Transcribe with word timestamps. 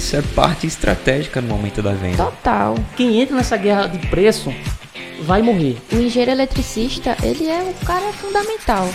isso 0.00 0.16
é 0.16 0.22
parte 0.34 0.66
estratégica 0.66 1.42
no 1.42 1.48
momento 1.48 1.82
da 1.82 1.92
venda. 1.92 2.24
Total. 2.24 2.74
Quem 2.96 3.20
entra 3.20 3.36
nessa 3.36 3.58
guerra 3.58 3.86
de 3.86 3.98
preço 4.08 4.50
vai 5.20 5.42
morrer. 5.42 5.76
O 5.92 5.96
engenheiro 5.96 6.30
eletricista, 6.30 7.14
ele 7.22 7.46
é 7.46 7.58
um 7.58 7.74
cara 7.84 8.10
fundamental. 8.14 8.86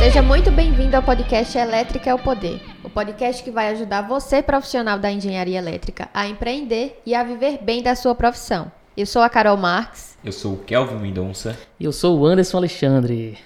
Seja 0.00 0.20
muito 0.20 0.50
bem-vindo 0.50 0.96
ao 0.96 1.04
podcast 1.04 1.56
Elétrica 1.56 2.10
é 2.10 2.14
o 2.14 2.18
Poder. 2.18 2.60
O 2.82 2.90
podcast 2.90 3.40
que 3.40 3.52
vai 3.52 3.68
ajudar 3.68 4.02
você, 4.02 4.42
profissional 4.42 4.98
da 4.98 5.12
engenharia 5.12 5.58
elétrica, 5.58 6.08
a 6.12 6.26
empreender 6.26 7.00
e 7.06 7.14
a 7.14 7.22
viver 7.22 7.60
bem 7.62 7.80
da 7.80 7.94
sua 7.94 8.16
profissão. 8.16 8.72
Eu 8.96 9.06
sou 9.06 9.22
a 9.22 9.28
Carol 9.28 9.56
Marques. 9.56 10.18
Eu 10.24 10.32
sou 10.32 10.54
o 10.54 10.58
Kelvin 10.58 10.96
Mendonça. 10.96 11.56
E 11.78 11.84
eu 11.84 11.92
sou 11.92 12.18
o 12.18 12.26
Anderson 12.26 12.56
Alexandre. 12.56 13.38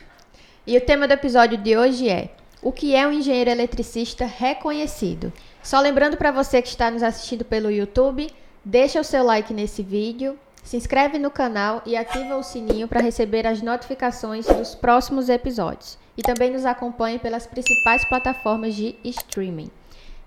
E 0.67 0.79
o 0.79 0.81
tema 0.81 1.07
do 1.07 1.12
episódio 1.12 1.59
de 1.59 1.77
hoje 1.77 2.09
é: 2.09 2.31
O 2.62 2.73
que 2.73 2.95
é 2.95 3.07
um 3.07 3.13
engenheiro 3.13 3.51
eletricista 3.51 4.25
reconhecido? 4.25 5.31
Só 5.63 5.79
lembrando 5.79 6.17
para 6.17 6.31
você 6.32 6.63
que 6.63 6.68
está 6.68 6.90
nos 6.90 7.03
assistindo 7.03 7.45
pelo 7.45 7.71
YouTube, 7.71 8.31
deixa 8.64 8.99
o 8.99 9.04
seu 9.04 9.23
like 9.23 9.53
nesse 9.53 9.82
vídeo, 9.82 10.39
se 10.63 10.79
inscreve 10.79 11.18
no 11.18 11.31
canal 11.31 11.82
e 11.85 11.95
ativa 11.95 12.37
o 12.37 12.43
sininho 12.43 12.89
para 12.89 13.03
receber 13.03 13.46
as 13.46 13.61
notificações 13.61 14.46
dos 14.46 14.75
próximos 14.75 15.29
episódios. 15.29 15.99
E 16.17 16.23
também 16.23 16.50
nos 16.50 16.65
acompanhe 16.65 17.18
pelas 17.18 17.46
principais 17.46 18.03
plataformas 18.09 18.75
de 18.75 18.96
streaming. 19.04 19.71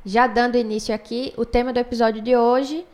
Já 0.05 0.27
dando 0.27 0.55
início 0.55 0.93
aqui, 0.93 1.33
o 1.35 1.45
tema 1.45 1.73
do 1.73 1.79
episódio 1.79 2.21
de 2.21 2.35
hoje 2.35 2.85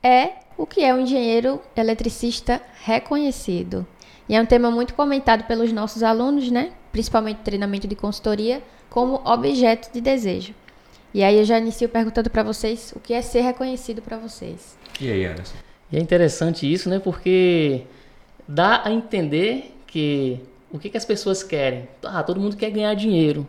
é 0.00 0.34
o 0.56 0.64
que 0.64 0.84
é 0.84 0.94
um 0.94 1.00
engenheiro 1.00 1.60
eletricista 1.74 2.62
reconhecido. 2.84 3.84
E 4.28 4.34
é 4.34 4.40
um 4.40 4.46
tema 4.46 4.70
muito 4.70 4.94
comentado 4.94 5.44
pelos 5.46 5.72
nossos 5.72 6.02
alunos, 6.02 6.50
né? 6.50 6.72
Principalmente 6.92 7.38
treinamento 7.38 7.86
de 7.86 7.94
consultoria, 7.94 8.62
como 8.88 9.20
objeto 9.24 9.92
de 9.92 10.00
desejo. 10.00 10.54
E 11.12 11.22
aí 11.22 11.38
eu 11.38 11.44
já 11.44 11.58
inicio 11.58 11.88
perguntando 11.88 12.30
para 12.30 12.42
vocês 12.42 12.92
o 12.96 13.00
que 13.00 13.12
é 13.12 13.22
ser 13.22 13.42
reconhecido 13.42 14.02
para 14.02 14.16
vocês. 14.16 14.76
E 15.00 15.10
aí, 15.10 15.24
Anderson? 15.24 15.56
E 15.92 15.96
é 15.96 16.00
interessante 16.00 16.70
isso, 16.70 16.88
né? 16.88 16.98
Porque 16.98 17.82
dá 18.48 18.82
a 18.84 18.90
entender 18.90 19.76
que 19.86 20.40
o 20.72 20.78
que, 20.78 20.90
que 20.90 20.96
as 20.96 21.04
pessoas 21.04 21.42
querem? 21.42 21.88
Ah, 22.02 22.22
todo 22.22 22.40
mundo 22.40 22.56
quer 22.56 22.70
ganhar 22.70 22.94
dinheiro. 22.94 23.46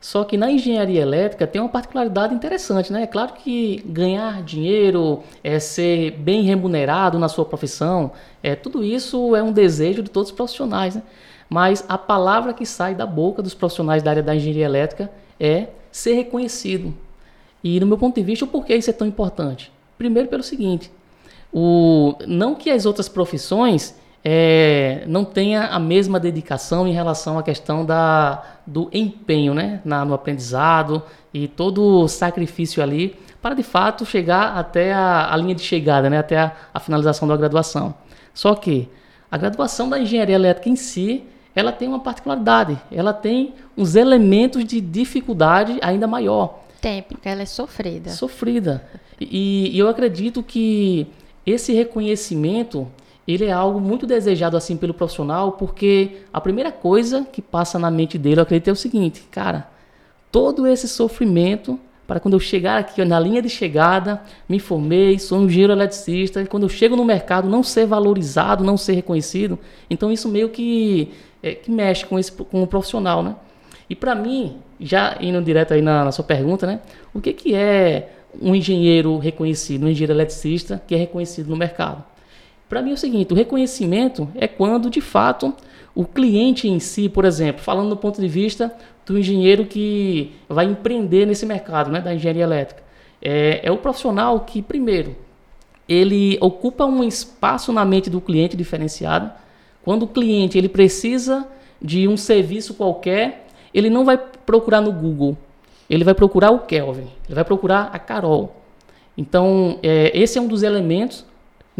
Só 0.00 0.24
que 0.24 0.38
na 0.38 0.50
engenharia 0.50 1.02
elétrica 1.02 1.46
tem 1.46 1.60
uma 1.60 1.68
particularidade 1.68 2.34
interessante, 2.34 2.90
né? 2.90 3.02
É 3.02 3.06
claro 3.06 3.34
que 3.34 3.82
ganhar 3.84 4.42
dinheiro, 4.42 5.22
é 5.44 5.58
ser 5.58 6.12
bem 6.12 6.42
remunerado 6.42 7.18
na 7.18 7.28
sua 7.28 7.44
profissão, 7.44 8.10
é 8.42 8.54
tudo 8.54 8.82
isso 8.82 9.36
é 9.36 9.42
um 9.42 9.52
desejo 9.52 10.02
de 10.02 10.10
todos 10.10 10.30
os 10.30 10.34
profissionais, 10.34 10.96
né? 10.96 11.02
Mas 11.50 11.84
a 11.86 11.98
palavra 11.98 12.54
que 12.54 12.64
sai 12.64 12.94
da 12.94 13.04
boca 13.04 13.42
dos 13.42 13.52
profissionais 13.52 14.02
da 14.02 14.10
área 14.10 14.22
da 14.22 14.34
engenharia 14.34 14.64
elétrica 14.64 15.10
é 15.38 15.68
ser 15.92 16.14
reconhecido. 16.14 16.94
E 17.62 17.78
no 17.78 17.86
meu 17.86 17.98
ponto 17.98 18.14
de 18.14 18.22
vista, 18.22 18.46
o 18.46 18.48
porquê 18.48 18.76
isso 18.76 18.88
é 18.88 18.92
tão 18.94 19.06
importante? 19.06 19.70
Primeiro 19.98 20.28
pelo 20.28 20.42
seguinte, 20.42 20.90
o, 21.52 22.14
não 22.26 22.54
que 22.54 22.70
as 22.70 22.86
outras 22.86 23.08
profissões 23.08 23.94
é, 24.24 25.04
não 25.06 25.24
tenha 25.24 25.66
a 25.66 25.78
mesma 25.78 26.20
dedicação 26.20 26.86
em 26.86 26.92
relação 26.92 27.38
à 27.38 27.42
questão 27.42 27.84
da, 27.84 28.42
do 28.66 28.90
empenho 28.92 29.54
né, 29.54 29.80
na, 29.84 30.04
no 30.04 30.12
aprendizado 30.12 31.02
e 31.32 31.48
todo 31.48 31.82
o 31.82 32.08
sacrifício 32.08 32.82
ali 32.82 33.16
para 33.40 33.54
de 33.54 33.62
fato 33.62 34.04
chegar 34.04 34.56
até 34.56 34.92
a, 34.92 35.32
a 35.32 35.36
linha 35.36 35.54
de 35.54 35.62
chegada, 35.62 36.10
né, 36.10 36.18
até 36.18 36.38
a, 36.38 36.52
a, 36.74 36.80
finalização 36.80 37.26
da 37.26 37.36
graduação. 37.36 37.94
Só 38.34 38.54
que 38.54 38.88
a 39.30 39.38
graduação 39.38 39.88
da 39.88 39.98
engenharia 39.98 40.34
elétrica 40.34 40.68
em 40.68 40.76
si, 40.76 41.24
ela 41.54 41.72
tem 41.72 41.88
uma 41.88 42.00
particularidade, 42.00 42.78
ela 42.92 43.14
tem 43.14 43.54
uns 43.76 43.94
elementos 43.94 44.64
de 44.64 44.80
dificuldade 44.80 45.78
ainda 45.80 46.06
maior. 46.06 46.60
Tem, 46.80 47.02
porque 47.02 47.28
ela 47.28 47.42
é 47.42 47.46
sofrida. 47.46 48.10
Sofrida. 48.10 48.84
E, 49.18 49.70
e 49.74 49.78
eu 49.78 49.88
acredito 49.88 50.42
que 50.42 51.06
esse 51.46 51.72
reconhecimento 51.72 52.86
ele 53.34 53.46
é 53.46 53.52
algo 53.52 53.80
muito 53.80 54.06
desejado 54.06 54.56
assim 54.56 54.76
pelo 54.76 54.94
profissional, 54.94 55.52
porque 55.52 56.22
a 56.32 56.40
primeira 56.40 56.72
coisa 56.72 57.24
que 57.24 57.42
passa 57.42 57.78
na 57.78 57.90
mente 57.90 58.16
dele, 58.16 58.40
eu 58.40 58.42
acredito, 58.42 58.68
é 58.68 58.72
o 58.72 58.76
seguinte, 58.76 59.26
cara, 59.30 59.68
todo 60.30 60.66
esse 60.66 60.88
sofrimento 60.88 61.78
para 62.10 62.18
quando 62.18 62.34
eu 62.34 62.40
chegar 62.40 62.80
aqui 62.80 63.04
na 63.04 63.20
linha 63.20 63.40
de 63.40 63.48
chegada, 63.48 64.20
me 64.48 64.58
formei, 64.58 65.16
sou 65.20 65.38
um 65.38 65.44
engenheiro 65.44 65.72
eletricista, 65.72 66.42
e 66.42 66.46
quando 66.46 66.64
eu 66.64 66.68
chego 66.68 66.96
no 66.96 67.04
mercado 67.04 67.48
não 67.48 67.62
ser 67.62 67.86
valorizado, 67.86 68.64
não 68.64 68.76
ser 68.76 68.94
reconhecido, 68.94 69.56
então 69.88 70.10
isso 70.10 70.28
meio 70.28 70.48
que, 70.48 71.12
é, 71.40 71.54
que 71.54 71.70
mexe 71.70 72.04
com, 72.04 72.18
esse, 72.18 72.32
com 72.32 72.64
o 72.64 72.66
profissional, 72.66 73.22
né? 73.22 73.36
E 73.88 73.94
para 73.94 74.12
mim, 74.16 74.56
já 74.80 75.16
indo 75.20 75.40
direto 75.40 75.72
aí 75.72 75.80
na, 75.80 76.04
na 76.04 76.10
sua 76.10 76.24
pergunta, 76.24 76.66
né? 76.66 76.80
O 77.14 77.20
que, 77.20 77.32
que 77.32 77.54
é 77.54 78.08
um 78.42 78.56
engenheiro 78.56 79.16
reconhecido, 79.18 79.84
um 79.84 79.88
engenheiro 79.88 80.12
eletricista 80.12 80.82
que 80.84 80.96
é 80.96 80.98
reconhecido 80.98 81.48
no 81.48 81.56
mercado? 81.56 82.04
Para 82.70 82.82
mim 82.82 82.92
é 82.92 82.94
o 82.94 82.96
seguinte, 82.96 83.32
o 83.32 83.36
reconhecimento 83.36 84.28
é 84.32 84.46
quando, 84.46 84.88
de 84.88 85.00
fato, 85.00 85.52
o 85.92 86.04
cliente 86.04 86.68
em 86.68 86.78
si, 86.78 87.08
por 87.08 87.24
exemplo, 87.24 87.60
falando 87.60 87.88
do 87.88 87.96
ponto 87.96 88.20
de 88.20 88.28
vista 88.28 88.72
do 89.04 89.18
engenheiro 89.18 89.66
que 89.66 90.32
vai 90.48 90.66
empreender 90.66 91.26
nesse 91.26 91.44
mercado 91.44 91.90
né, 91.90 92.00
da 92.00 92.14
engenharia 92.14 92.44
elétrica, 92.44 92.80
é, 93.20 93.60
é 93.64 93.72
o 93.72 93.76
profissional 93.76 94.38
que, 94.38 94.62
primeiro, 94.62 95.16
ele 95.88 96.38
ocupa 96.40 96.84
um 96.84 97.02
espaço 97.02 97.72
na 97.72 97.84
mente 97.84 98.08
do 98.08 98.20
cliente 98.20 98.56
diferenciado. 98.56 99.32
Quando 99.82 100.04
o 100.04 100.08
cliente 100.08 100.56
ele 100.56 100.68
precisa 100.68 101.48
de 101.82 102.06
um 102.06 102.16
serviço 102.16 102.74
qualquer, 102.74 103.48
ele 103.74 103.90
não 103.90 104.04
vai 104.04 104.16
procurar 104.16 104.80
no 104.80 104.92
Google, 104.92 105.36
ele 105.88 106.04
vai 106.04 106.14
procurar 106.14 106.52
o 106.52 106.60
Kelvin, 106.60 107.08
ele 107.26 107.34
vai 107.34 107.44
procurar 107.44 107.90
a 107.92 107.98
Carol. 107.98 108.54
Então, 109.18 109.80
é, 109.82 110.16
esse 110.16 110.38
é 110.38 110.40
um 110.40 110.46
dos 110.46 110.62
elementos 110.62 111.28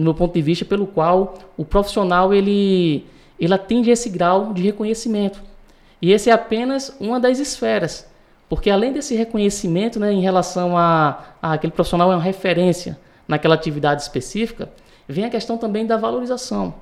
no 0.00 0.04
meu 0.04 0.14
ponto 0.14 0.32
de 0.32 0.40
vista, 0.40 0.64
pelo 0.64 0.86
qual 0.86 1.34
o 1.58 1.64
profissional 1.64 2.32
ele, 2.32 3.06
ele 3.38 3.52
atinge 3.52 3.90
esse 3.90 4.08
grau 4.08 4.54
de 4.54 4.62
reconhecimento. 4.62 5.42
E 6.00 6.10
esse 6.10 6.30
é 6.30 6.32
apenas 6.32 6.96
uma 6.98 7.20
das 7.20 7.38
esferas, 7.38 8.08
porque 8.48 8.70
além 8.70 8.92
desse 8.92 9.14
reconhecimento 9.14 10.00
né, 10.00 10.10
em 10.10 10.22
relação 10.22 10.76
a, 10.76 11.22
a 11.42 11.52
aquele 11.52 11.72
profissional 11.72 12.10
é 12.10 12.16
uma 12.16 12.22
referência 12.22 12.98
naquela 13.28 13.54
atividade 13.54 14.00
específica, 14.00 14.70
vem 15.06 15.26
a 15.26 15.30
questão 15.30 15.58
também 15.58 15.84
da 15.84 15.98
valorização. 15.98 16.74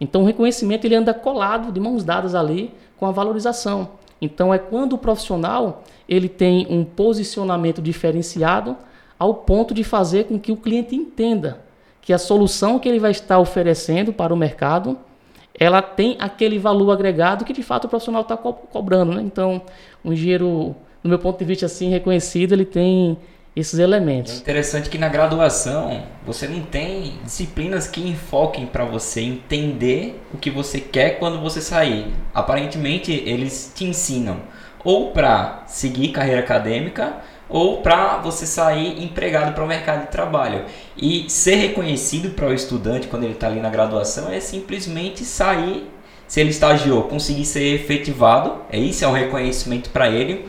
Então 0.00 0.22
o 0.22 0.26
reconhecimento 0.26 0.84
ele 0.84 0.96
anda 0.96 1.14
colado, 1.14 1.70
de 1.70 1.78
mãos 1.78 2.02
dadas 2.02 2.34
ali, 2.34 2.74
com 2.96 3.06
a 3.06 3.12
valorização. 3.12 3.90
Então 4.20 4.52
é 4.52 4.58
quando 4.58 4.94
o 4.94 4.98
profissional 4.98 5.84
ele 6.08 6.28
tem 6.28 6.66
um 6.68 6.84
posicionamento 6.84 7.80
diferenciado 7.80 8.76
ao 9.16 9.32
ponto 9.32 9.72
de 9.72 9.84
fazer 9.84 10.24
com 10.24 10.40
que 10.40 10.50
o 10.50 10.56
cliente 10.56 10.96
entenda 10.96 11.63
que 12.04 12.12
a 12.12 12.18
solução 12.18 12.78
que 12.78 12.86
ele 12.86 13.00
vai 13.00 13.10
estar 13.10 13.38
oferecendo 13.38 14.12
para 14.12 14.32
o 14.32 14.36
mercado 14.36 14.98
ela 15.58 15.80
tem 15.80 16.16
aquele 16.18 16.58
valor 16.58 16.90
agregado 16.90 17.44
que 17.44 17.52
de 17.52 17.62
fato 17.62 17.84
o 17.84 17.88
profissional 17.88 18.22
está 18.22 18.36
co 18.36 18.52
cobrando. 18.52 19.14
Né? 19.14 19.22
Então, 19.22 19.62
um 20.04 20.12
engenheiro, 20.12 20.74
no 21.02 21.08
meu 21.08 21.18
ponto 21.18 21.38
de 21.38 21.44
vista 21.44 21.66
assim, 21.66 21.88
reconhecido, 21.88 22.52
ele 22.52 22.64
tem 22.64 23.16
esses 23.54 23.78
elementos. 23.78 24.32
É 24.32 24.36
interessante 24.38 24.90
que 24.90 24.98
na 24.98 25.08
graduação 25.08 26.02
você 26.26 26.48
não 26.48 26.60
tem 26.60 27.14
disciplinas 27.22 27.86
que 27.86 28.06
enfoquem 28.06 28.66
para 28.66 28.84
você 28.84 29.20
entender 29.20 30.20
o 30.34 30.36
que 30.36 30.50
você 30.50 30.80
quer 30.80 31.18
quando 31.20 31.40
você 31.40 31.60
sair. 31.60 32.12
Aparentemente, 32.34 33.12
eles 33.12 33.72
te 33.74 33.84
ensinam 33.84 34.38
ou 34.84 35.12
para 35.12 35.62
seguir 35.66 36.08
carreira 36.08 36.40
acadêmica 36.40 37.16
ou 37.48 37.82
para 37.82 38.18
você 38.18 38.46
sair 38.46 39.02
empregado 39.02 39.54
para 39.54 39.64
o 39.64 39.66
mercado 39.66 40.02
de 40.02 40.10
trabalho. 40.10 40.64
E 40.96 41.28
ser 41.28 41.56
reconhecido 41.56 42.30
para 42.30 42.48
o 42.48 42.54
estudante 42.54 43.08
quando 43.08 43.24
ele 43.24 43.34
está 43.34 43.46
ali 43.46 43.60
na 43.60 43.68
graduação 43.68 44.32
é 44.32 44.40
simplesmente 44.40 45.24
sair, 45.24 45.88
se 46.26 46.40
ele 46.40 46.50
estagiou, 46.50 47.04
conseguir 47.04 47.44
ser 47.44 47.74
efetivado, 47.74 48.56
é 48.70 48.78
isso 48.78 49.04
é 49.04 49.08
um 49.08 49.12
reconhecimento 49.12 49.90
para 49.90 50.08
ele. 50.08 50.48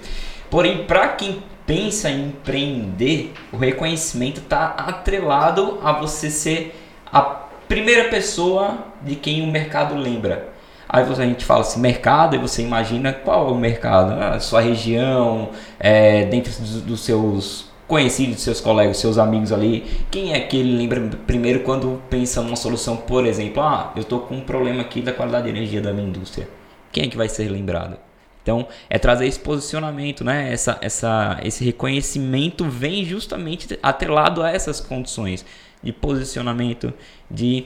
Porém, 0.49 0.85
para 0.85 1.09
quem 1.09 1.43
pensa 1.65 2.09
em 2.09 2.27
empreender, 2.27 3.33
o 3.51 3.57
reconhecimento 3.57 4.39
está 4.39 4.67
atrelado 4.67 5.79
a 5.83 5.91
você 5.91 6.29
ser 6.29 6.75
a 7.11 7.21
primeira 7.21 8.09
pessoa 8.09 8.77
de 9.01 9.15
quem 9.15 9.41
o 9.41 9.47
mercado 9.47 9.95
lembra. 9.95 10.54
Aí 10.87 11.03
a 11.03 11.13
gente 11.25 11.43
fala 11.43 11.61
assim, 11.61 11.79
mercado, 11.79 12.35
e 12.35 12.39
você 12.39 12.61
imagina 12.61 13.11
qual 13.11 13.49
é 13.49 13.51
o 13.51 13.55
mercado, 13.55 14.13
ah, 14.13 14.39
sua 14.39 14.61
região, 14.61 15.49
é, 15.79 16.25
dentro 16.25 16.51
dos, 16.61 16.81
dos, 16.81 17.01
seus 17.01 17.69
conhecidos, 17.87 18.41
seus 18.41 18.61
colegas, 18.61 18.97
seus 18.97 19.17
amigos 19.17 19.51
ali, 19.51 19.83
quem 20.09 20.33
é 20.33 20.39
que 20.39 20.57
ele 20.57 20.77
lembra 20.77 21.01
primeiro 21.25 21.61
quando 21.61 22.01
pensa 22.09 22.41
numa 22.41 22.55
solução, 22.55 22.97
por 22.97 23.25
exemplo, 23.25 23.61
ah, 23.61 23.91
eu 23.95 24.03
estou 24.03 24.21
com 24.21 24.35
um 24.35 24.41
problema 24.41 24.81
aqui 24.81 25.01
da 25.01 25.11
qualidade 25.11 25.45
de 25.45 25.49
energia 25.57 25.81
da 25.81 25.91
minha 25.91 26.07
indústria. 26.07 26.47
Quem 26.91 27.05
é 27.05 27.07
que 27.07 27.17
vai 27.17 27.27
ser 27.27 27.49
lembrado? 27.49 27.97
Então, 28.41 28.67
é 28.87 28.99
trazer 28.99 29.25
esse 29.25 29.39
posicionamento, 29.39 30.23
né? 30.23 30.53
Essa, 30.53 30.77
essa, 30.79 31.39
esse 31.43 31.65
reconhecimento 31.65 32.63
vem 32.65 33.03
justamente 33.03 33.77
atrelado 33.81 34.43
a 34.43 34.51
essas 34.51 34.79
condições 34.79 35.43
de 35.81 35.91
posicionamento, 35.91 36.93
de 37.29 37.65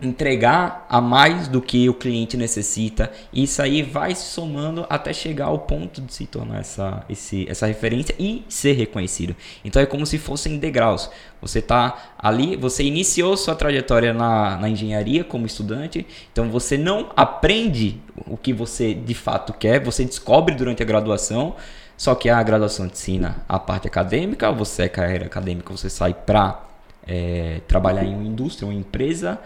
entregar 0.00 0.86
a 0.88 1.00
mais 1.00 1.48
do 1.48 1.60
que 1.60 1.88
o 1.88 1.94
cliente 1.94 2.36
necessita. 2.36 3.10
E 3.32 3.44
isso 3.44 3.62
aí 3.62 3.82
vai 3.82 4.14
se 4.14 4.24
somando 4.24 4.86
até 4.90 5.12
chegar 5.12 5.46
ao 5.46 5.60
ponto 5.60 6.00
de 6.00 6.12
se 6.12 6.26
tornar 6.26 6.60
essa, 6.60 7.04
esse, 7.08 7.48
essa 7.48 7.66
referência 7.66 8.14
e 8.18 8.44
ser 8.48 8.72
reconhecido. 8.72 9.34
Então 9.64 9.80
é 9.80 9.86
como 9.86 10.04
se 10.04 10.18
fossem 10.18 10.58
degraus. 10.58 11.10
Você 11.40 11.58
está 11.58 12.14
ali, 12.18 12.56
você 12.56 12.82
iniciou 12.82 13.36
sua 13.36 13.54
trajetória 13.54 14.12
na, 14.12 14.56
na 14.56 14.68
engenharia 14.68 15.22
como 15.22 15.46
estudante, 15.46 16.06
então 16.32 16.48
você 16.50 16.78
não 16.78 17.10
aprende 17.14 18.00
o 18.26 18.36
que 18.36 18.52
você 18.52 18.94
de 18.94 19.14
fato 19.14 19.52
quer, 19.52 19.82
você 19.82 20.04
descobre 20.04 20.54
durante 20.54 20.82
a 20.82 20.86
graduação. 20.86 21.54
Só 21.96 22.12
que 22.16 22.28
a 22.28 22.42
graduação 22.42 22.86
ensina 22.86 23.44
a 23.48 23.56
parte 23.56 23.86
acadêmica, 23.86 24.50
você 24.50 24.82
é 24.82 24.88
carreira 24.88 25.26
acadêmica, 25.26 25.72
você 25.72 25.88
sai 25.88 26.12
para 26.12 26.60
é, 27.06 27.60
trabalhar 27.68 28.04
em 28.04 28.14
uma 28.14 28.24
indústria, 28.24 28.66
uma 28.66 28.74
empresa, 28.74 29.38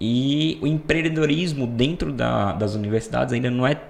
e 0.00 0.58
o 0.62 0.66
empreendedorismo 0.66 1.66
dentro 1.66 2.12
da, 2.12 2.52
das 2.52 2.74
universidades 2.74 3.34
ainda 3.34 3.50
não 3.50 3.66
é 3.66 3.80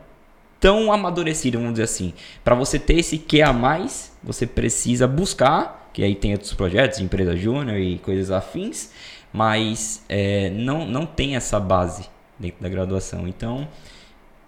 tão 0.59 0.93
amadurecido, 0.93 1.59
vamos 1.59 1.75
dizer 1.75 1.85
assim. 1.85 2.13
Para 2.43 2.55
você 2.55 2.79
ter 2.79 2.99
esse 2.99 3.17
que 3.17 3.41
a 3.41 3.53
mais, 3.53 4.13
você 4.23 4.47
precisa 4.47 5.07
buscar, 5.07 5.89
que 5.93 6.03
aí 6.03 6.15
tem 6.15 6.33
outros 6.33 6.53
projetos, 6.53 7.01
empresa 7.01 7.37
júnior 7.37 7.79
e 7.79 7.99
coisas 7.99 8.31
afins, 8.31 8.91
mas 9.33 10.05
é, 10.09 10.51
não, 10.51 10.87
não 10.87 11.07
tem 11.07 11.37
essa 11.37 11.61
base 11.61 12.09
dentro 12.39 12.61
da 12.61 12.69
graduação. 12.69 13.29
Então, 13.29 13.69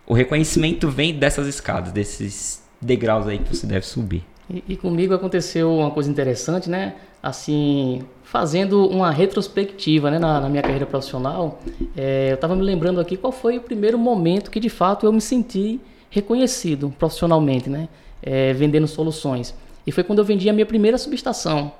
o 0.07 0.15
reconhecimento 0.15 0.91
vem 0.91 1.15
dessas 1.15 1.47
escadas, 1.47 1.93
desses 1.93 2.63
degraus 2.81 3.27
aí 3.27 3.39
que 3.39 3.55
você 3.55 3.67
deve 3.67 3.87
subir. 3.87 4.25
E, 4.51 4.65
e 4.69 4.77
comigo 4.77 5.15
aconteceu 5.15 5.75
uma 5.75 5.91
coisa 5.91 6.11
interessante, 6.11 6.69
né? 6.69 6.95
Assim, 7.23 8.05
fazendo 8.23 8.89
uma 8.89 9.11
retrospectiva 9.11 10.11
né, 10.11 10.19
na, 10.19 10.41
na 10.41 10.49
minha 10.49 10.63
carreira 10.63 10.87
profissional, 10.87 11.61
é, 11.97 12.31
eu 12.31 12.35
estava 12.35 12.57
me 12.57 12.63
lembrando 12.63 13.01
aqui 13.01 13.17
qual 13.17 13.33
foi 13.33 13.59
o 13.59 13.61
primeiro 13.61 13.99
momento 13.99 14.51
que 14.51 14.59
de 14.59 14.69
fato 14.69 15.07
eu 15.07 15.13
me 15.13 15.21
senti 15.21 15.81
reconhecido 16.11 16.93
profissionalmente, 16.99 17.71
né? 17.71 17.89
É, 18.23 18.53
vendendo 18.53 18.87
soluções. 18.87 19.55
E 19.87 19.91
foi 19.91 20.05
quando 20.05 20.21
eu 20.21 20.25
vendi 20.25 20.49
a 20.49 20.53
minha 20.53 20.67
primeira 20.67 20.97
subestação. 20.99 21.73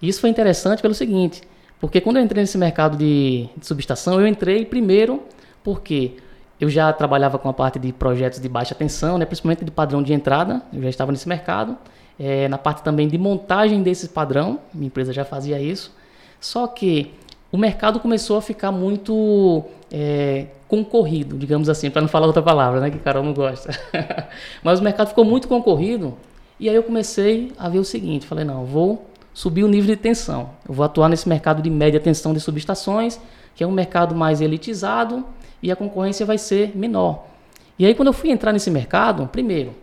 E 0.00 0.08
isso 0.08 0.20
foi 0.20 0.30
interessante 0.30 0.80
pelo 0.80 0.94
seguinte, 0.94 1.42
porque 1.80 2.00
quando 2.00 2.16
eu 2.16 2.22
entrei 2.22 2.42
nesse 2.42 2.58
mercado 2.58 2.96
de, 2.96 3.48
de 3.56 3.66
subestação, 3.66 4.20
eu 4.20 4.26
entrei 4.26 4.64
primeiro 4.64 5.22
porque 5.62 6.12
eu 6.60 6.68
já 6.70 6.92
trabalhava 6.92 7.38
com 7.38 7.48
a 7.48 7.52
parte 7.52 7.78
de 7.78 7.92
projetos 7.92 8.40
de 8.40 8.48
baixa 8.48 8.74
tensão, 8.74 9.18
né, 9.18 9.24
principalmente 9.24 9.64
de 9.64 9.70
padrão 9.70 10.02
de 10.02 10.12
entrada, 10.12 10.62
eu 10.72 10.80
já 10.82 10.88
estava 10.88 11.10
nesse 11.10 11.28
mercado. 11.28 11.76
É, 12.24 12.46
na 12.46 12.56
parte 12.56 12.84
também 12.84 13.08
de 13.08 13.18
montagem 13.18 13.82
desse 13.82 14.10
padrão, 14.10 14.60
minha 14.72 14.86
empresa 14.86 15.12
já 15.12 15.24
fazia 15.24 15.60
isso. 15.60 15.92
Só 16.40 16.68
que 16.68 17.12
o 17.50 17.58
mercado 17.58 17.98
começou 17.98 18.36
a 18.36 18.40
ficar 18.40 18.70
muito 18.70 19.64
é, 19.90 20.46
concorrido, 20.68 21.36
digamos 21.36 21.68
assim, 21.68 21.90
para 21.90 22.00
não 22.00 22.08
falar 22.08 22.28
outra 22.28 22.40
palavra, 22.40 22.80
né, 22.80 22.90
que 22.90 22.98
Carol 22.98 23.24
não 23.24 23.34
gosta. 23.34 23.76
Mas 24.62 24.78
o 24.78 24.84
mercado 24.84 25.08
ficou 25.08 25.24
muito 25.24 25.48
concorrido 25.48 26.14
e 26.60 26.68
aí 26.68 26.76
eu 26.76 26.84
comecei 26.84 27.50
a 27.58 27.68
ver 27.68 27.80
o 27.80 27.84
seguinte, 27.84 28.24
falei, 28.24 28.44
não, 28.44 28.64
vou 28.64 29.04
subir 29.34 29.64
o 29.64 29.68
nível 29.68 29.96
de 29.96 30.00
tensão. 30.00 30.50
Eu 30.68 30.72
vou 30.72 30.84
atuar 30.84 31.08
nesse 31.08 31.28
mercado 31.28 31.60
de 31.60 31.70
média 31.70 31.98
tensão 31.98 32.32
de 32.32 32.38
subestações, 32.38 33.18
que 33.56 33.64
é 33.64 33.66
um 33.66 33.72
mercado 33.72 34.14
mais 34.14 34.40
elitizado 34.40 35.26
e 35.60 35.72
a 35.72 35.76
concorrência 35.76 36.24
vai 36.24 36.38
ser 36.38 36.76
menor. 36.76 37.26
E 37.76 37.84
aí 37.84 37.96
quando 37.96 38.08
eu 38.08 38.12
fui 38.12 38.30
entrar 38.30 38.52
nesse 38.52 38.70
mercado, 38.70 39.26
primeiro, 39.26 39.81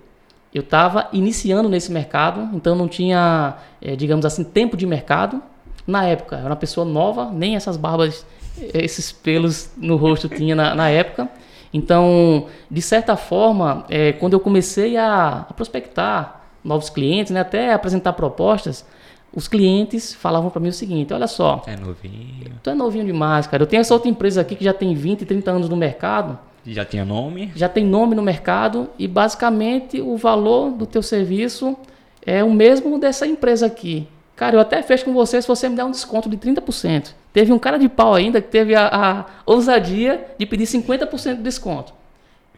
eu 0.54 0.62
estava 0.62 1.08
iniciando 1.14 1.70
nesse 1.70 1.92
mercado, 1.92 2.50
então 2.56 2.76
não 2.76 2.88
tinha, 2.88 3.56
é, 3.82 3.96
digamos 3.96 4.26
assim, 4.26 4.44
tempo 4.44 4.76
de 4.76 4.86
mercado. 4.86 5.42
Na 5.86 6.06
época, 6.06 6.36
eu 6.36 6.40
era 6.40 6.50
uma 6.50 6.56
pessoa 6.56 6.86
nova, 6.86 7.30
nem 7.32 7.56
essas 7.56 7.78
barbas, 7.78 8.26
esses 8.58 9.12
pelos 9.12 9.72
no 9.78 9.96
rosto 9.96 10.28
tinha 10.30 10.56
na, 10.56 10.74
na 10.74 10.90
época. 10.90 11.30
Então, 11.72 12.48
de 12.70 12.82
certa 12.82 13.16
forma, 13.16 13.86
é, 13.90 14.14
quando 14.14 14.34
eu 14.34 14.40
comecei 14.40 14.98
a, 14.98 15.46
a, 15.50 15.54
prospectar 15.54 16.42
novos 16.64 16.90
clientes, 16.90 17.32
né, 17.32 17.42
até 17.42 17.72
apresentar 17.72 18.14
propostas, 18.14 18.84
os 19.32 19.48
clientes 19.48 20.16
falavam 20.16 20.50
para 20.50 20.60
mim 20.60 20.70
o 20.70 20.74
seguinte: 20.74 21.14
olha 21.14 21.28
só, 21.28 21.62
é 21.68 21.76
novinho. 21.76 22.54
Tu 22.64 22.72
é 22.72 22.74
novinho 22.74 23.06
demais, 23.06 23.46
cara. 23.46 23.62
Eu 23.62 23.68
tenho 23.68 23.82
essa 23.82 23.94
outra 23.94 24.10
empresa 24.10 24.42
aqui 24.42 24.56
que 24.56 24.64
já 24.64 24.74
tem 24.74 24.96
20, 24.96 25.26
30 25.26 25.52
anos 25.52 25.70
no 25.70 25.78
mercado 25.78 26.40
já 26.74 26.86
tinha 26.86 27.06
nome? 27.06 27.52
Já 27.56 27.70
tem 27.70 27.86
nome 27.86 28.16
no 28.16 28.22
mercado 28.22 28.90
e 28.98 29.08
basicamente 29.08 30.02
o 30.02 30.18
valor 30.18 30.72
do 30.72 30.86
teu 30.86 31.02
serviço 31.02 31.78
é 32.26 32.44
o 32.44 32.52
mesmo 32.52 33.00
dessa 33.00 33.26
empresa 33.26 33.66
aqui. 33.66 34.08
Cara, 34.36 34.56
eu 34.56 34.60
até 34.60 34.82
fecho 34.82 35.04
com 35.04 35.14
você 35.14 35.42
se 35.42 35.48
você 35.48 35.68
me 35.68 35.76
der 35.76 35.84
um 35.84 35.92
desconto 35.92 36.30
de 36.30 36.38
30%. 36.38 37.14
Teve 37.34 37.52
um 37.52 37.60
cara 37.60 37.78
de 37.78 37.90
pau 37.90 38.14
ainda 38.14 38.42
que 38.42 38.48
teve 38.48 38.74
a, 38.74 38.88
a 38.88 39.26
ousadia 39.46 40.28
de 40.38 40.46
pedir 40.46 40.66
50% 40.66 41.36
de 41.36 41.42
desconto. 41.44 41.94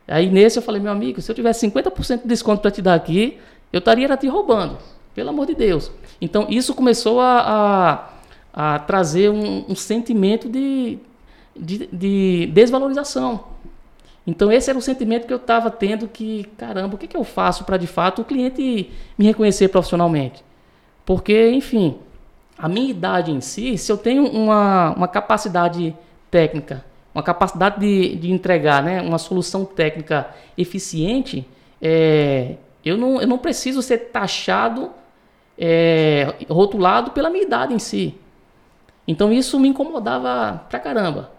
Aí 0.07 0.29
nesse 0.29 0.59
eu 0.59 0.63
falei, 0.63 0.81
meu 0.81 0.91
amigo, 0.91 1.21
se 1.21 1.31
eu 1.31 1.35
tivesse 1.35 1.67
50% 1.67 2.21
de 2.21 2.27
desconto 2.27 2.61
para 2.61 2.71
te 2.71 2.81
dar 2.81 2.93
aqui, 2.93 3.37
eu 3.71 3.79
estaria 3.79 4.15
te 4.17 4.27
roubando. 4.27 4.77
Pelo 5.15 5.29
amor 5.29 5.45
de 5.45 5.55
Deus. 5.55 5.91
Então 6.19 6.45
isso 6.49 6.73
começou 6.73 7.19
a, 7.19 8.09
a, 8.53 8.75
a 8.75 8.79
trazer 8.79 9.29
um, 9.29 9.65
um 9.69 9.75
sentimento 9.75 10.47
de, 10.47 10.99
de, 11.55 11.89
de 11.91 12.49
desvalorização. 12.53 13.43
Então 14.25 14.51
esse 14.51 14.69
era 14.69 14.77
o 14.77 14.81
sentimento 14.81 15.25
que 15.25 15.33
eu 15.33 15.37
estava 15.37 15.71
tendo 15.71 16.07
que, 16.07 16.43
caramba, 16.57 16.95
o 16.95 16.97
que, 16.97 17.07
que 17.07 17.17
eu 17.17 17.23
faço 17.23 17.63
para 17.63 17.77
de 17.77 17.87
fato 17.87 18.21
o 18.21 18.25
cliente 18.25 18.91
me 19.17 19.25
reconhecer 19.25 19.69
profissionalmente? 19.69 20.43
Porque, 21.05 21.49
enfim, 21.51 21.97
a 22.57 22.69
minha 22.69 22.89
idade 22.89 23.31
em 23.31 23.41
si, 23.41 23.77
se 23.77 23.91
eu 23.91 23.97
tenho 23.97 24.25
uma, 24.27 24.91
uma 24.91 25.07
capacidade 25.07 25.95
técnica, 26.29 26.85
uma 27.13 27.23
capacidade 27.23 27.79
de, 27.79 28.15
de 28.15 28.31
entregar 28.31 28.83
né, 28.83 29.01
uma 29.01 29.17
solução 29.17 29.65
técnica 29.65 30.29
eficiente, 30.57 31.45
é, 31.81 32.55
eu, 32.85 32.97
não, 32.97 33.19
eu 33.19 33.27
não 33.27 33.39
preciso 33.39 33.81
ser 33.81 34.11
taxado, 34.11 34.91
é, 35.57 36.33
rotulado 36.47 37.11
pela 37.11 37.29
minha 37.29 37.43
idade 37.43 37.73
em 37.73 37.79
si. 37.79 38.15
Então 39.07 39.33
isso 39.33 39.59
me 39.59 39.67
incomodava 39.67 40.63
pra 40.69 40.79
caramba. 40.79 41.31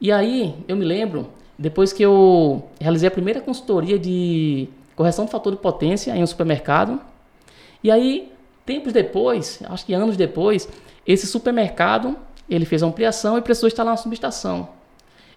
E 0.00 0.12
aí 0.12 0.54
eu 0.68 0.76
me 0.76 0.84
lembro 0.84 1.28
depois 1.58 1.92
que 1.92 2.02
eu 2.02 2.68
realizei 2.80 3.08
a 3.08 3.10
primeira 3.10 3.40
consultoria 3.40 3.98
de 3.98 4.68
correção 4.96 5.24
do 5.24 5.30
fator 5.30 5.52
de 5.52 5.58
potência 5.58 6.16
em 6.16 6.22
um 6.22 6.26
supermercado. 6.26 7.00
E 7.82 7.90
aí, 7.90 8.32
tempos 8.64 8.92
depois, 8.92 9.60
acho 9.64 9.86
que 9.86 9.92
anos 9.92 10.16
depois, 10.16 10.68
esse 11.06 11.26
supermercado 11.26 12.16
ele 12.48 12.64
fez 12.64 12.82
a 12.82 12.86
ampliação 12.86 13.38
e 13.38 13.42
precisou 13.42 13.68
instalar 13.68 13.92
uma 13.92 13.96
subestação. 13.96 14.68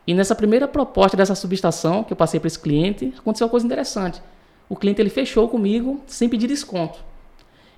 E 0.06 0.14
nessa 0.14 0.36
primeira 0.36 0.68
proposta 0.68 1.16
dessa 1.16 1.36
subestação 1.36 2.04
que 2.04 2.14
eu 2.14 2.18
passei 2.18 2.40
para 2.40 2.48
esse 2.48 2.60
cliente, 2.60 3.14
aconteceu 3.18 3.46
uma 3.46 3.52
coisa 3.52 3.66
interessante. 3.66 4.22
O 4.70 4.76
cliente 4.76 5.02
ele 5.02 5.10
fechou 5.10 5.48
comigo 5.48 6.02
sem 6.08 6.28
pedir 6.28 6.48
desconto. 6.48 7.00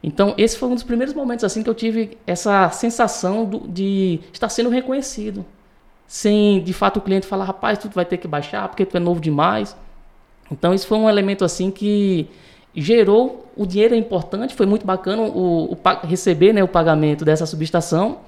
Então, 0.02 0.34
esse 0.38 0.58
foi 0.58 0.70
um 0.70 0.76
dos 0.76 0.84
primeiros 0.84 1.14
momentos 1.14 1.44
assim 1.44 1.62
que 1.62 1.70
eu 1.70 1.76
tive 1.76 2.18
essa 2.26 2.70
sensação 2.70 3.46
do, 3.46 3.68
de 3.68 4.20
estar 4.32 4.48
sendo 4.50 4.70
reconhecido 4.70 5.46
sem 6.10 6.60
de 6.60 6.74
fato 6.74 6.98
o 6.98 7.02
cliente 7.02 7.28
falar, 7.28 7.46
rapaz, 7.46 7.78
tu 7.78 7.88
vai 7.94 8.04
ter 8.04 8.18
que 8.18 8.28
baixar 8.28 8.68
porque 8.68 8.84
tu 8.84 8.98
é 8.98 9.00
novo 9.00 9.22
demais. 9.22 9.78
Então 10.52 10.74
isso 10.74 10.88
foi 10.88 10.98
um 10.98 11.08
elemento 11.08 11.46
assim 11.46 11.70
que 11.70 12.28
gerou 12.76 13.46
o 13.56 13.64
dinheiro 13.64 13.94
é 13.94 13.98
importante, 13.98 14.56
foi 14.56 14.66
muito 14.66 14.88
bacana 14.88 15.22
o, 15.22 15.72
o 15.72 15.78
receber 16.08 16.52
né, 16.52 16.64
o 16.64 16.68
pagamento 16.68 17.24
dessa 17.24 17.46
subestação, 17.46 18.22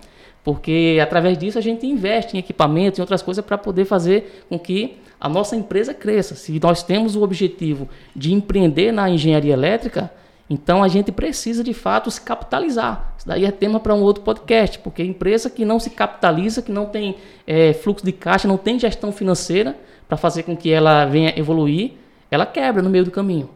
porque 0.44 1.00
através 1.02 1.40
disso 1.40 1.58
a 1.58 1.62
gente 1.62 1.88
investe 1.88 2.36
em 2.36 2.40
equipamentos 2.40 3.00
e 3.00 3.02
outras 3.02 3.24
coisas 3.24 3.44
para 3.44 3.58
poder 3.58 3.86
fazer 3.86 4.46
com 4.48 4.60
que 4.60 5.00
a 5.20 5.28
nossa 5.28 5.56
empresa 5.56 5.92
cresça. 5.92 6.36
Se 6.36 6.60
nós 6.60 6.84
temos 6.84 7.16
o 7.16 7.24
objetivo 7.24 7.90
de 8.16 8.32
empreender 8.32 8.92
na 8.92 9.10
engenharia 9.10 9.54
elétrica, 9.54 10.12
então 10.52 10.84
a 10.84 10.90
gente 10.90 11.14
precisa 11.14 11.64
de 11.64 11.74
fato 11.74 12.12
se 12.12 12.20
capitalizar. 12.20 13.14
Isso 13.18 13.26
daí 13.26 13.46
é 13.46 13.52
tema 13.52 13.80
para 13.80 13.96
um 13.96 14.02
outro 14.02 14.22
podcast, 14.22 14.80
porque 14.80 15.02
empresa 15.02 15.50
que 15.50 15.64
não 15.64 15.80
se 15.80 15.90
capitaliza, 15.90 16.62
que 16.62 16.74
não 16.74 16.88
tem 16.88 17.16
é, 17.48 17.72
fluxo 17.72 18.04
de 18.04 18.12
caixa, 18.12 18.50
não 18.50 18.58
tem 18.58 18.78
gestão 18.78 19.14
financeira 19.14 19.78
para 20.10 20.18
fazer 20.18 20.44
com 20.44 20.58
que 20.58 20.70
ela 20.70 21.06
venha 21.06 21.34
evoluir, 21.40 21.94
ela 22.30 22.46
quebra 22.46 22.82
no 22.82 22.90
meio 22.90 23.06
do 23.06 23.12
caminho. 23.12 23.50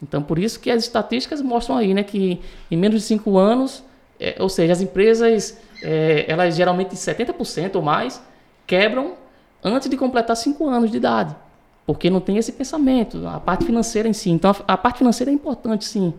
Então 0.00 0.22
por 0.22 0.38
isso 0.38 0.60
que 0.60 0.70
as 0.70 0.84
estatísticas 0.84 1.42
mostram 1.42 1.78
aí, 1.78 1.92
né, 1.92 2.04
que 2.04 2.40
em 2.70 2.76
menos 2.76 3.00
de 3.00 3.08
cinco 3.08 3.36
anos, 3.38 3.82
é, 4.20 4.36
ou 4.38 4.48
seja, 4.48 4.72
as 4.72 4.80
empresas 4.80 5.58
é, 5.82 6.26
elas 6.28 6.54
geralmente 6.54 6.94
70% 6.94 7.74
ou 7.74 7.82
mais 7.82 8.22
quebram 8.68 9.14
antes 9.64 9.90
de 9.90 9.96
completar 9.96 10.36
cinco 10.36 10.68
anos 10.68 10.92
de 10.92 10.96
idade, 10.96 11.34
porque 11.84 12.08
não 12.08 12.20
tem 12.20 12.36
esse 12.36 12.52
pensamento, 12.52 13.26
a 13.26 13.40
parte 13.40 13.64
financeira 13.64 14.08
em 14.08 14.12
si. 14.12 14.30
Então 14.30 14.52
a, 14.52 14.74
a 14.74 14.76
parte 14.76 14.98
financeira 14.98 15.28
é 15.28 15.34
importante, 15.34 15.84
sim. 15.84 16.14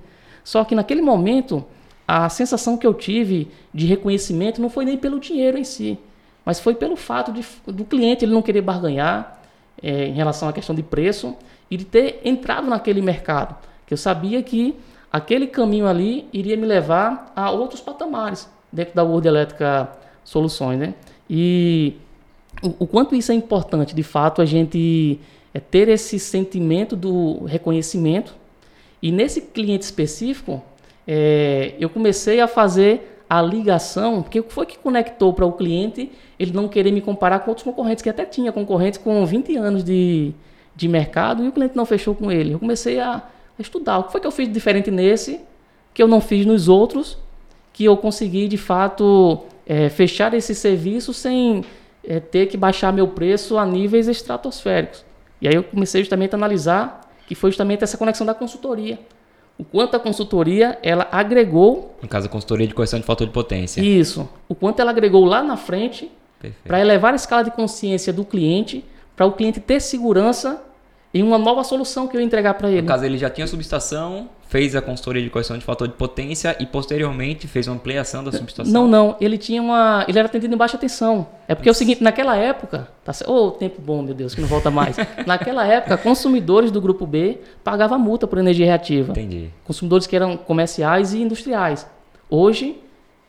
Só 0.47 0.63
que 0.63 0.73
naquele 0.73 1.01
momento, 1.01 1.61
a 2.07 2.29
sensação 2.29 2.77
que 2.77 2.87
eu 2.87 2.93
tive 2.93 3.51
de 3.73 3.85
reconhecimento 3.85 4.61
não 4.61 4.69
foi 4.69 4.85
nem 4.85 4.95
pelo 4.95 5.19
dinheiro 5.19 5.57
em 5.57 5.65
si, 5.65 5.99
mas 6.45 6.57
foi 6.57 6.73
pelo 6.73 6.95
fato 6.95 7.33
de, 7.33 7.45
do 7.65 7.83
cliente 7.83 8.23
ele 8.23 8.31
não 8.31 8.41
querer 8.41 8.61
barganhar 8.61 9.41
é, 9.83 10.05
em 10.05 10.13
relação 10.13 10.47
à 10.47 10.53
questão 10.53 10.73
de 10.73 10.81
preço 10.81 11.35
e 11.69 11.75
de 11.75 11.83
ter 11.83 12.21
entrado 12.23 12.65
naquele 12.65 13.01
mercado, 13.01 13.57
que 13.85 13.93
eu 13.93 13.97
sabia 13.97 14.41
que 14.41 14.73
aquele 15.11 15.47
caminho 15.47 15.85
ali 15.85 16.29
iria 16.31 16.55
me 16.55 16.65
levar 16.65 17.29
a 17.35 17.51
outros 17.51 17.81
patamares 17.81 18.49
dentro 18.71 18.95
da 18.95 19.03
World 19.03 19.27
Elétrica 19.27 19.91
Soluções, 20.23 20.79
né? 20.79 20.93
E 21.29 21.97
o, 22.63 22.73
o 22.85 22.87
quanto 22.87 23.13
isso 23.15 23.33
é 23.33 23.35
importante, 23.35 23.93
de 23.93 24.03
fato, 24.03 24.41
a 24.41 24.45
gente 24.45 25.19
é 25.53 25.59
ter 25.59 25.89
esse 25.89 26.17
sentimento 26.17 26.95
do 26.95 27.43
reconhecimento. 27.43 28.33
E 29.01 29.11
nesse 29.11 29.41
cliente 29.41 29.85
específico, 29.85 30.61
é, 31.07 31.73
eu 31.79 31.89
comecei 31.89 32.41
a 32.41 32.47
fazer 32.47 33.23
a 33.29 33.41
ligação, 33.41 34.21
porque 34.21 34.39
o 34.39 34.43
que 34.43 34.53
foi 34.53 34.65
que 34.65 34.77
conectou 34.77 35.33
para 35.33 35.45
o 35.45 35.51
cliente 35.51 36.11
ele 36.39 36.51
não 36.51 36.67
querer 36.67 36.91
me 36.91 37.01
comparar 37.01 37.39
com 37.39 37.51
outros 37.51 37.63
concorrentes, 37.63 38.01
que 38.01 38.09
até 38.09 38.25
tinha 38.25 38.51
concorrentes 38.51 38.99
com 38.99 39.25
20 39.25 39.55
anos 39.57 39.83
de, 39.83 40.33
de 40.75 40.87
mercado 40.87 41.43
e 41.43 41.47
o 41.47 41.51
cliente 41.51 41.75
não 41.75 41.85
fechou 41.85 42.13
com 42.13 42.31
ele. 42.31 42.53
Eu 42.53 42.59
comecei 42.59 42.99
a, 42.99 43.15
a 43.15 43.61
estudar 43.61 43.97
o 43.97 44.03
que 44.03 44.11
foi 44.11 44.21
que 44.21 44.27
eu 44.27 44.31
fiz 44.31 44.51
diferente 44.51 44.91
nesse, 44.91 45.41
que 45.93 46.01
eu 46.01 46.07
não 46.07 46.21
fiz 46.21 46.45
nos 46.45 46.67
outros, 46.67 47.17
que 47.73 47.85
eu 47.85 47.97
consegui 47.97 48.47
de 48.47 48.57
fato 48.57 49.43
é, 49.65 49.89
fechar 49.89 50.33
esse 50.33 50.53
serviço 50.53 51.13
sem 51.13 51.63
é, 52.03 52.19
ter 52.19 52.45
que 52.47 52.55
baixar 52.55 52.93
meu 52.93 53.07
preço 53.07 53.57
a 53.57 53.65
níveis 53.65 54.07
estratosféricos. 54.07 55.03
E 55.41 55.47
aí 55.47 55.55
eu 55.55 55.63
comecei 55.63 56.01
justamente 56.01 56.33
a 56.33 56.37
analisar 56.37 57.01
que 57.27 57.35
foi 57.35 57.51
justamente 57.51 57.83
essa 57.83 57.97
conexão 57.97 58.25
da 58.25 58.33
consultoria. 58.33 58.97
O 59.57 59.63
quanto 59.63 59.95
a 59.95 59.99
consultoria 59.99 60.79
ela 60.81 61.07
agregou. 61.11 61.95
No 62.01 62.07
caso, 62.07 62.27
a 62.27 62.29
consultoria 62.29 62.65
de 62.65 62.73
correção 62.73 62.99
de 62.99 63.05
fator 63.05 63.27
de 63.27 63.33
potência. 63.33 63.81
Isso. 63.81 64.27
O 64.47 64.55
quanto 64.55 64.79
ela 64.79 64.91
agregou 64.91 65.25
lá 65.25 65.43
na 65.43 65.57
frente 65.57 66.09
para 66.63 66.79
elevar 66.79 67.13
a 67.13 67.15
escala 67.15 67.43
de 67.43 67.51
consciência 67.51 68.13
do 68.13 68.23
cliente, 68.23 68.85
para 69.15 69.25
o 69.25 69.33
cliente 69.33 69.59
ter 69.59 69.81
segurança 69.81 70.63
em 71.13 71.23
uma 71.23 71.37
nova 71.37 71.63
solução 71.63 72.07
que 72.07 72.15
eu 72.15 72.21
entregar 72.21 72.53
para 72.53 72.69
ele. 72.69 72.83
No 72.83 72.87
caso, 72.87 73.03
ele 73.03 73.17
já 73.17 73.29
tinha 73.29 73.47
subestação, 73.47 74.29
fez 74.47 74.75
a 74.75 74.81
consultoria 74.81 75.23
de 75.23 75.29
correção 75.29 75.57
de 75.57 75.65
fator 75.65 75.87
de 75.87 75.95
potência 75.95 76.55
e 76.59 76.65
posteriormente 76.65 77.47
fez 77.47 77.67
uma 77.67 77.75
ampliação 77.75 78.23
da 78.23 78.31
subestação. 78.31 78.71
Não, 78.71 78.87
não, 78.87 79.15
ele 79.19 79.37
tinha 79.37 79.61
uma, 79.61 80.05
ele 80.07 80.19
era 80.19 80.27
atendido 80.27 80.53
em 80.53 80.57
baixa 80.57 80.77
tensão. 80.77 81.27
É 81.47 81.55
porque 81.55 81.69
é 81.69 81.71
o 81.71 81.75
seguinte, 81.75 82.03
naquela 82.03 82.35
época, 82.35 82.89
tá, 83.05 83.13
oh, 83.25 83.51
tempo 83.51 83.81
bom, 83.81 84.01
meu 84.01 84.13
Deus, 84.13 84.35
que 84.35 84.41
não 84.41 84.47
volta 84.47 84.69
mais. 84.69 84.97
naquela 85.25 85.65
época, 85.65 85.97
consumidores 85.97 86.71
do 86.71 86.81
grupo 86.81 87.07
B 87.07 87.39
pagavam 87.63 87.97
multa 87.97 88.27
por 88.27 88.37
energia 88.37 88.65
reativa. 88.65 89.11
Entendi. 89.11 89.49
Consumidores 89.63 90.05
que 90.05 90.15
eram 90.15 90.35
comerciais 90.35 91.13
e 91.13 91.21
industriais. 91.21 91.87
Hoje, 92.29 92.81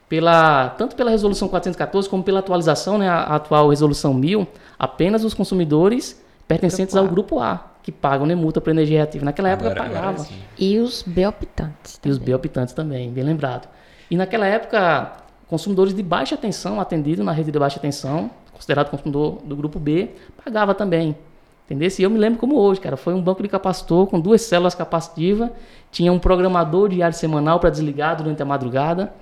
pela 0.09 0.71
tanto 0.71 0.97
pela 0.97 1.11
resolução 1.11 1.47
414 1.47 2.09
como 2.09 2.25
pela 2.25 2.41
atualização, 2.41 2.99
né, 2.99 3.09
a 3.09 3.37
atual 3.37 3.69
resolução 3.69 4.13
1000, 4.13 4.49
apenas 4.77 5.23
os 5.23 5.33
consumidores 5.33 6.21
pertencentes 6.49 6.95
grupo 6.95 7.07
ao 7.07 7.15
grupo 7.15 7.39
A 7.41 7.69
que 7.89 7.93
pagam 7.93 8.27
né, 8.27 8.35
multa 8.35 8.61
por 8.61 8.69
energia 8.69 8.99
reativa. 8.99 9.25
Naquela 9.25 9.51
agora, 9.51 9.71
época 9.71 9.83
pagava. 9.83 10.27
E 10.59 10.79
os 10.79 11.03
beoptantes. 11.03 11.99
E 12.05 12.11
os 12.11 12.19
beoptantes 12.19 12.75
também, 12.75 13.11
bem 13.11 13.25
lembrado. 13.25 13.67
E 14.11 14.17
naquela 14.17 14.47
época, 14.47 15.13
consumidores 15.49 15.95
de 15.95 16.03
baixa 16.03 16.37
tensão, 16.37 16.81
atendido 16.81 17.25
na 17.25 17.33
rede 17.33 17.51
de 17.51 17.59
baixa 17.59 17.81
tensão, 17.81 18.31
considerado 18.53 18.91
consumidor 18.91 19.39
do 19.45 19.57
grupo 19.57 19.79
B, 19.79 20.11
pagava 20.45 20.75
também. 20.75 21.17
Entendeu? 21.65 21.91
E 21.99 22.03
eu 22.03 22.11
me 22.11 22.19
lembro 22.19 22.39
como 22.39 22.57
hoje, 22.57 22.81
cara. 22.81 22.97
Foi 22.97 23.13
um 23.13 23.21
banco 23.21 23.43
de 23.43 23.49
capacitor 23.49 24.07
com 24.07 24.19
duas 24.19 24.43
células 24.43 24.75
capacitivas, 24.75 25.51
tinha 25.91 26.13
um 26.13 26.19
programador 26.19 26.89
diário 26.89 27.15
semanal 27.15 27.61
para 27.61 27.71
desligar 27.71 28.17
durante 28.17 28.43
a 28.43 28.45
madrugada. 28.45 29.13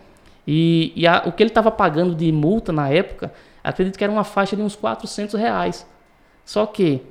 E, 0.47 0.93
e 0.95 1.07
a, 1.07 1.25
o 1.27 1.33
que 1.33 1.43
ele 1.43 1.51
estava 1.51 1.73
pagando 1.73 2.15
de 2.15 2.31
multa 2.31 2.73
na 2.73 2.89
época, 2.89 3.33
acredito 3.65 3.99
que 3.99 4.05
era 4.05 4.13
uma 4.13 4.23
faixa 4.23 4.55
de 4.55 4.63
uns 4.63 4.77
400 4.77 5.35
reais. 5.35 5.85
Só 6.45 6.65
que 6.67 7.03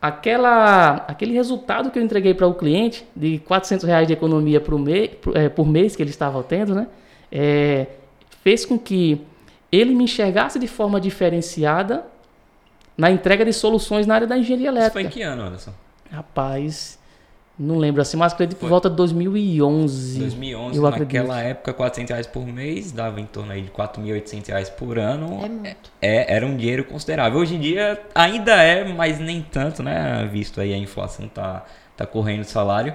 aquela, 0.00 0.96
aquele 1.08 1.32
resultado 1.32 1.90
que 1.90 1.98
eu 1.98 2.02
entreguei 2.02 2.34
para 2.34 2.46
o 2.46 2.54
cliente 2.54 3.06
de 3.16 3.38
400 3.38 3.86
reais 3.86 4.06
de 4.06 4.12
economia 4.12 4.60
por, 4.60 4.78
mês, 4.78 5.10
é, 5.34 5.48
por 5.48 5.66
mês 5.66 5.96
que 5.96 6.02
ele 6.02 6.10
estava 6.10 6.42
tendo, 6.42 6.74
né, 6.74 6.86
é, 7.30 7.86
fez 8.42 8.64
com 8.64 8.78
que 8.78 9.20
ele 9.70 9.94
me 9.94 10.04
enxergasse 10.04 10.58
de 10.58 10.66
forma 10.66 11.00
diferenciada 11.00 12.04
na 12.96 13.10
entrega 13.10 13.44
de 13.44 13.52
soluções 13.52 14.06
na 14.06 14.14
área 14.14 14.26
da 14.26 14.36
engenharia 14.36 14.68
elétrica. 14.68 15.00
Isso 15.00 15.10
foi 15.10 15.20
em 15.22 15.22
que 15.22 15.22
ano, 15.22 15.42
Anderson? 15.42 15.72
Rapaz, 16.10 16.98
não 17.58 17.78
lembro 17.78 18.02
assim, 18.02 18.16
mas 18.16 18.32
acredito 18.32 18.58
por 18.58 18.68
volta 18.68 18.90
de 18.90 18.96
2011. 18.96 20.18
2011, 20.18 20.76
eu 20.76 20.82
naquela 20.82 21.34
acredito. 21.34 21.50
época, 21.50 21.72
400 21.72 22.10
reais 22.10 22.26
por 22.26 22.46
mês, 22.46 22.92
dava 22.92 23.20
em 23.20 23.26
torno 23.26 23.52
aí 23.52 23.62
de 23.62 23.70
4.800 23.70 24.48
reais 24.48 24.68
por 24.68 24.98
ano. 24.98 25.40
É 25.44 25.48
muito. 25.48 25.92
É, 26.00 26.34
era 26.34 26.46
um 26.46 26.56
dinheiro 26.56 26.84
considerável. 26.84 27.38
Hoje 27.38 27.54
em 27.54 27.60
dia 27.60 28.00
ainda 28.14 28.52
é, 28.54 28.84
mas 28.84 29.18
nem 29.18 29.42
tanto, 29.42 29.82
né? 29.82 30.28
Visto 30.30 30.60
aí 30.60 30.74
a 30.74 30.78
inflação 30.78 31.28
tá, 31.28 31.64
tá 31.96 32.04
correndo 32.04 32.40
o 32.42 32.44
salário. 32.44 32.94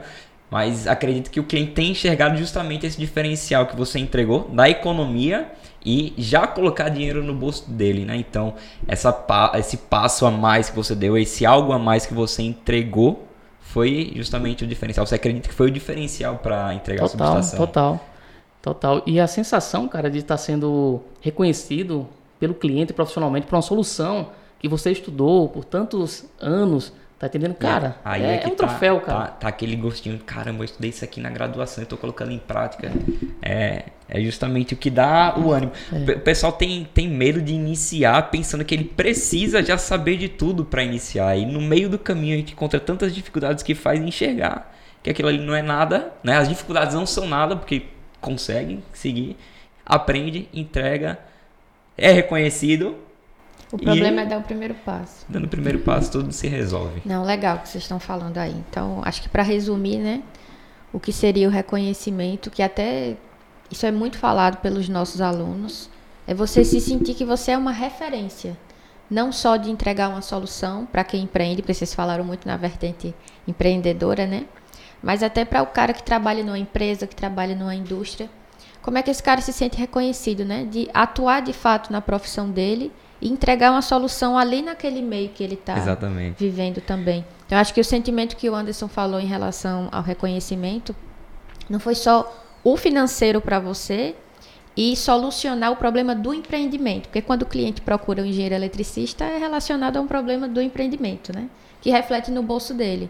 Mas 0.50 0.88
acredito 0.88 1.30
que 1.30 1.40
o 1.40 1.44
cliente 1.44 1.74
tem 1.74 1.92
enxergado 1.92 2.38
justamente 2.38 2.86
esse 2.86 2.98
diferencial 2.98 3.66
que 3.66 3.76
você 3.76 4.00
entregou 4.00 4.48
da 4.50 4.70
economia 4.70 5.52
e 5.86 6.14
já 6.18 6.48
colocar 6.48 6.90
dinheiro 6.90 7.24
no 7.24 7.34
bolso 7.34 7.70
dele, 7.70 8.06
né? 8.06 8.16
Então, 8.16 8.54
essa, 8.88 9.26
esse 9.56 9.78
passo 9.78 10.26
a 10.26 10.32
mais 10.32 10.70
que 10.70 10.76
você 10.76 10.96
deu, 10.96 11.18
esse 11.18 11.46
algo 11.46 11.72
a 11.74 11.80
mais 11.80 12.06
que 12.06 12.14
você 12.14 12.42
entregou 12.44 13.28
foi 13.60 14.14
justamente 14.16 14.64
o 14.64 14.68
diferencial. 14.68 15.06
Você 15.06 15.16
acredita 15.16 15.50
que 15.50 15.54
foi 15.54 15.68
o 15.68 15.72
diferencial 15.72 16.38
para 16.38 16.74
entregar 16.74 17.08
total, 17.10 17.28
a 17.28 17.30
subestação? 17.32 17.66
Total, 17.66 18.06
total. 18.62 19.04
E 19.06 19.20
a 19.20 19.28
sensação, 19.28 19.88
cara, 19.88 20.10
de 20.10 20.20
estar 20.20 20.38
sendo 20.38 21.02
reconhecido 21.22 22.08
pelo 22.40 22.54
cliente 22.54 22.94
profissionalmente 22.94 23.48
por 23.48 23.56
uma 23.56 23.62
solução 23.62 24.30
que 24.60 24.68
você 24.68 24.92
estudou 24.92 25.50
por 25.50 25.66
tantos 25.66 26.26
anos, 26.40 26.94
Tá 27.20 27.28
entendendo? 27.28 27.56
Cara, 27.56 27.98
aí 28.06 28.24
é, 28.24 28.36
é, 28.36 28.44
é 28.44 28.48
um 28.48 28.52
tá, 28.52 28.68
troféu, 28.68 29.02
cara. 29.02 29.20
Tá, 29.20 29.28
tá, 29.28 29.48
aquele 29.48 29.76
gostinho, 29.76 30.20
caramba, 30.20 30.60
eu 30.60 30.66
estudei 30.66 30.92
isso 30.92 31.04
aqui 31.04 31.20
na 31.20 31.32
graduação, 31.32 31.84
eu 31.84 31.88
tô 31.88 31.98
colocando 31.98 32.32
em 32.32 32.38
prática. 32.38 32.92
É, 33.42 33.86
é 34.08 34.22
justamente 34.22 34.76
o 34.76 34.78
que 34.78 34.92
dá 34.92 35.36
o 35.38 35.52
ânimo. 35.52 35.72
É. 35.92 36.12
O 36.12 36.20
pessoal 36.20 36.52
tem, 36.52 36.88
tem 36.94 37.08
medo 37.08 37.42
de 37.42 37.54
iniciar 37.54 38.30
pensando 38.30 38.64
que 38.64 38.76
ele 38.76 38.84
precisa 38.84 39.64
já 39.64 39.78
saber 39.78 40.18
de 40.18 40.30
tudo 40.30 40.64
para 40.64 40.84
iniciar. 40.84 41.36
E 41.36 41.46
no 41.46 41.60
meio 41.60 41.90
do 41.90 41.98
caminho 41.98 42.36
a 42.36 42.38
gente 42.38 42.54
encontra 42.54 42.80
tantas 42.80 43.16
dificuldades 43.16 43.64
que 43.64 43.74
faz 43.74 44.00
enxergar 44.00 44.72
que 45.08 45.12
aquilo 45.12 45.30
ali 45.30 45.38
não 45.38 45.56
é 45.56 45.62
nada, 45.62 46.12
né? 46.22 46.36
As 46.36 46.50
dificuldades 46.50 46.94
não 46.94 47.06
são 47.06 47.26
nada, 47.26 47.56
porque 47.56 47.84
consegue 48.20 48.84
seguir, 48.92 49.38
aprende, 49.86 50.50
entrega, 50.54 51.18
é 51.98 52.12
reconhecido 52.12 52.98
o 53.72 53.78
problema 53.78 54.22
e, 54.22 54.24
é 54.24 54.26
dar 54.26 54.38
o 54.38 54.44
primeiro 54.44 54.74
passo. 54.74 55.26
Dando 55.28 55.46
o 55.46 55.50
primeiro 55.50 55.80
passo, 55.80 56.12
tudo 56.12 56.32
se 56.32 56.48
resolve. 56.48 57.02
Não, 57.06 57.24
legal 57.24 57.60
que 57.60 57.70
vocês 57.70 57.84
estão 57.84 58.00
falando 58.00 58.38
aí. 58.38 58.56
Então, 58.70 59.02
acho 59.04 59.22
que 59.22 59.30
para 59.30 59.44
resumir, 59.44 59.98
né, 59.98 60.24
o 60.94 61.00
que 61.00 61.12
seria 61.12 61.48
o 61.48 61.52
reconhecimento, 61.52 62.50
que 62.50 62.64
até 62.64 63.18
isso 63.70 63.86
é 63.86 63.92
muito 63.92 64.18
falado 64.18 64.58
pelos 64.58 64.88
nossos 64.88 65.20
alunos, 65.20 65.90
é 66.26 66.34
você 66.34 66.64
se 66.64 66.80
sentir 66.80 67.14
que 67.14 67.26
você 67.26 67.52
é 67.52 67.58
uma 67.58 67.72
referência. 67.72 68.58
Não 69.10 69.32
só 69.32 69.56
de 69.56 69.70
entregar 69.70 70.10
uma 70.10 70.22
solução 70.22 70.86
para 70.86 71.04
quem 71.04 71.24
empreende, 71.24 71.62
porque 71.62 71.74
vocês 71.74 71.94
falaram 71.94 72.24
muito 72.24 72.48
na 72.48 72.58
vertente 72.58 73.16
empreendedora, 73.48 74.26
né? 74.26 74.46
Mas 75.02 75.24
até 75.24 75.46
para 75.46 75.62
o 75.62 75.68
cara 75.68 75.94
que 75.94 76.04
trabalha 76.04 76.44
numa 76.44 76.60
empresa, 76.60 77.08
que 77.08 77.16
trabalha 77.16 77.56
numa 77.56 77.76
indústria. 77.76 78.30
Como 78.82 78.98
é 78.98 79.04
que 79.04 79.12
esse 79.12 79.24
cara 79.24 79.40
se 79.42 79.54
sente 79.54 79.78
reconhecido, 79.78 80.44
né? 80.44 80.66
De 80.66 80.90
atuar 80.94 81.42
de 81.42 81.54
fato 81.54 81.92
na 81.92 82.02
profissão 82.02 82.50
dele 82.50 82.92
e 83.22 83.30
entregar 83.30 83.72
uma 83.72 83.82
solução 83.82 84.38
ali 84.38 84.62
naquele 84.62 85.02
meio 85.02 85.30
que 85.30 85.44
ele 85.44 85.56
está 85.56 85.76
vivendo 86.38 86.82
também. 86.82 87.26
Então, 87.46 87.58
acho 87.58 87.74
que 87.74 87.82
o 87.82 87.84
sentimento 87.84 88.36
que 88.36 88.50
o 88.50 88.56
Anderson 88.56 88.88
falou 88.88 89.20
em 89.20 89.26
relação 89.26 89.90
ao 89.92 90.02
reconhecimento 90.02 90.96
não 91.70 91.80
foi 91.80 91.96
só 91.96 92.32
o 92.64 92.78
financeiro 92.78 93.42
para 93.42 93.60
você 93.60 94.16
e 94.76 94.96
solucionar 94.96 95.72
o 95.72 95.76
problema 95.76 96.14
do 96.14 96.34
empreendimento, 96.34 97.08
porque 97.08 97.22
quando 97.22 97.42
o 97.42 97.46
cliente 97.46 97.82
procura 97.82 98.22
um 98.22 98.26
engenheiro 98.26 98.54
eletricista 98.54 99.26
é 99.26 99.38
relacionado 99.38 99.98
a 99.98 100.02
um 100.02 100.08
problema 100.08 100.48
do 100.48 100.62
empreendimento, 100.62 101.34
né? 101.34 101.50
Que 101.82 101.90
reflete 101.90 102.30
no 102.30 102.44
bolso 102.44 102.74
dele. 102.74 103.10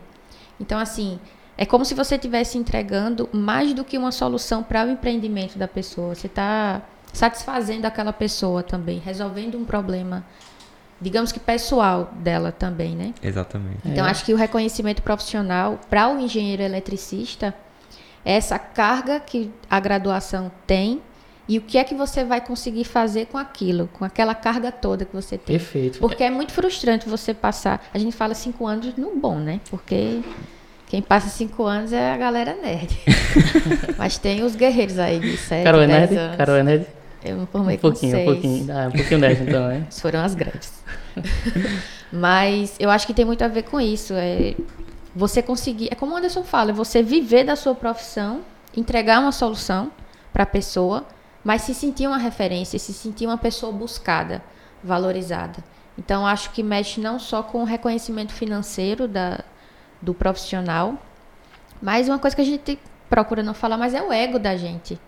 Então, 0.60 0.80
assim, 0.80 1.20
é 1.58 1.66
como 1.66 1.84
se 1.84 1.94
você 1.94 2.16
estivesse 2.16 2.58
entregando 2.58 3.28
mais 3.34 3.74
do 3.74 3.84
que 3.84 3.98
uma 3.98 4.12
solução 4.12 4.64
para 4.64 4.86
o 4.86 4.90
empreendimento 4.90 5.58
da 5.58 5.68
pessoa. 5.68 6.16
Você 6.16 6.28
está 6.28 6.82
satisfazendo 7.18 7.86
aquela 7.86 8.14
pessoa 8.14 8.62
também, 8.62 9.00
resolvendo 9.00 9.58
um 9.58 9.66
problema, 9.66 10.24
digamos 11.02 11.32
que 11.32 11.40
pessoal 11.40 12.14
dela 12.20 12.52
também, 12.52 12.96
né? 12.96 13.12
Exatamente. 13.24 13.80
Então 13.84 14.06
é. 14.06 14.12
acho 14.12 14.24
que 14.24 14.34
o 14.34 14.38
reconhecimento 14.38 15.02
profissional 15.02 15.80
para 15.90 16.08
o 16.10 16.20
engenheiro 16.20 16.62
eletricista 16.62 17.56
é 18.24 18.34
essa 18.34 18.60
carga 18.60 19.20
que 19.20 19.52
a 19.68 19.80
graduação 19.80 20.52
tem 20.68 21.02
e 21.50 21.58
o 21.58 21.62
que 21.62 21.80
é 21.80 21.84
que 21.84 21.96
você 21.96 22.24
vai 22.24 22.40
conseguir 22.40 22.84
fazer 22.84 23.26
com 23.26 23.38
aquilo, 23.38 23.90
com 23.94 24.06
aquela 24.06 24.36
carga 24.36 24.72
toda 24.72 25.04
que 25.04 25.16
você 25.16 25.40
tem. 25.40 25.58
Perfeito. 25.58 25.98
Porque 25.98 26.24
é 26.24 26.30
muito 26.30 26.52
frustrante 26.52 27.10
você 27.10 27.34
passar. 27.34 27.84
A 27.92 27.98
gente 27.98 28.16
fala 28.16 28.36
cinco 28.36 28.68
anos 28.68 28.96
no 28.96 29.16
bom, 29.16 29.40
né? 29.40 29.60
Porque 29.72 30.22
quem 30.86 31.02
passa 31.02 31.30
cinco 31.30 31.64
anos 31.64 31.92
é 31.94 32.12
a 32.12 32.18
galera 32.18 32.54
nerd. 32.54 32.96
Mas 33.98 34.20
tem 34.20 34.44
os 34.44 34.56
guerreiros 34.56 35.00
aí 35.00 35.20
de 35.20 35.36
sete, 35.38 35.64
Carol 35.64 35.82
é 35.82 35.88
nerd? 35.88 36.16
Anos. 36.16 36.38
Carol 36.38 36.56
é 36.58 36.64
nerd? 36.64 36.97
Eu 37.28 37.38
me 37.38 37.46
formei 37.46 37.76
um 37.76 37.80
pouquinho, 37.80 38.12
com 38.12 38.18
seis. 38.18 38.30
Um 38.30 38.34
pouquinho, 38.34 38.78
ah, 38.78 38.88
um 38.88 38.92
pouquinho 38.92 39.20
nerd 39.20 39.44
então, 39.44 39.68
né? 39.68 39.88
Foram 39.92 40.22
as 40.22 40.36
greves. 40.36 40.84
Mas 42.12 42.76
eu 42.80 42.90
acho 42.90 43.06
que 43.06 43.14
tem 43.14 43.26
muito 43.26 43.44
a 43.44 43.48
ver 43.48 43.64
com 43.64 43.80
isso. 43.80 44.14
É 44.16 44.56
você 45.18 45.42
conseguir, 45.42 45.90
é 45.92 45.96
como 45.96 46.14
o 46.14 46.18
Anderson 46.18 46.44
fala, 46.44 46.70
é 46.70 46.74
você 46.74 47.02
viver 47.02 47.44
da 47.44 47.56
sua 47.56 47.74
profissão, 47.74 48.42
entregar 48.76 49.20
uma 49.20 49.32
solução 49.32 49.92
para 50.32 50.44
a 50.44 50.46
pessoa, 50.46 51.06
mas 51.44 51.64
se 51.64 51.74
sentir 51.74 52.08
uma 52.08 52.20
referência, 52.20 52.78
se 52.78 52.94
sentir 52.94 53.26
uma 53.26 53.38
pessoa 53.38 53.72
buscada, 53.72 54.44
valorizada. 54.84 55.64
Então, 55.98 56.28
acho 56.28 56.52
que 56.52 56.62
mexe 56.62 57.02
não 57.02 57.18
só 57.18 57.42
com 57.42 57.62
o 57.62 57.64
reconhecimento 57.64 58.32
financeiro 58.32 59.08
da, 59.08 59.44
do 60.00 60.14
profissional, 60.14 60.96
mas 61.82 62.08
uma 62.08 62.20
coisa 62.20 62.36
que 62.36 62.42
a 62.44 62.46
gente 62.46 62.78
procura 63.10 63.42
não 63.42 63.56
falar, 63.56 63.78
mas 63.78 63.96
é 63.96 64.02
o 64.02 64.14
ego 64.14 64.38
da 64.38 64.56
gente 64.56 65.00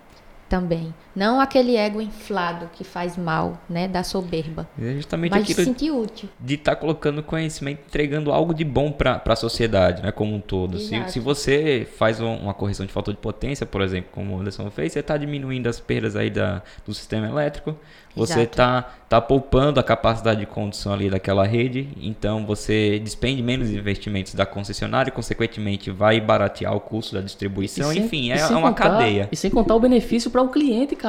também. 0.48 0.94
Não 1.20 1.42
aquele 1.42 1.76
ego 1.76 2.00
inflado 2.02 2.70
que 2.72 2.86
faz 2.86 3.18
mal, 3.18 3.60
né? 3.70 3.90
Da 3.90 4.04
soberba. 4.04 4.66
É 4.82 4.94
justamente 4.94 5.32
mas 5.32 5.46
de 5.46 5.52
aquilo 5.52 5.66
se 5.66 5.72
sentir 5.74 5.92
útil. 5.92 6.30
de 6.40 6.56
estar 6.56 6.78
colocando 6.78 7.22
conhecimento, 7.22 7.82
entregando 7.88 8.32
algo 8.32 8.54
de 8.54 8.64
bom 8.64 8.90
para 8.90 9.22
a 9.26 9.36
sociedade, 9.36 10.02
né, 10.02 10.12
como 10.14 10.34
um 10.34 10.40
todo. 10.40 10.80
Se, 10.80 10.96
Exato. 10.96 11.12
se 11.12 11.20
você 11.20 11.86
faz 11.98 12.22
um- 12.22 12.36
uma 12.38 12.54
correção 12.54 12.86
de 12.86 12.94
fator 12.94 13.14
de 13.14 13.20
potência, 13.20 13.66
por 13.66 13.82
exemplo, 13.82 14.10
como 14.14 14.34
o 14.38 14.40
Anderson 14.40 14.72
fez, 14.72 14.94
você 14.94 15.00
está 15.00 15.18
diminuindo 15.18 15.68
as 15.68 15.78
perdas 15.80 16.16
aí 16.16 16.30
da, 16.30 16.62
do 16.86 16.94
sistema 16.94 17.28
elétrico, 17.28 17.76
você 18.16 18.42
está 18.42 18.82
tá 19.10 19.20
poupando 19.22 19.80
a 19.80 19.84
capacidade 19.84 20.40
de 20.40 20.46
condução 20.46 20.94
ali 20.94 21.10
daquela 21.10 21.46
rede, 21.46 21.90
então 22.02 22.46
você 22.46 23.00
despende 23.00 23.42
menos 23.42 23.70
investimentos 23.70 24.34
da 24.34 24.46
concessionária 24.46 25.10
e, 25.10 25.12
consequentemente, 25.14 25.90
vai 25.92 26.20
baratear 26.22 26.76
o 26.76 26.80
custo 26.80 27.16
da 27.16 27.22
distribuição. 27.22 27.92
E 27.92 27.96
sem- 27.96 28.06
Enfim, 28.06 28.32
é, 28.32 28.40
é 28.40 28.46
uma 28.48 28.70
contar- 28.70 28.90
cadeia. 28.92 29.30
E 29.32 29.36
sem 29.36 29.50
contar 29.52 29.76
o 29.76 29.80
benefício 29.80 30.30
para 30.32 30.42
o 30.42 30.50
cliente, 30.50 30.96
cara. 30.96 31.09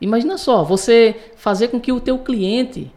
Imagina 0.00 0.36
só, 0.36 0.62
você 0.64 1.14
fazer 1.36 1.68
com 1.68 1.80
que 1.80 1.92
o 1.92 2.00
teu 2.00 2.18
cliente 2.18 2.90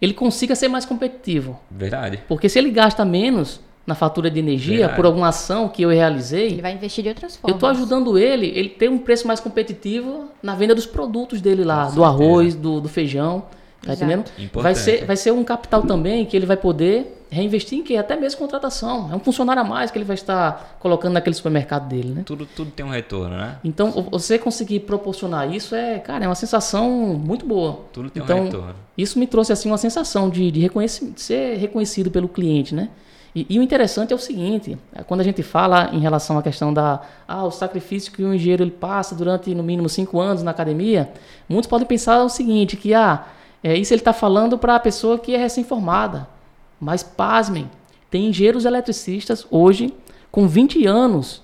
ele 0.00 0.14
consiga 0.14 0.54
ser 0.54 0.68
mais 0.68 0.84
competitivo. 0.84 1.58
Verdade. 1.70 2.20
Porque 2.28 2.48
se 2.48 2.58
ele 2.58 2.70
gasta 2.70 3.04
menos 3.04 3.60
na 3.86 3.94
fatura 3.94 4.30
de 4.30 4.38
energia 4.40 4.78
Verdade. 4.78 4.96
por 4.96 5.06
alguma 5.06 5.28
ação 5.28 5.68
que 5.68 5.82
eu 5.82 5.90
realizei, 5.90 6.48
Ele 6.48 6.62
vai 6.62 6.72
investir 6.74 7.02
de 7.04 7.08
outras 7.08 7.34
eu 7.34 7.40
formas. 7.40 7.56
estou 7.56 7.68
ajudando 7.68 8.18
ele, 8.18 8.46
ele 8.54 8.68
ter 8.68 8.90
um 8.90 8.98
preço 8.98 9.26
mais 9.28 9.38
competitivo 9.40 10.24
na 10.42 10.54
venda 10.54 10.74
dos 10.74 10.86
produtos 10.86 11.40
dele 11.40 11.62
lá, 11.64 11.84
Com 11.86 11.94
do 11.94 12.02
certeza. 12.02 12.06
arroz, 12.06 12.54
do, 12.56 12.80
do 12.80 12.88
feijão, 12.88 13.44
tá 13.82 13.92
Exato. 13.92 14.04
entendendo? 14.04 14.24
Vai 14.36 14.44
Importante. 14.44 14.78
ser, 14.78 15.04
vai 15.04 15.16
ser 15.16 15.30
um 15.32 15.44
capital 15.44 15.82
também 15.82 16.24
que 16.26 16.36
ele 16.36 16.46
vai 16.46 16.56
poder 16.56 17.15
reinvestir 17.30 17.78
em 17.78 17.82
que 17.82 17.96
até 17.96 18.16
mesmo 18.16 18.38
contratação. 18.38 19.10
É 19.12 19.16
um 19.16 19.18
funcionário 19.18 19.62
a 19.62 19.64
mais 19.64 19.90
que 19.90 19.98
ele 19.98 20.04
vai 20.04 20.14
estar 20.14 20.76
colocando 20.78 21.14
naquele 21.14 21.34
supermercado 21.34 21.88
dele, 21.88 22.10
né? 22.10 22.22
Tudo, 22.24 22.46
tudo 22.46 22.70
tem 22.70 22.84
um 22.84 22.90
retorno, 22.90 23.36
né? 23.36 23.58
Então, 23.64 23.90
você 24.10 24.38
conseguir 24.38 24.80
proporcionar 24.80 25.52
isso 25.52 25.74
é, 25.74 25.98
cara, 25.98 26.24
é 26.24 26.28
uma 26.28 26.34
sensação 26.34 26.88
muito 26.90 27.44
boa. 27.44 27.80
Tudo 27.92 28.10
tem 28.10 28.22
então, 28.22 28.40
um 28.40 28.44
retorno. 28.44 28.74
Isso 28.96 29.18
me 29.18 29.26
trouxe 29.26 29.52
assim 29.52 29.68
uma 29.68 29.78
sensação 29.78 30.30
de, 30.30 30.50
de, 30.50 30.68
de 30.68 31.20
ser 31.20 31.56
reconhecido 31.56 32.10
pelo 32.10 32.28
cliente, 32.28 32.74
né? 32.74 32.90
E, 33.34 33.46
e 33.50 33.58
o 33.58 33.62
interessante 33.62 34.14
é 34.14 34.16
o 34.16 34.18
seguinte, 34.18 34.78
é 34.94 35.02
quando 35.02 35.20
a 35.20 35.24
gente 35.24 35.42
fala 35.42 35.90
em 35.92 35.98
relação 35.98 36.38
à 36.38 36.42
questão 36.42 36.72
da 36.72 37.02
ah, 37.28 37.44
o 37.44 37.50
sacrifício 37.50 38.10
que 38.10 38.22
o 38.22 38.32
engenheiro 38.32 38.62
ele 38.62 38.70
passa 38.70 39.14
durante 39.14 39.54
no 39.54 39.62
mínimo 39.62 39.90
cinco 39.90 40.18
anos 40.18 40.42
na 40.42 40.52
academia, 40.52 41.10
muitos 41.46 41.68
podem 41.68 41.86
pensar 41.86 42.22
o 42.22 42.30
seguinte, 42.30 42.78
que 42.78 42.94
ah, 42.94 43.26
é, 43.62 43.76
isso 43.76 43.92
ele 43.92 44.00
está 44.00 44.14
falando 44.14 44.56
para 44.56 44.76
a 44.76 44.80
pessoa 44.80 45.18
que 45.18 45.34
é 45.34 45.38
recém-formada. 45.38 46.35
Mas 46.80 47.02
pasmem, 47.02 47.70
tem 48.10 48.26
engenheiros 48.26 48.64
eletricistas 48.64 49.46
hoje 49.50 49.92
com 50.30 50.46
20 50.46 50.86
anos, 50.86 51.42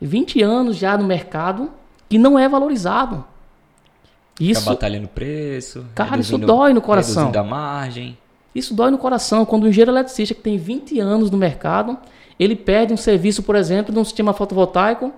20 0.00 0.42
anos 0.42 0.76
já 0.76 0.96
no 0.96 1.04
mercado 1.04 1.70
que 2.08 2.18
não 2.18 2.38
é 2.38 2.48
valorizado. 2.48 3.24
Isso, 4.40 4.60
Fica 4.60 4.72
batalhando 4.72 5.08
preço. 5.08 5.84
Cara, 5.94 6.18
isso 6.18 6.38
dói 6.38 6.72
no 6.72 6.80
coração. 6.80 7.26
Reduzindo 7.26 7.38
a 7.38 7.44
margem. 7.44 8.16
Isso 8.54 8.72
dói 8.74 8.90
no 8.90 8.98
coração. 8.98 9.44
Quando 9.44 9.64
um 9.64 9.68
engenheiro 9.68 9.90
eletricista 9.90 10.34
que 10.34 10.40
tem 10.40 10.56
20 10.56 10.98
anos 11.00 11.30
no 11.30 11.36
mercado, 11.36 11.98
ele 12.38 12.54
perde 12.54 12.92
um 12.92 12.96
serviço, 12.96 13.42
por 13.42 13.56
exemplo, 13.56 13.92
de 13.92 13.98
um 13.98 14.04
sistema 14.04 14.32
fotovoltaico 14.32 15.12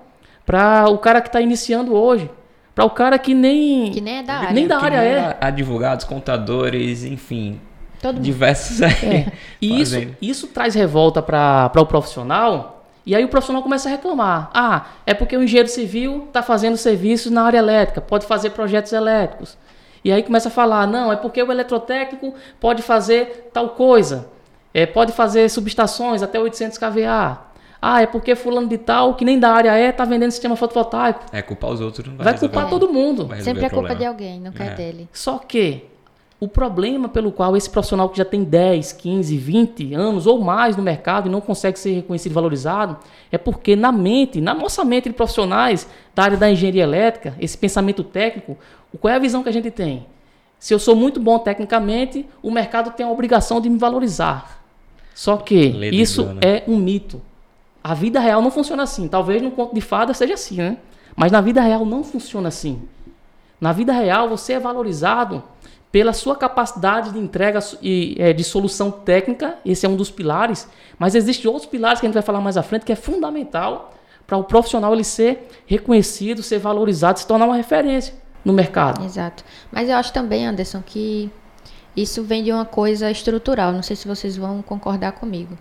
para 0.46 0.88
o 0.88 0.98
cara 0.98 1.20
que 1.20 1.28
está 1.28 1.40
iniciando 1.40 1.94
hoje. 1.94 2.30
Para 2.74 2.84
o 2.84 2.90
cara 2.90 3.18
que 3.18 3.34
nem. 3.34 3.90
Que 3.90 4.00
nem 4.00 4.18
é 4.18 4.22
da 4.22 4.34
área. 4.34 4.52
Nem 4.52 4.66
da 4.66 4.78
Que 4.78 4.84
área 4.84 5.00
nem 5.00 5.10
é. 5.10 5.36
Advogados, 5.40 6.04
contadores, 6.04 7.04
enfim, 7.04 7.60
Todo 8.00 8.16
mundo. 8.16 8.24
diversos. 8.24 8.80
É. 8.82 9.32
E 9.62 9.78
isso, 9.80 9.96
isso 10.22 10.46
traz 10.46 10.74
revolta 10.74 11.20
para 11.20 11.70
o 11.76 11.84
profissional. 11.84 12.82
E 13.04 13.14
aí 13.14 13.22
o 13.24 13.28
profissional 13.28 13.62
começa 13.62 13.88
a 13.88 13.92
reclamar. 13.92 14.50
Ah, 14.54 14.86
é 15.06 15.12
porque 15.12 15.36
o 15.36 15.42
engenheiro 15.42 15.68
civil 15.68 16.24
está 16.28 16.42
fazendo 16.42 16.76
serviços 16.78 17.30
na 17.30 17.42
área 17.42 17.58
elétrica, 17.58 18.00
pode 18.00 18.24
fazer 18.24 18.50
projetos 18.50 18.92
elétricos. 18.92 19.58
E 20.02 20.10
aí 20.10 20.22
começa 20.22 20.48
a 20.48 20.50
falar, 20.50 20.86
não, 20.86 21.12
é 21.12 21.16
porque 21.16 21.42
o 21.42 21.52
eletrotécnico 21.52 22.34
pode 22.58 22.80
fazer 22.82 23.50
tal 23.52 23.70
coisa. 23.70 24.28
É, 24.72 24.86
pode 24.86 25.12
fazer 25.12 25.48
subestações 25.50 26.22
até 26.22 26.40
800 26.40 26.78
kVA. 26.78 27.38
Ah, 27.82 28.00
é 28.02 28.06
porque 28.06 28.34
fulano 28.34 28.68
de 28.68 28.78
tal, 28.78 29.14
que 29.14 29.24
nem 29.26 29.38
da 29.38 29.50
área 29.52 29.76
é, 29.76 29.88
está 29.90 30.04
vendendo 30.06 30.30
sistema 30.30 30.56
fotovoltaico. 30.56 31.20
É 31.32 31.42
culpar 31.42 31.70
os 31.70 31.80
outros. 31.80 32.06
Não 32.06 32.16
vai, 32.16 32.24
Vai 32.24 32.38
culpar 32.38 32.68
todo 32.68 32.90
mundo. 32.90 33.28
Sempre 33.42 33.64
é 33.64 33.68
culpa 33.68 33.94
de 33.94 34.06
alguém, 34.06 34.40
não 34.40 34.52
quer 34.52 34.72
É. 34.72 34.74
dele. 34.74 35.08
Só 35.12 35.38
que 35.38 35.84
o 36.40 36.48
problema 36.48 37.06
pelo 37.06 37.30
qual 37.30 37.54
esse 37.54 37.68
profissional 37.68 38.08
que 38.08 38.16
já 38.16 38.24
tem 38.24 38.42
10, 38.42 38.92
15, 38.92 39.36
20 39.36 39.94
anos 39.94 40.26
ou 40.26 40.40
mais 40.40 40.74
no 40.74 40.82
mercado 40.82 41.28
e 41.28 41.30
não 41.30 41.40
consegue 41.40 41.78
ser 41.78 41.92
reconhecido 41.92 42.32
e 42.32 42.34
valorizado 42.34 42.96
é 43.30 43.36
porque 43.36 43.76
na 43.76 43.92
mente, 43.92 44.40
na 44.40 44.54
nossa 44.54 44.82
mente 44.82 45.10
de 45.10 45.14
profissionais 45.14 45.86
da 46.14 46.22
área 46.22 46.38
da 46.38 46.50
engenharia 46.50 46.82
elétrica, 46.82 47.36
esse 47.38 47.58
pensamento 47.58 48.02
técnico, 48.02 48.56
qual 48.98 49.12
é 49.12 49.16
a 49.16 49.20
visão 49.20 49.42
que 49.42 49.50
a 49.50 49.52
gente 49.52 49.70
tem? 49.70 50.06
Se 50.58 50.72
eu 50.72 50.78
sou 50.78 50.96
muito 50.96 51.20
bom 51.20 51.38
tecnicamente, 51.38 52.26
o 52.42 52.50
mercado 52.50 52.90
tem 52.90 53.04
a 53.04 53.10
obrigação 53.10 53.60
de 53.60 53.68
me 53.68 53.78
valorizar. 53.78 54.62
Só 55.14 55.36
que 55.36 55.56
isso 55.92 56.22
engano. 56.22 56.40
é 56.42 56.64
um 56.66 56.76
mito. 56.78 57.20
A 57.84 57.92
vida 57.92 58.18
real 58.18 58.40
não 58.40 58.50
funciona 58.50 58.82
assim. 58.82 59.08
Talvez 59.08 59.42
no 59.42 59.50
conto 59.50 59.74
de 59.74 59.80
fada 59.82 60.14
seja 60.14 60.34
assim, 60.34 60.56
né? 60.56 60.78
Mas 61.14 61.30
na 61.30 61.40
vida 61.40 61.60
real 61.60 61.84
não 61.84 62.02
funciona 62.02 62.48
assim. 62.48 62.80
Na 63.60 63.72
vida 63.72 63.92
real, 63.92 64.28
você 64.28 64.54
é 64.54 64.58
valorizado 64.58 65.42
pela 65.92 66.12
sua 66.12 66.36
capacidade 66.36 67.12
de 67.12 67.18
entrega 67.18 67.58
e 67.82 68.16
é, 68.18 68.32
de 68.32 68.44
solução 68.44 68.90
técnica. 68.90 69.56
Esse 69.64 69.86
é 69.86 69.88
um 69.88 69.96
dos 69.96 70.10
pilares. 70.10 70.68
Mas 70.98 71.14
existem 71.14 71.50
outros 71.50 71.68
pilares 71.68 72.00
que 72.00 72.06
a 72.06 72.08
gente 72.08 72.14
vai 72.14 72.22
falar 72.22 72.40
mais 72.40 72.56
à 72.56 72.62
frente 72.62 72.84
que 72.84 72.92
é 72.92 72.96
fundamental 72.96 73.94
para 74.26 74.36
o 74.36 74.44
profissional 74.44 74.92
ele 74.92 75.02
ser 75.02 75.48
reconhecido, 75.66 76.42
ser 76.42 76.58
valorizado, 76.58 77.18
se 77.18 77.26
tornar 77.26 77.46
uma 77.46 77.56
referência 77.56 78.14
no 78.44 78.52
mercado. 78.52 79.04
Exato. 79.04 79.44
Mas 79.72 79.88
eu 79.88 79.96
acho 79.96 80.12
também, 80.12 80.46
Anderson, 80.46 80.80
que 80.84 81.28
isso 81.96 82.22
vem 82.22 82.44
de 82.44 82.52
uma 82.52 82.64
coisa 82.64 83.10
estrutural. 83.10 83.72
Não 83.72 83.82
sei 83.82 83.96
se 83.96 84.06
vocês 84.06 84.36
vão 84.36 84.62
concordar 84.62 85.12
comigo. 85.12 85.58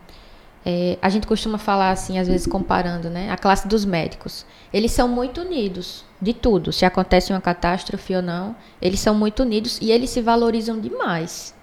É, 0.64 1.00
a 1.02 1.10
gente 1.10 1.26
costuma 1.26 1.58
falar 1.58 1.90
assim, 1.90 2.20
às 2.20 2.28
vezes 2.28 2.46
comparando, 2.46 3.10
né? 3.10 3.32
A 3.32 3.38
classe 3.38 3.68
dos 3.68 3.84
médicos. 3.86 4.46
Eles 4.72 4.92
são 4.92 5.08
muito 5.08 5.42
unidos 5.42 6.06
de 6.22 6.34
tudo. 6.34 6.72
Se 6.72 6.86
acontece 6.86 7.32
uma 7.32 7.42
catástrofe 7.42 8.16
ou 8.16 8.22
não, 8.22 8.56
eles 8.82 9.00
são 9.00 9.16
muito 9.16 9.44
unidos 9.44 9.80
e 9.82 9.92
eles 9.92 10.10
se 10.10 10.22
valorizam 10.22 10.80
demais. 10.80 11.56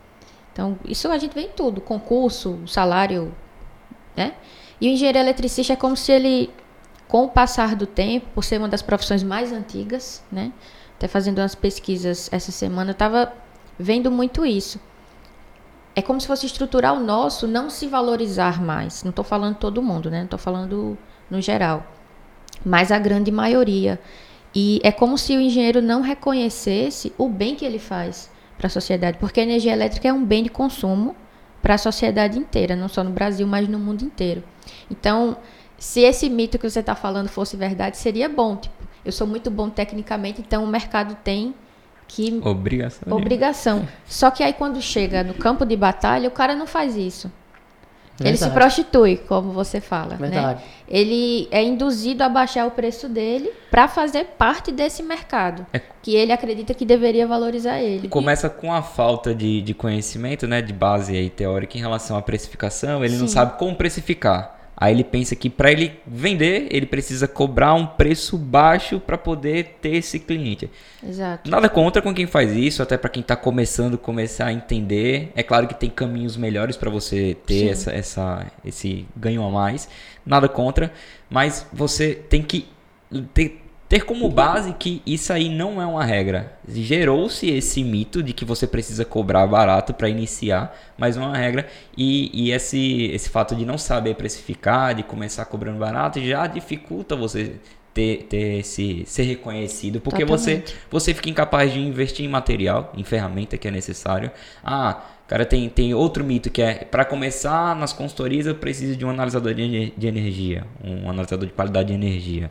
Então, 0.53 0.79
isso 0.87 1.09
a 1.11 1.19
gente 1.19 1.35
vê 1.35 1.43
em 1.43 1.51
tudo. 1.51 1.81
Concurso, 1.81 2.59
salário, 2.67 3.35
né? 4.17 4.35
E 4.81 4.89
o 4.89 4.91
engenheiro 4.91 5.19
eletricista 5.19 5.75
é 5.75 5.77
como 5.77 5.97
se 5.97 6.13
ele, 6.13 6.51
com 7.09 7.25
o 7.25 7.29
passar 7.29 7.77
do 7.77 7.87
tempo, 7.87 8.27
por 8.35 8.43
ser 8.43 8.59
uma 8.59 8.69
das 8.69 8.83
profissões 8.83 9.23
mais 9.23 9.53
antigas, 9.53 10.25
né? 10.33 10.53
Até 10.97 11.09
fazendo 11.09 11.39
umas 11.39 11.55
pesquisas 11.55 12.31
essa 12.33 12.51
semana, 12.51 12.91
eu 12.91 12.93
estava 12.93 13.33
vendo 13.79 14.11
muito 14.11 14.47
isso. 14.47 14.81
É 15.95 16.03
como 16.03 16.21
se 16.21 16.27
fosse 16.27 16.47
estrutural 16.47 17.01
nosso 17.01 17.47
não 17.47 17.69
se 17.71 17.87
valorizar 17.87 18.63
mais. 18.63 19.03
Não 19.03 19.11
estou 19.11 19.25
falando 19.25 19.57
todo 19.57 19.83
mundo, 19.83 20.11
né? 20.11 20.19
Não 20.19 20.25
estou 20.25 20.39
falando 20.39 20.97
no 21.31 21.41
geral. 21.41 21.87
Mas 22.65 22.91
a 22.91 22.99
grande 22.99 23.31
maioria. 23.31 24.01
E 24.59 24.81
é 24.83 24.91
como 24.91 25.19
se 25.19 25.37
o 25.37 25.41
engenheiro 25.41 25.83
não 25.83 26.01
reconhecesse 26.01 27.13
o 27.19 27.29
bem 27.29 27.55
que 27.55 27.63
ele 27.63 27.79
faz 27.79 28.31
para 28.57 28.69
a 28.69 28.71
sociedade. 28.71 29.19
Porque 29.19 29.39
a 29.39 29.43
energia 29.43 29.71
elétrica 29.71 30.09
é 30.09 30.13
um 30.15 30.25
bem 30.25 30.43
de 30.43 30.49
consumo 30.49 31.15
para 31.61 31.75
a 31.75 31.79
sociedade 31.79 32.39
inteira, 32.39 32.75
não 32.75 32.89
só 32.89 33.05
no 33.05 33.11
Brasil, 33.11 33.47
mas 33.47 33.69
no 33.69 33.79
mundo 33.79 34.03
inteiro. 34.03 34.43
Então, 34.91 35.37
se 35.77 36.01
esse 36.01 36.31
mito 36.31 36.59
que 36.59 36.71
você 36.71 36.81
está 36.81 36.95
falando 36.95 37.29
fosse 37.29 37.55
verdade, 37.55 37.99
seria 37.99 38.31
bom. 38.31 38.57
Tipo, 38.57 38.75
eu 39.05 39.13
sou 39.13 39.27
muito 39.27 39.51
bom 39.51 39.69
tecnicamente, 39.69 40.41
então 40.41 40.65
o 40.65 40.67
mercado 40.67 41.15
tem 41.23 41.55
que 42.09 42.41
Obrigação. 42.43 43.13
obrigação. 43.13 43.89
Só 44.09 44.31
que 44.31 44.43
aí 44.43 44.55
quando 44.55 44.81
chega 44.81 45.23
no 45.23 45.35
campo 45.35 45.67
de 45.67 45.77
batalha, 45.77 46.29
o 46.29 46.33
cara 46.33 46.57
não 46.57 46.67
faz 46.67 46.97
isso. 46.97 47.31
Ele 48.21 48.37
se 48.37 48.49
prostitui, 48.51 49.17
como 49.29 49.53
você 49.53 49.81
fala, 49.81 50.11
né? 50.17 50.29
Verdade. 50.29 50.63
Ele 50.89 51.49
é 51.51 51.63
induzido 51.63 52.23
a 52.23 52.29
baixar 52.29 52.67
o 52.67 52.71
preço 52.71 53.09
dele 53.09 53.51
para 53.71 53.89
fazer 53.89 54.25
parte 54.39 54.73
desse 54.73 55.03
mercado, 55.03 55.67
É. 55.73 55.81
que 56.01 56.15
ele 56.15 56.33
acredita 56.33 56.73
que 56.73 56.85
deveria 56.87 57.27
valorizar 57.27 57.81
ele. 57.81 58.09
Começa 58.09 58.49
com 58.49 58.73
a 58.73 58.81
falta 58.83 59.35
de, 59.35 59.61
de 59.61 59.75
conhecimento, 59.75 60.47
né, 60.47 60.63
de 60.63 60.73
base 60.73 61.15
aí 61.17 61.29
teórica 61.29 61.77
em 61.77 61.81
relação 61.81 62.17
à 62.17 62.23
precificação. 62.23 63.05
Ele 63.05 63.17
não 63.17 63.27
Sim. 63.27 63.35
sabe 63.35 63.59
como 63.59 63.75
precificar. 63.77 64.56
Aí 64.77 64.93
ele 64.93 65.05
pensa 65.05 65.35
que 65.35 65.49
para 65.49 65.73
ele 65.73 65.99
vender, 66.07 66.69
ele 66.71 66.85
precisa 66.85 67.27
cobrar 67.27 67.73
um 67.73 67.87
preço 67.87 68.37
baixo 68.37 69.01
para 69.01 69.17
poder 69.17 69.77
ter 69.81 69.97
esse 69.97 70.21
cliente. 70.21 70.71
Exato. 71.03 71.51
Nada 71.51 71.69
contra 71.69 72.03
com 72.03 72.13
quem 72.13 72.27
faz 72.27 72.53
isso, 72.53 72.83
até 72.83 72.99
para 72.99 73.09
quem 73.09 73.23
está 73.23 73.35
começando 73.35 73.97
começar 73.97 74.47
a 74.47 74.53
entender. 74.53 75.33
É 75.35 75.43
claro 75.43 75.67
que 75.67 75.75
tem 75.75 75.89
caminhos 75.89 76.37
melhores 76.37 76.77
para 76.77 76.91
você 76.91 77.35
ter 77.47 77.61
Sim. 77.61 77.69
essa, 77.71 77.91
essa, 77.91 78.47
esse 78.65 79.07
ganho 79.17 79.43
a 79.43 79.51
mais. 79.51 79.89
Nada 80.27 80.49
contra, 80.49 80.93
mas 81.31 81.67
você 81.73 82.15
tem 82.15 82.43
que 82.43 82.69
ter 83.33 83.66
ter 83.89 84.05
como 84.05 84.29
base 84.29 84.73
que 84.73 85.01
isso 85.07 85.33
aí 85.33 85.49
não 85.49 85.81
é 85.81 85.87
uma 85.87 86.05
regra. 86.05 86.53
Gerou-se 86.69 87.49
esse 87.49 87.85
mito 87.85 88.23
de 88.23 88.33
que 88.33 88.45
você 88.45 88.67
precisa 88.67 89.05
cobrar 89.05 89.47
barato 89.47 89.95
para 89.95 90.09
iniciar, 90.09 90.77
mas 90.99 91.17
não 91.17 91.25
é 91.25 91.27
uma 91.29 91.37
regra. 91.37 91.69
E, 91.97 92.31
e 92.33 92.53
esse, 92.53 93.05
esse 93.13 93.31
fato 93.31 93.55
de 93.55 93.65
não 93.65 93.79
saber 93.79 94.15
precificar, 94.17 94.95
de 94.95 95.03
começar 95.03 95.45
cobrando 95.45 95.79
barato, 95.79 96.21
já 96.21 96.47
dificulta 96.47 97.15
você 97.15 97.57
ter, 97.95 98.25
ter 98.29 98.59
esse, 98.59 99.05
ser 99.07 99.23
reconhecido, 99.23 100.01
porque 100.01 100.25
você, 100.25 100.65
você 100.91 101.15
fica 101.15 101.31
incapaz 101.31 101.73
de 101.73 101.79
investir 101.79 102.27
em 102.27 102.29
material, 102.29 102.93
em 102.97 103.05
ferramenta 103.05 103.57
que 103.57 103.69
é 103.69 103.71
necessário. 103.71 104.33
Ah, 104.65 105.01
cara, 105.29 105.47
tem, 105.47 105.69
tem 105.69 105.95
outro 105.95 106.25
mito 106.25 106.51
que 106.51 106.61
é, 106.61 106.75
para 106.75 107.05
começar 107.05 107.75
nas 107.77 107.93
consultorias 107.93 108.47
eu 108.47 108.55
preciso 108.57 108.97
de 108.97 109.07
um 109.07 109.11
analisador 109.11 109.55
de, 109.55 109.93
de 109.97 110.07
energia, 110.09 110.67
um 110.83 111.09
analisador 111.09 111.47
de 111.47 111.53
qualidade 111.53 111.89
de 111.89 111.95
energia 111.95 112.51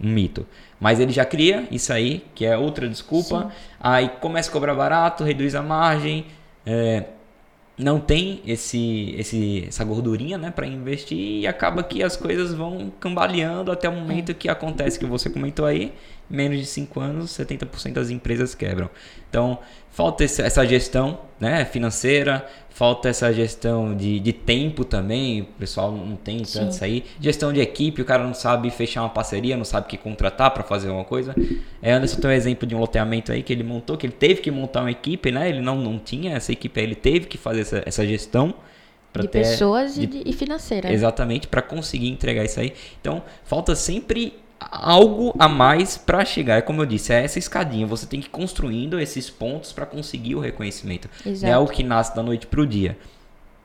um 0.00 0.08
mito. 0.08 0.46
Mas 0.80 1.00
ele 1.00 1.12
já 1.12 1.24
cria 1.24 1.66
isso 1.70 1.92
aí, 1.92 2.24
que 2.34 2.44
é 2.44 2.56
outra 2.56 2.88
desculpa. 2.88 3.42
Sim. 3.42 3.56
Aí 3.80 4.08
começa 4.20 4.50
a 4.50 4.52
cobrar 4.52 4.74
barato, 4.74 5.24
reduz 5.24 5.54
a 5.54 5.62
margem. 5.62 6.26
É, 6.66 7.04
não 7.78 7.98
tem 7.98 8.42
esse, 8.46 9.14
esse, 9.18 9.64
essa 9.68 9.84
gordurinha 9.84 10.36
né, 10.38 10.50
para 10.50 10.66
investir 10.66 11.18
e 11.18 11.46
acaba 11.46 11.82
que 11.82 12.02
as 12.02 12.16
coisas 12.16 12.52
vão 12.52 12.92
cambaleando 13.00 13.72
até 13.72 13.88
o 13.88 13.92
momento 13.92 14.30
é. 14.30 14.34
que 14.34 14.48
acontece 14.48 14.98
que 14.98 15.06
você 15.06 15.30
comentou 15.30 15.64
aí, 15.64 15.92
menos 16.32 16.58
de 16.58 16.66
5 16.66 16.98
anos, 16.98 17.30
70% 17.30 17.92
das 17.92 18.10
empresas 18.10 18.54
quebram. 18.54 18.88
Então, 19.28 19.58
falta 19.90 20.24
essa 20.24 20.66
gestão 20.66 21.20
né, 21.38 21.64
financeira, 21.64 22.46
falta 22.70 23.08
essa 23.08 23.32
gestão 23.32 23.94
de, 23.94 24.18
de 24.18 24.32
tempo 24.32 24.84
também, 24.84 25.42
o 25.42 25.44
pessoal 25.44 25.92
não 25.92 26.16
tem 26.16 26.38
tanto 26.38 26.48
Sim. 26.48 26.68
isso 26.68 26.84
aí. 26.84 27.04
Gestão 27.20 27.52
de 27.52 27.60
equipe, 27.60 28.00
o 28.00 28.04
cara 28.04 28.24
não 28.24 28.34
sabe 28.34 28.70
fechar 28.70 29.02
uma 29.02 29.10
parceria, 29.10 29.56
não 29.56 29.64
sabe 29.64 29.86
que 29.86 29.98
contratar 29.98 30.50
para 30.52 30.64
fazer 30.64 30.88
uma 30.88 31.04
coisa. 31.04 31.34
É, 31.82 31.92
Anderson 31.92 32.20
tem 32.20 32.30
um 32.30 32.34
exemplo 32.34 32.66
de 32.66 32.74
um 32.74 32.78
loteamento 32.78 33.30
aí 33.30 33.42
que 33.42 33.52
ele 33.52 33.62
montou, 33.62 33.96
que 33.96 34.06
ele 34.06 34.14
teve 34.14 34.40
que 34.40 34.50
montar 34.50 34.80
uma 34.80 34.90
equipe, 34.90 35.30
né? 35.30 35.48
Ele 35.48 35.60
não, 35.60 35.76
não 35.76 35.98
tinha 35.98 36.34
essa 36.34 36.50
equipe 36.52 36.80
aí, 36.80 36.86
ele 36.86 36.94
teve 36.94 37.26
que 37.26 37.36
fazer 37.36 37.60
essa, 37.60 37.82
essa 37.84 38.06
gestão. 38.06 38.54
De 39.14 39.28
ter, 39.28 39.40
pessoas 39.40 39.94
de, 39.94 40.22
e 40.24 40.32
financeira. 40.32 40.90
Exatamente, 40.90 41.46
para 41.46 41.60
conseguir 41.60 42.08
entregar 42.08 42.44
isso 42.44 42.58
aí. 42.58 42.72
Então, 42.98 43.22
falta 43.44 43.74
sempre 43.74 44.32
algo 44.70 45.34
a 45.38 45.48
mais 45.48 45.96
para 45.96 46.24
chegar. 46.24 46.56
É 46.56 46.62
como 46.62 46.82
eu 46.82 46.86
disse, 46.86 47.12
é 47.12 47.24
essa 47.24 47.38
escadinha. 47.38 47.86
Você 47.86 48.06
tem 48.06 48.20
que 48.20 48.26
ir 48.26 48.30
construindo 48.30 49.00
esses 49.00 49.28
pontos 49.30 49.72
para 49.72 49.86
conseguir 49.86 50.34
o 50.34 50.40
reconhecimento. 50.40 51.08
Exato. 51.24 51.46
Não 51.46 51.52
é 51.52 51.58
o 51.58 51.66
que 51.66 51.82
nasce 51.82 52.14
da 52.14 52.22
noite 52.22 52.46
pro 52.46 52.66
dia. 52.66 52.96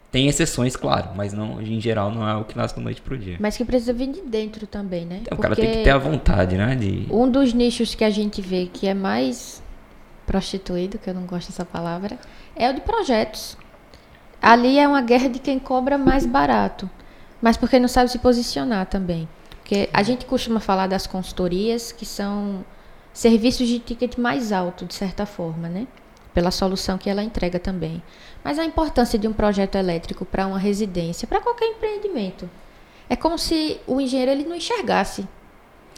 Tem 0.10 0.27
exceções, 0.27 0.75
claro, 0.75 1.10
mas 1.15 1.33
não, 1.33 1.62
em 1.62 1.81
geral 1.81 2.10
não 2.10 2.27
é 2.27 2.33
o 2.36 2.45
que 2.45 2.57
nasce 2.57 2.75
da 2.75 2.81
noite 2.81 3.01
pro 3.01 3.17
dia. 3.17 3.36
Mas 3.39 3.57
que 3.57 3.65
precisa 3.65 3.91
vir 3.91 4.07
de 4.07 4.21
dentro 4.21 4.65
também, 4.65 5.05
né? 5.05 5.19
Então, 5.21 5.38
o 5.38 5.41
cara 5.41 5.55
tem 5.55 5.69
que 5.69 5.83
ter 5.83 5.89
a 5.89 5.97
vontade, 5.97 6.55
né? 6.55 6.75
De... 6.75 7.05
Um 7.12 7.29
dos 7.29 7.53
nichos 7.53 7.93
que 7.93 8.05
a 8.05 8.10
gente 8.10 8.41
vê 8.41 8.69
que 8.71 8.88
é 8.88 8.93
mais 8.93 9.62
prostituído, 10.25 10.97
que 10.97 11.10
eu 11.10 11.13
não 11.13 11.23
gosto 11.23 11.49
dessa 11.49 11.65
palavra, 11.65 12.17
é 12.55 12.69
o 12.69 12.73
de 12.73 12.81
projetos. 12.81 13.57
Ali 14.41 14.79
é 14.79 14.88
uma 14.88 15.01
guerra 15.01 15.29
de 15.29 15.39
quem 15.39 15.60
cobra 15.60 15.97
mais 15.97 16.25
barato, 16.25 16.89
mas 17.41 17.57
porque 17.57 17.77
não 17.77 17.88
sabe 17.88 18.10
se 18.10 18.19
posicionar 18.19 18.86
também. 18.86 19.27
Porque 19.67 19.89
a 19.91 20.01
gente 20.01 20.25
costuma 20.25 20.62
falar 20.62 20.88
das 20.88 21.06
consultorias, 21.06 21.91
que 21.91 22.06
são 22.06 22.63
serviços 23.12 23.67
de 23.67 23.80
ticket 23.80 24.17
mais 24.17 24.53
alto, 24.53 24.86
de 24.86 24.93
certa 24.93 25.25
forma, 25.25 25.67
né? 25.67 25.86
Pela 26.34 26.51
solução 26.51 26.97
que 26.97 27.10
ela 27.10 27.21
entrega 27.21 27.60
também. 27.60 28.01
Mas 28.41 28.58
a 28.58 28.63
importância 28.63 29.19
de 29.19 29.27
um 29.27 29.34
projeto 29.34 29.75
elétrico 29.75 30.23
para 30.23 30.47
uma 30.47 30.58
residência, 30.58 31.27
para 31.27 31.41
qualquer 31.41 31.65
empreendimento, 31.65 32.49
é 33.10 33.15
como 33.17 33.38
se 33.38 33.77
o 33.86 33.99
engenheiro 33.99 34.32
ele 34.32 34.45
não 34.45 34.56
enxergasse. 34.56 35.27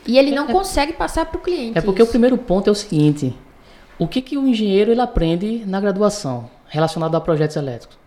E 0.03 0.17
ele 0.17 0.31
não 0.31 0.49
é, 0.49 0.51
consegue 0.51 0.93
passar 0.93 1.27
para 1.27 1.37
o 1.37 1.41
cliente. 1.41 1.77
É 1.77 1.81
porque 1.81 2.01
isso. 2.01 2.09
o 2.09 2.11
primeiro 2.11 2.39
ponto 2.39 2.69
é 2.69 2.71
o 2.71 2.75
seguinte: 2.75 3.37
o 3.99 4.07
que, 4.07 4.19
que 4.19 4.35
o 4.35 4.47
engenheiro 4.47 4.89
ele 4.89 5.01
aprende 5.01 5.63
na 5.67 5.79
graduação 5.79 6.49
relacionado 6.65 7.13
a 7.13 7.21
projetos 7.21 7.55
elétricos? 7.55 7.99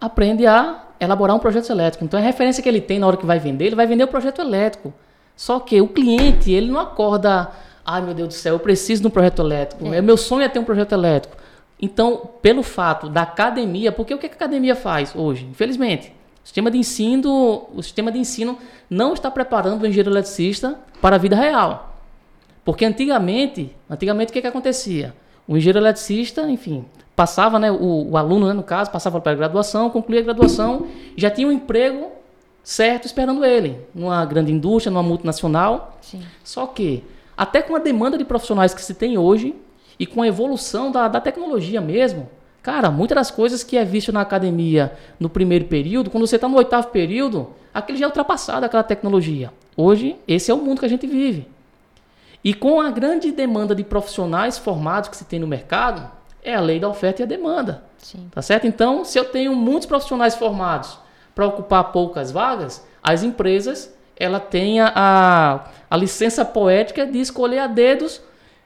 Aprende 0.00 0.46
a 0.46 0.85
elaborar 1.00 1.36
um 1.36 1.38
projeto 1.38 1.70
elétrico. 1.70 2.04
Então, 2.04 2.18
a 2.18 2.22
referência 2.22 2.62
que 2.62 2.68
ele 2.68 2.80
tem 2.80 2.98
na 2.98 3.06
hora 3.06 3.16
que 3.16 3.26
vai 3.26 3.38
vender, 3.38 3.66
ele 3.66 3.76
vai 3.76 3.86
vender 3.86 4.04
o 4.04 4.08
projeto 4.08 4.40
elétrico. 4.40 4.92
Só 5.36 5.60
que 5.60 5.80
o 5.80 5.88
cliente, 5.88 6.50
ele 6.50 6.70
não 6.70 6.80
acorda, 6.80 7.50
ai 7.84 8.00
meu 8.00 8.14
Deus 8.14 8.28
do 8.28 8.34
céu, 8.34 8.54
eu 8.54 8.58
preciso 8.58 9.02
de 9.02 9.08
um 9.08 9.10
projeto 9.10 9.42
elétrico. 9.42 9.92
É. 9.92 10.00
Meu 10.00 10.16
sonho 10.16 10.42
é 10.42 10.48
ter 10.48 10.58
um 10.58 10.64
projeto 10.64 10.92
elétrico. 10.92 11.36
Então, 11.80 12.30
pelo 12.40 12.62
fato 12.62 13.08
da 13.08 13.22
academia, 13.22 13.92
porque 13.92 14.14
o 14.14 14.18
que 14.18 14.26
a 14.26 14.30
academia 14.30 14.74
faz 14.74 15.14
hoje? 15.14 15.44
Infelizmente, 15.44 16.12
o 16.42 16.46
sistema 16.46 16.70
de 16.70 16.78
ensino, 16.78 17.68
o 17.74 17.82
sistema 17.82 18.10
de 18.10 18.18
ensino 18.18 18.58
não 18.88 19.12
está 19.12 19.30
preparando 19.30 19.82
o 19.82 19.86
engenheiro 19.86 20.10
eletricista 20.10 20.78
para 21.02 21.16
a 21.16 21.18
vida 21.18 21.36
real. 21.36 22.00
Porque 22.64 22.84
antigamente, 22.84 23.74
antigamente 23.90 24.30
o 24.30 24.32
que, 24.32 24.40
que 24.40 24.46
acontecia? 24.46 25.14
O 25.46 25.56
engenheiro 25.56 25.78
eletricista, 25.78 26.48
enfim, 26.48 26.84
passava, 27.16 27.58
né, 27.58 27.72
o, 27.72 28.10
o 28.10 28.16
aluno, 28.16 28.46
né, 28.46 28.52
no 28.52 28.62
caso, 28.62 28.90
passava 28.90 29.20
para 29.20 29.32
a 29.32 29.34
graduação, 29.34 29.88
concluía 29.88 30.20
a 30.20 30.24
graduação, 30.24 30.86
já 31.16 31.30
tinha 31.30 31.48
um 31.48 31.52
emprego 31.52 32.12
certo 32.62 33.06
esperando 33.06 33.44
ele, 33.44 33.80
numa 33.94 34.24
grande 34.26 34.52
indústria, 34.52 34.90
numa 34.92 35.02
multinacional. 35.02 35.98
Sim. 36.02 36.20
Só 36.44 36.66
que, 36.66 37.02
até 37.34 37.62
com 37.62 37.74
a 37.74 37.78
demanda 37.78 38.18
de 38.18 38.24
profissionais 38.24 38.74
que 38.74 38.82
se 38.82 38.92
tem 38.92 39.16
hoje, 39.16 39.54
e 39.98 40.04
com 40.04 40.20
a 40.20 40.28
evolução 40.28 40.92
da, 40.92 41.08
da 41.08 41.20
tecnologia 41.20 41.80
mesmo, 41.80 42.28
cara, 42.62 42.90
muitas 42.90 43.14
das 43.14 43.30
coisas 43.30 43.64
que 43.64 43.78
é 43.78 43.84
visto 43.84 44.12
na 44.12 44.20
academia 44.20 44.92
no 45.18 45.30
primeiro 45.30 45.64
período, 45.64 46.10
quando 46.10 46.26
você 46.26 46.36
está 46.36 46.48
no 46.48 46.58
oitavo 46.58 46.88
período, 46.88 47.48
aquele 47.72 47.96
já 47.96 48.04
é 48.04 48.08
ultrapassado, 48.08 48.66
aquela 48.66 48.82
tecnologia. 48.82 49.50
Hoje, 49.74 50.16
esse 50.28 50.50
é 50.50 50.54
o 50.54 50.58
mundo 50.58 50.80
que 50.80 50.86
a 50.86 50.88
gente 50.88 51.06
vive. 51.06 51.48
E 52.44 52.52
com 52.52 52.80
a 52.80 52.90
grande 52.90 53.32
demanda 53.32 53.74
de 53.74 53.82
profissionais 53.82 54.58
formados 54.58 55.08
que 55.08 55.16
se 55.16 55.24
tem 55.24 55.40
no 55.40 55.46
mercado, 55.46 56.10
é 56.46 56.54
a 56.54 56.60
lei 56.60 56.78
da 56.78 56.88
oferta 56.88 57.20
e 57.20 57.24
a 57.24 57.26
demanda. 57.26 57.82
Sim. 57.98 58.28
Tá 58.30 58.40
certo? 58.40 58.66
Então, 58.66 59.04
se 59.04 59.18
eu 59.18 59.24
tenho 59.24 59.54
muitos 59.54 59.86
profissionais 59.86 60.36
formados 60.36 60.96
para 61.34 61.44
ocupar 61.44 61.92
poucas 61.92 62.30
vagas, 62.30 62.86
as 63.02 63.24
empresas 63.24 63.92
ela 64.16 64.40
têm 64.40 64.80
a, 64.80 65.64
a 65.90 65.96
licença 65.96 66.44
poética 66.44 67.04
de 67.04 67.20
escolher 67.20 67.58
a 67.58 67.66
dedos, 67.66 68.22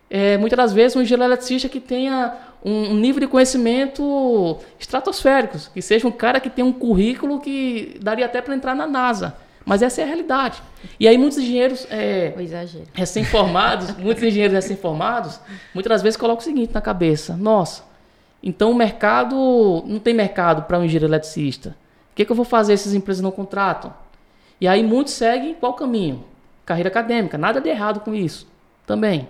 é, 0.09 0.37
muitas 0.37 0.57
das 0.57 0.73
vezes, 0.73 0.95
um 0.95 1.03
engenheiro 1.03 1.25
eletricista 1.25 1.69
que 1.69 1.81
tenha 1.81 2.37
um, 2.63 2.91
um 2.91 2.95
nível 2.95 3.21
de 3.21 3.27
conhecimento 3.27 4.59
estratosférico, 4.79 5.59
que 5.73 5.81
seja 5.81 6.07
um 6.07 6.13
cara 6.13 6.39
que 6.39 6.51
tenha 6.51 6.67
um 6.67 6.73
currículo 6.73 7.41
que 7.41 7.99
daria 8.03 8.27
até 8.27 8.43
para 8.43 8.55
entrar 8.55 8.75
na 8.75 8.87
NASA. 8.87 9.35
Mas 9.65 9.83
essa 9.83 10.01
é 10.01 10.05
a 10.05 10.07
realidade. 10.07 10.63
E 10.99 11.07
aí 11.07 11.17
muitos 11.19 11.39
engenheiros 11.39 11.87
é, 11.91 12.35
recém-formados, 12.93 13.95
muitos 13.99 14.23
engenheiros 14.23 14.55
recém-formados, 14.55 15.39
muitas 15.75 16.03
vezes 16.03 16.17
colocam 16.17 16.41
o 16.41 16.45
seguinte 16.45 16.73
na 16.75 16.81
cabeça: 16.81 17.37
nossa, 17.37 17.83
então 18.43 18.71
o 18.71 18.75
mercado 18.75 19.85
não 19.87 19.99
tem 19.99 20.15
mercado 20.15 20.63
para 20.63 20.79
um 20.79 20.85
engenheiro 20.85 21.07
eletricista. 21.07 21.77
O 22.13 22.15
que, 22.15 22.25
que 22.25 22.33
eu 22.33 22.37
vou 22.37 22.45
fazer 22.45 22.77
se 22.77 22.89
as 22.89 22.95
empresas 22.95 23.23
não 23.23 23.31
contratam? 23.31 23.95
E 24.61 24.67
aí 24.67 24.83
muitos 24.83 25.15
seguem 25.15 25.55
qual 25.55 25.75
caminho? 25.75 26.25
Carreira 26.67 26.89
acadêmica. 26.89 27.39
Nada 27.39 27.61
de 27.61 27.69
errado 27.69 28.01
com 28.01 28.15
isso. 28.15 28.47
Também. 28.87 29.29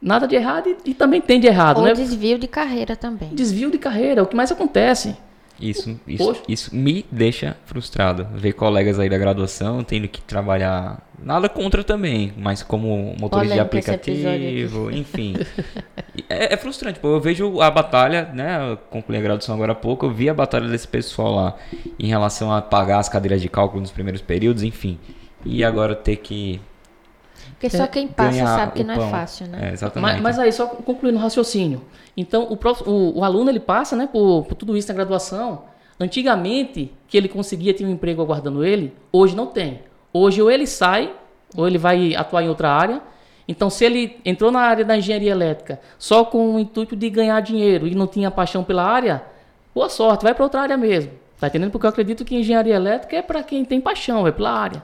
Nada 0.00 0.26
de 0.26 0.34
errado 0.34 0.68
e, 0.68 0.90
e 0.90 0.94
também 0.94 1.20
tem 1.20 1.38
de 1.38 1.46
errado, 1.46 1.78
Ou 1.78 1.84
né? 1.84 1.92
desvio 1.92 2.38
de 2.38 2.48
carreira 2.48 2.96
também. 2.96 3.28
Desvio 3.34 3.70
de 3.70 3.78
carreira, 3.78 4.20
é 4.20 4.22
o 4.22 4.26
que 4.26 4.36
mais 4.36 4.50
acontece. 4.50 5.16
Isso, 5.60 6.00
isso, 6.06 6.42
isso 6.48 6.74
me 6.74 7.04
deixa 7.10 7.56
frustrado. 7.66 8.26
Ver 8.34 8.52
colegas 8.54 8.98
aí 8.98 9.08
da 9.08 9.18
graduação 9.18 9.84
tendo 9.84 10.08
que 10.08 10.22
trabalhar. 10.22 11.06
Nada 11.22 11.48
contra 11.48 11.84
também, 11.84 12.32
mas 12.36 12.62
como 12.62 13.14
motorista 13.20 13.54
de 13.54 13.60
aplicativo, 13.60 14.90
enfim. 14.90 15.34
é, 16.28 16.54
é, 16.54 16.56
frustrante, 16.56 16.98
pô. 16.98 17.08
Eu 17.08 17.20
vejo 17.20 17.60
a 17.60 17.70
batalha, 17.70 18.30
né? 18.32 18.70
Eu 18.72 18.76
concluí 18.76 19.18
a 19.18 19.20
graduação 19.20 19.54
agora 19.54 19.72
há 19.72 19.74
pouco, 19.74 20.06
eu 20.06 20.10
vi 20.10 20.30
a 20.30 20.34
batalha 20.34 20.68
desse 20.68 20.88
pessoal 20.88 21.34
lá 21.34 21.56
em 21.98 22.06
relação 22.06 22.50
a 22.52 22.62
pagar 22.62 22.98
as 22.98 23.08
cadeiras 23.08 23.42
de 23.42 23.48
cálculo 23.48 23.82
nos 23.82 23.90
primeiros 23.90 24.22
períodos, 24.22 24.62
enfim. 24.62 24.98
E 25.44 25.62
agora 25.62 25.94
ter 25.94 26.16
que 26.16 26.60
porque 27.60 27.76
só 27.76 27.86
quem 27.86 28.08
passa 28.08 28.46
sabe 28.46 28.72
que 28.72 28.82
não 28.82 28.94
é 28.94 28.96
pão. 28.96 29.06
é 29.06 29.10
fácil, 29.10 29.46
né? 29.46 29.68
É, 29.68 29.72
exatamente. 29.74 30.14
Mas, 30.14 30.22
mas, 30.22 30.38
aí, 30.38 30.50
só 30.50 30.66
concluindo 30.66 31.18
o 31.18 31.20
raciocínio. 31.20 31.82
Então, 32.16 32.46
o, 32.48 32.56
prof, 32.56 32.82
o, 32.86 33.18
o, 33.18 33.22
aluno 33.22 33.50
ele 33.50 33.60
passa 33.60 33.94
né, 33.94 34.08
por, 34.10 34.46
por 34.46 34.54
tudo 34.54 34.78
isso 34.78 34.88
na 34.88 34.94
graduação. 34.94 35.64
Antigamente, 36.00 36.90
que 37.06 37.18
ele 37.18 37.28
conseguia 37.28 37.74
ter 37.74 37.84
um 37.84 37.90
emprego 37.90 38.22
aguardando 38.22 38.64
ele, 38.64 38.94
hoje 39.12 39.36
não 39.36 39.46
tem. 39.46 39.82
Hoje, 40.10 40.40
ou 40.40 40.50
ele 40.50 40.66
sai, 40.66 41.12
ou 41.54 41.68
ele 41.68 41.76
vai 41.76 42.14
atuar 42.14 42.42
em 42.42 42.48
outra 42.48 42.70
área. 42.70 43.02
Então, 43.46 43.68
se 43.68 43.84
ele 43.84 44.18
entrou 44.24 44.50
na 44.50 44.60
área 44.60 44.82
da 44.82 44.96
engenharia 44.96 45.30
elétrica 45.30 45.78
só 45.98 46.24
com 46.24 46.54
o 46.54 46.58
intuito 46.58 46.96
de 46.96 47.10
ganhar 47.10 47.38
dinheiro 47.42 47.86
e 47.86 47.94
não 47.94 48.06
tinha 48.06 48.30
paixão 48.30 48.64
pela 48.64 48.84
área, 48.84 49.22
boa 49.74 49.90
sorte, 49.90 50.22
vai 50.22 50.32
para 50.32 50.44
outra 50.44 50.62
área 50.62 50.78
mesmo. 50.78 51.12
Tá 51.38 51.48
entendendo? 51.48 51.70
Porque 51.70 51.84
eu 51.84 51.90
acredito 51.90 52.24
que 52.24 52.34
engenharia 52.34 52.74
elétrica 52.74 53.16
é 53.16 53.22
para 53.22 53.42
quem 53.42 53.66
tem 53.66 53.82
paixão, 53.82 54.26
é 54.26 54.32
pela 54.32 54.50
área. 54.50 54.82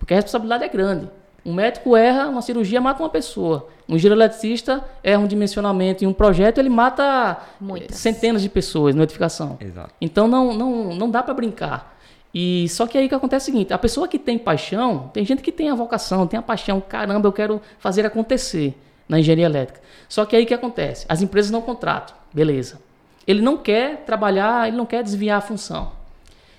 Porque 0.00 0.14
a 0.14 0.16
responsabilidade 0.16 0.64
é 0.64 0.68
grande. 0.68 1.08
Um 1.48 1.54
médico 1.54 1.96
erra, 1.96 2.28
uma 2.28 2.42
cirurgia 2.42 2.78
mata 2.78 3.02
uma 3.02 3.08
pessoa. 3.08 3.68
Um 3.88 3.96
eletricista 3.96 4.84
erra 5.02 5.22
um 5.22 5.26
dimensionamento 5.26 6.04
em 6.04 6.06
um 6.06 6.12
projeto, 6.12 6.58
ele 6.58 6.68
mata 6.68 7.38
Muitas. 7.58 7.96
centenas 7.96 8.42
de 8.42 8.50
pessoas 8.50 8.94
na 8.94 9.04
edificação. 9.04 9.56
Exato. 9.58 9.94
Então 9.98 10.28
não, 10.28 10.52
não, 10.52 10.94
não 10.94 11.10
dá 11.10 11.22
para 11.22 11.32
brincar. 11.32 11.96
E 12.34 12.68
só 12.68 12.86
que 12.86 12.98
aí 12.98 13.06
o 13.06 13.08
que 13.08 13.14
acontece 13.14 13.48
é 13.48 13.50
o 13.50 13.54
seguinte, 13.54 13.72
a 13.72 13.78
pessoa 13.78 14.06
que 14.06 14.18
tem 14.18 14.36
paixão, 14.36 15.08
tem 15.14 15.24
gente 15.24 15.40
que 15.40 15.50
tem 15.50 15.70
a 15.70 15.74
vocação, 15.74 16.26
tem 16.26 16.38
a 16.38 16.42
paixão, 16.42 16.82
caramba, 16.82 17.26
eu 17.26 17.32
quero 17.32 17.62
fazer 17.78 18.04
acontecer 18.04 18.78
na 19.08 19.18
engenharia 19.18 19.46
elétrica. 19.46 19.80
Só 20.06 20.26
que 20.26 20.36
aí 20.36 20.44
o 20.44 20.46
que 20.46 20.52
acontece? 20.52 21.06
As 21.08 21.22
empresas 21.22 21.50
não 21.50 21.62
contratam, 21.62 22.14
beleza. 22.30 22.78
Ele 23.26 23.40
não 23.40 23.56
quer 23.56 24.04
trabalhar, 24.04 24.68
ele 24.68 24.76
não 24.76 24.84
quer 24.84 25.02
desviar 25.02 25.38
a 25.38 25.40
função. 25.40 25.92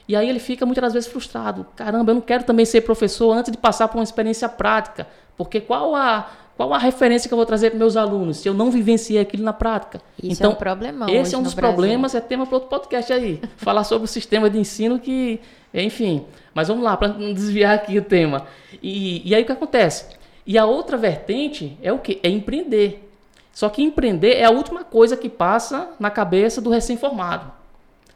E 0.09 0.15
aí 0.15 0.27
ele 0.27 0.39
fica 0.39 0.65
muitas 0.65 0.91
vezes 0.91 1.07
frustrado. 1.07 1.67
Caramba, 1.75 2.09
eu 2.09 2.15
não 2.15 2.21
quero 2.21 2.43
também 2.43 2.65
ser 2.65 2.81
professor 2.81 3.31
antes 3.31 3.51
de 3.51 3.59
passar 3.59 3.87
por 3.87 3.99
uma 3.99 4.03
experiência 4.03 4.49
prática. 4.49 5.05
Porque 5.37 5.61
qual 5.61 5.95
a, 5.95 6.27
qual 6.57 6.73
a 6.73 6.79
referência 6.79 7.27
que 7.27 7.33
eu 7.33 7.37
vou 7.37 7.45
trazer 7.45 7.69
para 7.69 7.77
meus 7.77 7.95
alunos 7.95 8.37
se 8.37 8.49
eu 8.49 8.53
não 8.55 8.71
vivenciei 8.71 9.21
aquilo 9.21 9.43
na 9.43 9.53
prática? 9.53 10.01
Isso 10.17 10.41
então, 10.41 10.49
é 10.49 10.53
um 10.55 10.57
problemão. 10.57 11.09
esse 11.09 11.35
é 11.35 11.37
um 11.37 11.43
dos 11.43 11.53
Brasil. 11.53 11.75
problemas, 11.75 12.15
é 12.15 12.19
tema 12.21 12.47
para 12.47 12.55
outro 12.55 12.69
podcast 12.69 13.13
aí. 13.13 13.39
falar 13.57 13.83
sobre 13.83 14.05
o 14.05 14.07
sistema 14.07 14.49
de 14.49 14.57
ensino 14.57 14.97
que, 14.97 15.39
enfim. 15.71 16.25
Mas 16.55 16.69
vamos 16.69 16.83
lá, 16.83 16.97
para 16.97 17.09
não 17.09 17.31
desviar 17.31 17.75
aqui 17.75 17.99
o 17.99 18.03
tema. 18.03 18.47
E, 18.81 19.21
e 19.29 19.35
aí 19.35 19.43
o 19.43 19.45
que 19.45 19.51
acontece? 19.51 20.05
E 20.43 20.57
a 20.57 20.65
outra 20.65 20.97
vertente 20.97 21.77
é 21.83 21.93
o 21.93 21.99
quê? 21.99 22.19
É 22.23 22.29
empreender. 22.29 23.07
Só 23.53 23.69
que 23.69 23.83
empreender 23.83 24.37
é 24.37 24.45
a 24.45 24.49
última 24.49 24.83
coisa 24.83 25.15
que 25.15 25.29
passa 25.29 25.91
na 25.99 26.09
cabeça 26.09 26.59
do 26.59 26.71
recém-formado. 26.71 27.58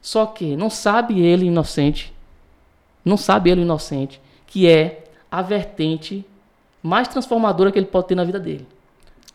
Só 0.04 0.26
que 0.26 0.58
não 0.58 0.70
sabe 0.70 1.22
ele 1.22 1.46
inocente, 1.46 2.14
não 3.06 3.16
sabe 3.16 3.50
ele 3.50 3.62
inocente, 3.62 4.20
que 4.46 4.68
é 4.68 5.06
a 5.32 5.42
vertente 5.42 6.26
mais 6.84 7.08
transformadora 7.08 7.72
que 7.72 7.80
ele 7.80 7.86
pode 7.86 8.10
ter 8.10 8.16
na 8.16 8.26
vida 8.26 8.38
dele. 8.38 8.68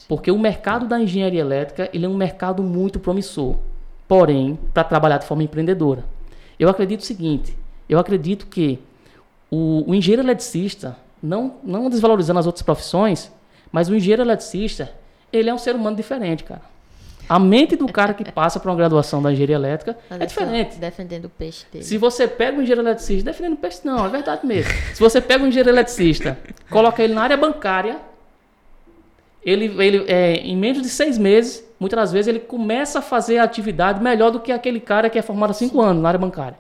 Porque 0.07 0.31
o 0.31 0.39
mercado 0.39 0.87
da 0.87 1.01
engenharia 1.01 1.41
elétrica, 1.41 1.89
ele 1.91 2.05
é 2.05 2.09
um 2.09 2.15
mercado 2.15 2.63
muito 2.63 3.01
promissor. 3.01 3.57
Porém, 4.07 4.59
para 4.75 4.85
trabalhar 4.85 5.17
de 5.17 5.25
forma 5.25 5.43
empreendedora. 5.43 6.05
Eu 6.59 6.69
acredito 6.69 7.01
o 7.01 7.07
seguinte, 7.07 7.57
eu 7.89 7.99
acredito 7.99 8.47
que 8.47 8.79
o, 9.51 9.91
o 9.91 9.95
engenheiro 9.95 10.23
eletricista, 10.23 10.99
não, 11.23 11.55
não 11.65 11.89
desvalorizando 11.89 12.41
as 12.41 12.47
outras 12.47 12.63
profissões, 12.63 13.33
mas 13.73 13.89
o 13.89 13.95
engenheiro 13.95 14.21
eletricista, 14.21 14.93
ele 15.33 15.49
é 15.49 15.55
um 15.55 15.59
ser 15.59 15.75
humano 15.75 15.97
diferente, 15.97 16.45
cara. 16.45 16.63
A 17.29 17.39
mente 17.39 17.77
do 17.77 17.87
cara 17.87 18.15
que 18.15 18.31
passa 18.33 18.59
por 18.59 18.71
uma 18.71 18.77
graduação 18.77 19.21
da 19.21 19.31
engenharia 19.31 19.57
elétrica 19.57 19.99
Mas 20.09 20.21
é 20.21 20.27
diferente. 20.27 20.79
Defendendo 20.79 21.27
o 21.27 21.29
peixe 21.29 21.67
dele. 21.71 21.85
Se 21.85 21.99
você 21.99 22.27
pega 22.27 22.57
um 22.57 22.63
engenheiro 22.63 22.81
eletricista, 22.81 23.31
defendendo 23.31 23.57
peixe, 23.57 23.81
não, 23.85 24.07
é 24.07 24.09
verdade 24.09 24.47
mesmo. 24.47 24.73
Se 24.95 25.01
você 25.01 25.21
pega 25.21 25.45
um 25.45 25.49
engenheiro 25.49 25.69
eletricista, 25.69 26.39
coloca 26.71 27.03
ele 27.03 27.13
na 27.13 27.23
área 27.23 27.37
bancária, 27.37 27.99
ele, 29.45 29.67
ele 29.83 30.05
é, 30.09 30.37
em 30.37 30.57
menos 30.57 30.83
de 30.83 30.89
seis 30.89 31.19
meses, 31.19 31.65
muitas 31.79 31.99
das 31.99 32.13
vezes 32.13 32.29
ele 32.29 32.41
começa 32.41 33.01
a 33.01 33.03
fazer 33.03 33.39
a 33.39 33.45
atividade 33.45 34.03
melhor 34.03 34.31
do 34.31 34.41
que 34.41 34.51
aquele 34.51 34.81
cara 34.81 35.11
que 35.11 35.19
é 35.19 35.23
formado 35.23 35.51
há 35.51 35.55
cinco 35.55 35.81
anos 35.81 36.03
na 36.03 36.09
área 36.09 36.19
bancária. 36.19 36.59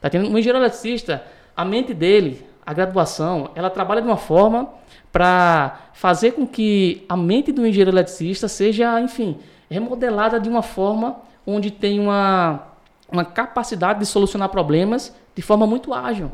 Tá 0.00 0.08
entendendo? 0.08 0.32
Um 0.32 0.38
engenheiro 0.38 0.58
eletricista, 0.58 1.24
a 1.56 1.64
mente 1.64 1.92
dele, 1.92 2.44
a 2.64 2.72
graduação, 2.72 3.50
ela 3.54 3.68
trabalha 3.68 4.00
de 4.00 4.06
uma 4.06 4.16
forma 4.16 4.68
para 5.12 5.90
fazer 5.92 6.32
com 6.32 6.46
que 6.46 7.04
a 7.08 7.16
mente 7.16 7.52
do 7.52 7.66
engenheiro 7.66 7.90
eletricista 7.90 8.48
seja, 8.48 9.00
enfim, 9.00 9.38
remodelada 9.74 10.40
de 10.40 10.48
uma 10.48 10.62
forma 10.62 11.16
onde 11.46 11.70
tem 11.70 12.00
uma, 12.00 12.66
uma 13.10 13.24
capacidade 13.24 13.98
de 13.98 14.06
solucionar 14.06 14.48
problemas 14.48 15.14
de 15.34 15.42
forma 15.42 15.66
muito 15.66 15.92
ágil. 15.92 16.30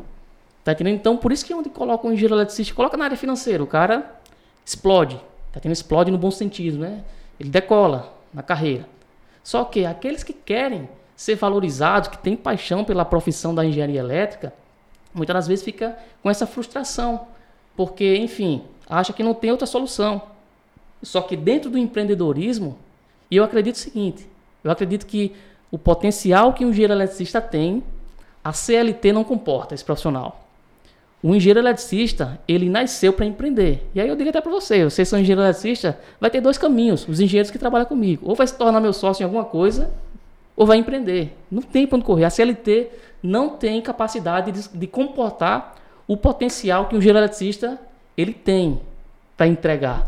Tá 0.63 0.71
entendendo? 0.73 0.95
Então, 0.95 1.17
por 1.17 1.31
isso 1.31 1.43
que 1.43 1.53
onde 1.53 1.69
coloca 1.69 2.07
um 2.07 2.11
engenheiro 2.11 2.35
eletricista, 2.35 2.73
coloca 2.73 2.95
na 2.95 3.05
área 3.05 3.17
financeira, 3.17 3.63
o 3.63 3.67
cara 3.67 4.19
explode. 4.65 5.15
Tá 5.51 5.57
entendendo? 5.57 5.75
Explode 5.75 6.11
no 6.11 6.17
bom 6.17 6.31
sentido, 6.31 6.77
né? 6.77 7.03
Ele 7.39 7.49
decola 7.49 8.13
na 8.33 8.43
carreira. 8.43 8.87
Só 9.43 9.65
que 9.65 9.85
aqueles 9.85 10.23
que 10.23 10.33
querem 10.33 10.87
ser 11.15 11.35
valorizados, 11.35 12.09
que 12.09 12.17
têm 12.17 12.35
paixão 12.35 12.83
pela 12.83 13.03
profissão 13.03 13.53
da 13.53 13.65
engenharia 13.65 13.99
elétrica, 13.99 14.53
muitas 15.13 15.33
das 15.33 15.47
vezes 15.47 15.65
fica 15.65 15.97
com 16.21 16.29
essa 16.29 16.45
frustração, 16.45 17.27
porque, 17.75 18.15
enfim, 18.17 18.63
acha 18.87 19.11
que 19.11 19.23
não 19.23 19.33
tem 19.33 19.51
outra 19.51 19.65
solução. 19.65 20.21
Só 21.01 21.21
que 21.21 21.35
dentro 21.35 21.69
do 21.69 21.77
empreendedorismo, 21.77 22.77
e 23.31 23.37
eu 23.37 23.43
acredito 23.43 23.75
o 23.75 23.79
seguinte, 23.79 24.27
eu 24.63 24.69
acredito 24.69 25.07
que 25.07 25.33
o 25.71 25.77
potencial 25.77 26.51
que 26.53 26.65
um 26.65 26.69
engenheiro 26.69 26.93
eletricista 26.93 27.39
tem, 27.39 27.81
a 28.43 28.51
CLT 28.51 29.13
não 29.13 29.23
comporta 29.23 29.73
esse 29.73 29.85
profissional. 29.85 30.45
O 31.23 31.33
engenheiro 31.35 31.59
eletricista, 31.59 32.39
ele 32.47 32.67
nasceu 32.67 33.13
para 33.13 33.25
empreender. 33.25 33.87
E 33.93 34.01
aí 34.01 34.09
eu 34.09 34.15
digo 34.15 34.29
até 34.29 34.41
para 34.41 34.51
você, 34.51 34.83
você 34.83 35.05
são 35.05 35.19
engenheiro 35.19 35.41
eletricista, 35.41 35.97
vai 36.19 36.29
ter 36.29 36.41
dois 36.41 36.57
caminhos, 36.57 37.07
os 37.07 37.19
engenheiros 37.19 37.51
que 37.51 37.59
trabalham 37.59 37.85
comigo. 37.85 38.27
Ou 38.27 38.35
vai 38.35 38.47
se 38.47 38.57
tornar 38.57 38.81
meu 38.81 38.91
sócio 38.91 39.21
em 39.21 39.25
alguma 39.25 39.45
coisa, 39.45 39.93
ou 40.55 40.65
vai 40.65 40.77
empreender. 40.77 41.37
Não 41.49 41.61
tem 41.61 41.85
para 41.85 41.97
onde 41.97 42.05
correr. 42.05 42.25
A 42.25 42.29
CLT 42.29 42.89
não 43.21 43.49
tem 43.49 43.79
capacidade 43.81 44.51
de, 44.51 44.67
de 44.67 44.87
comportar 44.87 45.75
o 46.07 46.17
potencial 46.17 46.87
que 46.87 46.95
um 46.95 46.97
engenheiro 46.97 47.19
eletricista 47.19 47.79
ele 48.17 48.33
tem 48.33 48.81
para 49.37 49.47
entregar. 49.47 50.07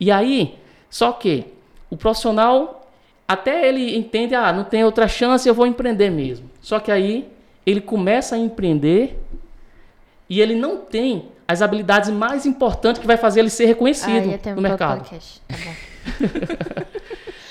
E 0.00 0.10
aí, 0.10 0.58
só 0.88 1.12
que 1.12 1.55
o 1.90 1.96
profissional 1.96 2.88
até 3.28 3.68
ele 3.68 3.96
entende, 3.96 4.34
ah, 4.34 4.52
não 4.52 4.64
tem 4.64 4.84
outra 4.84 5.08
chance, 5.08 5.48
eu 5.48 5.54
vou 5.54 5.66
empreender 5.66 6.10
mesmo. 6.10 6.48
Só 6.60 6.78
que 6.78 6.90
aí 6.92 7.28
ele 7.64 7.80
começa 7.80 8.36
a 8.36 8.38
empreender 8.38 9.18
e 10.28 10.40
ele 10.40 10.54
não 10.54 10.78
tem 10.78 11.28
as 11.48 11.62
habilidades 11.62 12.10
mais 12.10 12.44
importantes 12.46 13.00
que 13.00 13.06
vai 13.06 13.16
fazer 13.16 13.40
ele 13.40 13.50
ser 13.50 13.66
reconhecido 13.66 14.32
Ah, 14.46 14.54
no 14.54 14.62
mercado. 14.62 14.98
podcast. 14.98 15.40
Tá. 15.48 15.56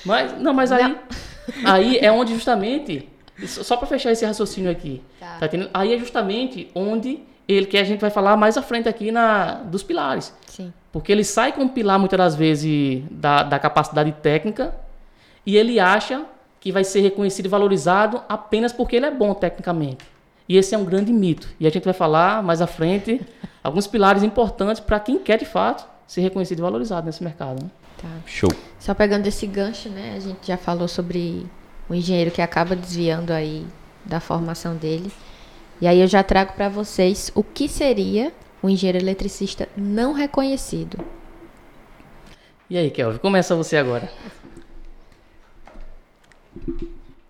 Mas 0.05 0.39
não, 0.39 0.53
mas 0.53 0.71
aí 0.71 0.95
aí 1.65 1.97
é 1.97 2.11
onde 2.11 2.33
justamente 2.33 3.09
só 3.47 3.75
para 3.75 3.87
fechar 3.87 4.11
esse 4.11 4.23
raciocínio 4.25 4.69
aqui, 4.71 5.01
Tá. 5.19 5.39
tá? 5.39 5.49
Aí 5.73 5.93
é 5.93 5.97
justamente 5.97 6.69
onde 6.75 7.19
ele 7.47 7.65
que 7.65 7.77
a 7.77 7.83
gente 7.83 7.99
vai 8.01 8.09
falar 8.09 8.37
mais 8.37 8.55
à 8.57 8.61
frente 8.61 8.87
aqui 8.87 9.11
na 9.11 9.53
dos 9.55 9.83
pilares. 9.83 10.33
Sim. 10.47 10.71
Porque 10.95 11.11
ele 11.11 11.25
sai 11.25 11.51
com 11.51 11.63
um 11.63 11.67
pilar 11.67 11.99
muitas 11.99 12.17
das 12.17 12.35
vezes 12.35 13.03
da, 13.11 13.43
da 13.43 13.59
capacidade 13.59 14.13
técnica 14.13 14.73
e 15.45 15.57
ele 15.57 15.77
acha 15.77 16.23
que 16.57 16.71
vai 16.71 16.85
ser 16.85 17.01
reconhecido 17.01 17.47
e 17.47 17.49
valorizado 17.49 18.23
apenas 18.29 18.71
porque 18.71 18.95
ele 18.95 19.05
é 19.05 19.11
bom 19.11 19.33
tecnicamente. 19.33 20.05
E 20.47 20.55
esse 20.55 20.73
é 20.73 20.77
um 20.77 20.85
grande 20.85 21.11
mito. 21.11 21.49
E 21.59 21.67
a 21.67 21.69
gente 21.69 21.83
vai 21.83 21.93
falar 21.93 22.41
mais 22.41 22.61
à 22.61 22.65
frente 22.65 23.19
alguns 23.61 23.87
pilares 23.87 24.23
importantes 24.23 24.79
para 24.79 24.97
quem 25.01 25.19
quer 25.19 25.37
de 25.37 25.43
fato 25.43 25.85
ser 26.07 26.21
reconhecido 26.21 26.59
e 26.59 26.61
valorizado 26.61 27.05
nesse 27.05 27.21
mercado. 27.21 27.61
Né? 27.61 27.69
Tá. 28.01 28.07
Show. 28.25 28.51
Só 28.79 28.93
pegando 28.93 29.27
esse 29.27 29.45
gancho, 29.45 29.89
né? 29.89 30.13
A 30.15 30.19
gente 30.21 30.47
já 30.47 30.55
falou 30.55 30.87
sobre 30.87 31.45
o 31.89 31.93
engenheiro 31.93 32.31
que 32.31 32.41
acaba 32.41 32.73
desviando 32.73 33.33
aí 33.33 33.67
da 34.05 34.21
formação 34.21 34.77
dele. 34.77 35.11
E 35.81 35.87
aí 35.87 35.99
eu 35.99 36.07
já 36.07 36.23
trago 36.23 36.53
para 36.53 36.69
vocês 36.69 37.33
o 37.35 37.43
que 37.43 37.67
seria 37.67 38.31
um 38.65 38.69
engenheiro 38.69 38.97
eletricista 38.97 39.69
não 39.77 40.11
reconhecido. 40.11 40.97
E 42.67 42.77
aí, 42.77 42.89
Kelvin, 42.89 43.19
começa 43.19 43.55
você 43.55 43.77
agora. 43.77 44.09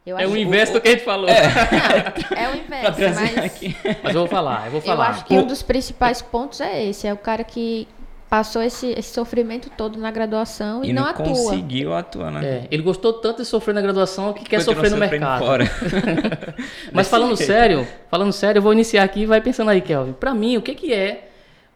Eu 0.06 0.18
É 0.18 0.26
o 0.26 0.38
inverso 0.38 0.74
do 0.74 0.82
que 0.82 0.88
a 0.88 0.92
gente 0.92 1.04
falou. 1.04 1.28
Não, 1.28 1.34
é 2.38 2.50
o 2.50 2.56
inverso, 2.64 3.02
mas 3.16 3.38
aqui. 3.40 3.76
Mas 4.02 4.14
eu 4.16 4.22
vou 4.22 4.28
falar, 4.30 4.68
eu 4.68 4.72
vou 4.72 4.80
eu 4.80 4.86
falar. 4.86 5.10
acho 5.10 5.26
que 5.26 5.34
um 5.34 5.46
dos 5.46 5.62
principais 5.62 6.22
pontos 6.22 6.62
é 6.62 6.86
esse, 6.86 7.06
é 7.06 7.14
o 7.14 7.18
cara 7.18 7.44
que 7.44 7.86
passou 8.30 8.62
esse, 8.62 8.88
esse 8.88 9.14
sofrimento 9.14 9.70
todo 9.78 9.98
na 10.00 10.12
graduação 10.12 10.84
e, 10.84 10.90
E 10.90 10.94
não, 10.94 11.04
não 11.04 11.10
atua. 11.10 11.26
conseguiu 11.26 11.94
atuar, 11.94 12.32
né? 12.32 12.46
É, 12.46 12.68
ele 12.72 12.84
gostou 12.84 13.14
tanto 13.14 13.42
de 13.42 13.48
sofrer 13.48 13.74
na 13.74 13.82
graduação 13.82 14.34
que 14.34 14.44
quer 14.44 14.58
Continua 14.58 14.76
sofrer 14.76 14.92
no 14.92 14.98
mercado. 14.98 15.46
Fora. 15.46 15.66
Mas 16.92 17.08
falando 17.08 17.36
sério, 17.36 17.88
falando 18.10 18.32
sério, 18.34 18.60
eu 18.60 18.64
vou 18.64 18.74
iniciar 18.74 19.04
aqui 19.04 19.22
e 19.22 19.26
vai 19.26 19.42
pensando 19.42 19.70
aí, 19.70 19.82
Kelvin. 19.82 20.14
Para 20.14 20.34
mim, 20.34 20.58
o 20.58 20.62
que, 20.62 20.74
que 20.74 20.94
é 20.94 21.30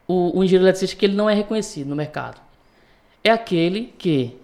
o, 0.07 0.39
o 0.39 0.43
engenheiro 0.43 0.65
eletricista 0.65 0.95
que 0.95 1.05
ele 1.05 1.15
não 1.15 1.29
é 1.29 1.33
reconhecido 1.33 1.87
no 1.87 1.95
mercado? 1.95 2.41
É 3.23 3.29
aquele 3.29 3.93
que, 3.97 4.35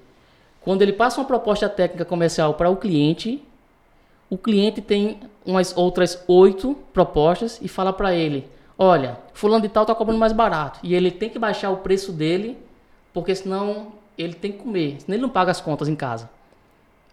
quando 0.61 0.81
ele 0.81 0.93
passa 0.93 1.19
uma 1.19 1.27
proposta 1.27 1.67
técnica 1.67 2.05
comercial 2.05 2.53
para 2.53 2.69
o 2.69 2.75
cliente, 2.75 3.41
o 4.29 4.37
cliente 4.37 4.81
tem 4.81 5.19
umas 5.45 5.75
outras 5.77 6.23
oito 6.27 6.75
propostas 6.93 7.59
e 7.61 7.67
fala 7.67 7.91
para 7.93 8.13
ele: 8.13 8.47
olha, 8.77 9.17
fulano 9.33 9.61
de 9.61 9.69
tal 9.69 9.83
está 9.83 9.95
cobrando 9.95 10.19
mais 10.19 10.33
barato. 10.33 10.79
E 10.83 10.93
ele 10.93 11.11
tem 11.11 11.29
que 11.29 11.39
baixar 11.39 11.69
o 11.69 11.77
preço 11.77 12.11
dele, 12.11 12.57
porque 13.13 13.33
senão 13.35 13.93
ele 14.17 14.33
tem 14.33 14.51
que 14.51 14.59
comer, 14.59 14.97
senão 14.99 15.15
ele 15.15 15.21
não 15.21 15.29
paga 15.29 15.51
as 15.51 15.61
contas 15.61 15.87
em 15.87 15.95
casa. 15.95 16.29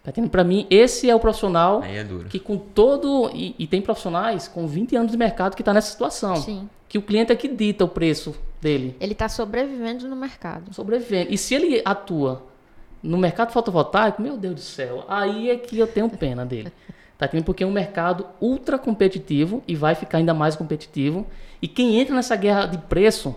Tá? 0.03 0.11
Para 0.29 0.43
mim, 0.43 0.67
esse 0.69 1.09
é 1.09 1.15
o 1.15 1.19
profissional 1.19 1.81
é 1.81 2.05
que 2.29 2.37
com 2.37 2.57
todo. 2.57 3.31
E, 3.33 3.55
e 3.57 3.65
tem 3.65 3.81
profissionais 3.81 4.49
com 4.49 4.67
20 4.67 4.95
anos 4.97 5.11
de 5.11 5.17
mercado 5.17 5.55
que 5.55 5.61
está 5.61 5.73
nessa 5.73 5.91
situação. 5.91 6.35
Sim. 6.35 6.69
Que 6.89 6.97
o 6.97 7.01
cliente 7.01 7.31
é 7.31 7.35
que 7.35 7.47
dita 7.47 7.85
o 7.85 7.87
preço 7.87 8.35
dele. 8.61 8.95
Ele 8.99 9.13
está 9.13 9.29
sobrevivendo 9.29 10.07
no 10.07 10.15
mercado. 10.15 10.73
Sobrevivendo. 10.73 11.33
E 11.33 11.37
se 11.37 11.55
ele 11.55 11.81
atua 11.85 12.43
no 13.01 13.17
mercado 13.17 13.51
fotovoltaico, 13.51 14.21
meu 14.21 14.37
Deus 14.37 14.55
do 14.55 14.61
céu, 14.61 15.05
aí 15.07 15.49
é 15.49 15.55
que 15.57 15.79
eu 15.79 15.87
tenho 15.87 16.09
pena 16.09 16.45
dele. 16.45 16.71
Tá 17.17 17.25
entendendo? 17.25 17.45
Porque 17.45 17.63
é 17.63 17.67
um 17.67 17.71
mercado 17.71 18.25
ultra 18.41 18.77
competitivo 18.77 19.63
e 19.67 19.75
vai 19.75 19.95
ficar 19.95 20.17
ainda 20.17 20.33
mais 20.33 20.55
competitivo. 20.55 21.25
E 21.61 21.67
quem 21.67 21.99
entra 21.99 22.15
nessa 22.15 22.35
guerra 22.35 22.65
de 22.65 22.77
preço 22.77 23.35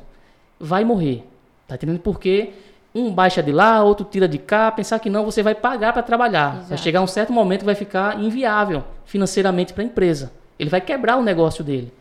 vai 0.58 0.84
morrer. 0.84 1.24
Tá 1.68 1.74
entendendo? 1.74 2.00
Porque 2.00 2.52
um 2.94 3.12
baixa 3.12 3.42
de 3.42 3.52
lá, 3.52 3.82
outro 3.82 4.06
tira 4.06 4.26
de 4.26 4.38
cá, 4.38 4.72
pensar 4.72 4.98
que 4.98 5.10
não, 5.10 5.24
você 5.24 5.42
vai 5.42 5.54
pagar 5.54 5.92
para 5.92 6.02
trabalhar. 6.02 6.52
Vai 6.52 6.62
Exato. 6.62 6.82
chegar 6.82 7.02
um 7.02 7.06
certo 7.06 7.32
momento 7.32 7.60
que 7.60 7.66
vai 7.66 7.74
ficar 7.74 8.18
inviável 8.18 8.82
financeiramente 9.04 9.74
para 9.74 9.82
a 9.82 9.86
empresa. 9.86 10.32
Ele 10.58 10.70
vai 10.70 10.80
quebrar 10.80 11.18
o 11.18 11.22
negócio 11.22 11.62
dele. 11.62 11.92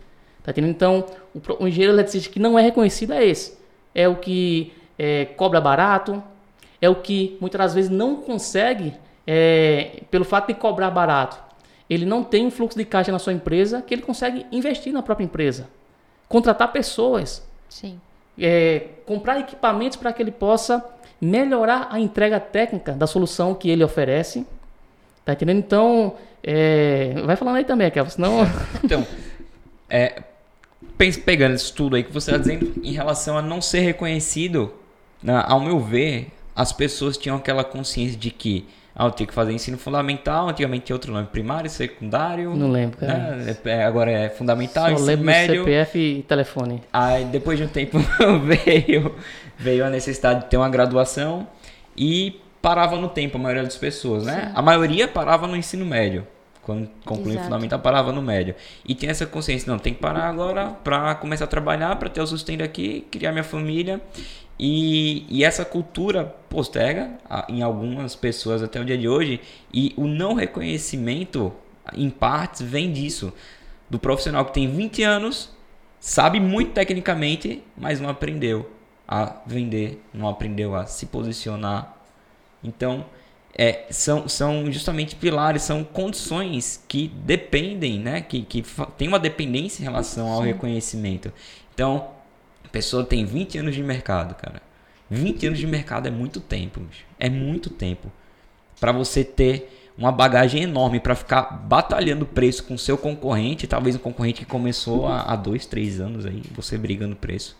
Tá 0.41 0.51
entendendo? 0.51 0.71
Então, 0.71 1.05
o, 1.33 1.63
o 1.63 1.67
engenheiro 1.67 1.93
eletricista 1.93 2.31
que 2.31 2.39
não 2.39 2.57
é 2.57 2.61
reconhecido 2.61 3.13
é 3.13 3.25
esse. 3.25 3.57
É 3.93 4.07
o 4.07 4.15
que 4.15 4.71
é, 4.97 5.25
cobra 5.25 5.59
barato, 5.59 6.23
é 6.81 6.89
o 6.89 6.95
que 6.95 7.37
muitas 7.41 7.59
das 7.59 7.73
vezes 7.73 7.91
não 7.91 8.17
consegue, 8.17 8.93
é, 9.25 10.03
pelo 10.09 10.23
fato 10.23 10.47
de 10.47 10.53
cobrar 10.53 10.91
barato, 10.91 11.37
ele 11.89 12.05
não 12.05 12.23
tem 12.23 12.47
um 12.47 12.51
fluxo 12.51 12.77
de 12.77 12.85
caixa 12.85 13.11
na 13.11 13.19
sua 13.19 13.33
empresa 13.33 13.81
que 13.81 13.93
ele 13.93 14.01
consegue 14.01 14.45
investir 14.51 14.91
na 14.91 15.03
própria 15.03 15.25
empresa, 15.25 15.69
contratar 16.27 16.71
pessoas, 16.71 17.43
Sim. 17.69 17.99
é, 18.37 18.87
comprar 19.05 19.39
equipamentos 19.39 19.97
para 19.97 20.11
que 20.11 20.21
ele 20.21 20.31
possa 20.31 20.83
melhorar 21.21 21.87
a 21.91 21.99
entrega 21.99 22.39
técnica 22.39 22.93
da 22.93 23.07
solução 23.07 23.53
que 23.53 23.69
ele 23.69 23.83
oferece. 23.83 24.45
Tá 25.23 25.33
entendendo? 25.33 25.57
Então, 25.57 26.15
é, 26.43 27.13
vai 27.25 27.35
falando 27.35 27.55
aí 27.55 27.65
também, 27.65 27.89
Kelvin, 27.89 28.11
senão. 28.11 28.39
Então, 28.83 29.05
é, 29.89 30.21
pegando 31.25 31.55
isso 31.55 31.73
tudo 31.73 31.95
aí 31.95 32.03
que 32.03 32.11
você 32.11 32.31
está 32.31 32.37
dizendo 32.41 32.73
em 32.83 32.91
relação 32.91 33.37
a 33.37 33.41
não 33.41 33.61
ser 33.61 33.79
reconhecido, 33.79 34.73
né, 35.21 35.43
ao 35.47 35.59
meu 35.59 35.79
ver, 35.79 36.31
as 36.55 36.71
pessoas 36.71 37.17
tinham 37.17 37.37
aquela 37.37 37.63
consciência 37.63 38.17
de 38.17 38.31
que 38.31 38.65
ah, 38.95 39.07
eu 39.07 39.11
tenho 39.11 39.27
que 39.27 39.33
fazer 39.33 39.51
ensino 39.51 39.77
fundamental, 39.77 40.47
antigamente 40.47 40.85
tinha 40.85 40.95
outro 40.95 41.11
nome, 41.11 41.27
primário, 41.27 41.69
secundário. 41.69 42.55
Não 42.55 42.71
lembro, 42.71 42.97
cara. 42.97 43.35
né, 43.35 43.57
é, 43.65 43.83
agora 43.83 44.09
é 44.09 44.29
fundamental, 44.29 44.85
Só 44.85 44.91
ensino 44.91 45.07
lembro 45.07 45.25
médio. 45.25 45.63
CPF 45.65 45.99
e 45.99 46.23
telefone. 46.23 46.81
Aí 46.93 47.25
depois 47.25 47.57
de 47.57 47.65
um 47.65 47.67
tempo 47.67 47.99
veio, 48.65 49.13
veio 49.57 49.85
a 49.85 49.89
necessidade 49.89 50.45
de 50.45 50.49
ter 50.49 50.55
uma 50.55 50.69
graduação 50.69 51.45
e 51.97 52.39
parava 52.61 52.95
no 52.95 53.09
tempo 53.09 53.37
a 53.37 53.39
maioria 53.39 53.63
das 53.63 53.75
pessoas, 53.75 54.23
né? 54.23 54.51
A 54.55 54.61
maioria 54.61 55.09
parava 55.09 55.45
no 55.45 55.57
ensino 55.57 55.85
médio. 55.85 56.25
Quando 56.61 56.89
concluía 57.05 57.39
o 57.39 57.43
fundamental, 57.43 57.77
parava 57.77 58.11
no 58.11 58.23
médio. 58.23 58.55
E 58.83 58.95
tinha 58.95 59.11
essa 59.11 59.25
consciência, 59.27 59.71
não, 59.71 59.77
tem 59.77 59.93
que 59.93 59.99
parar 59.99 60.27
agora 60.27 60.69
para 60.83 61.13
começar 61.13 61.43
a 61.43 61.47
trabalhar, 61.47 61.95
para 61.97 62.09
ter 62.09 62.21
o 62.21 62.25
sustento 62.25 62.63
aqui, 62.63 63.05
criar 63.11 63.31
minha 63.31 63.43
família. 63.43 64.01
E, 64.57 65.25
e 65.29 65.43
essa 65.43 65.65
cultura 65.65 66.23
posterga 66.49 67.11
a- 67.29 67.45
em 67.49 67.61
algumas 67.61 68.15
pessoas 68.15 68.63
até 68.63 68.79
o 68.79 68.85
dia 68.85 68.97
de 68.97 69.07
hoje. 69.07 69.41
E 69.73 69.93
o 69.97 70.07
não 70.07 70.33
reconhecimento, 70.33 71.51
em 71.93 72.09
partes, 72.09 72.61
vem 72.61 72.91
disso. 72.91 73.33
Do 73.89 73.99
profissional 73.99 74.45
que 74.45 74.53
tem 74.53 74.67
20 74.67 75.03
anos, 75.03 75.49
sabe 75.99 76.39
muito 76.39 76.71
tecnicamente, 76.71 77.61
mas 77.77 77.99
não 77.99 78.09
aprendeu 78.09 78.69
a 79.07 79.35
vender, 79.45 80.01
não 80.13 80.27
aprendeu 80.27 80.73
a 80.75 80.85
se 80.85 81.05
posicionar. 81.07 81.95
Então, 82.63 83.05
é, 83.57 83.85
são, 83.91 84.27
são 84.27 84.71
justamente 84.71 85.15
pilares, 85.15 85.61
são 85.61 85.83
condições 85.83 86.83
que 86.87 87.07
dependem, 87.07 87.99
né? 87.99 88.21
Que, 88.21 88.41
que 88.41 88.63
tem 88.97 89.07
uma 89.07 89.19
dependência 89.19 89.81
em 89.81 89.85
relação 89.85 90.27
ao 90.27 90.39
reconhecimento. 90.41 91.31
Então, 91.73 92.07
pessoa 92.75 93.05
tem 93.05 93.23
20 93.23 93.57
anos 93.59 93.73
de 93.73 93.81
mercado, 93.81 94.35
cara. 94.35 94.61
20 95.09 95.47
anos 95.47 95.59
de 95.59 95.65
mercado 95.65 96.09
é 96.09 96.11
muito 96.11 96.41
tempo, 96.41 96.81
bicho. 96.81 97.05
É 97.17 97.29
muito 97.29 97.69
tempo. 97.69 98.11
Para 98.81 98.91
você 98.91 99.23
ter 99.23 99.93
uma 99.97 100.11
bagagem 100.11 100.63
enorme 100.63 100.99
para 100.99 101.15
ficar 101.15 101.43
batalhando 101.43 102.25
preço 102.25 102.65
com 102.65 102.77
seu 102.77 102.97
concorrente, 102.97 103.65
talvez 103.65 103.95
um 103.95 103.99
concorrente 103.99 104.41
que 104.41 104.51
começou 104.51 105.07
há, 105.07 105.21
há 105.21 105.37
dois, 105.37 105.65
três 105.65 106.01
anos 106.01 106.25
aí, 106.25 106.43
você 106.53 106.77
brigando 106.77 107.15
preço. 107.15 107.55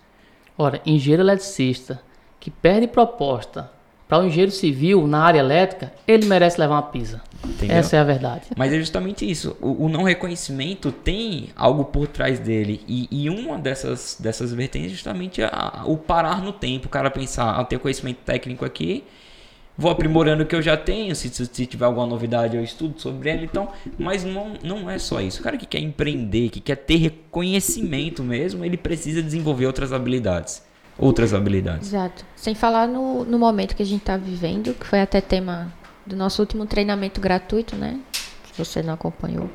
Ora, 0.58 0.82
engenheiro 0.86 1.24
eletricista 1.24 2.02
que 2.38 2.52
perde 2.52 2.86
proposta 2.86 3.72
para 4.08 4.24
o 4.24 4.28
engenheiro 4.28 4.52
civil 4.52 5.08
na 5.08 5.24
área 5.24 5.40
elétrica, 5.40 5.92
ele 6.08 6.26
merece 6.28 6.60
levar 6.60 6.76
uma 6.76 6.84
pisa. 6.84 7.22
Entendeu? 7.44 7.78
Essa 7.78 7.96
é 7.96 8.00
a 8.00 8.04
verdade. 8.04 8.44
Mas 8.56 8.72
é 8.74 8.78
justamente 8.80 9.30
isso. 9.30 9.56
O, 9.62 9.86
o 9.86 9.90
não 9.90 10.04
reconhecimento 10.04 10.92
tem 10.92 11.50
algo 11.56 11.86
por 11.86 12.08
trás 12.08 12.40
dele. 12.40 12.82
E, 12.88 13.08
e 13.12 13.30
uma 13.30 13.58
dessas, 13.58 14.18
dessas 14.20 14.54
vertentes 14.54 14.88
é 14.92 14.94
justamente 14.94 15.42
a- 15.44 15.84
o 15.86 15.98
parar 15.98 16.42
no 16.42 16.52
tempo. 16.54 16.88
O 16.88 16.90
cara 16.90 17.10
pensar, 17.12 17.56
ah, 17.58 17.62
eu 17.62 17.66
tenho 17.66 17.80
conhecimento 17.82 18.18
técnico 18.26 18.64
aqui, 18.66 19.04
vou 19.78 19.92
aprimorando 19.92 20.44
o 20.44 20.46
que 20.46 20.56
eu 20.56 20.62
já 20.62 20.76
tenho. 20.78 21.16
Se, 21.16 21.30
se, 21.30 21.46
se 21.46 21.66
tiver 21.66 21.86
alguma 21.86 22.06
novidade, 22.08 22.56
eu 22.58 22.64
estudo 22.64 23.00
sobre 23.00 23.30
ela. 23.30 23.44
Então, 23.44 23.70
mas 23.98 24.24
não, 24.24 24.54
não 24.64 24.90
é 24.90 24.98
só 25.00 25.20
isso. 25.22 25.40
O 25.42 25.44
cara 25.44 25.58
que 25.58 25.66
quer 25.66 25.80
empreender, 25.80 26.50
que 26.50 26.60
quer 26.60 26.78
ter 26.78 26.98
reconhecimento 26.98 28.24
mesmo, 28.24 28.64
ele 28.66 28.78
precisa 28.78 29.22
desenvolver 29.22 29.66
outras 29.68 29.92
habilidades. 29.94 30.64
Outras 30.98 31.34
habilidades. 31.34 31.90
Exato. 31.90 32.26
Sem 32.36 32.56
falar 32.56 32.88
no, 32.88 33.26
no 33.26 33.38
momento 33.38 33.76
que 33.76 33.84
a 33.84 33.86
gente 33.86 34.02
está 34.02 34.16
vivendo, 34.16 34.74
que 34.74 34.86
foi 34.86 35.02
até 35.02 35.20
tema 35.20 35.74
do 36.06 36.16
nosso 36.16 36.42
último 36.42 36.66
treinamento 36.66 37.20
gratuito, 37.20 37.76
né? 37.76 38.00
Se 38.14 38.58
você 38.58 38.82
não 38.82 38.94
acompanhou. 38.94 39.50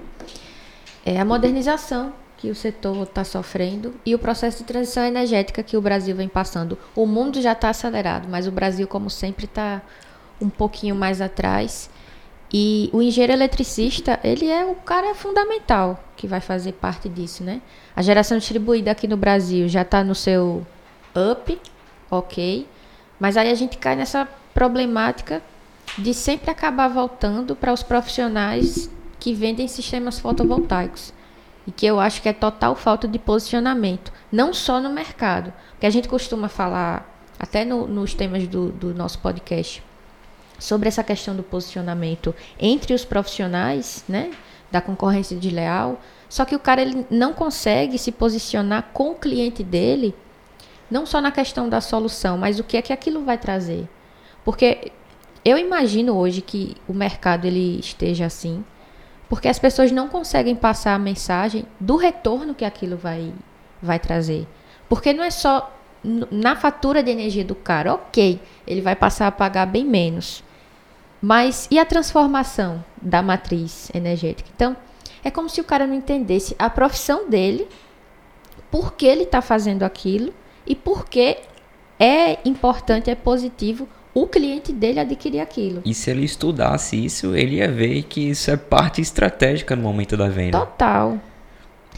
É 1.05 1.19
a 1.19 1.25
modernização 1.25 2.13
que 2.37 2.51
o 2.51 2.55
setor 2.55 3.03
está 3.03 3.23
sofrendo 3.23 3.95
e 4.05 4.15
o 4.15 4.19
processo 4.19 4.59
de 4.59 4.65
transição 4.65 5.05
energética 5.05 5.63
que 5.63 5.77
o 5.77 5.81
Brasil 5.81 6.15
vem 6.17 6.29
passando. 6.29 6.77
O 6.95 7.07
mundo 7.07 7.41
já 7.41 7.53
está 7.53 7.71
acelerado, 7.71 8.29
mas 8.29 8.47
o 8.47 8.51
Brasil, 8.51 8.87
como 8.87 9.09
sempre, 9.11 9.45
está 9.45 9.83
um 10.41 10.49
pouquinho 10.49 10.95
mais 10.95 11.21
atrás. 11.21 11.91
E 12.53 12.91
o 12.93 13.01
engenheiro 13.01 13.33
eletricista, 13.33 14.19
ele 14.25 14.47
é 14.47 14.65
o 14.65 14.75
cara 14.75 15.15
fundamental 15.15 16.03
que 16.17 16.27
vai 16.27 16.41
fazer 16.41 16.73
parte 16.73 17.09
disso, 17.09 17.45
né? 17.45 17.63
A 17.95 18.03
geração 18.03 18.39
distribuída 18.39 18.91
aqui 18.91 19.07
no 19.07 19.17
Brasil 19.17 19.69
já 19.69 19.83
está 19.83 20.03
no 20.03 20.15
seu 20.15 20.67
up, 21.15 21.61
ok. 22.11 22.67
Mas 23.19 23.37
aí 23.37 23.51
a 23.51 23.55
gente 23.55 23.77
cai 23.79 23.97
nessa 23.97 24.29
problemática 24.55 25.43
de 25.99 26.15
sempre 26.15 26.51
acabar 26.51 26.89
voltando 26.89 27.55
para 27.57 27.73
os 27.73 27.83
profissionais 27.83 28.91
que 29.19 29.35
vendem 29.35 29.69
sistemas 29.69 30.19
fotovoltaicos. 30.19 31.13
E 31.67 31.71
que 31.71 31.85
eu 31.85 32.01
acho 32.01 32.23
que 32.23 32.29
é 32.29 32.33
total 32.33 32.75
falta 32.75 33.07
de 33.07 33.19
posicionamento. 33.19 34.13
Não 34.33 34.55
só 34.55 34.81
no 34.81 34.89
mercado. 34.91 35.53
Porque 35.73 35.87
a 35.87 35.91
gente 35.91 36.09
costuma 36.09 36.49
falar, 36.49 37.07
até 37.39 37.65
no- 37.65 37.87
nos 37.87 38.15
temas 38.15 38.47
do, 38.49 38.71
do 38.71 38.95
nosso 38.95 39.19
podcast, 39.19 39.83
sobre 40.59 40.89
essa 40.89 41.05
questão 41.05 41.35
do 41.37 41.43
posicionamento 41.43 42.35
entre 42.59 42.95
os 42.95 43.05
profissionais, 43.05 44.05
né? 44.09 44.31
Da 44.71 44.81
concorrência 44.81 45.37
desleal. 45.37 46.01
Só 46.29 46.45
que 46.45 46.55
o 46.55 46.59
cara 46.59 46.81
ele 46.81 47.07
não 47.11 47.33
consegue 47.33 47.99
se 47.99 48.13
posicionar 48.13 48.91
com 48.93 49.11
o 49.11 49.15
cliente 49.15 49.63
dele, 49.63 50.15
não 50.91 51.07
só 51.07 51.21
na 51.21 51.31
questão 51.31 51.69
da 51.69 51.81
solução, 51.81 52.37
mas 52.37 52.59
o 52.59 52.65
que 52.65 52.77
é 52.77 52.83
que 52.83 52.93
aquilo 52.93 53.25
vai 53.25 53.39
trazer. 53.39 53.89
Porque 54.45 54.91
eu 55.45 55.57
imagino 55.57 56.17
hoje 56.17 56.41
que 56.41 56.77
o 56.89 56.93
mercado 56.93 57.47
ele 57.47 57.79
esteja 57.79 58.27
assim, 58.27 58.65
porque 59.29 59.49
as 59.49 59.59
pessoas 59.59 59.93
não 59.93 60.09
conseguem 60.09 60.57
passar 60.57 60.95
a 60.95 60.99
mensagem 60.99 61.65
do 61.79 61.97
retorno 61.97 62.55
que 62.55 62.65
aquilo 62.65 62.97
vai, 62.97 63.33
vai 63.81 63.99
trazer. 63.99 64.47
Porque 64.89 65.13
não 65.13 65.23
é 65.23 65.31
só 65.31 65.73
na 66.03 66.57
fatura 66.57 67.03
de 67.03 67.11
energia 67.11 67.45
do 67.45 67.55
cara, 67.55 67.95
ok, 67.95 68.41
ele 68.67 68.81
vai 68.81 68.97
passar 68.97 69.27
a 69.27 69.33
pagar 69.33 69.67
bem 69.67 69.85
menos. 69.85 70.43
Mas 71.23 71.69
e 71.71 71.79
a 71.79 71.85
transformação 71.85 72.83
da 73.01 73.23
matriz 73.23 73.91
energética? 73.95 74.49
Então, 74.55 74.77
é 75.23 75.31
como 75.31 75.49
se 75.49 75.61
o 75.61 75.65
cara 75.65 75.87
não 75.87 75.95
entendesse 75.95 76.57
a 76.59 76.71
profissão 76.71 77.29
dele, 77.29 77.69
por 78.71 78.95
que 78.95 79.07
ele 79.07 79.25
está 79.25 79.43
fazendo 79.43 79.83
aquilo 79.83 80.33
e 80.71 80.75
por 80.75 81.07
que 81.09 81.37
é 81.99 82.39
importante, 82.49 83.11
é 83.11 83.15
positivo 83.15 83.89
o 84.15 84.27
cliente 84.27 84.73
dele 84.73 84.99
adquirir 85.01 85.41
aquilo. 85.41 85.83
E 85.85 85.93
se 85.95 86.11
ele 86.11 86.25
estudasse 86.25 86.97
isso, 87.05 87.35
ele 87.37 87.57
ia 87.57 87.69
ver 87.71 88.03
que 88.05 88.31
isso 88.31 88.51
é 88.51 88.57
parte 88.57 89.01
estratégica 89.01 89.77
no 89.77 89.83
momento 89.83 90.17
da 90.17 90.29
venda. 90.29 90.59
Total. 90.59 91.19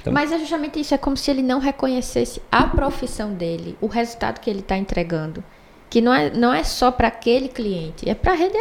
Então- 0.00 0.12
Mas 0.12 0.32
é 0.32 0.38
justamente 0.38 0.80
isso, 0.80 0.92
é 0.94 0.98
como 0.98 1.16
se 1.16 1.30
ele 1.30 1.42
não 1.42 1.58
reconhecesse 1.61 2.42
a 2.50 2.64
profissão 2.64 3.32
dele, 3.32 3.76
o 3.80 3.87
resultado 3.87 4.40
que 4.40 4.50
ele 4.50 4.61
está 4.61 4.76
entregando. 4.76 5.42
Que 5.88 6.00
não 6.00 6.12
é, 6.12 6.30
não 6.30 6.52
é 6.52 6.64
só 6.64 6.90
para 6.90 7.08
aquele 7.08 7.48
cliente, 7.48 8.08
é 8.08 8.14
para 8.14 8.32
a 8.32 8.35
rede, 8.35 8.56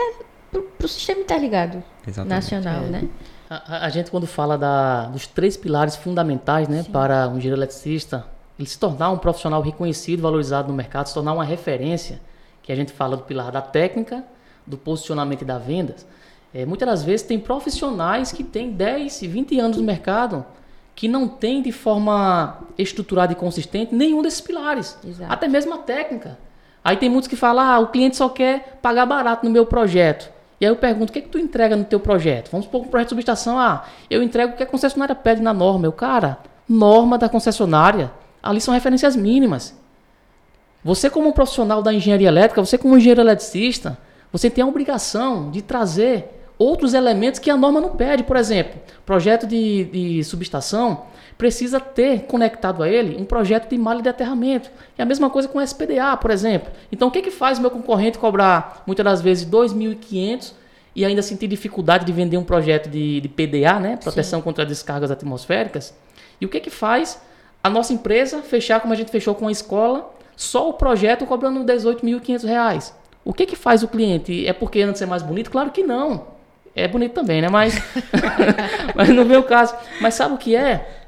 para 0.52 0.86
o 0.86 0.88
sistema 0.88 1.22
interligado 1.22 1.82
Exatamente. 2.08 2.30
nacional, 2.36 2.84
É. 2.84 2.88
né? 2.88 3.04
A, 3.50 3.56
a- 3.76 3.86
a 3.86 3.90
gente, 3.90 4.12
quando 4.12 4.28
fala 4.28 4.58
da- 4.58 5.06
dos 5.06 5.26
três 5.28 5.58
pilares 5.58 5.96
fundamentais 5.96 6.68
né, 6.68 6.86
para 6.92 7.28
um 7.28 7.38
engenheiro 7.38 7.58
eletricista, 7.60 8.26
ele 8.62 8.70
se 8.70 8.78
tornar 8.78 9.10
um 9.10 9.18
profissional 9.18 9.62
reconhecido, 9.62 10.22
valorizado 10.22 10.68
no 10.68 10.74
mercado, 10.74 11.08
se 11.08 11.14
tornar 11.14 11.34
uma 11.34 11.44
referência, 11.44 12.22
que 12.62 12.72
a 12.72 12.76
gente 12.76 12.92
fala 12.92 13.18
do 13.18 13.24
pilar 13.24 13.52
da 13.52 13.62
técnica, 13.62 14.24
do 14.66 14.78
posicionamento 14.78 15.42
e 15.42 15.46
da 15.46 15.58
vendas, 15.58 16.06
é, 16.54 16.66
muitas 16.66 16.88
das 16.88 17.04
vezes 17.04 17.26
tem 17.26 17.40
profissionais 17.40 18.32
que 18.32 18.44
têm 18.44 18.72
10 18.72 19.24
e 19.24 19.28
20 19.28 19.60
anos 19.60 19.78
no 19.78 19.84
mercado 19.84 20.46
que 20.94 21.08
não 21.08 21.28
têm 21.28 21.62
de 21.62 21.72
forma 21.72 22.60
estruturada 22.78 23.32
e 23.34 23.36
consistente 23.36 23.96
nenhum 23.96 24.22
desses 24.22 24.42
pilares. 24.42 24.98
Exato. 25.04 25.32
Até 25.32 25.48
mesmo 25.48 25.74
a 25.74 25.78
técnica. 25.78 26.38
Aí 26.84 26.98
tem 26.98 27.10
muitos 27.10 27.28
que 27.28 27.36
falam, 27.36 27.64
ah, 27.64 27.80
o 27.80 27.88
cliente 27.88 28.18
só 28.18 28.28
quer 28.30 28.78
pagar 28.82 29.06
barato 29.06 29.46
no 29.46 29.52
meu 29.52 29.66
projeto. 29.66 30.30
E 30.60 30.66
aí 30.66 30.72
eu 30.72 30.76
pergunto, 30.76 31.10
o 31.10 31.14
que 31.14 31.20
é 31.20 31.22
que 31.22 31.30
tu 31.30 31.40
entrega 31.40 31.76
no 31.76 31.86
teu 31.86 32.00
projeto? 32.00 32.52
Vamos 32.52 32.66
supor 32.66 32.82
um 32.82 32.88
projeto 32.88 33.08
de 33.08 33.12
subestação, 33.12 33.58
ah, 33.58 33.86
eu 34.10 34.22
entrego 34.22 34.54
o 34.54 34.56
que 34.56 34.64
a 34.64 34.66
concessionária 34.66 35.16
pede 35.16 35.42
na 35.42 35.54
norma. 35.54 35.88
Eu, 35.88 35.92
cara, 35.92 36.38
norma 36.68 37.18
da 37.18 37.30
concessionária, 37.30 38.12
ali 38.42 38.62
são 38.62 38.74
referências 38.74 39.16
mínimas. 39.16 39.76
Você 40.84 41.10
como 41.10 41.30
um 41.30 41.32
profissional 41.32 41.82
da 41.82 41.94
engenharia 41.94 42.28
elétrica, 42.28 42.64
você 42.64 42.78
como 42.78 42.98
engenheiro 42.98 43.22
eletricista, 43.22 43.98
você 44.32 44.50
tem 44.50 44.64
a 44.64 44.68
obrigação 44.68 45.52
de 45.52 45.62
trazer 45.62 46.42
outros 46.58 46.94
elementos 46.94 47.40
que 47.40 47.50
a 47.50 47.58
norma 47.58 47.82
não 47.82 47.92
pede. 47.92 48.24
Por 48.24 48.36
exemplo, 48.36 48.80
projeto 49.06 49.46
de, 49.46 49.86
de 49.86 50.24
subestação 50.24 51.04
precisa 51.38 51.80
ter 51.80 52.24
conectado 52.24 52.84
a 52.84 52.90
ele 52.90 53.20
um 53.20 53.26
projeto 53.26 53.68
de 53.68 53.78
malha 53.78 54.02
de 54.02 54.10
aterramento. 54.10 54.70
É 54.98 55.02
a 55.02 55.06
mesma 55.06 55.30
coisa 55.30 55.48
com 55.48 55.58
o 55.58 55.62
SPDA, 55.62 56.16
por 56.18 56.30
exemplo. 56.30 56.72
Então, 56.92 57.08
o 57.08 57.12
que, 57.12 57.22
que 57.22 57.32
faz 57.32 57.58
meu 57.58 57.72
concorrente 57.72 58.20
cobrar, 58.20 58.84
muitas 58.86 59.04
das 59.04 59.22
vezes, 59.22 59.46
2.500 59.46 60.54
e 60.96 61.04
ainda 61.04 61.22
sentir 61.22 61.48
dificuldade 61.48 62.06
de 62.06 62.12
vender 62.12 62.38
um 62.38 62.44
projeto 62.44 62.90
de, 62.90 63.22
de 63.22 63.28
PDA, 63.28 63.80
né? 63.80 63.98
Proteção 63.98 64.40
Sim. 64.40 64.44
contra 64.44 64.66
descargas 64.66 65.10
atmosféricas? 65.10 65.96
E 66.40 66.46
o 66.46 66.50
que, 66.50 66.60
que 66.60 66.70
faz 66.70 67.20
a 67.64 67.70
nossa 67.70 67.94
empresa 67.94 68.42
fechar 68.42 68.80
como 68.80 68.94
a 68.94 68.96
gente 68.96 69.12
fechou 69.12 69.36
com 69.36 69.48
a 69.48 69.52
escola, 69.52 70.14
só 70.36 70.70
o 70.70 70.74
projeto 70.74 71.26
cobrando 71.26 71.64
18.500 71.64 72.44
reais? 72.46 72.96
O 73.24 73.34
que, 73.34 73.46
que 73.46 73.56
faz 73.56 73.84
o 73.84 73.88
cliente? 73.88 74.48
É 74.48 74.54
porque 74.54 74.82
antes 74.82 75.02
é 75.02 75.06
mais 75.06 75.22
bonito? 75.22 75.52
Claro 75.52 75.70
que 75.72 75.84
não. 75.84 76.28
É 76.76 76.88
bonito 76.88 77.14
também, 77.14 77.42
né? 77.42 77.50
Mas, 77.50 77.76
mas 78.96 79.10
no 79.10 79.26
meu 79.26 79.44
caso. 79.44 79.76
Mas 80.00 80.16
sabe 80.16 80.34
o 80.34 80.38
que 80.38 80.56
é? 80.56 81.06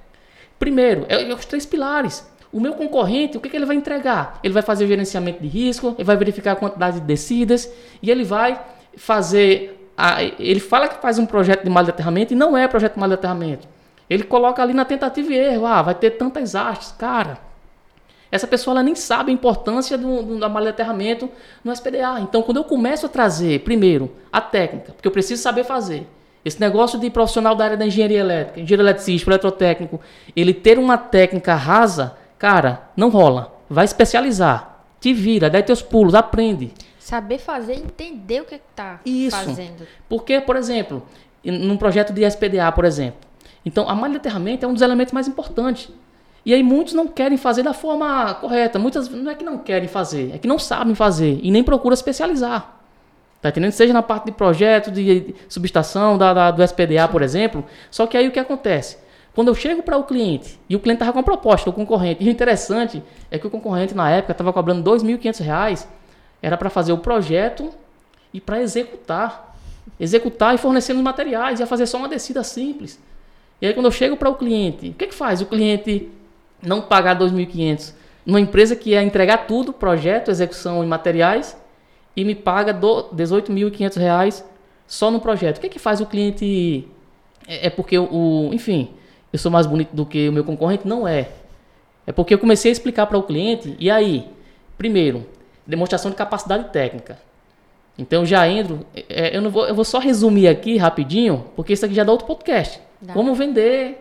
Primeiro, 0.60 1.06
é, 1.10 1.24
é 1.24 1.34
os 1.34 1.46
três 1.46 1.66
pilares. 1.66 2.28
O 2.52 2.60
meu 2.60 2.74
concorrente, 2.74 3.36
o 3.36 3.42
que, 3.42 3.50
que 3.50 3.56
ele 3.56 3.66
vai 3.66 3.76
entregar? 3.76 4.40
Ele 4.44 4.54
vai 4.54 4.62
fazer 4.62 4.86
o 4.86 4.88
gerenciamento 4.88 5.42
de 5.42 5.48
risco, 5.48 5.96
ele 5.98 6.04
vai 6.04 6.16
verificar 6.16 6.52
a 6.52 6.56
quantidade 6.56 7.00
de 7.00 7.06
descidas 7.06 7.72
e 8.02 8.12
ele 8.12 8.24
vai 8.24 8.62
fazer. 8.96 9.90
A, 9.98 10.22
ele 10.24 10.60
fala 10.60 10.88
que 10.88 11.02
faz 11.02 11.18
um 11.18 11.26
projeto 11.26 11.64
de 11.64 11.70
malha 11.70 11.86
de 11.86 11.92
aterramento 11.92 12.34
e 12.34 12.36
não 12.36 12.56
é 12.56 12.68
projeto 12.68 12.94
de 12.94 13.00
malha 13.00 13.12
de 13.12 13.16
aterramento. 13.16 13.68
Ele 14.14 14.24
coloca 14.24 14.62
ali 14.62 14.74
na 14.74 14.86
tentativa 14.86 15.34
e 15.34 15.36
erro. 15.36 15.66
Ah, 15.66 15.82
vai 15.82 15.96
ter 15.96 16.12
tantas 16.12 16.54
hastes. 16.54 16.92
Cara, 16.92 17.40
essa 18.32 18.46
pessoa 18.46 18.76
ela 18.76 18.84
nem 18.84 18.94
sabe 18.94 19.32
a 19.32 19.34
importância 19.34 19.98
do, 19.98 20.22
do, 20.22 20.40
da 20.40 20.48
malha 20.48 20.66
de 20.66 20.70
aterramento 20.70 21.28
no 21.64 21.74
SPDA. 21.74 22.20
Então, 22.20 22.44
quando 22.44 22.58
eu 22.58 22.64
começo 22.64 23.08
a 23.08 23.10
trazer, 23.10 23.62
primeiro, 23.62 24.12
a 24.32 24.40
técnica, 24.40 24.92
porque 24.92 25.08
eu 25.08 25.12
preciso 25.12 25.42
saber 25.42 25.64
fazer. 25.64 26.08
Esse 26.46 26.60
negócio 26.60 27.00
de 27.00 27.10
profissional 27.10 27.56
da 27.56 27.66
área 27.66 27.78
da 27.78 27.88
engenharia 27.88 28.20
elétrica, 28.20 28.60
engenheiro 28.60 28.84
eletricista, 28.84 29.32
eletrotécnico, 29.32 30.00
ele 30.36 30.54
ter 30.54 30.78
uma 30.78 30.98
técnica 30.98 31.56
rasa, 31.56 32.16
cara, 32.38 32.90
não 32.96 33.10
rola. 33.10 33.52
Vai 33.68 33.86
especializar. 33.86 34.84
Te 35.00 35.12
vira, 35.12 35.50
dá 35.50 35.60
teus 35.64 35.82
pulos, 35.82 36.14
aprende. 36.14 36.72
Saber 37.00 37.40
fazer, 37.40 37.74
entender 37.74 38.42
o 38.42 38.46
que 38.46 38.56
está 38.56 39.00
fazendo. 39.32 39.88
Porque, 40.08 40.40
por 40.40 40.56
exemplo, 40.56 41.02
num 41.44 41.78
projeto 41.78 42.14
de 42.14 42.24
SPDA, 42.30 42.72
por 42.72 42.86
exemplo. 42.86 43.33
Então, 43.66 43.90
a 43.90 43.96
malha 43.96 44.12
de 44.12 44.18
aterramento 44.18 44.66
é 44.66 44.68
um 44.68 44.74
dos 44.74 44.82
elementos 44.82 45.14
mais 45.14 45.28
importantes. 45.28 45.90
E 46.46 46.54
aí 46.54 46.62
muitos 46.62 46.94
não 46.94 47.08
querem 47.08 47.38
fazer 47.38 47.64
da 47.64 47.74
forma 47.74 48.34
correta. 48.36 48.78
Muitas 48.78 49.08
não 49.10 49.32
é 49.32 49.36
que 49.36 49.46
não 49.46 49.58
querem 49.58 49.88
fazer, 49.88 50.32
é 50.34 50.38
que 50.38 50.48
não 50.48 50.60
sabem 50.60 50.94
fazer 50.94 51.40
e 51.42 51.50
nem 51.50 51.64
procuram 51.64 51.94
especializar. 51.94 52.80
Tá 53.42 53.50
entendendo? 53.50 53.72
Seja 53.72 53.94
na 53.94 54.02
parte 54.02 54.26
de 54.26 54.32
projeto, 54.32 54.92
de 54.92 55.36
subestação, 55.50 56.18
da, 56.18 56.34
da, 56.34 56.52
do 56.52 56.64
SPDA, 56.64 57.08
por 57.10 57.22
exemplo. 57.22 57.66
Só 57.92 58.08
que 58.08 58.18
aí 58.18 58.28
o 58.28 58.32
que 58.32 58.40
acontece? 58.40 58.98
Quando 59.34 59.48
eu 59.48 59.56
chego 59.56 59.82
para 59.82 59.98
o 59.98 60.04
cliente 60.04 60.60
e 60.70 60.76
o 60.76 60.80
cliente 60.80 60.98
estava 60.98 61.12
com 61.12 61.20
a 61.20 61.24
proposta, 61.24 61.70
o 61.70 61.74
concorrente, 61.74 62.24
e 62.24 62.28
o 62.28 62.32
interessante 62.32 63.04
é 63.32 63.40
que 63.40 63.48
o 63.48 63.50
concorrente 63.50 63.96
na 63.96 64.10
época 64.10 64.32
estava 64.32 64.54
cobrando 64.54 64.90
R$ 64.90 64.98
2.500, 64.98 65.88
era 66.42 66.56
para 66.56 66.70
fazer 66.70 66.94
o 66.94 66.98
projeto 66.98 67.72
e 68.34 68.40
para 68.40 68.62
executar. 68.62 69.56
Executar 70.00 70.56
e 70.56 70.58
fornecendo 70.58 71.00
os 71.00 71.04
materiais, 71.04 71.60
ia 71.60 71.68
fazer 71.68 71.86
só 71.86 71.98
uma 71.98 72.08
descida 72.08 72.44
simples. 72.44 73.00
E 73.64 73.68
aí 73.68 73.74
quando 73.74 73.86
eu 73.86 73.92
chego 73.94 74.18
para 74.18 74.30
o 74.30 74.36
cliente, 74.36 74.90
o 74.90 74.94
que, 74.94 75.08
que 75.08 75.16
faz? 75.16 75.40
O 75.40 75.46
cliente 75.46 76.10
não 76.62 76.82
pagar 76.82 77.18
2.500 77.18 77.94
numa 78.26 78.42
empresa 78.42 78.76
que 78.76 78.90
ia 78.90 79.02
entregar 79.02 79.48
tudo, 79.48 79.72
projeto, 79.72 80.30
execução 80.30 80.84
e 80.84 80.86
materiais, 80.86 81.58
e 82.14 82.26
me 82.26 82.36
paga 82.36 82.74
R$ 82.74 82.80
18.500 83.16 84.44
só 84.86 85.10
no 85.10 85.22
projeto. 85.22 85.58
O 85.58 85.62
que 85.62 85.68
é 85.68 85.70
que 85.70 85.80
faz 85.80 86.02
o 86.02 86.06
cliente? 86.06 86.86
É, 87.48 87.68
é 87.68 87.70
porque 87.70 87.98
o, 87.98 88.50
enfim, 88.52 88.90
eu 89.32 89.40
sou 89.40 89.50
mais 89.50 89.66
bonito 89.66 89.96
do 89.96 90.06
que 90.06 90.28
o 90.28 90.34
meu 90.34 90.44
concorrente? 90.44 90.86
Não 90.86 91.08
é. 91.08 91.30
É 92.06 92.12
porque 92.12 92.34
eu 92.34 92.40
comecei 92.40 92.70
a 92.70 92.74
explicar 92.74 93.06
para 93.06 93.18
o 93.18 93.24
cliente, 93.24 93.78
e 93.80 93.90
aí, 93.90 94.28
primeiro, 94.78 95.26
demonstração 95.66 96.12
de 96.12 96.18
capacidade 96.18 96.70
técnica. 96.74 97.18
Então 97.98 98.26
já 98.26 98.46
entro, 98.46 98.86
é, 99.08 99.38
eu, 99.38 99.42
não 99.42 99.50
vou, 99.50 99.66
eu 99.66 99.74
vou 99.74 99.86
só 99.86 100.00
resumir 100.00 100.50
aqui 100.50 100.76
rapidinho, 100.76 101.46
porque 101.56 101.72
isso 101.72 101.86
aqui 101.86 101.96
já 101.96 102.04
dá 102.04 102.12
outro 102.12 102.28
podcast. 102.28 102.82
Dá. 103.04 103.14
Como 103.14 103.36
vender. 103.36 104.00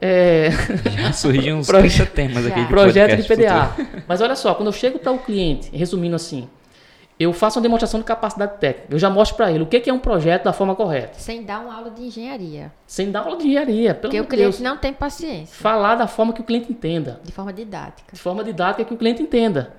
É... 0.00 0.50
Já 0.90 1.12
surgiu 1.12 1.56
uns 1.56 1.66
Proje... 1.68 2.06
temas 2.06 2.46
aqui. 2.46 2.60
De 2.60 2.66
projeto 2.68 3.20
de 3.20 3.22
PDA. 3.26 3.66
Futuro. 3.68 4.02
Mas 4.06 4.20
olha 4.20 4.36
só, 4.36 4.54
quando 4.54 4.68
eu 4.68 4.72
chego 4.72 4.98
para 4.98 5.12
o 5.12 5.18
cliente, 5.18 5.70
resumindo 5.74 6.14
assim, 6.14 6.48
eu 7.18 7.32
faço 7.32 7.58
uma 7.58 7.62
demonstração 7.62 7.98
de 7.98 8.06
capacidade 8.06 8.58
técnica. 8.60 8.86
Eu 8.90 8.98
já 8.98 9.10
mostro 9.10 9.36
para 9.36 9.50
ele 9.50 9.64
o 9.64 9.66
que 9.66 9.90
é 9.90 9.92
um 9.92 9.98
projeto 9.98 10.44
da 10.44 10.52
forma 10.52 10.76
correta. 10.76 11.18
Sem 11.18 11.42
dar 11.42 11.60
uma 11.60 11.74
aula 11.74 11.90
de 11.90 12.02
engenharia. 12.02 12.70
Sem 12.86 13.10
dar 13.10 13.20
aula 13.20 13.36
de 13.36 13.48
engenharia. 13.48 13.92
Pelo 13.92 14.02
Porque 14.12 14.20
o 14.20 14.24
cliente 14.24 14.50
Deus. 14.50 14.60
não 14.60 14.76
tem 14.76 14.92
paciência. 14.92 15.56
Falar 15.56 15.96
da 15.96 16.06
forma 16.06 16.32
que 16.32 16.40
o 16.40 16.44
cliente 16.44 16.70
entenda. 16.70 17.20
De 17.24 17.32
forma 17.32 17.52
didática. 17.52 18.12
De 18.12 18.20
forma 18.20 18.44
didática 18.44 18.84
que 18.84 18.94
o 18.94 18.96
cliente 18.96 19.20
entenda. 19.20 19.74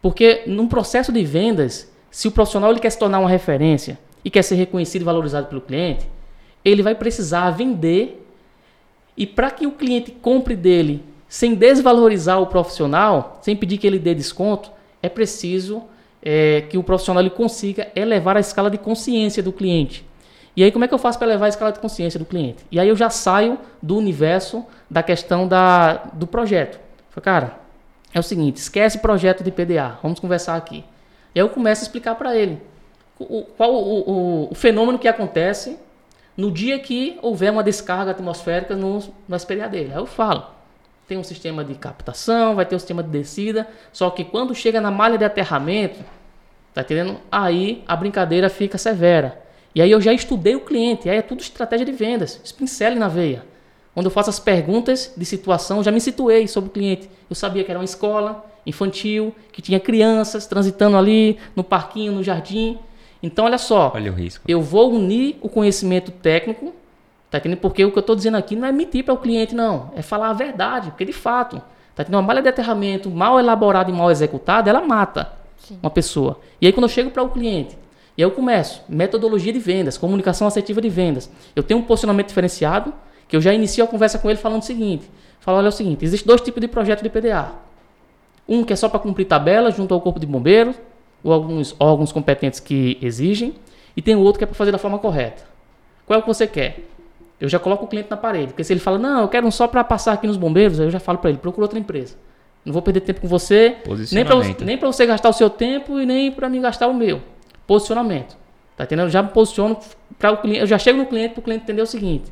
Porque 0.00 0.44
num 0.46 0.66
processo 0.66 1.12
de 1.12 1.22
vendas, 1.22 1.92
se 2.10 2.28
o 2.28 2.30
profissional 2.32 2.70
ele 2.70 2.80
quer 2.80 2.90
se 2.90 2.98
tornar 2.98 3.18
uma 3.18 3.28
referência 3.28 3.98
e 4.24 4.30
quer 4.30 4.42
ser 4.42 4.54
reconhecido 4.54 5.02
e 5.02 5.04
valorizado 5.04 5.48
pelo 5.48 5.60
cliente, 5.60 6.08
ele 6.64 6.82
vai 6.82 6.94
precisar 6.94 7.50
vender. 7.50 8.26
E 9.16 9.26
para 9.26 9.50
que 9.50 9.66
o 9.66 9.72
cliente 9.72 10.10
compre 10.10 10.56
dele 10.56 11.02
sem 11.28 11.54
desvalorizar 11.54 12.40
o 12.40 12.46
profissional, 12.46 13.38
sem 13.42 13.54
pedir 13.54 13.78
que 13.78 13.86
ele 13.86 13.98
dê 13.98 14.14
desconto, 14.14 14.70
é 15.02 15.08
preciso 15.08 15.82
é, 16.22 16.62
que 16.68 16.76
o 16.76 16.82
profissional 16.82 17.22
ele 17.22 17.30
consiga 17.30 17.88
elevar 17.94 18.36
a 18.36 18.40
escala 18.40 18.70
de 18.70 18.78
consciência 18.78 19.42
do 19.42 19.52
cliente. 19.52 20.04
E 20.56 20.64
aí, 20.64 20.72
como 20.72 20.84
é 20.84 20.88
que 20.88 20.94
eu 20.94 20.98
faço 20.98 21.18
para 21.18 21.28
elevar 21.28 21.46
a 21.46 21.48
escala 21.48 21.72
de 21.72 21.78
consciência 21.78 22.18
do 22.18 22.26
cliente? 22.26 22.64
E 22.70 22.80
aí 22.80 22.88
eu 22.88 22.96
já 22.96 23.08
saio 23.08 23.58
do 23.80 23.96
universo 23.96 24.64
da 24.90 25.02
questão 25.02 25.46
da, 25.46 25.94
do 26.12 26.26
projeto. 26.26 26.80
Falei, 27.10 27.24
cara, 27.24 27.60
é 28.12 28.18
o 28.18 28.22
seguinte, 28.22 28.56
esquece 28.56 28.98
projeto 28.98 29.44
de 29.44 29.50
PDA, 29.52 29.98
vamos 30.02 30.18
conversar 30.18 30.56
aqui. 30.56 30.84
E 31.34 31.40
aí 31.40 31.46
eu 31.46 31.48
começo 31.48 31.82
a 31.82 31.84
explicar 31.84 32.16
para 32.16 32.36
ele 32.36 32.60
qual 33.56 33.74
o, 33.74 34.10
o, 34.10 34.48
o, 34.50 34.54
fenômeno 34.54 34.98
que 34.98 35.06
acontece 35.06 35.78
no 36.40 36.50
dia 36.50 36.78
que 36.78 37.18
houver 37.20 37.52
uma 37.52 37.62
descarga 37.62 38.12
atmosférica 38.12 38.74
no, 38.74 38.98
no 39.28 39.36
SPDA. 39.36 39.66
Aí 39.70 39.92
eu 39.94 40.06
falo, 40.06 40.46
tem 41.06 41.18
um 41.18 41.22
sistema 41.22 41.62
de 41.62 41.74
captação, 41.74 42.54
vai 42.56 42.64
ter 42.64 42.74
um 42.74 42.78
sistema 42.78 43.02
de 43.02 43.10
descida, 43.10 43.68
só 43.92 44.08
que 44.08 44.24
quando 44.24 44.54
chega 44.54 44.80
na 44.80 44.90
malha 44.90 45.18
de 45.18 45.24
aterramento, 45.24 46.02
tá 46.72 46.80
entendendo? 46.80 47.18
Aí 47.30 47.84
a 47.86 47.94
brincadeira 47.94 48.48
fica 48.48 48.78
severa. 48.78 49.38
E 49.74 49.82
aí 49.82 49.90
eu 49.90 50.00
já 50.00 50.14
estudei 50.14 50.56
o 50.56 50.60
cliente, 50.60 51.10
aí 51.10 51.18
é 51.18 51.22
tudo 51.22 51.40
estratégia 51.40 51.84
de 51.84 51.92
vendas, 51.92 52.40
espincele 52.42 52.96
na 52.96 53.06
veia. 53.06 53.44
Quando 53.92 54.06
eu 54.06 54.10
faço 54.10 54.30
as 54.30 54.40
perguntas 54.40 55.12
de 55.14 55.26
situação, 55.26 55.82
já 55.82 55.92
me 55.92 56.00
situei 56.00 56.48
sobre 56.48 56.70
o 56.70 56.72
cliente. 56.72 57.10
Eu 57.28 57.36
sabia 57.36 57.62
que 57.64 57.70
era 57.70 57.78
uma 57.78 57.84
escola 57.84 58.46
infantil, 58.64 59.34
que 59.52 59.60
tinha 59.60 59.78
crianças 59.78 60.46
transitando 60.46 60.96
ali 60.96 61.38
no 61.54 61.62
parquinho, 61.62 62.12
no 62.12 62.22
jardim. 62.22 62.78
Então, 63.22 63.44
olha 63.44 63.58
só. 63.58 63.92
Olha 63.94 64.10
o 64.10 64.14
risco. 64.14 64.44
Eu 64.48 64.62
vou 64.62 64.92
unir 64.92 65.38
o 65.40 65.48
conhecimento 65.48 66.10
técnico 66.10 66.72
Tá 67.30 67.38
entendendo? 67.38 67.60
Porque 67.60 67.84
o 67.84 67.92
que 67.92 67.98
eu 67.98 68.00
estou 68.00 68.16
dizendo 68.16 68.36
aqui 68.36 68.56
não 68.56 68.66
é 68.66 68.72
mentir 68.72 69.04
para 69.04 69.14
o 69.14 69.16
cliente, 69.16 69.54
não. 69.54 69.92
É 69.94 70.02
falar 70.02 70.30
a 70.30 70.32
verdade. 70.32 70.90
Porque 70.90 71.04
de 71.04 71.12
fato, 71.12 71.62
tá 71.94 72.02
entendendo? 72.02 72.16
Uma 72.16 72.22
malha 72.22 72.42
de 72.42 72.48
aterramento 72.48 73.08
mal 73.08 73.38
elaborada 73.38 73.88
e 73.88 73.94
mal 73.94 74.10
executada, 74.10 74.68
ela 74.68 74.80
mata 74.80 75.32
Sim. 75.56 75.78
uma 75.80 75.90
pessoa. 75.90 76.40
E 76.60 76.66
aí 76.66 76.72
quando 76.72 76.84
eu 76.84 76.88
chego 76.88 77.10
para 77.10 77.22
o 77.22 77.30
cliente, 77.30 77.78
e 78.18 78.22
aí 78.22 78.28
eu 78.28 78.32
começo, 78.32 78.82
metodologia 78.88 79.52
de 79.52 79.60
vendas, 79.60 79.96
comunicação 79.96 80.48
assertiva 80.48 80.80
de 80.80 80.88
vendas. 80.88 81.30
Eu 81.54 81.62
tenho 81.62 81.78
um 81.78 81.84
posicionamento 81.84 82.28
diferenciado, 82.28 82.92
que 83.28 83.36
eu 83.36 83.40
já 83.40 83.54
inicio 83.54 83.84
a 83.84 83.86
conversa 83.86 84.18
com 84.18 84.28
ele 84.28 84.38
falando 84.38 84.62
o 84.62 84.64
seguinte. 84.64 85.08
Falo, 85.38 85.58
olha 85.58 85.66
é 85.66 85.68
o 85.68 85.72
seguinte, 85.72 86.04
existe 86.04 86.26
dois 86.26 86.40
tipos 86.40 86.60
de 86.60 86.66
projeto 86.66 87.00
de 87.00 87.08
PDA. 87.08 87.52
Um 88.48 88.64
que 88.64 88.72
é 88.72 88.76
só 88.76 88.88
para 88.88 88.98
cumprir 88.98 89.26
tabela 89.26 89.70
junto 89.70 89.94
ao 89.94 90.00
corpo 90.00 90.18
de 90.18 90.26
bombeiros, 90.26 90.74
ou 91.22 91.32
alguns 91.32 91.74
órgãos 91.78 92.12
competentes 92.12 92.60
que 92.60 92.98
exigem, 93.02 93.54
e 93.96 94.02
tem 94.02 94.14
o 94.14 94.20
outro 94.20 94.38
que 94.38 94.44
é 94.44 94.46
para 94.46 94.56
fazer 94.56 94.72
da 94.72 94.78
forma 94.78 94.98
correta. 94.98 95.42
Qual 96.06 96.16
é 96.16 96.18
o 96.18 96.22
que 96.22 96.28
você 96.28 96.46
quer? 96.46 96.90
eu 97.40 97.48
já 97.48 97.58
coloco 97.58 97.86
o 97.86 97.88
cliente 97.88 98.10
na 98.10 98.16
parede. 98.16 98.48
Porque 98.48 98.62
se 98.62 98.72
ele 98.72 98.80
fala, 98.80 98.98
não, 98.98 99.22
eu 99.22 99.28
quero 99.28 99.46
um 99.46 99.50
só 99.50 99.66
para 99.66 99.82
passar 99.82 100.12
aqui 100.12 100.26
nos 100.26 100.36
bombeiros, 100.36 100.78
aí 100.78 100.86
eu 100.86 100.90
já 100.90 101.00
falo 101.00 101.18
para 101.18 101.30
ele, 101.30 101.38
procura 101.38 101.64
outra 101.64 101.78
empresa. 101.78 102.16
Não 102.64 102.74
vou 102.74 102.82
perder 102.82 103.00
tempo 103.00 103.22
com 103.22 103.26
você, 103.26 103.78
nem 104.66 104.76
para 104.76 104.86
você 104.86 105.06
gastar 105.06 105.30
o 105.30 105.32
seu 105.32 105.48
tempo 105.48 105.98
e 105.98 106.04
nem 106.04 106.30
para 106.30 106.48
mim 106.50 106.60
gastar 106.60 106.88
o 106.88 106.94
meu. 106.94 107.22
Posicionamento. 107.66 108.36
Tá 108.76 108.84
entendendo? 108.84 109.06
Eu 109.06 109.10
já 109.10 109.22
me 109.22 109.30
posiciono 109.30 109.78
para 110.18 110.32
o 110.32 110.36
cliente, 110.36 110.60
eu 110.60 110.66
já 110.66 110.78
chego 110.78 110.98
no 110.98 111.06
cliente 111.06 111.32
para 111.32 111.40
o 111.40 111.42
cliente 111.42 111.62
entender 111.62 111.80
o 111.80 111.86
seguinte: 111.86 112.30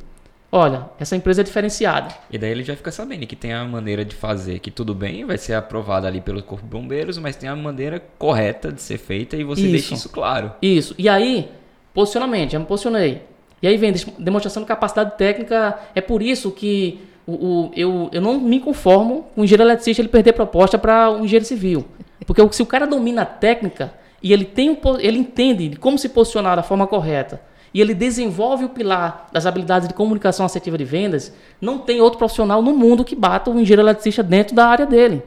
olha, 0.51 0.89
essa 0.99 1.15
empresa 1.15 1.41
é 1.41 1.43
diferenciada. 1.43 2.13
E 2.29 2.37
daí 2.37 2.51
ele 2.51 2.63
já 2.63 2.75
fica 2.75 2.91
sabendo 2.91 3.25
que 3.27 3.35
tem 3.35 3.53
a 3.53 3.63
maneira 3.65 4.03
de 4.03 4.15
fazer, 4.15 4.59
que 4.59 4.71
tudo 4.71 4.95
bem, 4.95 5.25
vai 5.25 5.37
ser 5.37 5.53
aprovada 5.53 6.07
ali 6.07 6.21
pelo 6.21 6.41
Corpo 6.41 6.65
de 6.65 6.71
Bombeiros, 6.71 7.17
mas 7.17 7.35
tem 7.35 7.49
a 7.49 7.55
maneira 7.55 8.01
correta 8.17 8.71
de 8.71 8.81
ser 8.81 8.97
feita 8.97 9.35
e 9.35 9.43
você 9.43 9.61
isso. 9.61 9.71
deixa 9.71 9.93
isso 9.93 10.09
claro. 10.09 10.51
Isso. 10.61 10.95
E 10.97 11.07
aí, 11.07 11.49
posicionamento, 11.93 12.51
já 12.51 12.59
me 12.59 12.65
posicionei. 12.65 13.21
E 13.61 13.67
aí 13.67 13.77
vem 13.77 13.93
demonstração 14.17 14.63
de 14.63 14.67
capacidade 14.67 15.17
técnica. 15.17 15.77
É 15.93 16.01
por 16.01 16.21
isso 16.21 16.51
que 16.51 16.99
o, 17.27 17.33
o, 17.33 17.71
eu, 17.75 18.09
eu 18.11 18.21
não 18.21 18.39
me 18.39 18.59
conformo 18.59 19.27
com 19.35 19.41
o 19.41 19.43
engenheiro 19.43 19.63
eletricista 19.63 20.01
ele 20.01 20.09
perder 20.09 20.33
proposta 20.33 20.77
para 20.77 21.11
um 21.11 21.25
engenheiro 21.25 21.45
civil. 21.45 21.85
Porque 22.25 22.41
se 22.53 22.61
o 22.61 22.65
cara 22.65 22.87
domina 22.87 23.23
a 23.23 23.25
técnica 23.25 23.93
e 24.21 24.31
ele, 24.31 24.45
tem 24.45 24.69
um, 24.69 24.77
ele 24.99 25.17
entende 25.17 25.75
como 25.77 25.97
se 25.97 26.09
posicionar 26.09 26.55
da 26.55 26.63
forma 26.63 26.87
correta 26.87 27.41
e 27.73 27.81
ele 27.81 27.93
desenvolve 27.93 28.65
o 28.65 28.69
pilar 28.69 29.27
das 29.31 29.45
habilidades 29.45 29.87
de 29.87 29.93
comunicação 29.93 30.45
assertiva 30.45 30.77
de 30.77 30.83
vendas, 30.83 31.33
não 31.61 31.77
tem 31.79 32.01
outro 32.01 32.17
profissional 32.17 32.61
no 32.61 32.73
mundo 32.73 33.05
que 33.05 33.15
bata 33.15 33.49
o 33.49 33.59
engenheiro 33.59 33.81
eletricista 33.81 34.23
dentro 34.23 34.55
da 34.55 34.67
área 34.67 34.85
dele. 34.85 35.23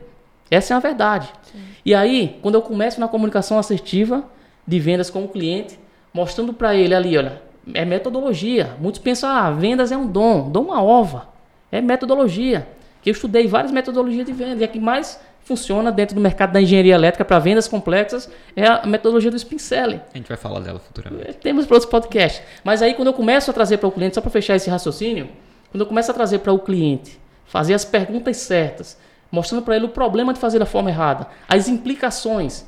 Essa 0.50 0.74
é 0.74 0.76
a 0.76 0.80
verdade. 0.80 1.30
Sim. 1.50 1.58
E 1.84 1.94
aí, 1.94 2.38
quando 2.42 2.56
eu 2.56 2.62
começo 2.62 3.00
na 3.00 3.08
comunicação 3.08 3.58
assertiva 3.58 4.24
de 4.66 4.78
vendas 4.78 5.10
com 5.10 5.24
o 5.24 5.28
cliente, 5.28 5.78
mostrando 6.12 6.52
para 6.52 6.74
ele 6.74 6.94
ali, 6.94 7.16
olha, 7.16 7.40
é 7.72 7.84
metodologia. 7.84 8.76
Muitos 8.80 9.00
pensam, 9.00 9.30
ah, 9.30 9.50
vendas 9.50 9.92
é 9.92 9.96
um 9.96 10.06
dom, 10.06 10.50
dom 10.50 10.62
uma 10.62 10.82
ova. 10.82 11.28
É 11.70 11.80
metodologia. 11.80 12.68
Que 13.00 13.10
eu 13.10 13.12
estudei 13.12 13.46
várias 13.46 13.72
metodologias 13.72 14.26
de 14.26 14.32
venda 14.32 14.60
e 14.60 14.64
a 14.64 14.68
que 14.68 14.78
mais 14.78 15.20
funciona 15.44 15.90
dentro 15.90 16.14
do 16.14 16.20
mercado 16.20 16.52
da 16.52 16.60
engenharia 16.60 16.94
elétrica 16.94 17.24
para 17.24 17.38
vendas 17.38 17.66
complexas 17.66 18.30
é 18.54 18.66
a 18.66 18.86
metodologia 18.86 19.30
do 19.30 19.36
spin 19.36 19.58
selling. 19.58 20.00
A 20.12 20.16
gente 20.16 20.28
vai 20.28 20.36
falar 20.36 20.60
dela 20.60 20.78
futuramente. 20.78 21.30
É, 21.30 21.32
temos 21.32 21.66
para 21.66 21.76
outros 21.76 21.90
podcasts. 21.90 22.42
Mas 22.64 22.82
aí 22.82 22.94
quando 22.94 23.08
eu 23.08 23.14
começo 23.14 23.50
a 23.50 23.54
trazer 23.54 23.78
para 23.78 23.88
o 23.88 23.92
cliente, 23.92 24.14
só 24.14 24.20
para 24.20 24.30
fechar 24.30 24.56
esse 24.56 24.70
raciocínio, 24.70 25.28
quando 25.70 25.80
eu 25.80 25.86
começo 25.86 26.10
a 26.10 26.14
trazer 26.14 26.38
para 26.40 26.52
o 26.52 26.58
cliente, 26.58 27.18
fazer 27.46 27.74
as 27.74 27.84
perguntas 27.84 28.36
certas, 28.38 28.98
mostrando 29.30 29.62
para 29.62 29.76
ele 29.76 29.86
o 29.86 29.88
problema 29.88 30.32
de 30.32 30.38
fazer 30.38 30.58
da 30.58 30.66
forma 30.66 30.90
errada, 30.90 31.26
as 31.48 31.68
implicações. 31.68 32.64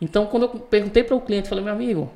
Então, 0.00 0.26
quando 0.26 0.44
eu 0.44 0.48
perguntei 0.48 1.02
para 1.02 1.16
o 1.16 1.20
cliente, 1.20 1.48
falei, 1.48 1.64
meu 1.64 1.72
amigo, 1.72 2.10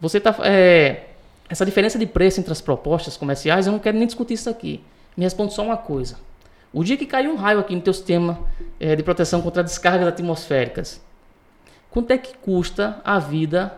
você 0.00 0.18
está 0.18 0.34
é, 0.44 1.04
essa 1.48 1.64
diferença 1.64 1.98
de 1.98 2.06
preço 2.06 2.40
entre 2.40 2.52
as 2.52 2.60
propostas 2.60 3.16
comerciais, 3.16 3.66
eu 3.66 3.72
não 3.72 3.78
quero 3.78 3.96
nem 3.96 4.06
discutir 4.06 4.34
isso 4.34 4.48
aqui. 4.48 4.82
Me 5.16 5.24
responde 5.24 5.52
só 5.52 5.62
uma 5.62 5.76
coisa. 5.76 6.16
O 6.72 6.84
dia 6.84 6.96
que 6.96 7.06
cair 7.06 7.28
um 7.28 7.36
raio 7.36 7.58
aqui 7.58 7.74
no 7.74 7.80
teu 7.80 7.92
sistema 7.92 8.38
é, 8.78 8.94
de 8.94 9.02
proteção 9.02 9.40
contra 9.40 9.62
descargas 9.62 10.06
atmosféricas, 10.06 11.00
quanto 11.90 12.10
é 12.10 12.18
que 12.18 12.36
custa 12.36 13.00
a 13.04 13.18
vida 13.18 13.72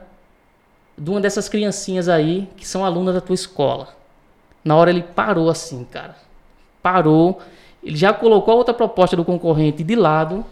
de 0.97 1.11
uma 1.11 1.21
dessas 1.21 1.49
criancinhas 1.49 2.09
aí 2.09 2.49
que 2.57 2.67
são 2.67 2.85
alunas 2.85 3.15
da 3.15 3.21
tua 3.21 3.35
escola? 3.35 3.89
Na 4.65 4.77
hora 4.77 4.91
ele 4.91 5.03
parou 5.03 5.49
assim, 5.49 5.85
cara. 5.85 6.17
Parou. 6.83 7.41
Ele 7.83 7.97
já 7.97 8.13
colocou 8.13 8.53
a 8.53 8.57
outra 8.57 8.75
proposta 8.75 9.17
do 9.17 9.25
concorrente 9.25 9.83
de 9.83 9.95
lado 9.95 10.45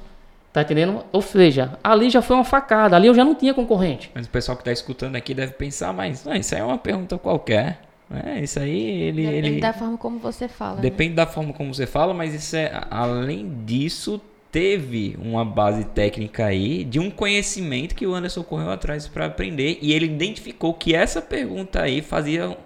Tá 0.52 0.62
entendendo? 0.62 1.04
Ou 1.12 1.20
seja, 1.20 1.78
ali 1.84 2.08
já 2.08 2.22
foi 2.22 2.34
uma 2.34 2.44
facada, 2.44 2.96
ali 2.96 3.06
eu 3.06 3.14
já 3.14 3.24
não 3.24 3.34
tinha 3.34 3.52
concorrente. 3.52 4.10
Mas 4.14 4.26
o 4.26 4.30
pessoal 4.30 4.56
que 4.56 4.62
está 4.62 4.72
escutando 4.72 5.14
aqui 5.14 5.34
deve 5.34 5.52
pensar, 5.52 5.92
mas 5.92 6.24
não, 6.24 6.34
isso 6.34 6.54
aí 6.54 6.60
é 6.60 6.64
uma 6.64 6.78
pergunta 6.78 7.18
qualquer. 7.18 7.78
É, 8.10 8.40
isso 8.40 8.58
aí 8.58 9.02
ele. 9.02 9.26
Depende 9.26 9.48
ele... 9.48 9.60
da 9.60 9.72
forma 9.72 9.98
como 9.98 10.18
você 10.18 10.48
fala. 10.48 10.76
Né? 10.76 10.82
Depende 10.82 11.10
né? 11.10 11.16
da 11.16 11.26
forma 11.26 11.52
como 11.52 11.74
você 11.74 11.86
fala, 11.86 12.14
mas 12.14 12.34
isso 12.34 12.56
é. 12.56 12.70
Além 12.90 13.64
disso, 13.64 14.20
teve 14.50 15.16
uma 15.20 15.44
base 15.44 15.84
técnica 15.84 16.46
aí 16.46 16.84
de 16.84 16.98
um 16.98 17.10
conhecimento 17.10 17.94
que 17.94 18.06
o 18.06 18.14
Anderson 18.14 18.42
correu 18.42 18.70
atrás 18.70 19.06
para 19.06 19.26
aprender 19.26 19.78
e 19.82 19.92
ele 19.92 20.06
identificou 20.06 20.72
que 20.72 20.94
essa 20.94 21.20
pergunta 21.20 21.82
aí 21.82 22.00
fazia 22.00 22.56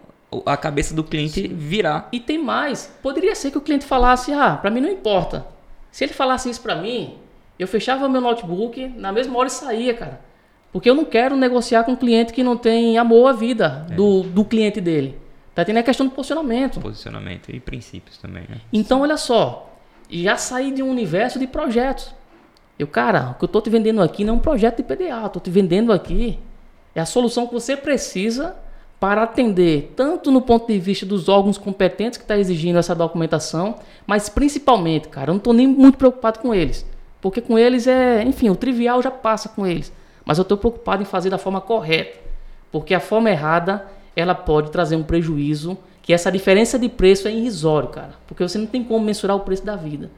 a 0.47 0.57
cabeça 0.57 0.95
do 0.95 1.03
cliente 1.03 1.49
virar. 1.49 2.09
E 2.12 2.20
tem 2.20 2.38
mais. 2.38 2.93
Poderia 3.03 3.34
ser 3.34 3.51
que 3.51 3.59
o 3.59 3.62
cliente 3.62 3.84
falasse: 3.84 4.32
ah, 4.32 4.57
para 4.57 4.70
mim 4.70 4.80
não 4.80 4.88
importa. 4.88 5.47
Se 5.90 6.05
ele 6.05 6.12
falasse 6.12 6.49
isso 6.49 6.61
para 6.61 6.76
mim, 6.76 7.16
eu 7.59 7.68
fechava 7.68 8.09
meu 8.09 8.20
notebook, 8.20 8.88
na 8.97 9.12
mesma 9.12 9.38
hora 9.38 9.49
e 9.49 9.53
saía, 9.53 9.93
cara. 9.93 10.20
Porque 10.72 10.88
eu 10.88 10.95
não 10.95 11.05
quero 11.05 11.36
negociar 11.36 11.84
com 11.84 11.93
um 11.93 11.97
cliente 11.97 12.32
que 12.32 12.43
não 12.43 12.57
tem 12.57 12.97
amor 12.97 13.28
à 13.28 13.32
vida 13.32 13.86
é. 13.90 13.95
do, 13.95 14.22
do 14.22 14.43
cliente 14.43 14.80
dele. 14.80 15.21
Tá 15.55 15.64
tendo 15.64 15.78
a 15.78 15.82
questão 15.82 16.07
do 16.07 16.12
posicionamento. 16.12 16.80
Posicionamento 16.80 17.50
e 17.50 17.61
princípios 17.61 18.16
também, 18.18 18.44
né? 18.48 18.61
Então, 18.72 19.03
olha 19.03 19.16
só. 19.16 19.70
Já 20.11 20.36
saí 20.36 20.70
de 20.72 20.82
um 20.82 20.90
universo 20.90 21.38
de 21.38 21.46
projetos. 21.46 22.14
Eu, 22.78 22.86
cara, 22.86 23.30
o 23.30 23.34
que 23.34 23.44
eu 23.44 23.48
tô 23.48 23.61
te 23.61 23.70
vendendo 23.70 24.03
aqui 24.03 24.24
não 24.24 24.34
é 24.34 24.36
um 24.36 24.40
projeto 24.40 24.78
de 24.78 24.82
PDA. 24.82 25.22
Eu 25.22 25.28
tô 25.28 25.40
te 25.40 25.50
vendendo 25.50 25.92
aqui 25.92 26.38
é 26.94 27.00
a 27.00 27.07
solução 27.07 27.46
que 27.46 27.55
você 27.55 27.76
precisa 27.76 28.55
para 29.00 29.22
atender 29.22 29.92
tanto 29.96 30.30
no 30.30 30.40
ponto 30.40 30.66
de 30.66 30.78
vista 30.78 31.05
dos 31.05 31.28
órgãos 31.28 31.59
competentes 31.59 32.18
que 32.18 32.24
está 32.24 32.36
exigindo 32.36 32.78
essa 32.78 32.94
documentação, 32.94 33.76
mas 34.07 34.28
principalmente, 34.28 35.09
cara, 35.09 35.30
eu 35.30 35.34
não 35.34 35.38
estou 35.38 35.53
nem 35.53 35.66
muito 35.66 35.98
preocupado 35.98 36.38
com 36.38 36.55
eles. 36.55 36.86
Porque 37.20 37.40
com 37.40 37.59
eles 37.59 37.86
é, 37.86 38.22
enfim, 38.22 38.50
o 38.50 38.57
trivial 38.57 39.03
já 39.03 39.11
passa 39.11 39.48
com 39.48 39.66
eles. 39.66 39.92
Mas 40.24 40.38
eu 40.38 40.42
estou 40.42 40.57
preocupado 40.57 41.03
em 41.03 41.07
fazer 41.07 41.30
da 41.30 41.38
forma 41.38 41.61
correta. 41.61 42.18
Porque 42.70 42.94
a 42.94 43.00
forma 43.00 43.30
errada, 43.30 43.86
ela 44.14 44.34
pode 44.34 44.70
trazer 44.70 44.96
um 44.96 45.02
prejuízo, 45.02 45.76
que 46.02 46.12
essa 46.12 46.30
diferença 46.30 46.78
de 46.78 46.88
preço 46.88 47.28
é 47.28 47.32
irrisório, 47.32 47.88
cara. 47.88 48.12
Porque 48.26 48.42
você 48.42 48.58
não 48.58 48.66
tem 48.66 48.82
como 48.82 49.04
mensurar 49.04 49.36
o 49.36 49.40
preço 49.40 49.64
da 49.64 49.76
vida. 49.76 50.10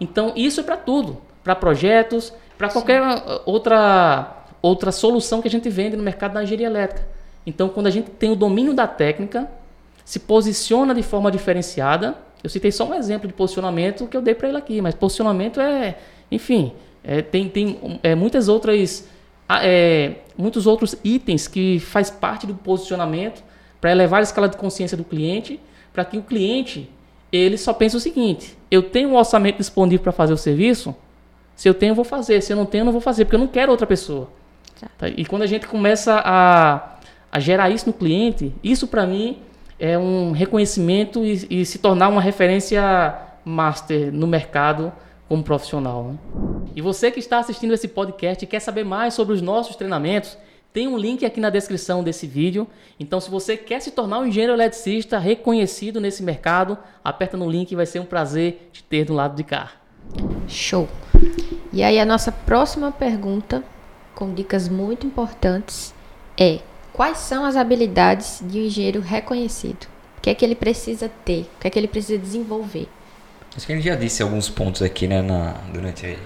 Então, 0.00 0.32
isso 0.34 0.60
é 0.60 0.62
para 0.62 0.76
tudo. 0.76 1.18
Para 1.44 1.54
projetos, 1.54 2.32
para 2.56 2.68
qualquer 2.68 3.02
outra, 3.44 4.44
outra 4.62 4.90
solução 4.90 5.40
que 5.40 5.48
a 5.48 5.50
gente 5.50 5.68
vende 5.68 5.96
no 5.96 6.02
mercado 6.02 6.34
da 6.34 6.42
engenharia 6.42 6.66
elétrica. 6.66 7.06
Então, 7.46 7.68
quando 7.68 7.86
a 7.86 7.90
gente 7.90 8.10
tem 8.10 8.30
o 8.30 8.36
domínio 8.36 8.74
da 8.74 8.86
técnica, 8.86 9.48
se 10.04 10.18
posiciona 10.18 10.94
de 10.94 11.02
forma 11.02 11.30
diferenciada. 11.30 12.16
Eu 12.42 12.48
citei 12.48 12.72
só 12.72 12.88
um 12.88 12.94
exemplo 12.94 13.26
de 13.26 13.34
posicionamento 13.34 14.06
que 14.06 14.16
eu 14.16 14.22
dei 14.22 14.34
para 14.34 14.48
ele 14.48 14.58
aqui, 14.58 14.80
mas 14.80 14.94
posicionamento 14.94 15.60
é 15.60 15.96
enfim, 16.30 16.72
é, 17.02 17.22
tem, 17.22 17.48
tem 17.48 17.98
é, 18.02 18.14
muitas 18.14 18.48
outras, 18.48 19.06
é, 19.50 20.16
muitos 20.36 20.66
outros 20.66 20.96
itens 21.02 21.48
que 21.48 21.80
faz 21.80 22.10
parte 22.10 22.46
do 22.46 22.54
posicionamento 22.54 23.42
para 23.80 23.90
elevar 23.90 24.20
a 24.20 24.22
escala 24.22 24.48
de 24.48 24.56
consciência 24.56 24.96
do 24.96 25.04
cliente, 25.04 25.58
para 25.92 26.04
que 26.04 26.18
o 26.18 26.22
cliente 26.22 26.90
ele 27.32 27.56
só 27.56 27.72
pense 27.72 27.96
o 27.96 28.00
seguinte: 28.00 28.56
eu 28.70 28.82
tenho 28.82 29.10
um 29.10 29.16
orçamento 29.16 29.58
disponível 29.58 30.02
para 30.02 30.12
fazer 30.12 30.32
o 30.32 30.36
serviço, 30.36 30.94
se 31.56 31.68
eu 31.68 31.74
tenho, 31.74 31.90
eu 31.90 31.94
vou 31.94 32.04
fazer, 32.04 32.40
se 32.42 32.52
eu 32.52 32.56
não 32.56 32.66
tenho, 32.66 32.82
eu 32.82 32.86
não 32.86 32.92
vou 32.92 33.00
fazer, 33.00 33.24
porque 33.24 33.36
eu 33.36 33.40
não 33.40 33.48
quero 33.48 33.70
outra 33.72 33.86
pessoa. 33.86 34.28
Tá? 34.96 35.08
E 35.08 35.24
quando 35.24 35.42
a 35.42 35.46
gente 35.46 35.66
começa 35.66 36.22
a, 36.24 36.98
a 37.32 37.40
gerar 37.40 37.70
isso 37.70 37.86
no 37.86 37.92
cliente, 37.92 38.54
isso 38.62 38.86
para 38.86 39.06
mim 39.06 39.38
é 39.78 39.98
um 39.98 40.32
reconhecimento 40.32 41.24
e, 41.24 41.46
e 41.50 41.64
se 41.64 41.78
tornar 41.78 42.08
uma 42.08 42.20
referência 42.20 43.16
master 43.44 44.12
no 44.12 44.26
mercado 44.26 44.92
como 45.28 45.42
profissional. 45.42 46.04
Né? 46.04 46.18
E 46.74 46.80
você 46.80 47.10
que 47.10 47.20
está 47.20 47.38
assistindo 47.38 47.74
esse 47.74 47.88
podcast 47.88 48.42
e 48.42 48.48
quer 48.48 48.60
saber 48.60 48.84
mais 48.84 49.14
sobre 49.14 49.34
os 49.34 49.42
nossos 49.42 49.76
treinamentos, 49.76 50.36
tem 50.72 50.86
um 50.86 50.96
link 50.96 51.24
aqui 51.24 51.40
na 51.40 51.50
descrição 51.50 52.04
desse 52.04 52.26
vídeo. 52.26 52.66
Então, 53.00 53.20
se 53.20 53.30
você 53.30 53.56
quer 53.56 53.80
se 53.80 53.90
tornar 53.90 54.20
um 54.20 54.26
engenheiro 54.26 54.52
eletricista 54.52 55.18
reconhecido 55.18 56.00
nesse 56.00 56.22
mercado, 56.22 56.78
aperta 57.02 57.36
no 57.36 57.50
link 57.50 57.72
e 57.72 57.76
vai 57.76 57.86
ser 57.86 58.00
um 58.00 58.04
prazer 58.04 58.70
te 58.72 58.82
ter 58.82 59.04
do 59.04 59.14
lado 59.14 59.34
de 59.34 59.44
cá. 59.44 59.72
Show! 60.46 60.88
E 61.72 61.82
aí, 61.82 61.98
a 61.98 62.04
nossa 62.04 62.30
próxima 62.30 62.92
pergunta, 62.92 63.64
com 64.14 64.32
dicas 64.32 64.68
muito 64.68 65.06
importantes, 65.06 65.94
é: 66.38 66.60
quais 66.92 67.18
são 67.18 67.44
as 67.44 67.56
habilidades 67.56 68.40
de 68.42 68.58
um 68.58 68.62
engenheiro 68.62 69.00
reconhecido? 69.00 69.86
O 70.18 70.20
que 70.20 70.30
é 70.30 70.34
que 70.34 70.44
ele 70.44 70.54
precisa 70.54 71.10
ter? 71.24 71.42
O 71.56 71.60
que 71.60 71.66
é 71.66 71.70
que 71.70 71.78
ele 71.78 71.88
precisa 71.88 72.18
desenvolver? 72.18 72.88
Acho 73.58 73.66
que 73.66 73.72
a 73.72 73.74
gente 73.76 73.86
já 73.86 73.96
disse 73.96 74.22
alguns 74.22 74.48
pontos 74.48 74.82
aqui, 74.82 75.08
né, 75.08 75.20
na, 75.20 75.54
durante 75.72 76.16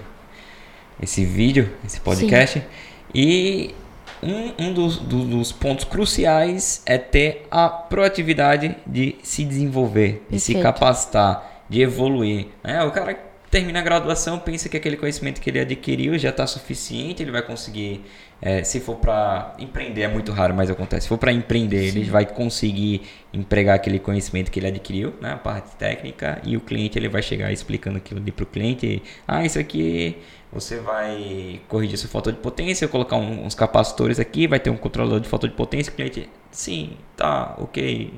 esse 1.01 1.25
vídeo, 1.25 1.67
esse 1.83 1.99
podcast. 1.99 2.59
Sim. 2.59 2.65
E 3.11 3.73
um, 4.21 4.65
um 4.65 4.71
dos, 4.71 4.97
do, 4.97 5.25
dos, 5.25 5.51
pontos 5.51 5.83
cruciais 5.83 6.83
é 6.85 6.99
ter 6.99 7.47
a 7.49 7.67
proatividade 7.67 8.75
de 8.85 9.15
se 9.23 9.43
desenvolver, 9.43 10.11
Perfeito. 10.11 10.31
de 10.31 10.39
se 10.39 10.61
capacitar, 10.61 11.63
de 11.67 11.81
evoluir. 11.81 12.49
Né? 12.63 12.83
O 12.83 12.91
cara 12.91 13.17
termina 13.53 13.77
a 13.77 13.83
graduação, 13.83 14.39
pensa 14.39 14.67
que 14.67 14.75
aquele 14.75 14.97
conhecimento 14.97 15.39
que 15.39 15.47
ele 15.47 15.59
adquiriu 15.59 16.17
já 16.17 16.31
está 16.31 16.47
suficiente, 16.47 17.21
ele 17.21 17.29
vai 17.29 17.43
conseguir, 17.43 18.03
é, 18.41 18.63
se 18.63 18.79
for 18.79 18.95
para 18.95 19.53
empreender, 19.59 20.01
é 20.01 20.07
muito 20.07 20.31
raro, 20.31 20.55
mas 20.55 20.71
acontece, 20.71 21.03
se 21.03 21.07
for 21.07 21.19
para 21.19 21.31
empreender, 21.31 21.91
Sim. 21.91 21.99
ele 21.99 22.09
vai 22.09 22.25
conseguir 22.25 23.03
empregar 23.31 23.75
aquele 23.75 23.99
conhecimento 23.99 24.49
que 24.49 24.59
ele 24.59 24.65
adquiriu, 24.65 25.13
né, 25.21 25.33
a 25.33 25.37
parte 25.37 25.75
técnica, 25.75 26.41
e 26.43 26.57
o 26.57 26.61
cliente 26.61 26.97
ele 26.97 27.07
vai 27.07 27.21
chegar 27.21 27.51
explicando 27.51 27.97
aquilo 27.97 28.19
ali 28.19 28.31
para 28.31 28.41
o 28.41 28.47
cliente, 28.47 29.03
ah, 29.27 29.45
isso 29.45 29.59
aqui 29.59 30.17
você 30.51 30.79
vai 30.79 31.61
corrigir 31.67 31.95
sua 31.99 32.09
falta 32.09 32.31
de 32.31 32.39
potência, 32.39 32.87
colocar 32.87 33.17
um, 33.17 33.45
uns 33.45 33.53
capacitores 33.53 34.19
aqui, 34.19 34.47
vai 34.47 34.59
ter 34.59 34.71
um 34.71 34.77
controlador 34.77 35.19
de 35.19 35.29
falta 35.29 35.47
de 35.47 35.53
potência, 35.53 35.93
o 35.93 35.95
cliente, 35.95 36.27
sim, 36.49 36.97
tá, 37.15 37.53
ok, 37.59 38.11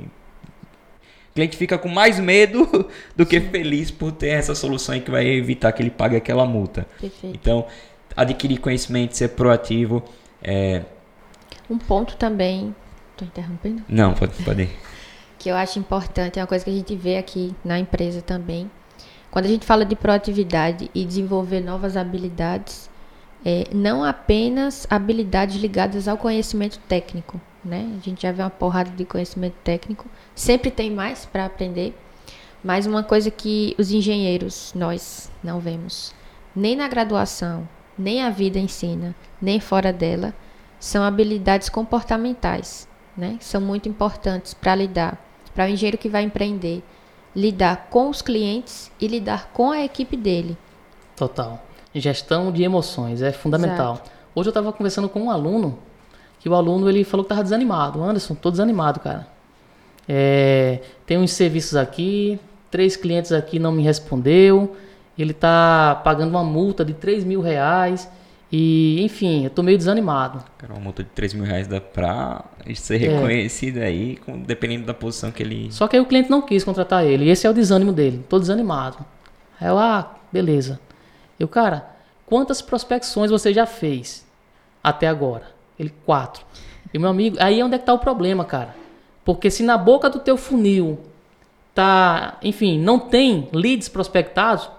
cliente 1.35 1.57
fica 1.57 1.77
com 1.77 1.89
mais 1.89 2.17
medo 2.17 2.89
do 3.15 3.25
que 3.25 3.39
Sim. 3.39 3.49
feliz 3.49 3.91
por 3.91 4.13
ter 4.13 4.29
essa 4.29 4.55
solução 4.55 4.97
que 4.99 5.11
vai 5.11 5.27
evitar 5.27 5.71
que 5.73 5.83
ele 5.83 5.91
pague 5.91 6.15
aquela 6.15 6.45
multa. 6.45 6.87
Perfeito. 6.99 7.35
Então, 7.35 7.67
adquirir 8.15 8.57
conhecimento, 8.59 9.15
ser 9.17 9.29
proativo. 9.29 10.01
É... 10.41 10.83
Um 11.69 11.77
ponto 11.77 12.15
também. 12.15 12.73
Estou 13.11 13.27
interrompendo? 13.27 13.83
Não, 13.87 14.13
pode, 14.13 14.31
pode 14.43 14.63
ir. 14.63 14.69
que 15.37 15.49
eu 15.49 15.55
acho 15.55 15.77
importante, 15.77 16.39
é 16.39 16.41
uma 16.41 16.47
coisa 16.47 16.63
que 16.63 16.71
a 16.71 16.73
gente 16.73 16.95
vê 16.95 17.17
aqui 17.17 17.53
na 17.63 17.77
empresa 17.77 18.21
também. 18.21 18.71
Quando 19.29 19.45
a 19.45 19.49
gente 19.49 19.65
fala 19.65 19.83
de 19.83 19.95
proatividade 19.95 20.89
e 20.95 21.03
desenvolver 21.03 21.59
novas 21.59 21.97
habilidades, 21.97 22.89
é, 23.45 23.67
não 23.71 24.03
apenas 24.03 24.87
habilidades 24.89 25.55
ligadas 25.57 26.07
ao 26.07 26.17
conhecimento 26.17 26.79
técnico, 26.87 27.39
né? 27.63 27.95
A 27.95 28.03
gente 28.03 28.23
já 28.23 28.31
vê 28.31 28.41
uma 28.41 28.49
porrada 28.49 28.89
de 28.89 29.05
conhecimento 29.05 29.55
técnico, 29.63 30.07
sempre 30.33 30.71
tem 30.71 30.89
mais 30.89 31.25
para 31.25 31.45
aprender, 31.45 31.95
mas 32.63 32.87
uma 32.87 33.03
coisa 33.03 33.29
que 33.29 33.75
os 33.77 33.91
engenheiros, 33.91 34.73
nós, 34.73 35.31
não 35.43 35.59
vemos, 35.59 36.11
nem 36.55 36.75
na 36.75 36.87
graduação, 36.87 37.69
nem 37.95 38.23
a 38.23 38.31
vida 38.31 38.57
ensina, 38.57 39.13
nem 39.39 39.59
fora 39.59 39.93
dela, 39.93 40.33
são 40.79 41.03
habilidades 41.03 41.69
comportamentais. 41.69 42.87
né? 43.15 43.37
São 43.39 43.61
muito 43.61 43.87
importantes 43.87 44.53
para 44.53 44.75
lidar, 44.75 45.17
para 45.53 45.65
o 45.65 45.69
engenheiro 45.69 45.97
que 45.97 46.09
vai 46.09 46.23
empreender, 46.23 46.83
lidar 47.35 47.87
com 47.89 48.09
os 48.09 48.21
clientes 48.21 48.91
e 48.99 49.07
lidar 49.07 49.51
com 49.53 49.71
a 49.71 49.83
equipe 49.83 50.17
dele. 50.17 50.57
Total. 51.15 51.63
Gestão 51.99 52.51
de 52.51 52.63
emoções 52.63 53.21
é 53.21 53.31
fundamental. 53.31 53.93
Exato. 53.93 54.11
Hoje 54.35 54.49
eu 54.49 54.51
estava 54.51 54.71
conversando 54.73 55.07
com 55.07 55.21
um 55.21 55.31
aluno 55.31 55.79
que 56.39 56.49
o 56.49 56.53
aluno 56.53 56.89
ele 56.89 57.03
falou 57.03 57.23
que 57.23 57.27
estava 57.27 57.43
desanimado. 57.43 58.03
Anderson, 58.03 58.35
tô 58.35 58.51
desanimado, 58.51 58.99
cara. 58.99 59.27
É, 60.07 60.81
tem 61.05 61.17
uns 61.17 61.31
serviços 61.31 61.75
aqui, 61.75 62.39
três 62.69 62.95
clientes 62.95 63.31
aqui 63.31 63.57
não 63.57 63.71
me 63.71 63.81
respondeu. 63.81 64.75
Ele 65.17 65.31
está 65.31 66.01
pagando 66.03 66.29
uma 66.29 66.43
multa 66.43 66.83
de 66.83 66.93
3 66.93 67.23
mil 67.23 67.41
reais. 67.41 68.09
E, 68.51 69.01
enfim, 69.03 69.45
eu 69.45 69.49
tô 69.49 69.63
meio 69.63 69.77
desanimado. 69.77 70.43
Cara, 70.57 70.73
uma 70.73 70.79
multa 70.79 71.03
de 71.03 71.09
3 71.09 71.33
mil 71.33 71.45
reais 71.45 71.67
dá 71.67 71.81
pra 71.81 72.45
ser 72.75 72.97
reconhecido 72.97 73.79
é. 73.79 73.85
aí, 73.85 74.19
dependendo 74.45 74.85
da 74.85 74.93
posição 74.93 75.31
que 75.31 75.41
ele. 75.41 75.71
Só 75.71 75.87
que 75.87 75.95
aí 75.95 76.01
o 76.01 76.05
cliente 76.05 76.29
não 76.29 76.41
quis 76.41 76.63
contratar 76.63 77.05
ele. 77.05 77.25
E 77.25 77.29
esse 77.29 77.47
é 77.47 77.49
o 77.49 77.53
desânimo 77.53 77.91
dele. 77.91 78.23
Tô 78.29 78.37
desanimado. 78.37 78.97
Aí 79.59 79.67
eu, 79.67 79.79
ah, 79.79 80.15
beleza. 80.31 80.79
Eu, 81.39 81.47
cara, 81.47 81.89
quantas 82.25 82.61
prospecções 82.61 83.31
você 83.31 83.53
já 83.53 83.65
fez 83.65 84.25
até 84.83 85.07
agora? 85.07 85.43
Ele, 85.77 85.93
quatro. 86.05 86.45
E 86.93 86.99
meu 86.99 87.09
amigo, 87.09 87.37
aí 87.39 87.59
é 87.59 87.65
onde 87.65 87.75
é 87.75 87.77
que 87.77 87.85
tá 87.85 87.93
o 87.93 87.99
problema, 87.99 88.45
cara. 88.45 88.75
Porque 89.23 89.49
se 89.49 89.63
na 89.63 89.77
boca 89.77 90.09
do 90.09 90.19
teu 90.19 90.37
funil 90.37 90.99
tá, 91.73 92.37
enfim, 92.41 92.79
não 92.79 92.97
tem 92.97 93.49
leads 93.51 93.89
prospectados, 93.89 94.69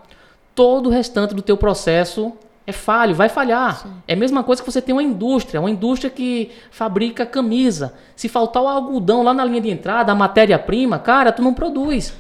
todo 0.54 0.86
o 0.86 0.90
restante 0.90 1.34
do 1.34 1.42
teu 1.42 1.56
processo 1.56 2.32
é 2.66 2.72
falho, 2.72 3.14
vai 3.14 3.28
falhar. 3.28 3.82
Sim. 3.82 3.92
É 4.08 4.14
a 4.14 4.16
mesma 4.16 4.42
coisa 4.42 4.62
que 4.62 4.70
você 4.70 4.82
tem 4.82 4.94
uma 4.94 5.02
indústria, 5.02 5.60
uma 5.60 5.70
indústria 5.70 6.10
que 6.10 6.50
fabrica 6.70 7.24
camisa. 7.24 7.94
Se 8.16 8.28
faltar 8.28 8.62
o 8.62 8.68
algodão 8.68 9.22
lá 9.22 9.32
na 9.32 9.44
linha 9.44 9.60
de 9.60 9.70
entrada, 9.70 10.10
a 10.10 10.14
matéria-prima, 10.14 10.98
cara, 10.98 11.30
tu 11.30 11.42
não 11.42 11.54
produz. 11.54 12.12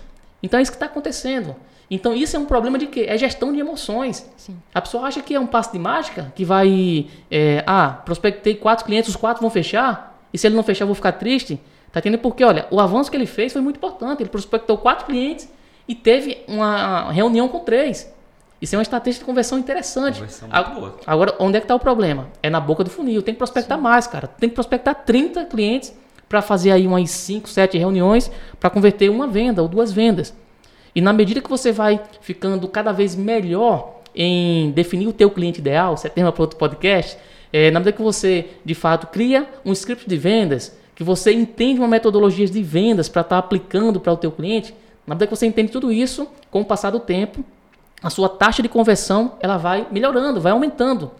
Então 0.42 0.60
é 0.60 0.62
isso 0.62 0.70
que 0.70 0.76
está 0.76 0.86
acontecendo. 0.86 1.56
Então 1.90 2.12
isso 2.12 2.36
é 2.36 2.38
um 2.38 2.46
problema 2.46 2.78
de 2.78 2.86
quê? 2.86 3.06
É 3.08 3.16
gestão 3.16 3.52
de 3.52 3.60
emoções. 3.60 4.28
Sim. 4.36 4.56
A 4.74 4.80
pessoa 4.80 5.04
acha 5.04 5.22
que 5.22 5.34
é 5.34 5.40
um 5.40 5.46
passo 5.46 5.72
de 5.72 5.78
mágica, 5.78 6.32
que 6.34 6.44
vai... 6.44 7.06
É, 7.30 7.62
ah, 7.66 8.00
prospectei 8.04 8.54
quatro 8.54 8.84
clientes, 8.84 9.08
os 9.08 9.16
quatro 9.16 9.40
vão 9.40 9.50
fechar, 9.50 10.18
e 10.32 10.38
se 10.38 10.46
ele 10.46 10.56
não 10.56 10.62
fechar 10.62 10.82
eu 10.82 10.88
vou 10.88 10.94
ficar 10.94 11.12
triste. 11.12 11.60
Tá 11.92 12.00
entendendo? 12.00 12.20
Porque, 12.20 12.44
olha, 12.44 12.66
o 12.70 12.80
avanço 12.80 13.10
que 13.10 13.16
ele 13.16 13.26
fez 13.26 13.52
foi 13.52 13.62
muito 13.62 13.76
importante. 13.76 14.22
Ele 14.22 14.28
prospectou 14.28 14.76
quatro 14.76 15.06
clientes 15.06 15.48
e 15.88 15.94
teve 15.94 16.44
uma 16.46 17.10
reunião 17.10 17.48
com 17.48 17.60
três. 17.60 18.12
Isso 18.60 18.74
é 18.74 18.78
uma 18.78 18.82
estratégia 18.82 19.20
de 19.20 19.24
conversão 19.24 19.58
interessante. 19.58 20.16
Conversão 20.16 20.48
boa. 20.74 20.98
Agora, 21.06 21.34
onde 21.38 21.56
é 21.56 21.60
que 21.60 21.64
está 21.64 21.74
o 21.74 21.80
problema? 21.80 22.28
É 22.42 22.50
na 22.50 22.60
boca 22.60 22.82
do 22.82 22.90
funil. 22.90 23.22
Tem 23.22 23.32
que 23.32 23.38
prospectar 23.38 23.78
Sim. 23.78 23.82
mais, 23.82 24.06
cara. 24.06 24.26
Tem 24.26 24.48
que 24.48 24.54
prospectar 24.54 24.94
30 24.94 25.44
clientes 25.46 25.94
para 26.28 26.42
fazer 26.42 26.72
aí 26.72 26.86
umas 26.86 27.10
5, 27.10 27.48
7 27.48 27.78
reuniões 27.78 28.30
para 28.58 28.68
converter 28.68 29.10
uma 29.10 29.26
venda 29.26 29.62
ou 29.62 29.68
duas 29.68 29.92
vendas. 29.92 30.34
E 30.96 31.00
na 31.02 31.12
medida 31.12 31.42
que 31.42 31.50
você 31.50 31.72
vai 31.72 32.00
ficando 32.22 32.66
cada 32.66 32.90
vez 32.90 33.14
melhor 33.14 34.00
em 34.14 34.70
definir 34.70 35.06
o 35.06 35.12
teu 35.12 35.30
cliente 35.30 35.60
ideal, 35.60 35.94
você 35.94 36.06
é 36.06 36.10
tema 36.10 36.32
para 36.32 36.40
outro 36.40 36.58
podcast, 36.58 37.18
é, 37.52 37.70
na 37.70 37.80
medida 37.80 37.98
que 37.98 38.02
você, 38.02 38.46
de 38.64 38.74
fato, 38.74 39.08
cria 39.08 39.46
um 39.62 39.72
script 39.72 40.08
de 40.08 40.16
vendas, 40.16 40.74
que 40.94 41.04
você 41.04 41.34
entende 41.34 41.78
uma 41.78 41.86
metodologia 41.86 42.46
de 42.46 42.62
vendas 42.62 43.10
para 43.10 43.20
estar 43.20 43.36
tá 43.36 43.38
aplicando 43.38 44.00
para 44.00 44.10
o 44.10 44.16
teu 44.16 44.32
cliente, 44.32 44.74
na 45.06 45.14
medida 45.14 45.26
que 45.26 45.36
você 45.36 45.44
entende 45.44 45.70
tudo 45.70 45.92
isso, 45.92 46.26
com 46.50 46.62
o 46.62 46.64
passar 46.64 46.88
do 46.88 46.98
tempo, 46.98 47.44
a 48.02 48.08
sua 48.08 48.30
taxa 48.30 48.62
de 48.62 48.68
conversão 48.68 49.34
ela 49.40 49.58
vai 49.58 49.86
melhorando, 49.90 50.40
vai 50.40 50.52
aumentando. 50.52 51.10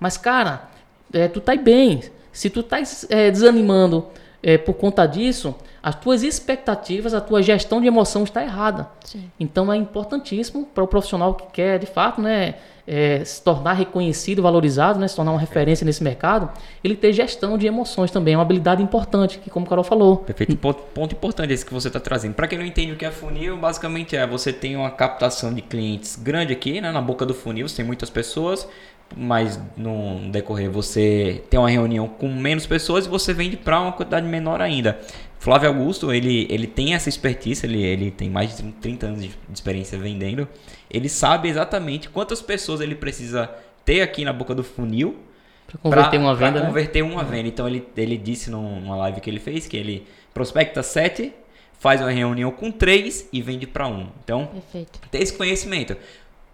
Mas, 0.00 0.16
cara, 0.16 0.68
é, 1.12 1.28
tu 1.28 1.40
tá 1.40 1.54
bem. 1.54 2.02
Se 2.32 2.50
tu 2.50 2.64
tá 2.64 2.78
é, 3.08 3.30
desanimando 3.30 4.06
é, 4.42 4.56
por 4.58 4.74
conta 4.74 5.06
disso, 5.06 5.54
as 5.82 5.94
tuas 5.94 6.22
expectativas, 6.22 7.14
a 7.14 7.20
tua 7.20 7.42
gestão 7.42 7.80
de 7.80 7.86
emoção 7.86 8.24
está 8.24 8.42
errada. 8.42 8.88
Sim. 9.04 9.30
Então 9.38 9.72
é 9.72 9.76
importantíssimo 9.76 10.66
para 10.74 10.84
o 10.84 10.86
profissional 10.86 11.34
que 11.34 11.46
quer, 11.52 11.78
de 11.78 11.86
fato, 11.86 12.20
né, 12.20 12.56
é, 12.86 13.24
se 13.24 13.42
tornar 13.42 13.74
reconhecido, 13.74 14.42
valorizado, 14.42 14.98
né, 14.98 15.06
se 15.06 15.14
tornar 15.14 15.30
uma 15.30 15.40
referência 15.40 15.84
nesse 15.84 16.02
mercado, 16.02 16.50
ele 16.82 16.96
ter 16.96 17.12
gestão 17.12 17.56
de 17.56 17.66
emoções 17.66 18.10
também, 18.10 18.34
é 18.34 18.36
uma 18.36 18.42
habilidade 18.42 18.82
importante, 18.82 19.38
que 19.38 19.48
como 19.48 19.64
o 19.64 19.68
Carol 19.68 19.84
falou. 19.84 20.18
Perfeito, 20.18 20.56
ponto, 20.56 20.82
ponto 20.94 21.14
importante 21.14 21.52
esse 21.52 21.64
que 21.64 21.72
você 21.72 21.88
está 21.88 22.00
trazendo. 22.00 22.34
Para 22.34 22.48
quem 22.48 22.58
não 22.58 22.66
entende 22.66 22.92
o 22.92 22.96
que 22.96 23.04
é 23.04 23.10
funil, 23.10 23.56
basicamente 23.56 24.16
é 24.16 24.26
você 24.26 24.52
tem 24.52 24.76
uma 24.76 24.90
captação 24.90 25.54
de 25.54 25.62
clientes 25.62 26.16
grande 26.16 26.52
aqui, 26.52 26.80
né, 26.80 26.90
na 26.90 27.00
boca 27.00 27.24
do 27.24 27.32
funil, 27.32 27.68
você 27.68 27.76
tem 27.76 27.84
muitas 27.84 28.10
pessoas, 28.10 28.68
mas 29.16 29.60
no 29.76 30.30
decorrer 30.30 30.70
você 30.70 31.42
tem 31.50 31.58
uma 31.58 31.70
reunião 31.70 32.08
com 32.08 32.28
menos 32.28 32.66
pessoas 32.66 33.06
e 33.06 33.08
você 33.08 33.32
vende 33.32 33.56
para 33.56 33.80
uma 33.80 33.92
quantidade 33.92 34.26
menor 34.26 34.60
ainda. 34.60 35.00
Flávio 35.38 35.68
Augusto, 35.68 36.12
ele, 36.12 36.46
ele 36.50 36.66
tem 36.66 36.94
essa 36.94 37.08
expertise, 37.08 37.64
ele, 37.64 37.82
ele 37.82 38.10
tem 38.10 38.28
mais 38.28 38.56
de 38.56 38.62
30 38.62 39.06
anos 39.06 39.22
de 39.22 39.34
experiência 39.52 39.98
vendendo. 39.98 40.46
Ele 40.90 41.08
sabe 41.08 41.48
exatamente 41.48 42.10
quantas 42.10 42.42
pessoas 42.42 42.80
ele 42.80 42.94
precisa 42.94 43.50
ter 43.84 44.02
aqui 44.02 44.24
na 44.24 44.32
boca 44.32 44.54
do 44.54 44.62
funil 44.62 45.18
para 45.66 45.78
converter 45.78 46.10
pra, 46.10 46.18
uma 46.18 46.34
venda. 46.34 46.52
Pra 46.52 46.60
né? 46.60 46.66
converter 46.66 47.02
uma 47.02 47.24
venda. 47.24 47.48
Então 47.48 47.66
ele, 47.66 47.86
ele 47.96 48.18
disse 48.18 48.50
numa 48.50 48.96
live 48.96 49.20
que 49.20 49.30
ele 49.30 49.40
fez 49.40 49.66
que 49.66 49.76
ele 49.76 50.06
prospecta 50.34 50.82
7, 50.82 51.32
faz 51.78 52.00
uma 52.00 52.10
reunião 52.10 52.50
com 52.50 52.70
3 52.70 53.28
e 53.32 53.40
vende 53.40 53.66
para 53.66 53.86
um. 53.86 54.08
Então, 54.22 54.46
Perfeito. 54.46 55.00
ter 55.10 55.22
esse 55.22 55.32
conhecimento. 55.32 55.96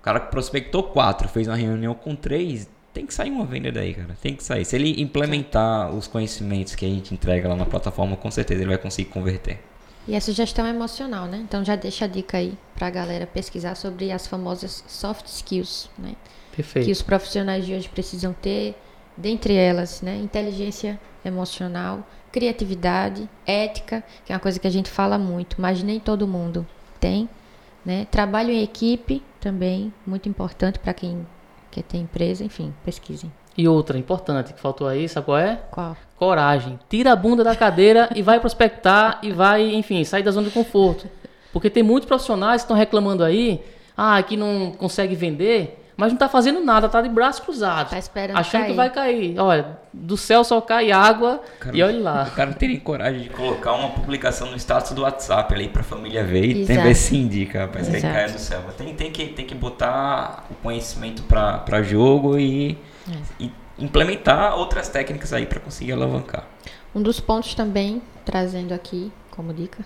O 0.06 0.08
cara 0.08 0.20
que 0.20 0.30
prospectou 0.30 0.84
4, 0.84 1.28
fez 1.28 1.48
uma 1.48 1.56
reunião 1.56 1.92
com 1.92 2.14
3, 2.14 2.68
tem 2.94 3.04
que 3.04 3.12
sair 3.12 3.28
uma 3.28 3.44
venda 3.44 3.72
daí, 3.72 3.92
cara. 3.92 4.16
Tem 4.22 4.36
que 4.36 4.44
sair. 4.44 4.64
Se 4.64 4.76
ele 4.76 5.02
implementar 5.02 5.92
os 5.92 6.06
conhecimentos 6.06 6.76
que 6.76 6.86
a 6.86 6.88
gente 6.88 7.12
entrega 7.12 7.48
lá 7.48 7.56
na 7.56 7.66
plataforma, 7.66 8.16
com 8.16 8.30
certeza 8.30 8.60
ele 8.62 8.68
vai 8.68 8.78
conseguir 8.78 9.10
converter. 9.10 9.58
E 10.06 10.14
essa 10.14 10.30
gestão 10.30 10.64
emocional, 10.64 11.26
né? 11.26 11.38
Então 11.38 11.64
já 11.64 11.74
deixa 11.74 12.04
a 12.04 12.08
dica 12.08 12.38
aí 12.38 12.56
pra 12.76 12.88
galera 12.88 13.26
pesquisar 13.26 13.74
sobre 13.74 14.12
as 14.12 14.28
famosas 14.28 14.84
soft 14.86 15.26
skills, 15.26 15.90
né? 15.98 16.14
Perfeito. 16.54 16.86
Que 16.86 16.92
os 16.92 17.02
profissionais 17.02 17.66
de 17.66 17.74
hoje 17.74 17.88
precisam 17.88 18.32
ter, 18.32 18.76
dentre 19.16 19.54
elas, 19.54 20.02
né? 20.02 20.16
Inteligência 20.18 21.00
emocional, 21.24 22.06
criatividade, 22.30 23.28
ética, 23.44 24.04
que 24.24 24.32
é 24.32 24.36
uma 24.36 24.40
coisa 24.40 24.60
que 24.60 24.68
a 24.68 24.70
gente 24.70 24.88
fala 24.88 25.18
muito, 25.18 25.60
mas 25.60 25.82
nem 25.82 25.98
todo 25.98 26.28
mundo 26.28 26.64
tem, 27.00 27.28
né? 27.86 28.06
Trabalho 28.10 28.50
em 28.50 28.62
equipe 28.62 29.22
também, 29.40 29.94
muito 30.04 30.28
importante 30.28 30.78
para 30.80 30.92
quem 30.92 31.24
quer 31.70 31.82
ter 31.82 31.98
empresa, 31.98 32.44
enfim, 32.44 32.74
pesquisem. 32.84 33.32
E 33.56 33.66
outra 33.68 33.96
importante 33.96 34.52
que 34.52 34.60
faltou 34.60 34.88
aí, 34.88 35.08
sabe 35.08 35.26
qual 35.26 35.38
é? 35.38 35.56
Qual? 35.70 35.96
Coragem. 36.16 36.78
Tira 36.90 37.12
a 37.12 37.16
bunda 37.16 37.44
da 37.44 37.54
cadeira 37.54 38.10
e 38.14 38.20
vai 38.20 38.40
prospectar 38.40 39.20
e 39.22 39.32
vai, 39.32 39.74
enfim, 39.74 40.02
sair 40.04 40.22
da 40.22 40.30
zona 40.30 40.48
de 40.48 40.52
conforto. 40.52 41.08
Porque 41.52 41.70
tem 41.70 41.82
muitos 41.82 42.06
profissionais 42.06 42.62
que 42.62 42.64
estão 42.64 42.76
reclamando 42.76 43.24
aí, 43.24 43.62
ah, 43.96 44.22
que 44.22 44.36
não 44.36 44.72
consegue 44.72 45.14
vender, 45.14 45.85
mas 45.96 46.08
não 46.08 46.16
está 46.16 46.28
fazendo 46.28 46.62
nada, 46.62 46.86
está 46.86 47.00
de 47.00 47.08
braços 47.08 47.42
cruzados. 47.42 47.90
Tá 47.90 47.98
esperando 47.98 48.36
Achando 48.36 48.62
cair. 48.62 48.70
que 48.70 48.76
vai 48.76 48.90
cair. 48.90 49.38
Olha, 49.38 49.78
do 49.92 50.16
céu 50.16 50.44
só 50.44 50.60
cai 50.60 50.92
água 50.92 51.40
cara, 51.58 51.76
e 51.76 51.82
olha 51.82 51.98
lá. 51.98 52.24
O 52.24 52.30
cara 52.32 52.50
não 52.50 52.56
tem 52.56 52.78
coragem 52.78 53.22
de 53.22 53.30
colocar 53.30 53.72
uma 53.72 53.88
publicação 53.88 54.50
no 54.50 54.56
status 54.56 54.92
do 54.92 55.02
WhatsApp 55.02 55.54
ali 55.54 55.68
para 55.68 55.80
a 55.80 55.84
família 55.84 56.22
ver 56.22 56.44
e 56.44 56.66
tem 56.66 56.78
ver 56.78 56.94
se 56.94 57.16
indica, 57.16 57.60
rapaz, 57.60 57.88
que 57.88 58.00
cai 58.00 58.30
do 58.30 58.38
céu. 58.38 58.62
Tem, 58.76 58.94
tem, 58.94 59.10
que, 59.10 59.26
tem 59.28 59.46
que 59.46 59.54
botar 59.54 60.44
o 60.50 60.54
conhecimento 60.56 61.22
para 61.22 61.82
jogo 61.82 62.38
e, 62.38 62.78
é. 63.10 63.44
e 63.44 63.52
implementar 63.78 64.54
outras 64.54 64.88
técnicas 64.88 65.32
aí 65.32 65.46
para 65.46 65.60
conseguir 65.60 65.92
alavancar. 65.92 66.44
Um 66.94 67.00
dos 67.00 67.20
pontos 67.20 67.54
também, 67.54 68.02
trazendo 68.24 68.72
aqui 68.72 69.10
como 69.30 69.52
dica, 69.52 69.84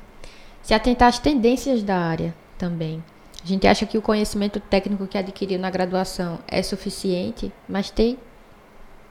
se 0.63 0.73
atentar 0.73 1.09
às 1.09 1.19
tendências 1.19 1.83
da 1.83 1.97
área 1.97 2.35
também. 2.57 3.03
A 3.43 3.47
gente 3.47 3.67
acha 3.67 3.87
que 3.87 3.97
o 3.97 4.03
conhecimento 4.03 4.61
técnico 4.61 5.07
que 5.07 5.17
adquiriu 5.17 5.59
na 5.59 5.71
graduação 5.71 6.39
é 6.47 6.63
suficiente, 6.63 7.53
mas 7.69 7.91
tem 7.91 8.19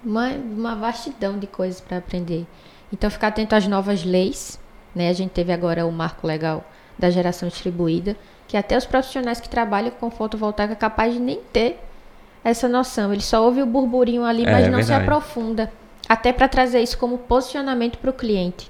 uma, 0.03 0.29
uma 0.29 0.75
vastidão 0.75 1.37
de 1.37 1.47
coisas 1.47 1.81
para 1.81 1.97
aprender. 1.97 2.45
Então, 2.93 3.09
ficar 3.09 3.27
atento 3.27 3.55
às 3.55 3.67
novas 3.67 4.03
leis. 4.03 4.59
Né? 4.93 5.09
A 5.09 5.13
gente 5.13 5.31
teve 5.31 5.51
agora 5.51 5.85
o 5.85 5.91
marco 5.91 6.27
legal 6.27 6.63
da 6.97 7.09
geração 7.09 7.47
distribuída, 7.47 8.15
que 8.47 8.57
até 8.57 8.77
os 8.77 8.85
profissionais 8.85 9.39
que 9.39 9.47
trabalham 9.47 9.91
com 9.91 10.11
fotovoltaica 10.11 10.73
é 10.73 10.75
capaz 10.75 11.13
de 11.13 11.19
nem 11.19 11.39
ter 11.53 11.79
essa 12.43 12.67
noção. 12.67 13.13
Ele 13.13 13.21
só 13.21 13.43
ouve 13.43 13.61
o 13.61 13.65
burburinho 13.65 14.23
ali, 14.23 14.45
é, 14.45 14.51
mas 14.51 14.67
não 14.67 14.81
se 14.83 14.93
aprofunda. 14.93 15.71
Até 16.07 16.33
para 16.33 16.47
trazer 16.47 16.81
isso 16.81 16.97
como 16.97 17.17
posicionamento 17.17 17.97
para 17.97 18.09
o 18.09 18.13
cliente. 18.13 18.69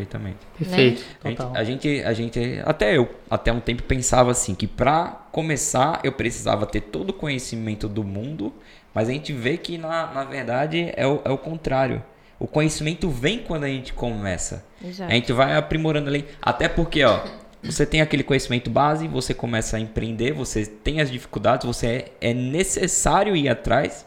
Perfeitamente. 0.00 0.38
Perfeito. 0.58 1.04
Né? 1.24 1.36
A, 1.54 1.64
gente, 1.64 2.02
a 2.02 2.12
gente, 2.12 2.60
até 2.64 2.96
eu, 2.96 3.08
até 3.28 3.52
um 3.52 3.60
tempo 3.60 3.82
pensava 3.82 4.30
assim 4.30 4.54
que 4.54 4.66
para 4.66 5.26
começar 5.32 6.00
eu 6.02 6.12
precisava 6.12 6.66
ter 6.66 6.80
todo 6.80 7.10
o 7.10 7.12
conhecimento 7.12 7.88
do 7.88 8.02
mundo, 8.02 8.52
mas 8.94 9.08
a 9.08 9.12
gente 9.12 9.32
vê 9.32 9.56
que 9.56 9.76
na, 9.76 10.06
na 10.12 10.24
verdade 10.24 10.92
é 10.96 11.06
o, 11.06 11.20
é 11.24 11.30
o 11.30 11.38
contrário. 11.38 12.02
O 12.38 12.46
conhecimento 12.46 13.10
vem 13.10 13.40
quando 13.40 13.64
a 13.64 13.68
gente 13.68 13.92
começa. 13.92 14.64
Exato. 14.82 15.10
A 15.10 15.14
gente 15.14 15.32
vai 15.32 15.56
aprimorando 15.56 16.08
ali. 16.08 16.24
Até 16.40 16.68
porque, 16.68 17.04
ó, 17.04 17.22
você 17.62 17.84
tem 17.84 18.00
aquele 18.00 18.22
conhecimento 18.22 18.70
base, 18.70 19.06
você 19.06 19.34
começa 19.34 19.76
a 19.76 19.80
empreender, 19.80 20.32
você 20.32 20.64
tem 20.64 21.02
as 21.02 21.10
dificuldades, 21.10 21.66
você 21.66 21.86
é, 21.86 22.30
é 22.30 22.34
necessário 22.34 23.36
ir 23.36 23.50
atrás 23.50 24.06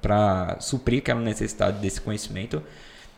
para 0.00 0.56
suprir 0.60 1.00
aquela 1.00 1.20
necessidade 1.20 1.80
desse 1.80 2.00
conhecimento. 2.00 2.62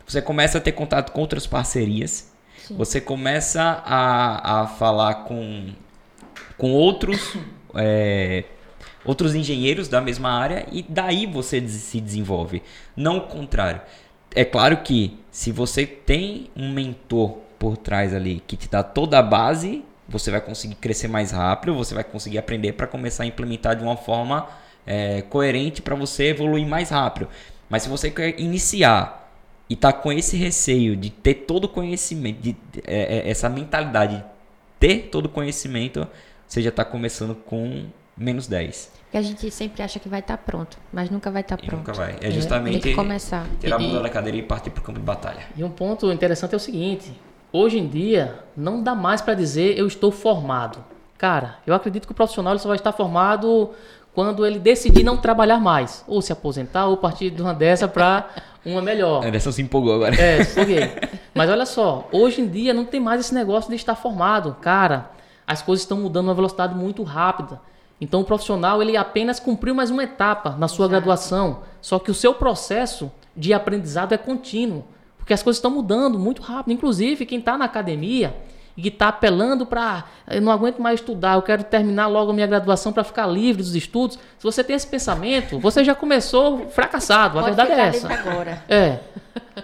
Você 0.07 0.21
começa 0.21 0.59
a 0.59 0.61
ter 0.61 0.73
contato 0.73 1.13
com 1.13 1.21
outras 1.21 1.47
parcerias, 1.47 2.33
Sim. 2.59 2.77
você 2.77 3.01
começa 3.01 3.83
a, 3.85 4.63
a 4.63 4.67
falar 4.67 5.25
com, 5.25 5.69
com 6.57 6.73
outros, 6.73 7.37
é, 7.75 8.45
outros 9.05 9.35
engenheiros 9.35 9.89
da 9.89 10.01
mesma 10.01 10.31
área 10.31 10.67
e 10.71 10.83
daí 10.83 11.27
você 11.27 11.67
se 11.69 12.01
desenvolve. 12.01 12.63
Não 12.97 13.19
o 13.19 13.23
contrário. 13.23 13.81
É 14.35 14.45
claro 14.45 14.79
que 14.79 15.19
se 15.31 15.53
você 15.53 15.87
tem 15.87 16.51
um 16.57 16.73
mentor 16.73 17.39
por 17.59 17.77
trás 17.77 18.13
ali 18.13 18.43
que 18.47 18.57
te 18.57 18.69
dá 18.69 18.83
toda 18.83 19.19
a 19.19 19.23
base, 19.23 19.85
você 20.09 20.31
vai 20.31 20.41
conseguir 20.41 20.75
crescer 20.75 21.09
mais 21.09 21.31
rápido, 21.31 21.75
você 21.75 21.95
vai 21.95 22.05
conseguir 22.05 22.39
aprender 22.39 22.73
para 22.73 22.87
começar 22.87 23.23
a 23.23 23.27
implementar 23.27 23.77
de 23.77 23.83
uma 23.83 23.97
forma 23.97 24.49
é, 24.87 25.23
coerente 25.23 25.81
para 25.81 25.95
você 25.95 26.25
evoluir 26.25 26.67
mais 26.67 26.91
rápido. 26.91 27.29
Mas 27.69 27.85
se 27.85 27.89
você 27.89 28.11
quer 28.11 28.39
iniciar 28.39 29.24
e 29.69 29.77
tá 29.77 29.93
com 29.93 30.12
esse 30.12 30.37
receio 30.37 30.97
de 30.97 31.11
ter 31.11 31.35
todo 31.35 31.65
o 31.65 31.69
conhecimento, 31.69 32.41
de, 32.41 32.57
é, 32.87 33.19
é, 33.19 33.31
essa 33.31 33.49
mentalidade 33.49 34.17
de 34.17 34.25
ter 34.79 35.09
todo 35.11 35.27
o 35.27 35.29
conhecimento, 35.29 36.07
você 36.47 36.61
já 36.61 36.69
está 36.69 36.85
começando 36.85 37.35
com 37.35 37.87
menos 38.17 38.47
10. 38.47 38.93
Porque 39.05 39.17
a 39.17 39.23
gente 39.23 39.51
sempre 39.51 39.83
acha 39.83 39.99
que 39.99 40.09
vai 40.09 40.21
estar 40.21 40.37
pronto, 40.39 40.77
mas 40.93 41.09
nunca 41.09 41.31
vai 41.31 41.41
estar 41.43 41.55
E 41.61 41.67
pronto. 41.67 41.79
nunca 41.79 41.93
vai. 41.93 42.12
É 42.15 42.19
Tem 42.19 42.31
justamente 42.33 42.81
que 42.81 42.95
começar. 42.95 43.47
tirar 43.61 43.77
a 43.77 43.79
bunda 43.79 44.01
da 44.01 44.11
cadeira 44.11 44.37
e 44.37 44.43
partir 44.43 44.71
pro 44.71 44.83
campo 44.83 44.99
de 44.99 45.05
batalha. 45.05 45.45
E 45.57 45.65
um 45.65 45.71
ponto 45.71 46.11
interessante 46.12 46.53
é 46.53 46.57
o 46.57 46.61
seguinte: 46.61 47.12
hoje 47.53 47.79
em 47.79 47.87
dia 47.89 48.41
não 48.57 48.83
dá 48.83 48.95
mais 48.95 49.21
para 49.21 49.35
dizer 49.35 49.79
eu 49.79 49.87
estou 49.87 50.11
formado. 50.11 50.85
Cara, 51.17 51.59
eu 51.67 51.73
acredito 51.75 52.07
que 52.07 52.12
o 52.12 52.15
profissional 52.15 52.59
só 52.59 52.69
vai 52.69 52.77
estar 52.77 52.93
formado 52.93 53.71
quando 54.12 54.45
ele 54.47 54.59
decidir 54.59 55.03
não 55.05 55.17
trabalhar 55.17 55.59
mais, 55.59 56.05
ou 56.07 56.21
se 56.21 56.33
aposentar, 56.33 56.87
ou 56.87 56.97
partir 56.97 57.31
de 57.31 57.41
uma 57.43 57.55
dessa 57.55 57.89
para 57.89 58.29
uma 58.65 58.81
melhor. 58.81 59.25
Anderson 59.25 59.53
se 59.53 59.62
empolgou 59.62 59.95
agora. 59.95 60.15
É, 60.15 60.45
foguei. 60.45 60.91
Mas 61.35 61.51
olha 61.51 61.67
só, 61.67 62.09
hoje 62.12 62.41
em 62.41 62.49
dia 62.49 62.73
não 62.73 62.85
tem 62.85 63.01
mais 63.01 63.21
esse 63.21 63.35
negócio 63.35 63.71
de 63.71 63.77
estar 63.77 63.95
formado. 63.95 64.57
Cara, 64.61 65.11
as 65.47 65.62
coisas 65.62 65.83
estão 65.83 65.99
mudando 66.01 66.27
numa 66.27 66.35
velocidade 66.35 66.75
muito 66.75 67.03
rápida. 67.03 67.61
Então 68.01 68.21
o 68.21 68.25
profissional 68.25 68.83
ele 68.83 68.97
apenas 68.97 69.39
cumpriu 69.39 69.75
mais 69.75 69.91
uma 69.91 70.03
etapa 70.03 70.51
na 70.59 70.69
sua 70.69 70.89
graduação, 70.89 71.61
só 71.81 71.99
que 71.99 72.11
o 72.11 72.15
seu 72.15 72.35
processo 72.35 73.11
de 73.37 73.53
aprendizado 73.53 74.12
é 74.12 74.19
contínuo, 74.19 74.85
porque 75.17 75.33
as 75.33 75.43
coisas 75.43 75.59
estão 75.59 75.71
mudando 75.71 76.19
muito 76.19 76.43
rápido. 76.43 76.73
Inclusive 76.73 77.25
quem 77.25 77.39
está 77.39 77.57
na 77.57 77.65
academia 77.65 78.35
e 78.77 78.83
que 78.83 78.89
está 78.89 79.09
apelando 79.09 79.64
para 79.64 80.05
eu 80.29 80.41
não 80.43 80.51
aguento 80.51 80.81
mais 80.81 80.99
estudar, 81.01 81.35
eu 81.35 81.43
quero 81.43 81.62
terminar 81.64 82.07
logo 82.09 82.31
a 82.31 82.35
minha 82.35 82.47
graduação 82.47 82.93
para 82.93 83.05
ficar 83.05 83.27
livre 83.27 83.62
dos 83.62 83.75
estudos. 83.75 84.16
Se 84.39 84.43
você 84.43 84.64
tem 84.64 84.75
esse 84.75 84.87
pensamento, 84.87 85.59
você 85.61 85.85
já 85.85 85.95
começou 85.95 86.68
fracassado. 86.70 87.39
A 87.39 87.43
Pode 87.43 87.57
verdade 87.57 87.81
é 87.81 87.87
essa. 87.87 88.09
livre 88.09 88.29
agora. 88.31 88.64
É. 88.68 88.99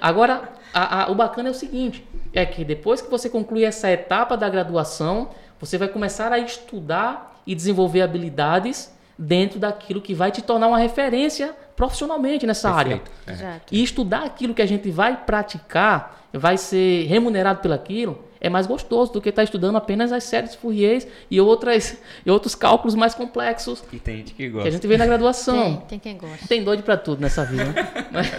Agora, 0.01 0.43
a- 0.73 1.03
a- 1.05 1.11
o 1.11 1.15
bacana 1.15 1.49
é 1.49 1.53
o 1.53 1.55
seguinte: 1.55 2.07
é 2.33 2.45
que 2.47 2.65
depois 2.65 3.01
que 3.03 3.11
você 3.11 3.29
concluir 3.29 3.65
essa 3.65 3.91
etapa 3.91 4.37
da 4.37 4.49
graduação, 4.49 5.31
você 5.59 5.77
vai 5.77 5.89
começar 5.89 6.33
a 6.33 6.39
estudar 6.39 7.41
e 7.47 7.55
desenvolver 7.55 8.03
habilidades 8.03 8.95
dentro 9.19 9.59
daquilo 9.59 10.01
que 10.01 10.15
vai 10.15 10.31
te 10.31 10.41
tornar 10.41 10.69
uma 10.69 10.79
referência 10.79 11.55
profissionalmente 11.77 12.47
nessa 12.47 12.71
área. 12.71 12.99
Perfeito. 12.99 13.11
É. 13.27 13.33
Exato. 13.33 13.75
E 13.75 13.83
estudar 13.83 14.23
aquilo 14.25 14.55
que 14.55 14.63
a 14.63 14.67
gente 14.67 14.91
vai 14.91 15.17
praticar, 15.17 16.21
vai 16.33 16.57
ser 16.57 17.07
remunerado 17.07 17.61
pelaquilo, 17.61 18.25
é 18.41 18.49
mais 18.49 18.67
gostoso 18.67 19.13
do 19.13 19.21
que 19.21 19.29
estar 19.29 19.43
estudando 19.45 19.77
apenas 19.77 20.13
as 20.13 20.25
séries 20.25 20.55
Fourier 20.55 21.07
e, 21.31 21.41
outras, 21.41 21.99
e 22.25 22.31
outros 22.31 22.55
cálculos 22.55 22.95
mais 22.95 23.15
complexos 23.15 23.85
E 23.93 23.99
tem 23.99 24.17
gente 24.19 24.33
que 24.33 24.45
que 24.45 24.47
a 24.49 24.51
gosta. 24.51 24.71
gente 24.71 24.87
vê 24.87 24.97
na 24.97 25.05
graduação. 25.07 25.77
Tem, 25.77 25.77
tem 25.89 25.99
quem 25.99 26.17
gosta. 26.17 26.47
Tem 26.49 26.65
doido 26.65 26.83
pra 26.83 26.97
tudo 26.97 27.21
nessa 27.21 27.45
vida. 27.45 27.65
né? 27.67 27.75
mas, 28.11 28.31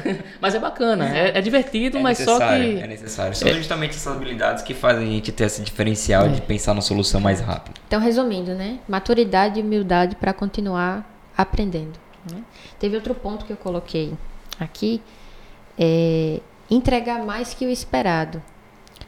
mas 0.42 0.56
é 0.56 0.60
bacana, 0.60 1.08
é, 1.16 1.38
é 1.38 1.42
divertido, 1.42 1.98
É 2.00 2.02
mas 2.02 2.18
só 2.18 2.34
necessário, 2.34 2.78
que. 2.78 2.84
é 2.84 2.88
necessário. 2.88 3.36
São 3.36 3.54
justamente 3.54 3.92
essas 3.92 4.16
habilidades 4.16 4.64
que 4.64 4.74
fazem 4.74 5.08
a 5.08 5.12
gente 5.12 5.32
ter 5.32 5.44
esse 5.46 5.62
diferencial 5.62 6.30
de 6.30 6.42
pensar 6.42 6.74
na 6.74 6.82
solução 6.82 7.22
mais 7.22 7.40
rápido. 7.40 7.80
Então, 7.88 8.00
resumindo, 8.00 8.54
né? 8.56 8.80
Maturidade 8.88 9.60
e 9.60 9.64
humildade 9.64 10.16
para 10.16 10.34
continuar 10.34 11.08
aprendendo. 11.38 11.94
né? 12.32 12.42
Teve 12.80 12.96
outro 12.96 13.14
ponto 13.14 13.46
que 13.46 13.54
eu 13.54 13.58
coloquei 13.58 14.14
aqui, 14.60 15.02
é 15.78 16.40
entregar 16.70 17.24
mais 17.26 17.54
que 17.54 17.66
o 17.66 17.70
esperado. 17.70 18.42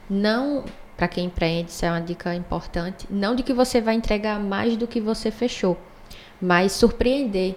Não, 0.10 0.66
para 0.98 1.08
quem 1.08 1.26
empreende, 1.26 1.72
isso 1.72 1.86
é 1.86 1.90
uma 1.90 2.02
dica 2.02 2.34
importante, 2.36 3.08
não 3.10 3.36
de 3.36 3.44
que 3.44 3.54
você 3.54 3.82
vai 3.82 3.96
entregar 3.96 4.40
mais 4.40 4.76
do 4.78 4.88
que 4.88 5.02
você 5.02 5.32
fechou, 5.32 5.78
mas 6.42 6.72
surpreender 6.74 7.56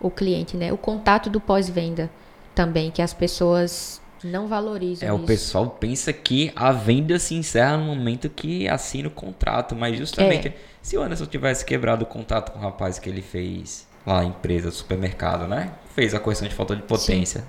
o 0.00 0.10
cliente, 0.10 0.56
né? 0.56 0.72
O 0.72 0.76
contato 0.76 1.30
do 1.30 1.40
pós-venda 1.40 2.10
também, 2.54 2.90
que 2.90 3.00
as 3.00 3.14
pessoas 3.14 4.00
não 4.22 4.48
valorizam 4.48 5.08
É, 5.08 5.12
o 5.12 5.16
isso. 5.16 5.26
pessoal 5.26 5.68
pensa 5.68 6.12
que 6.12 6.50
a 6.56 6.72
venda 6.72 7.18
se 7.18 7.34
encerra 7.34 7.76
no 7.76 7.84
momento 7.84 8.28
que 8.28 8.66
assina 8.68 9.08
o 9.08 9.10
contrato, 9.10 9.74
mas 9.76 9.96
justamente 9.98 10.48
É. 10.48 10.54
se 10.82 10.96
o 10.96 11.02
Anderson 11.02 11.26
tivesse 11.26 11.64
quebrado 11.64 12.04
o 12.04 12.06
contato 12.06 12.52
com 12.52 12.58
o 12.58 12.62
rapaz 12.62 12.98
que 12.98 13.08
ele 13.08 13.22
fez 13.22 13.86
lá 14.06 14.18
na 14.18 14.24
empresa, 14.24 14.70
supermercado, 14.70 15.46
né? 15.46 15.72
Fez 15.94 16.14
a 16.14 16.20
correção 16.20 16.48
de 16.48 16.54
falta 16.54 16.74
de 16.74 16.82
potência. 16.82 17.44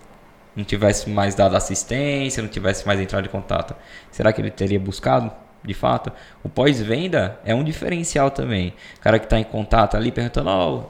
Não 0.55 0.63
tivesse 0.63 1.09
mais 1.09 1.35
dado 1.35 1.55
assistência, 1.55 2.41
não 2.41 2.49
tivesse 2.49 2.85
mais 2.87 2.99
entrado 2.99 3.25
em 3.25 3.29
contato. 3.29 3.75
Será 4.11 4.31
que 4.31 4.41
ele 4.41 4.51
teria 4.51 4.79
buscado? 4.79 5.31
De 5.63 5.73
fato, 5.73 6.11
o 6.43 6.49
pós-venda 6.49 7.39
é 7.43 7.53
um 7.53 7.63
diferencial 7.63 8.29
também. 8.29 8.73
O 8.97 9.01
cara 9.01 9.17
que 9.17 9.25
está 9.25 9.39
em 9.39 9.43
contato 9.43 9.97
ali 9.97 10.11
perguntando, 10.11 10.49
ó, 10.49 10.83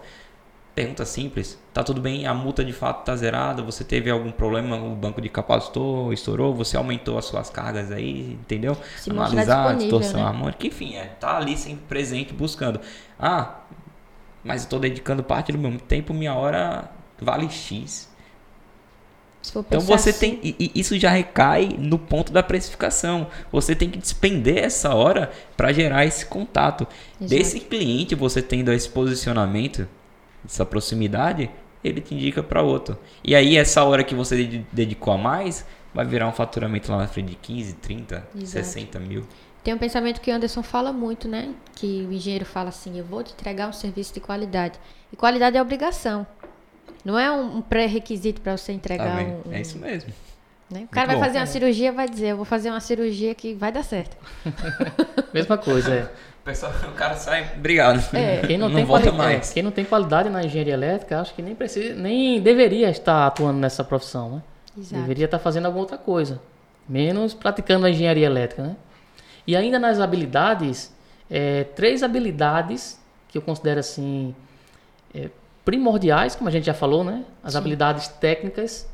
Pergunta 0.76 1.06
simples. 1.06 1.58
Tá 1.74 1.86
tudo 1.86 2.02
bem? 2.02 2.28
A 2.28 2.34
multa 2.34 2.64
de 2.64 2.74
fato 2.74 3.06
tá 3.06 3.16
zerada? 3.16 3.64
Você 3.64 3.82
teve 3.86 4.10
algum 4.10 4.30
problema? 4.30 4.76
O 4.76 4.94
banco 4.94 5.22
de 5.22 5.30
capacitor 5.30 6.12
estourou? 6.12 6.54
Você 6.54 6.76
aumentou 6.76 7.18
as 7.18 7.24
suas 7.24 7.50
cargas 7.50 7.94
aí? 7.94 8.34
Entendeu? 8.34 8.76
Se 8.98 9.10
Analisar 9.10 9.78
distorção 9.78 10.20
né? 10.20 10.28
harmônica. 10.28 10.68
Enfim, 10.68 10.98
é. 10.98 11.06
Tá 11.18 11.38
ali 11.38 11.56
sempre 11.56 11.86
presente 11.88 12.34
buscando. 12.34 12.82
Ah, 13.18 13.62
mas 14.44 14.64
eu 14.64 14.70
tô 14.70 14.78
dedicando 14.78 15.24
parte 15.24 15.54
do 15.54 15.58
meu 15.58 15.80
tempo, 15.80 16.14
minha 16.14 16.34
hora 16.34 16.92
vale 17.22 17.50
X. 17.50 18.14
Então 19.50 19.80
você 19.82 20.10
assim, 20.12 20.38
tem. 20.38 20.56
Isso 20.74 20.98
já 20.98 21.10
recai 21.10 21.76
no 21.78 21.98
ponto 22.00 22.32
da 22.32 22.42
precificação. 22.42 23.28
Você 23.52 23.76
tem 23.76 23.90
que 23.90 23.98
despender 23.98 24.64
essa 24.64 24.94
hora 24.94 25.32
para 25.56 25.72
gerar 25.74 26.06
esse 26.06 26.26
contato. 26.26 26.88
Exato. 27.20 27.30
Desse 27.30 27.60
cliente, 27.60 28.16
você 28.16 28.42
tendo 28.42 28.72
esse 28.72 28.90
posicionamento, 28.90 29.88
essa 30.46 30.66
proximidade, 30.66 31.50
ele 31.84 32.02
te 32.02 32.14
indica 32.16 32.42
para 32.42 32.62
outro. 32.62 32.98
E 33.24 33.36
aí, 33.36 33.58
essa 33.58 33.84
hora 33.84 34.04
que 34.04 34.16
você 34.16 34.36
dedi- 34.38 34.66
dedicou 34.72 35.14
a 35.14 35.18
mais, 35.18 35.66
vai 35.94 36.06
virar 36.06 36.28
um 36.28 36.34
faturamento 36.34 36.92
lá 36.92 36.98
na 36.98 37.08
frente 37.08 37.30
de 37.30 37.36
15, 37.36 37.74
30, 37.76 38.28
Exato. 38.36 38.66
60 38.66 39.00
mil. 39.00 39.24
Tem 39.64 39.74
um 39.74 39.78
pensamento 39.80 40.22
que 40.22 40.30
o 40.30 40.34
Anderson 40.36 40.62
fala 40.62 40.94
muito, 40.94 41.28
né? 41.28 41.54
Que 41.76 42.06
o 42.08 42.14
engenheiro 42.14 42.46
fala 42.46 42.70
assim: 42.70 43.00
eu 43.00 43.06
vou 43.06 43.24
te 43.24 43.34
entregar 43.34 43.68
um 43.68 43.74
serviço 43.74 44.14
de 44.14 44.20
qualidade. 44.20 44.80
E 45.12 45.16
qualidade 45.16 45.58
é 45.58 45.62
obrigação. 45.62 46.28
Não 47.04 47.18
é 47.20 47.32
um, 47.32 47.62
pré-requisito 47.62 48.42
para 48.42 48.58
você 48.58 48.72
entregar 48.72 49.22
um. 49.24 49.50
um- 49.50 49.54
É 49.54 49.62
isso 49.62 49.78
mesmo. 49.78 50.12
né? 50.70 50.82
O 50.84 50.88
cara 50.88 51.08
vai 51.08 51.16
bom. 51.18 51.22
fazer 51.24 51.38
uma 51.40 51.46
cirurgia 51.46 51.92
vai 51.92 52.10
dizer: 52.10 52.28
eu 52.30 52.36
vou 52.38 52.46
fazer 52.46 52.70
uma 52.70 52.80
cirurgia 52.80 53.34
que 53.36 53.54
vai 53.54 53.72
dar 53.72 53.84
certo. 53.84 54.18
Mesma 55.34 55.58
coisa, 55.58 55.94
é. 55.94 56.04
O, 56.04 56.46
pessoal, 56.46 56.72
o 56.88 56.92
cara 56.94 57.16
sai, 57.16 57.52
obrigado. 57.58 58.00
É. 58.16 58.42
Quem 58.48 58.58
não, 58.58 58.70
Não 58.70 58.76
tem 58.76 58.86
volta 58.86 59.12
mais. 59.12 59.50
é, 59.50 59.54
quem 59.54 59.64
não 59.64 59.72
tem 59.72 59.84
qualidade 59.84 60.30
na 60.30 60.44
engenharia 60.44 60.74
elétrica, 60.74 61.20
acho 61.20 61.34
que 61.34 61.42
nem 61.42 61.56
precisa, 61.56 61.96
nem 61.96 62.40
deveria 62.40 62.90
estar 62.90 63.26
atuando 63.28 63.58
nessa 63.60 63.84
profissão, 63.84 64.36
né? 64.36 64.44
Exato. 64.78 65.02
Deveria 65.02 65.26
estar 65.26 65.40
fazendo 65.40 65.66
alguma 65.66 65.82
outra 65.82 65.98
coisa, 65.98 66.40
menos 66.88 67.34
praticando 67.34 67.86
a 67.88 67.90
engenharia 67.90 68.26
elétrica, 68.28 68.62
né? 68.64 68.76
E 69.48 69.56
ainda 69.56 69.80
nas 69.80 70.00
habilidades, 70.00 70.94
é, 71.32 71.64
três 71.64 72.04
habilidades 72.04 73.00
que 73.28 73.38
eu 73.38 73.42
considero 73.42 73.80
assim 73.80 74.36
é, 75.16 75.30
primordiais, 75.66 76.36
como 76.36 76.48
a 76.48 76.52
gente 76.52 76.66
já 76.66 76.74
falou, 76.74 77.04
né? 77.04 77.26
As 77.44 77.54
Sim. 77.54 77.58
habilidades 77.58 78.08
técnicas, 78.08 78.88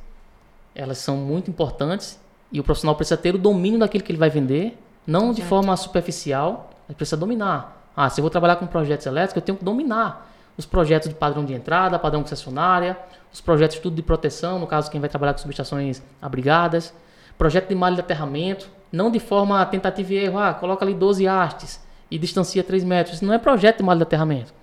elas 0.73 0.97
são 0.97 1.17
muito 1.17 1.51
importantes 1.51 2.17
e 2.51 2.59
o 2.59 2.63
profissional 2.63 2.95
precisa 2.95 3.17
ter 3.17 3.35
o 3.35 3.37
domínio 3.37 3.79
daquilo 3.79 4.03
que 4.03 4.11
ele 4.11 4.17
vai 4.17 4.29
vender, 4.29 4.77
não 5.05 5.33
de 5.33 5.41
forma 5.41 5.75
superficial, 5.75 6.71
mas 6.87 6.95
precisa 6.95 7.17
dominar. 7.17 7.89
Ah, 7.95 8.09
se 8.09 8.19
eu 8.19 8.23
vou 8.23 8.29
trabalhar 8.29 8.55
com 8.55 8.65
projetos 8.65 9.05
elétricos, 9.05 9.35
eu 9.35 9.45
tenho 9.45 9.57
que 9.57 9.65
dominar 9.65 10.29
os 10.57 10.65
projetos 10.65 11.09
de 11.09 11.15
padrão 11.15 11.43
de 11.43 11.53
entrada, 11.53 11.99
padrão 11.99 12.21
concessionária, 12.21 12.97
os 13.33 13.41
projetos 13.41 13.77
de 13.77 13.81
tudo 13.81 13.95
de 13.95 14.01
proteção, 14.01 14.59
no 14.59 14.67
caso 14.67 14.89
quem 14.89 14.99
vai 14.99 15.09
trabalhar 15.09 15.33
com 15.33 15.39
subestações 15.39 16.01
abrigadas, 16.21 16.93
projeto 17.37 17.69
de 17.69 17.75
malha 17.75 17.95
de 17.95 18.01
aterramento, 18.01 18.69
não 18.91 19.09
de 19.09 19.19
forma 19.19 19.65
tentativa 19.65 20.13
e 20.13 20.17
erro, 20.17 20.39
ah, 20.39 20.53
coloca 20.53 20.85
ali 20.85 20.93
12 20.93 21.27
hastes 21.27 21.81
e 22.09 22.17
distancia 22.17 22.63
3 22.63 22.83
metros. 22.83 23.15
Isso 23.15 23.25
não 23.25 23.33
é 23.33 23.37
projeto 23.37 23.77
de 23.77 23.83
malha 23.83 23.97
de 23.97 24.03
aterramento. 24.03 24.53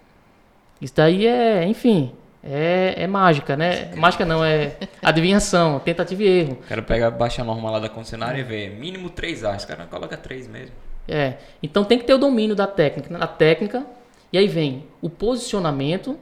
Isso 0.80 0.94
daí 0.94 1.26
é, 1.26 1.66
enfim, 1.66 2.12
é, 2.42 2.94
é 2.96 3.06
mágica, 3.06 3.56
né? 3.56 3.94
Mágica 3.96 4.24
não, 4.24 4.44
é 4.44 4.76
adivinhação, 5.02 5.80
tentativa 5.80 6.22
e 6.22 6.26
erro. 6.26 6.52
O 6.52 6.68
cara 6.68 6.82
pega, 6.82 7.10
baixa 7.10 7.42
a 7.42 7.44
norma 7.44 7.70
lá 7.70 7.80
da 7.80 7.88
concessionária 7.88 8.40
e 8.40 8.44
vê 8.44 8.68
mínimo 8.68 9.10
3 9.10 9.44
A. 9.44 9.56
Os 9.56 9.64
caras 9.64 9.88
coloca 9.88 10.16
3 10.16 10.48
mesmo. 10.48 10.74
É, 11.06 11.34
então 11.62 11.84
tem 11.84 11.98
que 11.98 12.04
ter 12.04 12.14
o 12.14 12.18
domínio 12.18 12.54
da 12.54 12.66
técnica, 12.66 13.16
da 13.18 13.26
técnica, 13.26 13.84
e 14.32 14.38
aí 14.38 14.46
vem 14.46 14.84
o 15.00 15.08
posicionamento 15.08 16.18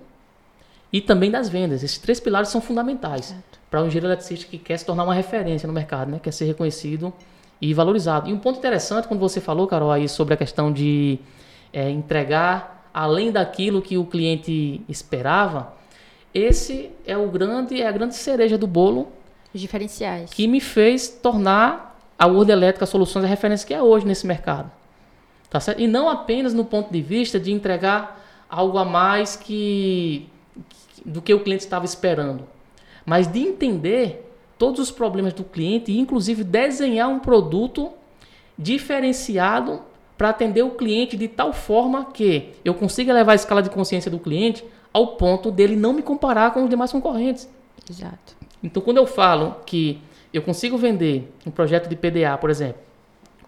e 0.93 1.01
também 1.01 1.31
das 1.31 1.49
vendas. 1.49 1.83
Esses 1.83 1.99
três 1.99 2.21
pilares 2.21 2.49
são 2.49 2.61
fundamentais. 2.61 3.35
Para 3.71 3.83
um 3.83 3.87
engenheiro 3.87 4.07
eletricista 4.07 4.47
que 4.47 4.59
quer 4.59 4.79
se 4.79 4.87
tornar 4.87 5.05
uma 5.05 5.15
referência 5.15 5.67
no 5.67 5.73
mercado, 5.73 6.11
né? 6.11 6.21
quer 6.23 6.33
ser 6.33 6.45
reconhecido 6.45 7.13
e 7.61 7.75
valorizado. 7.75 8.31
E 8.31 8.33
um 8.33 8.39
ponto 8.39 8.59
interessante, 8.59 9.09
quando 9.09 9.21
você 9.21 9.41
falou, 9.41 9.67
Carol, 9.67 9.91
aí 9.91 10.09
sobre 10.09 10.35
a 10.35 10.37
questão 10.37 10.73
de 10.73 11.19
é, 11.73 11.91
entregar 11.91 12.76
além 12.97 13.31
daquilo 13.31 13.83
que 13.83 13.99
o 13.99 14.07
cliente 14.07 14.81
esperava, 14.89 15.75
esse 16.33 16.91
é 17.07 17.15
o 17.15 17.29
grande, 17.29 17.83
é 17.83 17.87
a 17.87 17.93
grande 17.93 18.15
cereja 18.15 18.57
do 18.57 18.67
bolo. 18.67 19.09
Os 19.53 19.61
diferenciais. 19.61 20.33
Que 20.33 20.49
me 20.49 20.61
fez 20.61 21.07
tornar 21.07 22.01
a 22.19 22.27
World 22.27 22.51
Elétrica 22.51 22.87
Soluções 22.87 23.23
a 23.27 23.29
referência 23.29 23.67
que 23.67 23.75
é 23.75 23.83
hoje 23.83 24.07
nesse 24.07 24.27
mercado. 24.27 24.71
Tá 25.51 25.61
certo? 25.61 25.79
E 25.83 25.87
não 25.87 26.09
apenas 26.09 26.55
no 26.55 26.65
ponto 26.65 26.91
de 26.91 27.03
vista 27.03 27.39
de 27.39 27.53
entregar 27.53 28.25
algo 28.49 28.79
a 28.79 28.85
mais 28.85 29.37
que 29.37 30.27
do 31.05 31.21
que 31.21 31.35
o 31.35 31.41
cliente 31.41 31.65
estava 31.65 31.85
esperando, 31.85 32.47
mas 33.05 33.31
de 33.31 33.41
entender 33.41 34.27
todos 34.57 34.81
os 34.81 34.91
problemas 34.91 35.35
do 35.35 35.45
cliente 35.45 35.93
e 35.93 35.99
inclusive 35.99 36.43
desenhar 36.43 37.09
um 37.11 37.19
produto 37.19 37.93
diferenciado 38.59 39.83
para 40.17 40.31
atender 40.31 40.63
o 40.63 40.71
cliente 40.71 41.17
de 41.17 41.29
tal 41.29 41.53
forma 41.53 42.07
que 42.07 42.55
eu 42.65 42.75
consiga 42.75 43.13
levar 43.13 43.33
a 43.33 43.35
escala 43.35 43.63
de 43.63 43.71
consciência 43.71 44.11
do 44.11 44.19
cliente 44.19 44.65
ao 44.93 45.09
ponto 45.09 45.51
dele 45.51 45.77
não 45.77 45.93
me 45.93 46.03
comparar 46.03 46.53
com 46.53 46.65
os 46.65 46.71
demais 46.71 46.91
concorrentes. 46.91 47.49
Exato. 47.89 48.35
Então, 48.63 48.83
quando 48.83 48.97
eu 48.97 49.07
falo 49.07 49.57
que 49.67 50.01
eu 50.33 50.43
consigo 50.43 50.79
vender 50.79 51.33
um 51.47 51.51
projeto 51.51 51.89
de 51.89 51.97
PDA, 51.97 52.37
por 52.39 52.51
exemplo, 52.51 52.81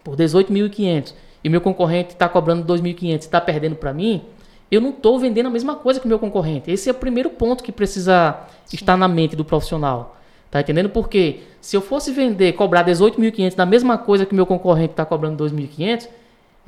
por 0.04 0.16
18.500 0.16 1.14
e 1.42 1.48
meu 1.48 1.60
concorrente 1.60 2.10
está 2.10 2.28
cobrando 2.28 2.70
2.500 2.70 3.02
e 3.02 3.14
está 3.14 3.40
perdendo 3.40 3.76
para 3.76 3.92
mim, 3.92 4.22
eu 4.70 4.80
não 4.80 4.90
estou 4.90 5.18
vendendo 5.18 5.46
a 5.46 5.50
mesma 5.50 5.76
coisa 5.76 5.98
que 5.98 6.06
o 6.06 6.08
meu 6.08 6.18
concorrente. 6.18 6.70
Esse 6.70 6.88
é 6.88 6.92
o 6.92 6.94
primeiro 6.94 7.30
ponto 7.30 7.64
que 7.64 7.72
precisa 7.72 8.46
Sim. 8.66 8.76
estar 8.76 8.96
na 8.96 9.08
mente 9.08 9.34
do 9.34 9.44
profissional. 9.44 10.16
Tá 10.50 10.60
entendendo? 10.60 10.88
Porque 10.88 11.40
se 11.60 11.76
eu 11.76 11.80
fosse 11.80 12.12
vender, 12.12 12.52
cobrar 12.52 12.84
18.500 12.84 13.56
na 13.56 13.66
mesma 13.66 13.98
coisa 13.98 14.24
que 14.24 14.32
o 14.32 14.36
meu 14.36 14.46
concorrente 14.46 14.92
está 14.92 15.04
cobrando 15.04 15.44
2.500, 15.44 16.08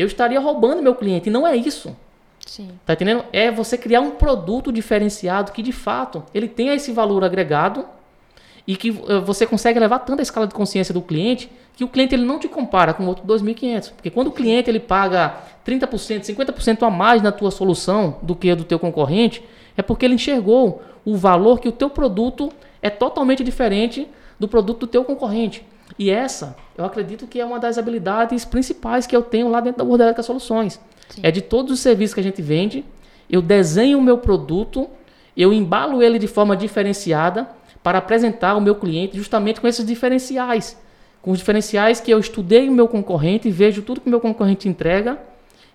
eu 0.01 0.07
estaria 0.07 0.41
roubando 0.41 0.83
meu 0.83 0.95
cliente. 0.95 1.29
E 1.29 1.33
não 1.33 1.47
é 1.47 1.57
isso. 1.57 1.97
Sim. 2.47 2.71
Tá 2.85 2.95
entendendo? 2.95 3.25
É 3.33 3.51
você 3.51 3.77
criar 3.77 4.01
um 4.01 4.13
produto 4.13 4.73
diferenciado 4.73 5.53
que 5.53 5.63
de 5.63 5.73
fato 5.73 6.23
ele 6.35 6.49
tenha 6.49 6.75
esse 6.75 6.91
valor 6.93 7.23
agregado 7.23 7.85
e 8.67 8.77
que 8.77 8.91
uh, 8.91 9.21
você 9.23 9.47
consegue 9.47 9.79
levar 9.79 10.01
tanto 10.01 10.21
a 10.21 10.23
escala 10.23 10.47
de 10.47 10.55
consciência 10.55 10.93
do 10.93 11.03
cliente 11.03 11.51
que 11.77 11.85
o 11.85 11.89
cliente 11.89 12.15
ele 12.15 12.25
não 12.25 12.39
te 12.39 12.49
compara 12.49 12.93
com 12.93 13.07
outro 13.07 13.25
2.500. 13.27 13.93
Porque 13.93 14.11
quando 14.11 14.29
o 14.29 14.33
cliente 14.33 14.69
ele 14.69 14.81
paga 14.81 15.37
30%, 15.67 16.23
50% 16.23 16.83
a 16.83 16.91
mais 16.91 17.23
na 17.23 17.33
tua 17.33 17.51
solução 17.51 18.19
do 18.23 18.35
que 18.35 18.55
do 18.55 18.65
teu 18.65 18.79
concorrente, 18.79 19.43
é 19.77 19.83
porque 19.83 20.05
ele 20.05 20.15
enxergou 20.15 20.83
o 21.05 21.17
valor 21.17 21.61
que 21.61 21.69
o 21.69 21.73
teu 21.73 21.89
produto 21.89 22.53
é 22.83 22.91
totalmente 22.91 23.43
diferente 23.43 24.07
do 24.39 24.49
produto 24.49 24.81
do 24.81 24.87
teu 24.87 25.05
concorrente. 25.05 25.65
E 26.01 26.11
essa, 26.11 26.57
eu 26.77 26.85
acredito 26.85 27.27
que 27.27 27.39
é 27.39 27.45
uma 27.45 27.61
das 27.61 27.77
habilidades 27.77 28.45
principais 28.45 29.07
que 29.07 29.15
eu 29.15 29.23
tenho 29.23 29.49
lá 29.51 29.61
dentro 29.61 29.79
da 29.79 29.85
Bordelétrica 29.85 30.23
Soluções. 30.23 30.81
Sim. 31.11 31.21
É 31.23 31.31
de 31.31 31.43
todos 31.43 31.71
os 31.71 31.81
serviços 31.81 32.15
que 32.15 32.21
a 32.21 32.23
gente 32.23 32.41
vende, 32.41 32.85
eu 33.29 33.43
desenho 33.43 33.99
o 33.99 34.03
meu 34.03 34.17
produto, 34.17 34.89
eu 35.37 35.53
embalo 35.53 36.03
ele 36.03 36.19
de 36.19 36.27
forma 36.27 36.57
diferenciada 36.57 37.49
para 37.83 37.99
apresentar 37.99 38.53
ao 38.53 38.61
meu 38.61 38.75
cliente 38.75 39.17
justamente 39.17 39.61
com 39.61 39.69
esses 39.69 39.87
diferenciais 39.87 40.77
com 41.23 41.31
os 41.33 41.39
diferenciais 41.39 42.01
que 42.01 42.11
eu 42.11 42.19
estudei 42.19 42.69
o 42.69 42.73
meu 42.73 42.89
concorrente, 42.89 43.51
vejo 43.51 43.83
tudo 43.83 44.01
que 44.01 44.07
o 44.07 44.11
meu 44.11 44.21
concorrente 44.21 44.69
entrega, 44.69 45.19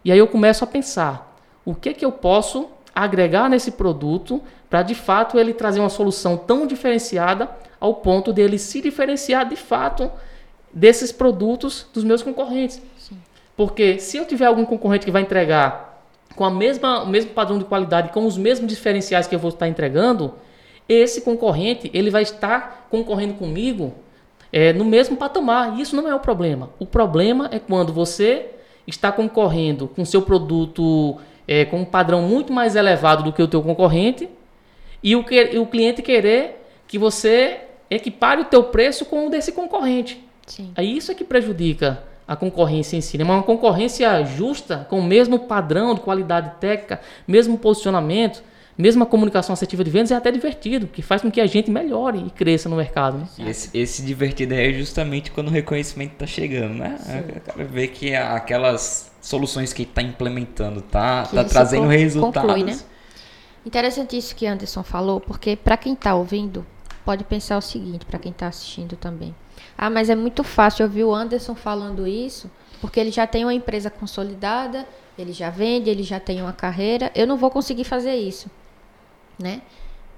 e 0.04 0.12
aí 0.12 0.18
eu 0.18 0.28
começo 0.28 0.64
a 0.64 0.68
pensar 0.68 1.38
o 1.64 1.74
que 1.74 1.94
que 1.94 2.06
eu 2.06 2.12
posso 2.12 2.70
agregar 2.94 3.50
nesse 3.50 3.72
produto 3.72 4.42
para 4.70 4.82
de 4.82 4.96
fato 4.96 5.38
ele 5.38 5.54
trazer 5.54 5.80
uma 5.80 5.90
solução 5.90 6.38
tão 6.38 6.66
diferenciada 6.66 7.50
ao 7.80 7.96
ponto 7.96 8.32
dele 8.32 8.58
se 8.58 8.82
diferenciar 8.82 9.48
de 9.48 9.56
fato 9.56 10.10
desses 10.74 11.12
produtos 11.12 11.88
dos 11.94 12.04
meus 12.04 12.22
concorrentes. 12.22 12.82
Sim. 12.98 13.18
Porque 13.56 14.00
se 14.00 14.18
eu 14.18 14.26
tiver 14.26 14.46
algum 14.46 14.66
concorrente 14.66 15.06
que 15.06 15.12
vai 15.12 15.22
entregar 15.22 16.04
com 16.36 16.44
a 16.44 16.52
mesma, 16.52 17.04
o 17.04 17.08
mesmo 17.08 17.32
padrão 17.32 17.58
de 17.58 17.66
qualidade, 17.66 18.10
com 18.10 18.26
os 18.26 18.38
mesmos 18.38 18.70
diferenciais 18.70 19.28
que 19.28 19.34
eu 19.34 19.40
vou 19.40 19.50
estar 19.50 19.68
entregando, 19.68 20.34
esse 20.88 21.22
concorrente 21.22 21.90
ele 21.94 22.10
vai 22.10 22.24
estar 22.24 22.88
concorrendo 22.90 23.36
comigo 23.36 23.94
é, 24.52 24.74
no 24.74 24.84
mesmo 24.84 25.16
patamar. 25.16 25.78
E 25.78 25.82
isso 25.82 25.96
não 25.96 26.08
é 26.08 26.14
o 26.14 26.20
problema. 26.20 26.70
O 26.78 26.86
problema 26.86 27.50
é 27.52 27.60
quando 27.60 27.94
você 27.94 28.48
está 28.86 29.12
concorrendo 29.12 29.88
com 29.88 30.04
seu 30.06 30.22
produto 30.22 31.18
é, 31.48 31.66
com 31.66 31.82
um 31.82 31.86
padrão 31.86 32.22
muito 32.22 32.52
mais 32.52 32.76
elevado 32.76 33.24
do 33.24 33.32
que 33.32 33.42
o 33.42 33.48
teu 33.48 33.62
concorrente 33.62 34.30
e 35.02 35.16
o, 35.16 35.24
que, 35.24 35.52
e 35.54 35.58
o 35.58 35.66
cliente 35.66 36.02
querer 36.02 36.65
que 36.88 36.98
você 36.98 37.62
equipare 37.90 38.42
o 38.42 38.46
teu 38.46 38.64
preço 38.66 39.06
com 39.06 39.28
o 39.28 39.30
desse 39.30 39.52
concorrente. 39.52 40.24
Sim. 40.46 40.72
Aí 40.76 40.96
isso 40.96 41.12
é 41.12 41.16
que 41.16 41.24
prejudica 41.24 42.04
a 42.28 42.36
concorrência 42.36 42.98
em 42.98 43.02
si. 43.02 43.18
Né? 43.18 43.24
Uma 43.24 43.44
concorrência 43.44 44.24
justa, 44.26 44.86
com 44.90 45.00
o 45.00 45.04
mesmo 45.04 45.40
padrão 45.40 45.94
de 45.94 46.02
qualidade 46.02 46.52
técnica, 46.60 47.00
mesmo 47.28 47.58
posicionamento, 47.58 48.44
mesmo 48.78 49.04
a 49.04 49.06
comunicação 49.06 49.54
assertiva 49.54 49.84
de 49.84 49.90
vendas 49.90 50.12
é 50.12 50.16
até 50.16 50.32
divertido, 50.32 50.88
que 50.88 51.02
faz 51.02 51.22
com 51.22 51.32
que 51.32 51.40
a 51.40 51.46
gente 51.46 51.72
melhore 51.72 52.26
e 52.28 52.30
cresça 52.30 52.68
no 52.68 52.76
mercado. 52.76 53.18
Né? 53.20 53.28
E 53.40 53.50
esse, 53.50 53.78
esse 53.78 54.02
divertido 54.02 54.54
é 54.54 54.74
justamente 54.74 55.32
quando 55.32 55.48
o 55.48 55.52
reconhecimento 55.52 56.14
está 56.14 56.28
chegando, 56.28 56.74
né? 56.74 56.98
O 57.38 57.40
cara 57.40 57.64
vê 57.64 57.88
que 57.88 58.14
aquelas 58.14 59.12
soluções 59.22 59.72
que 59.72 59.84
está 59.84 60.02
implementando 60.02 60.82
tá, 60.82 61.24
tá 61.24 61.44
trazendo 61.46 61.88
resultados. 61.88 62.52
Conclui, 62.52 62.64
né? 62.66 62.78
Interessante 63.66 64.18
isso 64.18 64.36
que 64.36 64.46
Anderson 64.46 64.84
falou, 64.84 65.22
porque 65.22 65.56
para 65.56 65.78
quem 65.78 65.94
está 65.94 66.14
ouvindo, 66.14 66.66
pode 67.06 67.24
pensar 67.24 67.58
o 67.58 67.62
seguinte, 67.62 68.06
para 68.06 68.20
quem 68.20 68.32
está 68.32 68.48
assistindo 68.48 68.96
também. 68.96 69.34
Ah, 69.78 69.90
mas 69.90 70.10
é 70.10 70.16
muito 70.16 70.44
fácil 70.44 70.86
ouvir 70.86 71.04
o 71.04 71.14
Anderson 71.14 71.56
falando 71.56 72.08
isso, 72.08 72.50
porque 72.82 73.00
ele 73.00 73.12
já 73.12 73.26
tem 73.26 73.46
uma 73.46 73.54
empresa 73.54 73.90
consolidada, 73.90 74.86
ele 75.18 75.32
já 75.32 75.50
vende, 75.50 75.90
ele 75.90 76.04
já 76.04 76.20
tem 76.20 76.42
uma 76.42 76.52
carreira, 76.52 77.12
eu 77.16 77.26
não 77.26 77.38
vou 77.38 77.50
conseguir 77.50 77.84
fazer 77.86 78.16
isso 78.16 78.50
né? 79.40 79.62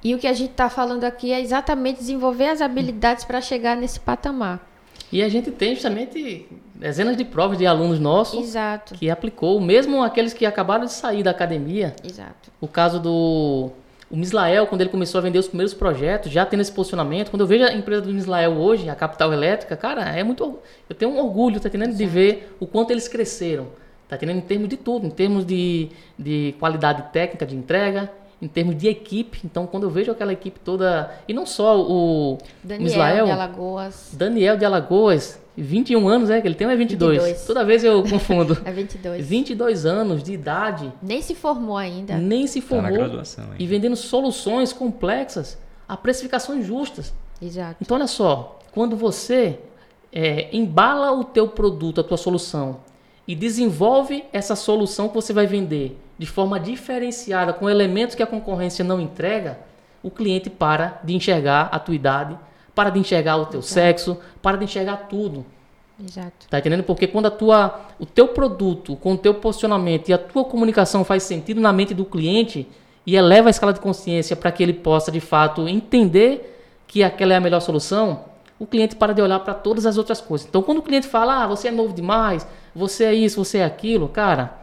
E 0.03 0.13
o 0.13 0.19
que 0.19 0.27
a 0.27 0.33
gente 0.33 0.51
está 0.51 0.69
falando 0.69 1.03
aqui 1.03 1.31
é 1.31 1.41
exatamente 1.41 1.99
desenvolver 1.99 2.47
as 2.47 2.61
habilidades 2.61 3.25
para 3.25 3.41
chegar 3.41 3.75
nesse 3.75 3.99
patamar. 3.99 4.65
E 5.11 5.23
a 5.23 5.29
gente 5.29 5.51
tem 5.51 5.73
justamente 5.73 6.47
dezenas 6.75 7.17
de 7.17 7.25
provas 7.25 7.57
de 7.57 7.65
alunos 7.65 7.99
nossos 7.99 8.39
Exato. 8.39 8.93
que 8.93 9.09
aplicou, 9.09 9.59
mesmo 9.59 10.03
aqueles 10.03 10.33
que 10.33 10.45
acabaram 10.45 10.85
de 10.85 10.91
sair 10.91 11.23
da 11.23 11.31
academia. 11.31 11.95
Exato. 12.03 12.51
O 12.59 12.67
caso 12.67 12.99
do 12.99 13.71
o 14.09 14.15
Mislael, 14.15 14.67
quando 14.67 14.81
ele 14.81 14.89
começou 14.89 15.19
a 15.19 15.21
vender 15.21 15.37
os 15.37 15.47
primeiros 15.47 15.73
projetos, 15.73 16.31
já 16.31 16.45
tendo 16.45 16.61
esse 16.61 16.71
posicionamento. 16.71 17.29
Quando 17.29 17.41
eu 17.41 17.47
vejo 17.47 17.65
a 17.65 17.73
empresa 17.73 18.01
do 18.01 18.13
Mislael 18.13 18.53
hoje, 18.53 18.89
a 18.89 18.95
Capital 18.95 19.33
Elétrica, 19.33 19.75
cara, 19.75 20.01
é 20.03 20.23
muito. 20.23 20.59
Eu 20.89 20.95
tenho 20.95 21.11
um 21.11 21.19
orgulho, 21.19 21.59
tá 21.59 21.67
entendendo? 21.67 21.95
De 21.95 22.05
ver 22.05 22.55
o 22.59 22.65
quanto 22.65 22.91
eles 22.91 23.07
cresceram. 23.07 23.67
Tá 24.07 24.15
entendendo? 24.15 24.37
Em 24.37 24.41
termos 24.41 24.69
de 24.69 24.77
tudo, 24.77 25.05
em 25.05 25.09
termos 25.09 25.45
de, 25.45 25.89
de 26.17 26.55
qualidade 26.59 27.11
técnica 27.11 27.45
de 27.45 27.55
entrega, 27.55 28.09
em 28.41 28.47
termos 28.47 28.77
de 28.77 28.87
equipe. 28.87 29.41
Então, 29.43 29.67
quando 29.67 29.83
eu 29.83 29.89
vejo 29.89 30.11
aquela 30.11 30.31
equipe 30.31 30.57
toda, 30.61 31.11
e 31.27 31.33
não 31.33 31.45
só 31.45 31.81
o 31.81 32.37
Daniel 32.63 32.87
Israel, 32.87 33.25
de 33.25 33.31
Alagoas. 33.31 34.09
Daniel 34.13 34.57
de 34.57 34.63
Alagoas, 34.63 35.41
21 35.61 36.07
anos, 36.07 36.29
é 36.29 36.39
que 36.39 36.47
ele 36.47 36.55
tem 36.55 36.67
ou 36.67 36.73
é 36.73 36.75
22? 36.75 37.23
22. 37.23 37.45
Toda 37.45 37.65
vez 37.65 37.83
eu 37.83 38.03
confundo. 38.03 38.57
é 38.65 38.71
22. 38.71 39.25
22 39.25 39.85
anos 39.85 40.23
de 40.23 40.33
idade. 40.33 40.93
Nem 41.01 41.21
se 41.21 41.33
formou 41.33 41.75
ainda. 41.75 42.15
Nem 42.17 42.45
se 42.45 42.61
formou. 42.61 42.85
Tá 42.85 42.91
na 42.91 42.97
graduação. 42.97 43.45
E 43.57 43.65
vendendo 43.65 43.95
soluções 43.95 44.71
complexas 44.71 45.57
a 45.87 45.97
precificações 45.97 46.65
justas. 46.65 47.13
Exato. 47.41 47.77
Então, 47.81 47.97
olha 47.97 48.07
só, 48.07 48.59
quando 48.71 48.95
você 48.95 49.59
é, 50.11 50.55
embala 50.55 51.11
o 51.11 51.23
teu 51.23 51.47
produto, 51.47 52.01
a 52.01 52.03
tua 52.03 52.17
solução, 52.17 52.81
e 53.27 53.35
desenvolve 53.35 54.23
essa 54.31 54.55
solução 54.55 55.09
que 55.09 55.15
você 55.15 55.33
vai 55.33 55.45
vender 55.45 55.99
de 56.17 56.25
forma 56.25 56.59
diferenciada, 56.59 57.53
com 57.53 57.69
elementos 57.69 58.15
que 58.15 58.23
a 58.23 58.27
concorrência 58.27 58.83
não 58.83 58.99
entrega, 58.99 59.59
o 60.01 60.09
cliente 60.09 60.49
para 60.49 60.99
de 61.03 61.15
enxergar 61.15 61.69
a 61.71 61.79
tua 61.79 61.95
idade, 61.95 62.37
para 62.77 62.91
de 62.91 62.99
enxergar 62.99 63.37
o 63.37 63.47
teu 63.47 63.59
Exato. 63.59 63.73
sexo, 63.73 64.17
para 64.39 64.55
de 64.55 64.65
enxergar 64.65 65.07
tudo. 65.09 65.43
Exato. 65.99 66.47
Tá 66.47 66.59
entendendo? 66.59 66.83
Porque 66.83 67.07
quando 67.07 67.25
a 67.25 67.31
tua, 67.31 67.87
o 67.99 68.05
teu 68.05 68.27
produto, 68.27 68.95
com 68.97 69.13
o 69.13 69.17
teu 69.17 69.33
posicionamento 69.33 70.09
e 70.09 70.13
a 70.13 70.17
tua 70.19 70.45
comunicação 70.45 71.03
faz 71.03 71.23
sentido 71.23 71.59
na 71.59 71.73
mente 71.73 71.95
do 71.95 72.05
cliente 72.05 72.67
e 73.03 73.15
eleva 73.15 73.49
a 73.49 73.51
escala 73.51 73.73
de 73.73 73.79
consciência 73.79 74.35
para 74.35 74.51
que 74.51 74.61
ele 74.61 74.73
possa 74.73 75.11
de 75.11 75.19
fato 75.19 75.67
entender 75.67 76.63
que 76.85 77.03
aquela 77.03 77.33
é 77.33 77.37
a 77.37 77.39
melhor 77.39 77.61
solução, 77.61 78.25
o 78.59 78.67
cliente 78.67 78.95
para 78.95 79.11
de 79.11 79.23
olhar 79.23 79.39
para 79.39 79.55
todas 79.55 79.87
as 79.87 79.97
outras 79.97 80.21
coisas. 80.21 80.47
Então, 80.47 80.61
quando 80.61 80.77
o 80.77 80.83
cliente 80.83 81.07
fala, 81.07 81.45
ah, 81.45 81.47
você 81.47 81.69
é 81.69 81.71
novo 81.71 81.93
demais, 81.93 82.47
você 82.75 83.05
é 83.05 83.13
isso, 83.15 83.43
você 83.43 83.57
é 83.57 83.65
aquilo, 83.65 84.07
cara, 84.07 84.55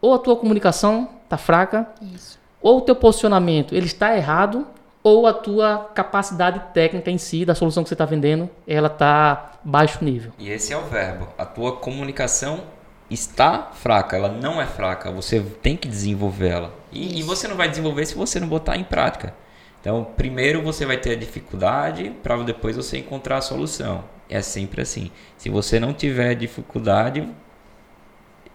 ou 0.00 0.14
a 0.14 0.18
tua 0.18 0.36
comunicação 0.36 1.08
está 1.24 1.36
fraca, 1.36 1.88
isso. 2.14 2.38
ou 2.62 2.78
o 2.78 2.80
teu 2.80 2.94
posicionamento 2.94 3.74
ele 3.74 3.86
está 3.86 4.16
errado, 4.16 4.64
ou 5.08 5.24
a 5.24 5.32
tua 5.32 5.88
capacidade 5.94 6.60
técnica 6.74 7.12
em 7.12 7.16
si, 7.16 7.44
da 7.44 7.54
solução 7.54 7.84
que 7.84 7.88
você 7.88 7.94
está 7.94 8.04
vendendo, 8.04 8.50
ela 8.66 8.88
está 8.88 9.52
baixo 9.62 10.04
nível. 10.04 10.32
E 10.36 10.50
esse 10.50 10.72
é 10.72 10.76
o 10.76 10.82
verbo. 10.82 11.28
A 11.38 11.44
tua 11.44 11.76
comunicação 11.76 12.64
está 13.08 13.70
fraca, 13.72 14.16
ela 14.16 14.28
não 14.28 14.60
é 14.60 14.66
fraca, 14.66 15.12
você 15.12 15.38
tem 15.62 15.76
que 15.76 15.86
desenvolver 15.86 16.48
ela. 16.48 16.74
E, 16.90 17.20
e 17.20 17.22
você 17.22 17.46
não 17.46 17.54
vai 17.54 17.68
desenvolver 17.68 18.04
se 18.04 18.16
você 18.16 18.40
não 18.40 18.48
botar 18.48 18.76
em 18.76 18.82
prática. 18.82 19.32
Então, 19.80 20.04
primeiro 20.16 20.60
você 20.60 20.84
vai 20.84 20.96
ter 20.96 21.12
a 21.12 21.16
dificuldade 21.16 22.10
para 22.20 22.36
depois 22.42 22.74
você 22.74 22.98
encontrar 22.98 23.36
a 23.36 23.40
solução. 23.40 24.02
É 24.28 24.42
sempre 24.42 24.82
assim. 24.82 25.12
Se 25.38 25.48
você 25.48 25.78
não 25.78 25.92
tiver 25.94 26.34
dificuldade, 26.34 27.28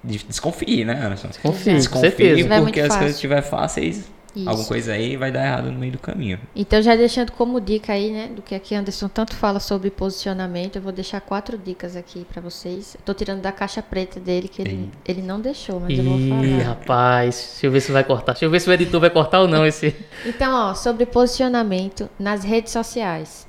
de- 0.03 0.25
desconfie, 0.25 0.83
né, 0.83 0.99
Anderson? 1.01 1.29
Desconfie, 1.29 1.73
Desconfie. 1.75 2.43
Vai 2.43 2.59
porque 2.61 2.81
as 2.81 2.87
coisas 2.87 2.97
fácil. 2.97 3.07
estiverem 3.13 3.43
fáceis, 3.43 4.11
Isso. 4.35 4.47
alguma 4.47 4.67
coisa 4.67 4.93
aí 4.93 5.17
vai 5.17 5.31
dar 5.31 5.45
errado 5.45 5.71
no 5.71 5.77
meio 5.77 5.91
do 5.91 5.99
caminho. 5.99 6.39
Então, 6.55 6.81
já 6.81 6.95
deixando 6.95 7.31
como 7.33 7.59
dica 7.59 7.93
aí, 7.93 8.11
né, 8.11 8.27
do 8.27 8.41
que 8.41 8.55
aqui 8.55 8.73
Anderson 8.73 9.07
tanto 9.07 9.35
fala 9.35 9.59
sobre 9.59 9.89
posicionamento, 9.89 10.77
eu 10.77 10.81
vou 10.81 10.91
deixar 10.91 11.19
quatro 11.21 11.57
dicas 11.57 11.95
aqui 11.95 12.25
pra 12.31 12.41
vocês. 12.41 12.95
Eu 12.95 13.01
tô 13.05 13.13
tirando 13.13 13.41
da 13.41 13.51
caixa 13.51 13.81
preta 13.81 14.19
dele, 14.19 14.47
que 14.47 14.61
ele, 14.61 14.89
ele 15.05 15.21
não 15.21 15.39
deixou, 15.39 15.79
mas 15.79 15.97
eu 15.97 16.03
vou 16.03 16.17
Ih, 16.17 16.29
falar. 16.29 16.63
rapaz, 16.69 17.35
deixa 17.51 17.67
eu 17.67 17.71
ver 17.71 17.81
se 17.81 17.91
vai 17.91 18.03
cortar. 18.03 18.33
Deixa 18.33 18.45
eu 18.45 18.49
ver 18.49 18.59
se 18.61 18.69
o 18.69 18.73
editor 18.73 19.01
vai 19.01 19.09
cortar 19.09 19.41
ou 19.41 19.47
não 19.47 19.65
esse. 19.65 19.95
Então, 20.25 20.53
ó, 20.53 20.73
sobre 20.73 21.05
posicionamento 21.05 22.09
nas 22.17 22.43
redes 22.43 22.71
sociais. 22.71 23.47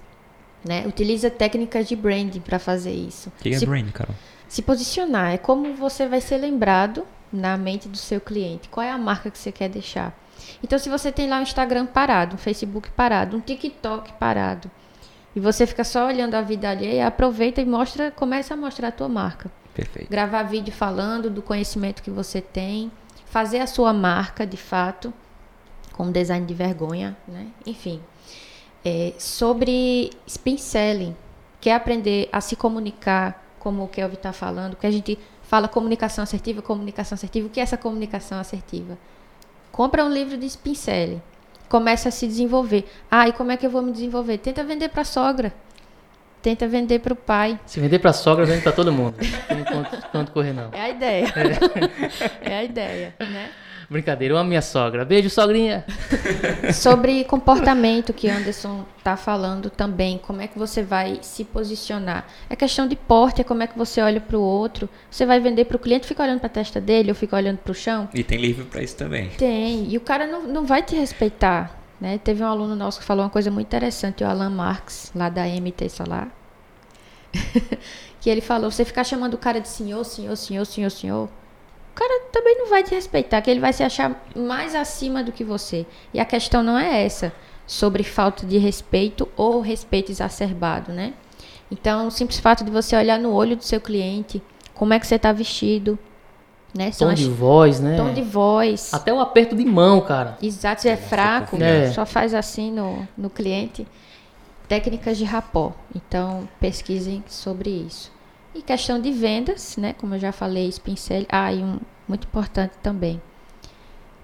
Né? 0.65 0.85
Utiliza 0.87 1.29
técnicas 1.31 1.89
de 1.89 1.97
branding 1.97 2.41
para 2.41 2.59
fazer 2.59 2.93
isso. 2.93 3.29
O 3.41 3.43
que 3.43 3.49
é 3.51 3.59
se, 3.59 3.67
brand, 3.67 3.91
Carol? 3.91 4.15
se 4.49 4.63
posicionar 4.63 5.33
é 5.33 5.39
como 5.39 5.75
você 5.75 6.07
vai 6.07 6.21
ser 6.21 6.39
lembrado 6.39 7.05
na 7.33 7.57
mente 7.57 7.89
do 7.89 7.97
seu 7.97 8.21
cliente. 8.21 8.69
Qual 8.69 8.85
é 8.85 8.91
a 8.91 8.99
marca 8.99 9.31
que 9.31 9.39
você 9.39 9.51
quer 9.51 9.69
deixar? 9.69 10.17
Então, 10.63 10.79
se 10.79 10.89
você 10.89 11.11
tem 11.11 11.29
lá 11.29 11.39
um 11.39 11.43
Instagram 11.43 11.87
parado, 11.87 12.37
um 12.37 12.39
Facebook 12.39 12.91
parado, 12.91 13.37
um 13.37 13.41
TikTok 13.41 14.13
parado, 14.15 14.71
e 15.35 15.41
você 15.41 15.67
fica 15.67 15.83
só 15.83 16.07
olhando 16.07 16.35
a 16.35 16.43
vida 16.43 16.71
alheia, 16.71 17.07
aproveita 17.07 17.61
e 17.61 17.65
mostra, 17.65 18.11
começa 18.11 18.55
a 18.55 18.57
mostrar 18.57 18.89
a 18.89 18.93
tua 18.93 19.09
marca. 19.09 19.51
Perfeito. 19.75 20.11
Gravar 20.11 20.43
vídeo 20.43 20.73
falando 20.73 21.31
do 21.31 21.41
conhecimento 21.41 22.03
que 22.03 22.11
você 22.11 22.41
tem, 22.41 22.93
fazer 23.27 23.61
a 23.61 23.67
sua 23.67 23.93
marca 23.93 24.47
de 24.47 24.59
fato, 24.59 25.13
com 25.93 26.11
design 26.11 26.47
de 26.47 26.55
vergonha, 26.55 27.17
né? 27.27 27.47
Enfim. 27.67 28.01
É, 28.85 29.15
sobre 29.19 30.11
spin 30.27 30.59
selling, 30.59 31.17
quer 31.61 31.75
aprender 31.75 32.29
a 32.33 32.41
se 32.41 32.57
comunicar, 32.57 33.43
como 33.59 33.85
o 33.85 33.89
Kelvin 33.89 34.17
está 34.17 34.33
falando, 34.33 34.77
que 34.77 34.87
a 34.87 34.91
gente 34.91 35.19
fala 35.43 35.69
comunicação 35.69 36.25
assertiva, 36.25 36.61
comunicação 36.61 37.15
assertiva, 37.15 37.47
o 37.47 37.51
que 37.51 37.61
é 37.61 37.63
essa 37.63 37.77
comunicação 37.77 38.39
assertiva? 38.39 38.99
Compra 39.73 40.05
um 40.05 40.13
livro 40.13 40.37
de 40.37 40.45
spin 40.47 40.75
selling, 40.75 41.23
começa 41.69 42.11
a 42.11 42.13
se 42.13 42.27
desenvolver. 42.27 42.85
Ah, 43.11 43.27
e 43.27 43.33
como 43.33 43.51
é 43.51 43.57
que 43.57 43.65
eu 43.65 43.71
vou 43.71 43.81
me 43.81 43.91
desenvolver? 43.91 44.37
Tenta 44.37 44.63
vender 44.63 44.91
para 44.91 45.01
a 45.01 45.05
sogra, 45.05 45.53
tenta 46.43 46.69
vender 46.69 46.99
para 46.99 47.15
o 47.15 47.17
pai. 47.17 47.59
Se 47.65 47.81
vender 47.81 47.99
pra 47.99 48.13
sogra, 48.13 48.45
vende 48.45 48.63
pra 48.63 48.73
todo 48.73 48.93
mundo. 48.93 49.17
Não 49.19 49.57
tem 49.57 49.65
quanto, 49.65 50.09
quanto 50.11 50.33
correr, 50.33 50.53
não. 50.53 50.69
É 50.73 50.83
a 50.83 50.89
ideia. 50.91 51.27
É, 52.43 52.55
a 52.59 52.65
ideia, 52.65 53.15
né? 53.19 53.51
Brincadeira, 53.93 54.35
eu 54.35 54.39
amo 54.39 54.49
minha 54.49 54.63
sogra. 54.63 55.05
Beijo, 55.05 55.29
sogrinha. 55.29 55.85
Sobre 56.73 57.25
comportamento 57.25 58.13
que 58.13 58.29
Anderson 58.29 58.85
tá 59.05 59.17
falando 59.17 59.69
também, 59.69 60.19
como 60.19 60.41
é 60.41 60.49
que 60.49 60.59
você 60.59 60.83
vai 60.83 61.19
se 61.21 61.45
posicionar? 61.45 62.27
É 62.49 62.57
questão 62.57 62.89
de 62.89 62.97
porte, 62.97 63.43
é 63.43 63.45
como 63.45 63.63
é 63.63 63.67
que 63.67 63.77
você 63.77 64.01
olha 64.01 64.21
para 64.21 64.37
o 64.37 64.41
outro. 64.41 64.89
Você 65.11 65.27
vai 65.27 65.39
vender 65.39 65.67
para 65.67 65.77
o 65.77 65.79
cliente, 65.79 66.07
fica 66.07 66.23
olhando 66.23 66.41
para 66.41 66.47
a 66.47 66.51
testa 66.51 66.81
dele 66.81 67.11
ou 67.11 67.15
fica 67.15 67.37
olhando 67.37 67.59
para 67.59 67.71
o 67.71 67.75
chão? 67.75 68.09
E 68.15 68.25
tem 68.25 68.39
livro 68.39 68.65
para 68.65 68.83
isso 68.83 68.97
também. 68.97 69.29
Tem. 69.37 69.87
E 69.89 69.97
o 69.97 70.01
cara 70.01 70.27
não, 70.27 70.43
não 70.45 70.65
vai 70.65 70.83
te 70.83 70.97
respeitar. 70.97 71.79
Né? 72.01 72.19
Teve 72.19 72.43
um 72.43 72.47
aluno 72.47 72.75
nosso 72.75 72.99
que 72.99 73.05
falou 73.05 73.25
uma 73.25 73.31
coisa 73.31 73.51
muito 73.51 73.67
interessante, 73.67 74.25
o 74.25 74.27
Alan 74.27 74.51
Marx, 74.51 75.13
lá 75.15 75.29
da 75.29 75.45
MT 75.45 75.89
Solar. 75.89 76.29
que 78.21 78.31
ele 78.31 78.41
falou: 78.41 78.71
você 78.71 78.85
ficar 78.85 79.05
chamando 79.05 79.35
o 79.35 79.39
cara 79.39 79.61
de 79.61 79.69
senhor, 79.69 80.03
senhor, 80.05 80.37
senhor, 80.37 80.65
senhor, 80.65 80.91
senhor. 80.91 81.29
O 81.93 81.95
cara 81.95 82.23
também 82.33 82.57
não 82.59 82.69
vai 82.71 82.83
te 82.83 82.95
respeitar, 82.95 83.41
que 83.43 83.51
ele 83.51 83.61
vai 83.61 83.73
se 83.73 83.83
achar 83.83 84.25
mais 84.35 84.75
acima 84.75 85.23
do 85.23 85.31
que 85.31 85.45
você. 85.45 85.85
E 86.13 86.19
a 86.19 86.25
questão 86.25 86.63
não 86.63 86.79
é 86.79 87.05
essa, 87.05 87.33
sobre 87.67 88.03
falta 88.03 88.47
de 88.47 88.57
respeito 88.59 89.29
ou 89.37 89.61
respeito 89.61 90.11
exacerbado, 90.11 90.91
né? 90.93 91.13
Então, 91.71 92.07
o 92.07 92.11
simples 92.11 92.39
fato 92.41 92.65
de 92.65 92.71
você 92.71 92.97
olhar 92.97 93.19
no 93.19 93.33
olho 93.33 93.57
do 93.57 93.63
seu 93.65 93.81
cliente, 93.81 94.43
como 94.75 94.93
é 94.95 94.99
que 94.99 95.07
você 95.07 95.17
está 95.17 95.33
vestido, 95.33 95.99
né? 96.75 96.91
São 96.93 97.09
Tom 97.09 97.13
as- 97.13 97.19
de 97.21 97.29
voz, 97.29 97.81
né? 97.81 97.97
tom 97.97 98.13
de 98.13 98.23
voz. 98.23 98.93
Até 98.95 99.13
o 99.13 99.21
aperto 99.21 99.55
de 99.55 99.65
mão, 99.65 100.01
cara. 100.01 100.39
Exato, 100.43 100.81
se 100.83 100.89
é 100.89 100.97
fraco, 100.97 101.63
É. 101.63 101.91
só 101.93 102.07
faz 102.07 102.35
assim 102.35 102.71
no, 102.73 103.07
no 103.17 103.29
cliente. 103.29 103.87
Técnicas 104.67 105.19
de 105.19 105.25
rapó. 105.25 105.73
Então, 105.95 106.49
pesquisem 106.59 107.23
sobre 107.29 107.69
isso. 107.69 108.11
E 108.55 108.63
questão 108.63 109.01
de 109.01 109.11
vendas, 109.11 109.77
né? 109.77 109.95
Como 109.95 110.15
eu 110.15 110.19
já 110.19 110.33
falei, 110.33 110.73
pincel. 110.83 111.25
Ah, 111.29 111.53
e 111.53 111.63
um 111.63 111.79
muito 112.07 112.27
importante 112.27 112.75
também. 112.83 113.21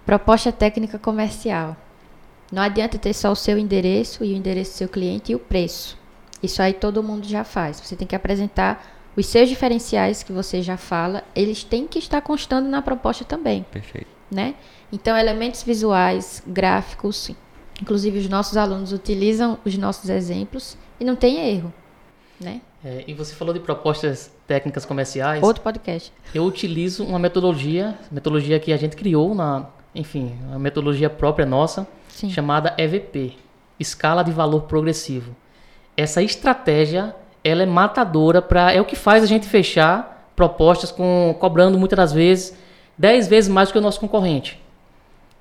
Proposta 0.05 0.53
técnica 0.53 0.99
comercial. 0.99 1.76
Não 2.51 2.62
adianta 2.62 2.99
ter 2.99 3.12
só 3.14 3.31
o 3.31 3.37
seu 3.37 3.59
endereço 3.59 4.24
e 4.24 4.33
o 4.33 4.37
endereço 4.37 4.72
do 4.72 4.76
seu 4.76 4.89
cliente 4.89 5.33
e 5.33 5.35
o 5.35 5.39
preço. 5.39 5.99
Isso 6.43 6.62
aí 6.62 6.72
todo 6.72 7.03
mundo 7.03 7.26
já 7.26 7.45
faz. 7.45 7.81
Você 7.81 7.97
tem 7.97 8.07
que 8.07 8.16
apresentar 8.16 8.87
os 9.16 9.26
seus 9.26 9.49
diferenciais 9.49 10.22
que 10.22 10.33
você 10.33 10.62
já 10.62 10.76
fala. 10.76 11.24
Eles 11.35 11.64
têm 11.64 11.87
que 11.87 11.99
estar 11.99 12.20
constando 12.20 12.68
na 12.68 12.81
proposta 12.81 13.24
também 13.24 13.66
Perfeito. 13.70 14.07
né? 14.31 14.55
Então, 14.93 15.16
elementos 15.16 15.62
visuais, 15.62 16.43
gráficos, 16.47 17.31
inclusive 17.83 18.18
os 18.18 18.29
nossos 18.29 18.57
alunos 18.57 18.93
utilizam 18.93 19.59
os 19.64 19.76
nossos 19.76 20.09
exemplos 20.09 20.76
e 20.99 21.05
não 21.05 21.16
tem 21.16 21.51
erro, 21.51 21.72
né? 22.41 22.61
É, 22.85 23.05
e 23.07 23.14
você 23.14 23.35
falou 23.35 23.53
de 23.53 23.61
propostas 23.61 24.31
técnicas 24.47 24.85
comerciais. 24.85 25.43
Outro 25.43 25.62
podcast. 25.62 26.12
Eu 26.33 26.45
utilizo 26.45 27.05
uma 27.05 27.18
metodologia, 27.18 27.99
metodologia 28.11 28.59
que 28.61 28.72
a 28.72 28.76
gente 28.76 28.97
criou 28.97 29.35
na, 29.35 29.66
enfim, 29.95 30.37
uma 30.49 30.59
metodologia 30.59 31.11
própria 31.11 31.45
nossa, 31.45 31.87
Sim. 32.09 32.31
chamada 32.31 32.74
EVP, 32.79 33.35
escala 33.81 34.22
de 34.22 34.31
valor 34.31 34.62
progressivo. 34.62 35.35
Essa 35.97 36.22
estratégia, 36.22 37.14
ela 37.43 37.62
é 37.62 37.66
matadora 37.66 38.41
para 38.41 38.72
é 38.72 38.81
o 38.81 38.85
que 38.85 38.95
faz 38.95 39.22
a 39.22 39.26
gente 39.26 39.49
fechar 39.49 40.31
propostas 40.37 40.93
com 40.93 41.35
cobrando 41.41 41.76
muitas 41.76 41.97
das 41.97 42.12
vezes 42.12 42.57
10 42.97 43.26
vezes 43.26 43.51
mais 43.51 43.68
do 43.68 43.72
que 43.72 43.79
o 43.79 43.83
nosso 43.83 43.99
concorrente. 43.99 44.61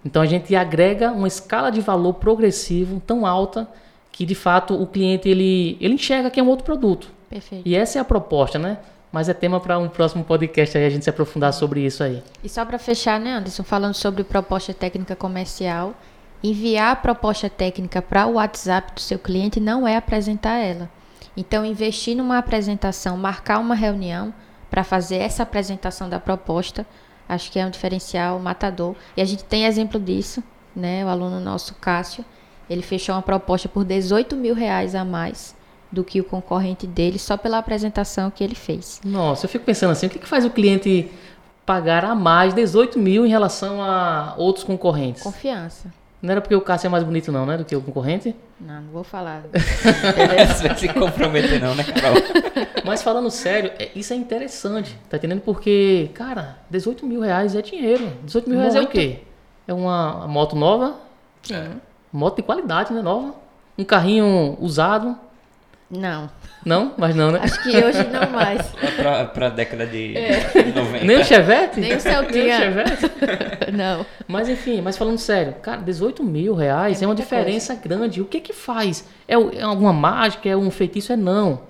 Então 0.04 0.22
a 0.22 0.26
gente 0.26 0.56
agrega 0.56 1.12
uma 1.12 1.28
escala 1.28 1.70
de 1.70 1.82
valor 1.82 2.14
progressivo 2.14 3.00
tão 3.06 3.26
alta 3.26 3.68
que 4.12 4.26
de 4.26 4.34
fato 4.34 4.80
o 4.80 4.88
cliente 4.88 5.30
ele, 5.30 5.78
ele 5.80 5.94
enxerga 5.94 6.32
que 6.32 6.40
é 6.40 6.44
um 6.44 6.48
outro 6.48 6.66
produto. 6.66 7.17
Perfeito. 7.30 7.68
E 7.68 7.76
essa 7.76 7.98
é 7.98 8.02
a 8.02 8.06
proposta, 8.06 8.58
né? 8.58 8.78
Mas 9.12 9.30
é 9.30 9.34
tema 9.34 9.60
para 9.60 9.80
um 9.80 9.88
próximo 9.88 10.24
podcast 10.24 10.78
aí 10.78 10.86
a 10.86 10.90
gente 10.90 11.04
se 11.04 11.10
aprofundar 11.10 11.54
sobre 11.54 11.86
isso 11.86 12.04
aí. 12.04 12.22
E 12.44 12.50
só 12.50 12.66
para 12.66 12.78
fechar, 12.78 13.20
né, 13.20 13.34
Anderson, 13.34 13.64
falando 13.64 13.94
sobre 13.94 14.24
proposta 14.24 14.74
técnica 14.74 15.16
comercial, 15.16 15.96
enviar 16.44 16.92
a 16.92 16.96
proposta 16.96 17.50
técnica 17.50 18.02
para 18.02 18.28
o 18.28 18.34
WhatsApp 18.34 18.94
do 18.94 19.00
seu 19.00 19.18
cliente 19.18 19.60
não 19.60 19.88
é 19.88 19.96
apresentar 19.96 20.58
ela. 20.58 20.90
Então, 21.36 21.66
investir 21.66 22.16
numa 22.18 22.38
apresentação, 22.38 23.16
marcar 23.16 23.60
uma 23.60 23.76
reunião 23.76 24.34
para 24.70 24.84
fazer 24.84 25.18
essa 25.18 25.44
apresentação 25.44 26.10
da 26.10 26.20
proposta, 26.20 26.86
acho 27.30 27.52
que 27.52 27.60
é 27.60 27.66
um 27.66 27.70
diferencial 27.70 28.40
matador. 28.40 28.96
E 29.16 29.22
a 29.22 29.26
gente 29.26 29.44
tem 29.44 29.66
exemplo 29.66 30.00
disso, 30.00 30.44
né? 30.76 31.06
O 31.06 31.08
aluno 31.08 31.40
nosso, 31.40 31.76
Cássio, 31.76 32.26
ele 32.70 32.82
fechou 32.82 33.16
uma 33.16 33.22
proposta 33.22 33.70
por 33.70 33.86
18 33.86 34.36
mil 34.36 34.54
reais 34.54 34.94
a 34.96 35.06
mais 35.06 35.57
do 35.92 36.04
que 36.04 36.20
o 36.20 36.24
concorrente 36.24 36.86
dele 36.86 37.18
só 37.18 37.38
pela 37.38 37.58
apresentação 37.58 38.30
que 38.30 38.44
ele 38.44 38.56
fez. 38.56 39.00
Nossa, 39.04 39.46
eu 39.46 39.50
fico 39.50 39.66
pensando 39.66 39.92
assim, 39.92 40.08
o 40.08 40.10
que, 40.10 40.20
que 40.20 40.28
faz 40.28 40.46
o 40.46 40.50
cliente 40.50 41.10
pagar 41.66 42.04
a 42.06 42.14
mais 42.16 42.54
18 42.54 42.98
mil 43.00 43.26
em 43.26 43.30
relação 43.30 43.82
a 43.82 44.34
outros 44.38 44.64
concorrentes? 44.64 45.24
Confiança. 45.24 45.92
Não 46.22 46.32
era 46.32 46.42
porque 46.42 46.56
o 46.56 46.62
Cássio 46.62 46.88
é 46.88 46.90
mais 46.90 47.04
bonito 47.04 47.32
não, 47.32 47.46
né, 47.46 47.58
do 47.58 47.64
que 47.64 47.76
o 47.76 47.82
concorrente? 47.82 48.36
Não, 48.60 48.82
não 48.82 48.92
vou 48.92 49.04
falar. 49.04 49.44
Você 49.54 50.68
vai 50.68 50.76
se 50.78 50.88
comprometer 50.90 51.62
não, 51.62 51.76
né, 51.76 51.84
Carol? 51.84 52.18
Mas 52.84 53.04
falando 53.04 53.30
sério, 53.30 53.72
é- 53.78 53.90
isso 53.96 54.14
é 54.14 54.16
interessante, 54.16 54.98
tá 55.10 55.18
entendendo? 55.18 55.42
Porque, 55.42 56.10
cara, 56.16 56.58
18 56.72 57.06
mil 57.06 57.22
reais 57.22 57.56
é 57.56 57.62
dinheiro. 57.62 58.12
18 58.24 58.50
mil 58.50 58.58
reais 58.60 58.74
é 58.76 58.80
o 58.80 58.82
Muito. 58.82 58.94
quê? 58.94 59.20
É 59.68 59.74
uma 59.74 60.28
moto 60.28 60.56
nova, 60.56 60.96
Sim. 61.44 61.80
moto 62.12 62.38
de 62.38 62.42
qualidade, 62.44 62.92
né, 62.94 63.02
nova. 63.02 63.36
Um 63.78 63.84
carrinho 63.84 64.58
usado. 64.60 65.16
Não. 65.90 66.30
Não, 66.66 66.94
mas 66.98 67.16
não, 67.16 67.32
né? 67.32 67.40
Acho 67.42 67.64
que 67.64 67.70
hoje 67.70 68.04
não 68.08 68.28
mais. 68.32 68.60
Lá 68.74 68.92
pra, 68.96 69.26
pra 69.26 69.50
década 69.50 69.86
de 69.86 70.14
90. 70.76 71.06
Nem 71.06 71.18
o 71.18 71.24
Chevette? 71.24 71.80
Nem 71.80 71.96
o 71.96 72.00
Celtinha. 72.00 72.60
Nem 72.60 72.70
o 72.70 72.74
Chevette? 72.74 73.72
não. 73.72 74.06
Mas 74.28 74.50
enfim, 74.50 74.82
mas 74.82 74.98
falando 74.98 75.18
sério, 75.18 75.54
cara, 75.62 75.82
18 75.82 76.24
mil 76.24 76.54
reais 76.54 77.02
É 77.02 77.06
é, 77.06 77.08
uma 77.08 77.16
diferença 77.16 77.74
grande. 77.74 78.22
O 78.22 78.26
que 78.26 78.42
que 78.42 78.52
faz? 78.52 79.08
É, 79.28 79.36
é 79.36 79.62
alguma 79.62 79.94
mágica? 79.94 80.50
É 80.50 80.58
um 80.58 80.70
feitiço? 80.70 81.14
É 81.14 81.16
não. 81.16 81.62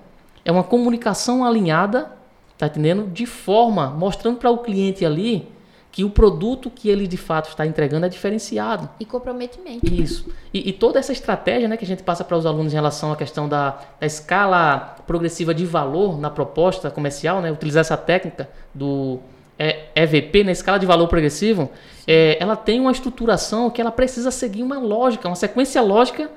É 0.44 0.50
uma 0.50 0.64
comunicação 0.64 1.44
alinhada, 1.44 2.10
tá 2.56 2.66
entendendo? 2.66 3.06
De 3.06 3.26
forma, 3.26 3.90
mostrando 3.90 4.38
para 4.38 4.50
o 4.50 4.58
cliente 4.58 5.04
ali 5.04 5.46
que 5.90 6.04
o 6.04 6.10
produto 6.10 6.70
que 6.70 6.88
ele 6.88 7.06
de 7.06 7.16
fato 7.16 7.48
está 7.48 7.66
entregando 7.66 8.06
é 8.06 8.08
diferenciado. 8.08 8.88
E 9.00 9.04
comprometimento. 9.04 9.86
Isso. 9.86 10.30
E, 10.52 10.68
e 10.68 10.72
toda 10.72 10.98
essa 10.98 11.12
estratégia 11.12 11.66
né, 11.66 11.76
que 11.76 11.84
a 11.84 11.88
gente 11.88 12.02
passa 12.02 12.22
para 12.22 12.36
os 12.36 12.46
alunos 12.46 12.72
em 12.72 12.76
relação 12.76 13.12
à 13.12 13.16
questão 13.16 13.48
da, 13.48 13.78
da 13.98 14.06
escala 14.06 14.96
progressiva 15.06 15.54
de 15.54 15.64
valor 15.64 16.18
na 16.18 16.30
proposta 16.30 16.90
comercial, 16.90 17.40
né, 17.40 17.50
utilizar 17.50 17.80
essa 17.80 17.96
técnica 17.96 18.48
do 18.74 19.18
é, 19.58 19.86
EVP, 19.94 20.44
na 20.44 20.52
escala 20.52 20.78
de 20.78 20.86
valor 20.86 21.08
progressivo, 21.08 21.70
é, 22.06 22.36
ela 22.40 22.54
tem 22.54 22.80
uma 22.80 22.92
estruturação 22.92 23.68
que 23.70 23.80
ela 23.80 23.90
precisa 23.90 24.30
seguir 24.30 24.62
uma 24.62 24.78
lógica, 24.78 25.26
uma 25.26 25.36
sequência 25.36 25.82
lógica 25.82 26.30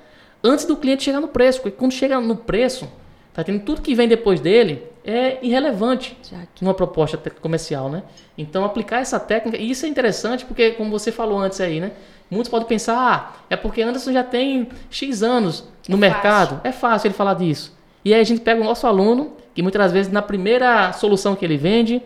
antes 0.44 0.66
do 0.66 0.76
cliente 0.76 1.04
chegar 1.04 1.20
no 1.20 1.28
preço. 1.28 1.62
Porque 1.62 1.78
quando 1.78 1.92
chega 1.92 2.20
no 2.20 2.36
preço, 2.36 2.90
tá 3.34 3.44
tendo 3.44 3.64
tudo 3.64 3.82
que 3.82 3.96
vem 3.96 4.08
depois 4.08 4.40
dele 4.40 4.84
é 5.04 5.40
irrelevante 5.42 6.18
numa 6.62 6.74
proposta 6.74 7.18
comercial, 7.42 7.90
né? 7.90 8.04
Então 8.38 8.64
aplicar 8.64 9.00
essa 9.02 9.20
técnica, 9.20 9.58
e 9.58 9.72
isso 9.72 9.86
é 9.86 9.90
interessante 9.90 10.46
porque 10.46 10.72
como 10.72 10.92
você 10.92 11.12
falou 11.12 11.40
antes 11.40 11.60
aí, 11.60 11.80
né? 11.80 11.92
Muitos 12.30 12.50
podem 12.50 12.68
pensar, 12.68 12.96
ah, 12.98 13.34
é 13.50 13.56
porque 13.58 13.82
Anderson 13.82 14.14
já 14.14 14.24
tem 14.24 14.70
X 14.90 15.22
anos 15.22 15.68
no 15.90 15.98
É 15.98 16.00
mercado. 16.00 16.62
É 16.64 16.72
fácil 16.72 17.08
ele 17.08 17.14
falar 17.14 17.34
disso. 17.34 17.76
E 18.06 18.14
aí 18.14 18.22
a 18.22 18.24
gente 18.24 18.42
pega 18.42 18.62
o 18.62 18.64
nosso 18.64 18.88
aluno, 18.88 19.34
que 19.54 19.62
muitas 19.62 19.92
vezes 19.92 20.12
na 20.12 20.22
primeira 20.22 20.94
solução 20.94 21.36
que 21.36 21.44
ele 21.44 21.58
vende, 21.58 22.02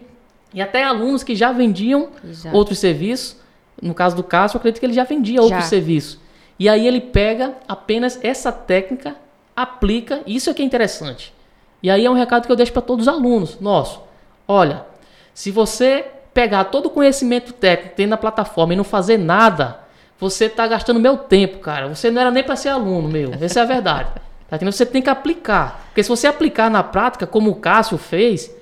e 0.53 0.61
até 0.61 0.84
alunos 0.84 1.23
que 1.23 1.36
já 1.36 1.51
vendiam 1.51 2.09
Exato. 2.23 2.55
outros 2.55 2.80
serviços. 2.80 3.38
No 3.82 3.93
caso 3.93 4.15
do 4.15 4.23
Cássio, 4.23 4.55
eu 4.55 4.59
acredito 4.59 4.80
que 4.80 4.86
ele 4.86 4.93
já 4.93 5.03
vendia 5.03 5.41
outros 5.41 5.63
Já. 5.63 5.69
serviços. 5.69 6.17
E 6.57 6.69
aí 6.69 6.88
ele 6.88 7.01
pega 7.01 7.53
apenas 7.67 8.17
essa 8.23 8.51
técnica, 8.51 9.15
aplica, 9.56 10.22
isso 10.28 10.49
é 10.49 10.53
que 10.53 10.62
é 10.62 10.66
interessante. 10.66 11.34
E 11.82 11.89
aí 11.89 12.06
é 12.06 12.10
um 12.10 12.16
recado 12.16 12.45
que 12.45 12.51
eu 12.51 12.56
deixo 12.56 12.74
para 12.74 12.82
todos 12.82 13.08
os 13.08 13.14
alunos 13.14 13.60
nossos. 13.60 13.99
Olha, 14.47 14.86
se 15.34 15.51
você 15.51 16.06
pegar 16.34 16.66
todo 16.66 16.88
o 16.88 16.89
conhecimento 16.89 17.53
técnico 17.53 17.91
que 17.91 17.95
tem 17.95 18.08
na 18.08 18.18
plataforma 18.18 18.74
e 18.74 18.76
não 18.76 18.84
fazer 18.84 19.18
nada, 19.18 19.80
você 20.20 20.45
está 20.45 20.68
gastando 20.68 20.99
meu 20.99 21.18
tempo, 21.18 21.60
cara. 21.60 21.88
Você 21.88 22.12
não 22.12 22.22
era 22.22 22.32
nem 22.32 22.43
para 22.43 22.56
ser 22.56 22.70
aluno, 22.70 23.08
meu. 23.08 23.32
Essa 23.39 23.60
é 23.60 23.64
a 23.64 23.66
verdade. 23.66 24.10
Tá 24.49 24.56
entendendo? 24.56 24.74
Você 24.74 24.86
tem 24.86 25.01
que 25.01 25.10
aplicar. 25.10 25.86
Porque 25.88 26.03
se 26.03 26.10
você 26.10 26.28
aplicar 26.28 26.70
na 26.70 26.84
prática, 26.84 27.26
como 27.26 27.51
o 27.51 27.56
Cássio 27.56 27.97
fez, 27.97 28.53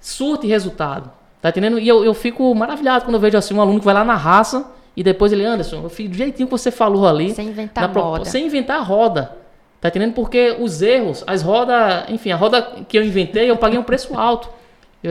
surte 0.00 0.46
resultado. 0.46 1.10
Tá 1.40 1.48
entendendo? 1.48 1.78
E 1.78 1.88
eu, 1.88 2.04
eu 2.04 2.14
fico 2.14 2.54
maravilhado 2.54 3.04
quando 3.04 3.14
eu 3.14 3.20
vejo 3.20 3.38
assim 3.38 3.54
um 3.54 3.60
aluno 3.60 3.78
que 3.78 3.84
vai 3.84 3.94
lá 3.94 4.04
na 4.04 4.16
raça 4.16 4.70
e 4.96 5.02
depois 5.02 5.32
ele, 5.32 5.44
Anderson, 5.44 5.82
eu 5.82 5.88
fiz 5.88 6.10
do 6.10 6.16
jeitinho 6.16 6.46
que 6.46 6.50
você 6.50 6.70
falou 6.70 7.06
ali. 7.06 7.32
Sem 7.34 7.48
inventar 7.48 7.88
na 7.88 7.94
moda. 7.94 8.24
Sem 8.24 8.46
inventar 8.46 8.78
a 8.78 8.82
roda. 8.82 9.36
Tá 9.80 9.88
entendendo? 9.88 10.12
Porque 10.12 10.56
os 10.60 10.82
erros, 10.82 11.24
as 11.26 11.42
rodas, 11.42 12.04
enfim, 12.08 12.30
a 12.30 12.36
roda 12.36 12.84
que 12.86 12.98
eu 12.98 13.04
inventei, 13.04 13.50
eu 13.50 13.56
paguei 13.56 13.78
um 13.78 13.82
preço 13.82 14.14
alto. 14.14 14.50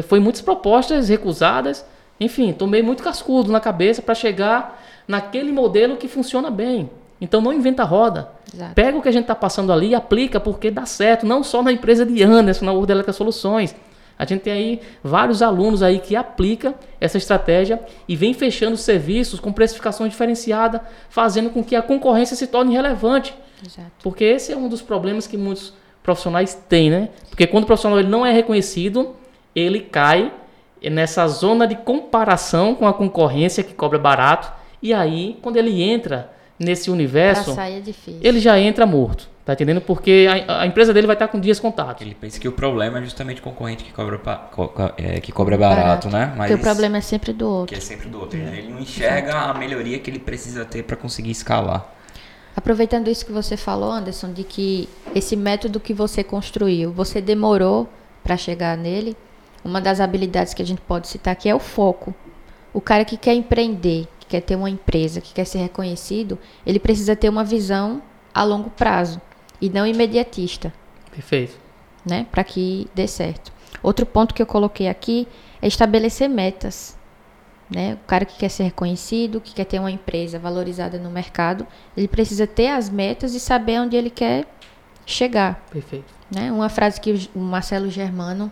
Foi 0.04 0.20
muitas 0.20 0.42
propostas 0.42 1.10
recusadas. 1.10 1.86
Enfim, 2.20 2.54
tomei 2.54 2.84
muito 2.84 3.02
cascudo 3.02 3.52
na 3.52 3.60
cabeça 3.60 4.02
para 4.02 4.14
chegar 4.14 4.80
naquele 5.08 5.52
modelo 5.52 5.98
que 5.98 6.08
funciona 6.08 6.52
bem. 6.52 6.90
Então 7.20 7.42
não 7.42 7.52
inventa 7.52 7.82
a 7.82 7.86
roda. 7.86 8.30
Exato. 8.54 8.76
Pega 8.76 8.98
o 8.98 9.02
que 9.02 9.10
a 9.10 9.12
gente 9.12 9.24
está 9.24 9.36
passando 9.36 9.74
ali 9.74 9.90
e 9.90 9.96
aplica, 9.96 10.40
porque 10.40 10.70
dá 10.70 10.86
certo, 10.86 11.26
não 11.26 11.44
só 11.44 11.64
na 11.64 11.72
empresa 11.72 12.06
de 12.06 12.22
Anderson, 12.24 12.66
na 12.66 12.72
World 12.72 12.92
Electric 12.92 13.18
Soluções. 13.18 13.76
A 14.18 14.26
gente 14.26 14.42
tem 14.42 14.54
aí 14.54 14.82
vários 15.04 15.42
alunos 15.42 15.82
aí 15.82 16.00
que 16.00 16.16
aplicam 16.16 16.76
essa 17.00 17.18
estratégia 17.18 17.82
e 18.08 18.16
vem 18.16 18.34
fechando 18.34 18.76
serviços 18.76 19.40
com 19.40 19.52
precificação 19.52 20.08
diferenciada, 20.08 20.82
fazendo 21.10 21.50
com 21.50 21.64
que 21.64 21.76
a 21.76 21.82
concorrência 21.82 22.36
se 22.36 22.46
torne 22.46 22.74
relevante. 22.74 23.34
Exato. 23.66 23.92
Porque 24.04 24.24
esse 24.24 24.52
é 24.52 24.58
um 24.58 24.68
dos 24.70 24.82
problemas 24.82 25.28
que 25.28 25.38
muitos 25.38 25.74
profissionais 26.04 26.54
têm, 26.68 26.90
né? 26.90 27.10
Porque 27.30 27.46
quando 27.48 27.64
o 27.64 27.68
profissional 27.68 28.00
ele 28.00 28.08
não 28.10 28.26
é 28.26 28.32
reconhecido, 28.32 29.16
ele 29.56 29.80
cai 29.82 30.32
nessa 30.90 31.28
zona 31.28 31.68
de 31.68 31.76
comparação 31.76 32.74
com 32.76 32.88
a 32.88 32.94
concorrência 32.94 33.64
que 33.64 33.74
cobra 33.74 34.00
barato. 34.00 34.52
E 34.82 34.94
aí, 34.94 35.38
quando 35.42 35.58
ele 35.58 35.82
entra 35.84 36.32
nesse 36.58 36.90
universo, 36.90 37.54
sair 37.54 37.78
é 37.78 37.80
difícil. 37.82 38.20
ele 38.24 38.40
já 38.40 38.58
entra 38.60 38.86
morto. 38.86 39.28
Tá 39.46 39.54
entendendo? 39.54 39.82
Porque 39.82 40.28
a, 40.48 40.62
a 40.62 40.68
empresa 40.68 40.94
dele 40.94 41.08
vai 41.08 41.16
estar 41.16 41.28
com 41.28 41.40
dias 41.40 41.60
contados. 41.60 42.04
Ele 42.04 42.14
pensa 42.14 42.40
que 42.40 42.48
o 42.48 42.52
problema 42.52 43.00
é 43.00 43.02
justamente 43.04 43.40
o 43.42 43.44
concorrente 43.44 43.84
que 43.84 43.92
cobra, 43.92 44.20
pa- 44.20 44.36
co- 44.52 44.68
co- 44.68 44.92
é, 44.96 45.20
que 45.20 45.32
cobra 45.32 45.58
barato, 45.58 46.08
né? 46.08 46.32
Mas 46.38 46.52
Porque 46.52 46.62
o 46.62 46.64
problema 46.64 46.98
é 46.98 47.02
sempre 47.02 47.34
do 47.34 47.40
que 47.40 47.44
outro. 47.46 47.78
é 47.78 47.80
sempre 47.80 48.08
do 48.10 48.20
outro. 48.20 48.38
Ele 48.38 48.70
não 48.70 48.80
enxerga 48.80 49.36
a 49.36 49.54
melhoria 49.56 49.98
que 49.98 50.08
ele 50.12 50.20
precisa 50.20 50.66
ter 50.66 50.84
para 50.84 50.96
conseguir 50.96 51.32
escalar. 51.32 51.92
Aproveitando 52.56 53.08
isso 53.10 53.26
que 53.26 53.32
você 53.32 53.56
falou, 53.56 53.92
Anderson, 53.92 54.34
de 54.34 54.44
que 54.44 54.90
esse 55.16 55.36
método 55.36 55.80
que 55.80 55.94
você 55.94 56.24
construiu, 56.24 56.92
você 56.92 57.22
demorou 57.22 57.88
para 58.24 58.36
chegar 58.36 58.78
nele. 58.78 59.16
Uma 59.64 59.80
das 59.80 60.00
habilidades 60.00 60.54
que 60.54 60.62
a 60.62 60.66
gente 60.66 60.82
pode 60.82 61.08
citar 61.08 61.34
aqui 61.34 61.48
é 61.50 61.56
o 61.56 61.60
foco. 61.60 62.14
O 62.74 62.82
cara 62.82 63.06
que 63.06 63.18
quer 63.18 63.34
empreender, 63.34 64.08
que 64.20 64.28
quer 64.28 64.42
ter 64.42 64.56
uma 64.56 64.70
empresa, 64.70 65.22
que 65.22 65.34
quer 65.34 65.46
ser 65.46 65.60
reconhecido, 65.60 66.38
ele 66.66 66.80
precisa 66.80 67.16
ter 67.16 67.30
uma 67.30 67.44
visão 67.44 68.02
a 68.34 68.44
longo 68.44 68.70
prazo 68.70 69.22
e 69.62 69.70
não 69.70 69.86
imediatista. 69.88 70.74
Perfeito. 71.12 71.58
né, 72.06 72.26
para 72.32 72.44
que 72.44 72.88
dê 72.96 73.08
certo. 73.08 73.52
Outro 73.84 74.06
ponto 74.06 74.34
que 74.34 74.42
eu 74.42 74.46
coloquei 74.46 74.88
aqui 74.88 75.28
é 75.62 75.68
estabelecer 75.68 76.30
metas, 76.30 76.98
né? 77.70 77.94
O 77.94 78.08
cara 78.08 78.26
que 78.26 78.38
quer 78.38 78.50
ser 78.50 78.64
reconhecido, 78.64 79.40
que 79.40 79.54
quer 79.54 79.66
ter 79.66 79.80
uma 79.80 79.92
empresa 79.92 80.40
valorizada 80.40 80.98
no 80.98 81.10
mercado, 81.10 81.68
ele 81.96 82.08
precisa 82.08 82.48
ter 82.48 82.70
as 82.70 82.90
metas 82.90 83.36
e 83.36 83.40
saber 83.40 83.80
onde 83.80 83.96
ele 83.96 84.10
quer 84.10 84.46
chegar, 85.06 85.66
Perfeito. 85.72 86.14
né? 86.30 86.52
Uma 86.52 86.70
frase 86.70 87.00
que 87.00 87.30
o 87.36 87.40
Marcelo 87.40 87.90
Germano 87.90 88.52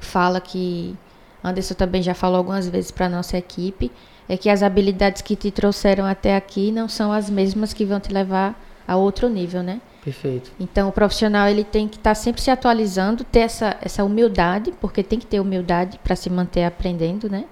fala 0.00 0.40
que 0.40 0.96
Anderson 1.42 1.74
também 1.74 2.02
já 2.02 2.14
falou 2.14 2.38
algumas 2.38 2.68
vezes 2.68 2.90
para 2.90 3.08
nossa 3.08 3.36
equipe, 3.36 3.90
é 4.28 4.36
que 4.36 4.48
as 4.48 4.62
habilidades 4.62 5.20
que 5.20 5.36
te 5.36 5.50
trouxeram 5.50 6.06
até 6.06 6.36
aqui 6.36 6.72
não 6.72 6.88
são 6.88 7.12
as 7.12 7.28
mesmas 7.28 7.72
que 7.72 7.84
vão 7.84 8.00
te 8.00 8.12
levar 8.12 8.58
a 8.86 8.96
outro 8.96 9.28
nível, 9.28 9.62
né? 9.62 9.80
Perfeito. 10.02 10.52
Então, 10.60 10.88
o 10.88 10.92
profissional 10.92 11.48
ele 11.48 11.64
tem 11.64 11.88
que 11.88 11.96
estar 11.96 12.14
sempre 12.14 12.40
se 12.40 12.50
atualizando, 12.50 13.24
ter 13.24 13.40
essa, 13.40 13.76
essa 13.80 14.04
humildade, 14.04 14.72
porque 14.80 15.02
tem 15.02 15.18
que 15.18 15.26
ter 15.26 15.40
humildade 15.40 15.98
para 16.02 16.14
se 16.14 16.28
manter 16.28 16.64
aprendendo, 16.64 17.28
né? 17.28 17.44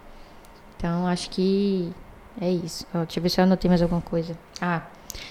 Então, 0.83 1.07
acho 1.07 1.31
que 1.31 1.93
é 2.41 2.51
isso. 2.51 2.85
Ó, 2.93 3.05
deixa 3.05 3.21
eu 3.21 3.23
ver 3.23 3.29
se 3.29 3.41
eu 3.41 3.45
anotei 3.45 3.69
mais 3.69 3.81
alguma 3.81 4.01
coisa. 4.01 4.37
Ah, 4.61 4.83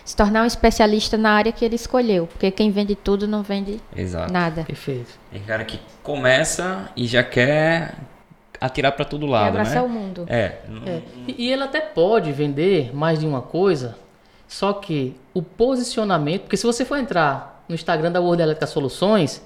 se 0.05 0.15
tornar 0.15 0.43
um 0.43 0.45
especialista 0.45 1.17
na 1.17 1.31
área 1.31 1.51
que 1.51 1.65
ele 1.65 1.75
escolheu, 1.75 2.25
porque 2.25 2.49
quem 2.51 2.71
vende 2.71 2.95
tudo 2.95 3.27
não 3.27 3.43
vende 3.43 3.81
Exato. 3.93 4.31
nada. 4.31 4.63
Perfeito. 4.63 5.19
É 5.33 5.39
cara 5.39 5.65
que 5.65 5.77
começa 6.01 6.89
e 6.95 7.05
já 7.05 7.21
quer 7.21 7.95
atirar 8.61 8.93
para 8.93 9.03
todo 9.03 9.25
lado, 9.25 9.49
abraçar 9.49 9.81
né? 9.81 9.81
o 9.81 9.89
mundo. 9.89 10.25
É, 10.29 10.59
É, 10.85 11.01
E, 11.27 11.47
e 11.47 11.51
ele 11.51 11.63
até 11.63 11.81
pode 11.81 12.31
vender 12.31 12.95
mais 12.95 13.19
de 13.19 13.25
uma 13.25 13.41
coisa, 13.41 13.97
só 14.47 14.71
que 14.71 15.17
o 15.33 15.41
posicionamento, 15.41 16.43
porque 16.43 16.55
se 16.55 16.65
você 16.65 16.85
for 16.85 16.97
entrar 16.97 17.65
no 17.67 17.75
Instagram 17.75 18.09
da 18.09 18.21
World 18.21 18.41
Electric 18.41 18.71
Soluções, 18.71 19.41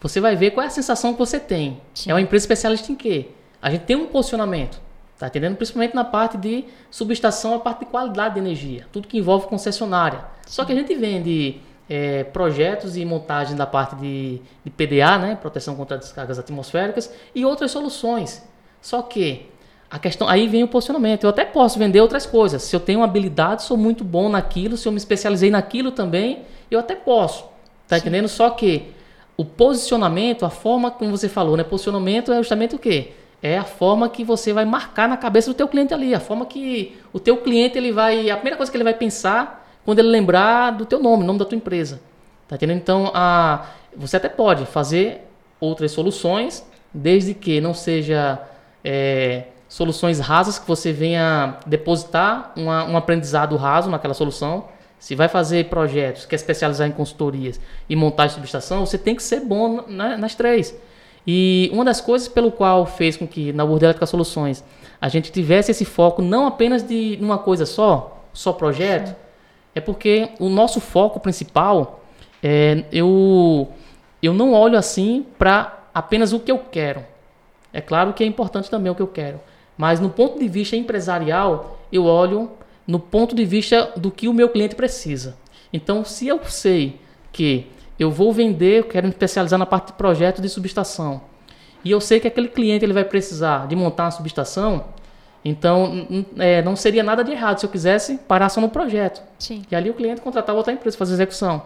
você 0.00 0.20
vai 0.20 0.34
ver 0.34 0.50
qual 0.50 0.64
é 0.64 0.66
a 0.66 0.70
sensação 0.70 1.12
que 1.12 1.18
você 1.20 1.38
tem. 1.38 1.80
Sim. 1.94 2.10
É 2.10 2.14
uma 2.14 2.20
empresa 2.20 2.42
especialista 2.42 2.90
em 2.90 2.96
quê? 2.96 3.28
A 3.62 3.70
gente 3.70 3.82
tem 3.82 3.94
um 3.94 4.06
posicionamento, 4.06 4.80
tá 5.18 5.26
entendendo? 5.28 5.56
Principalmente 5.56 5.94
na 5.94 6.04
parte 6.04 6.36
de 6.36 6.64
subestação, 6.90 7.54
a 7.54 7.58
parte 7.58 7.80
de 7.80 7.86
qualidade 7.86 8.34
de 8.34 8.40
energia, 8.40 8.86
tudo 8.92 9.08
que 9.08 9.18
envolve 9.18 9.46
concessionária. 9.46 10.24
Só 10.46 10.64
que 10.64 10.72
a 10.72 10.74
gente 10.74 10.94
vende 10.94 11.60
é, 11.88 12.24
projetos 12.24 12.96
e 12.96 13.04
montagem 13.04 13.56
da 13.56 13.66
parte 13.66 13.96
de, 13.96 14.40
de 14.64 14.70
PDA, 14.70 15.18
né, 15.18 15.38
proteção 15.40 15.76
contra 15.76 15.96
descargas 15.98 16.38
atmosféricas, 16.38 17.12
e 17.34 17.44
outras 17.44 17.70
soluções. 17.70 18.42
Só 18.80 19.02
que 19.02 19.46
a 19.90 19.98
questão 19.98 20.28
aí 20.28 20.48
vem 20.48 20.64
o 20.64 20.68
posicionamento. 20.68 21.24
Eu 21.24 21.30
até 21.30 21.44
posso 21.44 21.78
vender 21.78 22.00
outras 22.00 22.26
coisas. 22.26 22.62
Se 22.62 22.74
eu 22.74 22.80
tenho 22.80 22.98
uma 22.98 23.04
habilidade, 23.04 23.62
sou 23.62 23.76
muito 23.76 24.02
bom 24.02 24.28
naquilo, 24.28 24.76
se 24.76 24.88
eu 24.88 24.92
me 24.92 24.98
especializei 24.98 25.50
naquilo 25.50 25.92
também, 25.92 26.42
eu 26.70 26.80
até 26.80 26.94
posso. 26.96 27.44
Tá 27.86 27.98
entendendo? 27.98 28.28
Só 28.28 28.50
que 28.50 28.92
o 29.36 29.44
posicionamento, 29.44 30.44
a 30.44 30.50
forma 30.50 30.90
como 30.90 31.10
você 31.10 31.28
falou, 31.28 31.56
né? 31.56 31.62
Posicionamento 31.62 32.32
é 32.32 32.36
justamente 32.38 32.74
o 32.74 32.78
quê? 32.78 33.12
É 33.46 33.58
a 33.58 33.62
forma 33.64 34.08
que 34.08 34.24
você 34.24 34.54
vai 34.54 34.64
marcar 34.64 35.06
na 35.06 35.18
cabeça 35.18 35.50
do 35.50 35.54
teu 35.54 35.68
cliente 35.68 35.92
ali, 35.92 36.14
a 36.14 36.18
forma 36.18 36.46
que 36.46 36.96
o 37.12 37.20
teu 37.20 37.36
cliente 37.36 37.76
ele 37.76 37.92
vai, 37.92 38.30
a 38.30 38.36
primeira 38.36 38.56
coisa 38.56 38.72
que 38.72 38.76
ele 38.78 38.84
vai 38.84 38.94
pensar 38.94 39.68
quando 39.84 39.98
ele 39.98 40.08
lembrar 40.08 40.70
do 40.70 40.86
teu 40.86 40.98
nome, 40.98 41.24
nome 41.24 41.38
da 41.38 41.44
tua 41.44 41.54
empresa. 41.54 42.00
Tá 42.48 42.56
entendendo? 42.56 42.78
Então, 42.78 43.10
a, 43.12 43.66
você 43.94 44.16
até 44.16 44.30
pode 44.30 44.64
fazer 44.64 45.28
outras 45.60 45.92
soluções, 45.92 46.64
desde 46.92 47.34
que 47.34 47.60
não 47.60 47.74
seja 47.74 48.40
é, 48.82 49.48
soluções 49.68 50.20
rasas 50.20 50.58
que 50.58 50.66
você 50.66 50.90
venha 50.90 51.58
depositar 51.66 52.50
uma- 52.56 52.84
um 52.84 52.96
aprendizado 52.96 53.56
raso 53.56 53.90
naquela 53.90 54.14
solução. 54.14 54.68
Se 54.98 55.14
vai 55.14 55.28
fazer 55.28 55.68
projetos, 55.68 56.24
quer 56.24 56.36
especializar 56.36 56.88
em 56.88 56.92
consultorias 56.92 57.60
e 57.90 57.94
montar 57.94 58.30
subestação, 58.30 58.86
você 58.86 58.96
tem 58.96 59.14
que 59.14 59.22
ser 59.22 59.40
bom 59.40 59.84
na- 59.86 60.16
nas 60.16 60.34
três. 60.34 60.74
E 61.26 61.70
uma 61.72 61.84
das 61.84 62.00
coisas 62.00 62.28
pelo 62.28 62.52
qual 62.52 62.84
fez 62.84 63.16
com 63.16 63.26
que 63.26 63.52
na 63.52 63.64
World 63.64 63.84
Electric 63.84 64.10
Soluções 64.10 64.62
a 65.00 65.08
gente 65.08 65.32
tivesse 65.32 65.70
esse 65.70 65.84
foco 65.84 66.22
não 66.22 66.46
apenas 66.46 66.82
de 66.82 67.18
uma 67.20 67.38
coisa 67.38 67.66
só, 67.66 68.24
só 68.32 68.52
projeto, 68.52 69.14
é 69.74 69.80
porque 69.80 70.30
o 70.38 70.48
nosso 70.48 70.80
foco 70.80 71.20
principal 71.20 72.04
é 72.42 72.84
eu 72.92 73.68
eu 74.22 74.32
não 74.32 74.52
olho 74.52 74.78
assim 74.78 75.26
para 75.38 75.84
apenas 75.92 76.32
o 76.32 76.40
que 76.40 76.50
eu 76.50 76.58
quero. 76.58 77.04
É 77.72 77.80
claro 77.80 78.12
que 78.12 78.22
é 78.22 78.26
importante 78.26 78.70
também 78.70 78.90
o 78.90 78.94
que 78.94 79.02
eu 79.02 79.06
quero, 79.06 79.40
mas 79.76 80.00
no 80.00 80.08
ponto 80.08 80.38
de 80.38 80.48
vista 80.48 80.76
empresarial, 80.76 81.78
eu 81.92 82.04
olho 82.04 82.50
no 82.86 83.00
ponto 83.00 83.34
de 83.34 83.44
vista 83.44 83.92
do 83.96 84.10
que 84.10 84.28
o 84.28 84.32
meu 84.32 84.48
cliente 84.48 84.74
precisa. 84.74 85.36
Então, 85.72 86.04
se 86.04 86.28
eu 86.28 86.40
sei 86.44 87.00
que 87.32 87.66
eu 87.98 88.10
vou 88.10 88.32
vender, 88.32 88.80
eu 88.80 88.84
quero 88.84 89.06
me 89.06 89.12
especializar 89.12 89.58
na 89.58 89.66
parte 89.66 89.88
de 89.88 89.92
projeto 89.94 90.42
de 90.42 90.48
subestação, 90.48 91.20
e 91.84 91.90
eu 91.90 92.00
sei 92.00 92.18
que 92.18 92.26
aquele 92.26 92.48
cliente 92.48 92.84
ele 92.84 92.92
vai 92.92 93.04
precisar 93.04 93.66
de 93.66 93.76
montar 93.76 94.04
uma 94.04 94.10
subestação, 94.10 94.84
Então, 95.44 96.24
é, 96.38 96.62
não 96.62 96.74
seria 96.74 97.02
nada 97.02 97.22
de 97.22 97.30
errado 97.30 97.58
se 97.58 97.66
eu 97.66 97.70
quisesse 97.70 98.16
parar 98.26 98.48
só 98.48 98.60
no 98.60 98.68
projeto. 98.70 99.22
Sim. 99.38 99.62
E 99.70 99.76
ali 99.76 99.90
o 99.90 99.94
cliente 99.94 100.22
contratava 100.22 100.56
outra 100.56 100.72
empresa 100.72 100.96
para 100.96 101.04
fazer 101.04 101.14
execução. 101.14 101.62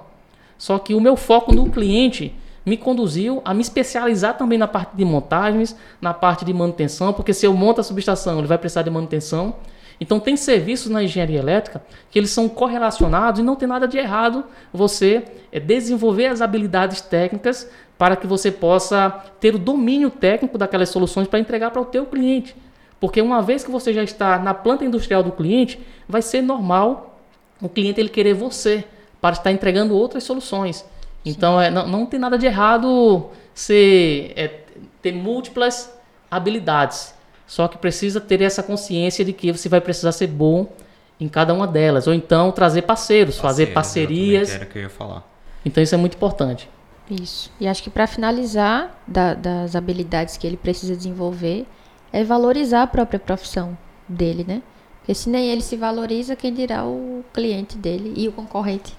Só 0.58 0.78
que 0.80 0.94
o 0.94 1.00
meu 1.00 1.16
foco 1.16 1.54
no 1.54 1.70
cliente 1.70 2.34
me 2.66 2.76
conduziu 2.76 3.40
a 3.44 3.54
me 3.54 3.62
especializar 3.62 4.36
também 4.36 4.58
na 4.58 4.66
parte 4.66 4.96
de 4.96 5.04
montagens, 5.04 5.76
na 6.00 6.12
parte 6.12 6.44
de 6.44 6.52
manutenção, 6.52 7.12
porque 7.12 7.32
se 7.32 7.46
eu 7.46 7.54
monto 7.54 7.80
a 7.80 7.84
subestação, 7.84 8.38
ele 8.38 8.48
vai 8.48 8.58
precisar 8.58 8.82
de 8.82 8.90
manutenção. 8.90 9.54
Então 10.00 10.20
tem 10.20 10.36
serviços 10.36 10.90
na 10.90 11.02
engenharia 11.02 11.38
elétrica 11.38 11.82
que 12.10 12.18
eles 12.18 12.30
são 12.30 12.48
correlacionados 12.48 13.40
e 13.40 13.42
não 13.42 13.56
tem 13.56 13.68
nada 13.68 13.88
de 13.88 13.98
errado 13.98 14.44
você 14.72 15.24
é, 15.50 15.58
desenvolver 15.58 16.26
as 16.26 16.40
habilidades 16.40 17.00
técnicas 17.00 17.68
para 17.96 18.14
que 18.14 18.26
você 18.26 18.52
possa 18.52 19.10
ter 19.40 19.54
o 19.54 19.58
domínio 19.58 20.08
técnico 20.08 20.56
daquelas 20.56 20.88
soluções 20.88 21.26
para 21.26 21.40
entregar 21.40 21.72
para 21.72 21.82
o 21.82 21.84
teu 21.84 22.06
cliente. 22.06 22.54
Porque 23.00 23.20
uma 23.20 23.42
vez 23.42 23.64
que 23.64 23.70
você 23.70 23.92
já 23.92 24.04
está 24.04 24.38
na 24.38 24.54
planta 24.54 24.84
industrial 24.84 25.22
do 25.22 25.32
cliente, 25.32 25.80
vai 26.08 26.22
ser 26.22 26.42
normal 26.42 27.18
o 27.60 27.68
cliente 27.68 28.00
ele 28.00 28.08
querer 28.08 28.34
você 28.34 28.84
para 29.20 29.34
estar 29.34 29.50
entregando 29.50 29.96
outras 29.96 30.22
soluções. 30.22 30.84
Então 31.24 31.60
é, 31.60 31.70
não, 31.70 31.88
não 31.88 32.06
tem 32.06 32.20
nada 32.20 32.38
de 32.38 32.46
errado 32.46 33.28
ser, 33.52 34.32
é, 34.36 34.60
ter 35.02 35.12
múltiplas 35.12 35.92
habilidades. 36.30 37.14
Só 37.48 37.66
que 37.66 37.78
precisa 37.78 38.20
ter 38.20 38.42
essa 38.42 38.62
consciência 38.62 39.24
de 39.24 39.32
que 39.32 39.50
você 39.50 39.68
vai 39.70 39.80
precisar 39.80 40.12
ser 40.12 40.26
bom 40.26 40.70
em 41.18 41.26
cada 41.26 41.52
uma 41.54 41.66
delas. 41.66 42.06
Ou 42.06 42.12
então 42.12 42.52
trazer 42.52 42.82
parceiros, 42.82 43.36
Parceiro, 43.36 43.72
fazer 43.72 43.74
parcerias. 43.74 44.50
Era 44.54 44.66
que 44.66 44.78
eu 44.78 44.82
ia 44.82 44.90
falar. 44.90 45.26
Então 45.64 45.82
isso 45.82 45.94
é 45.94 45.98
muito 45.98 46.14
importante. 46.14 46.68
Isso. 47.10 47.50
E 47.58 47.66
acho 47.66 47.82
que 47.82 47.88
para 47.88 48.06
finalizar 48.06 49.02
da, 49.06 49.32
das 49.32 49.74
habilidades 49.74 50.36
que 50.36 50.46
ele 50.46 50.58
precisa 50.58 50.94
desenvolver, 50.94 51.66
é 52.12 52.22
valorizar 52.22 52.82
a 52.82 52.86
própria 52.86 53.18
profissão 53.18 53.76
dele, 54.06 54.44
né? 54.46 54.62
Porque 54.98 55.14
se 55.14 55.30
nem 55.30 55.50
ele 55.50 55.62
se 55.62 55.74
valoriza, 55.74 56.36
quem 56.36 56.52
dirá 56.52 56.84
o 56.84 57.24
cliente 57.32 57.78
dele 57.78 58.12
e 58.14 58.28
o 58.28 58.32
concorrente. 58.32 58.94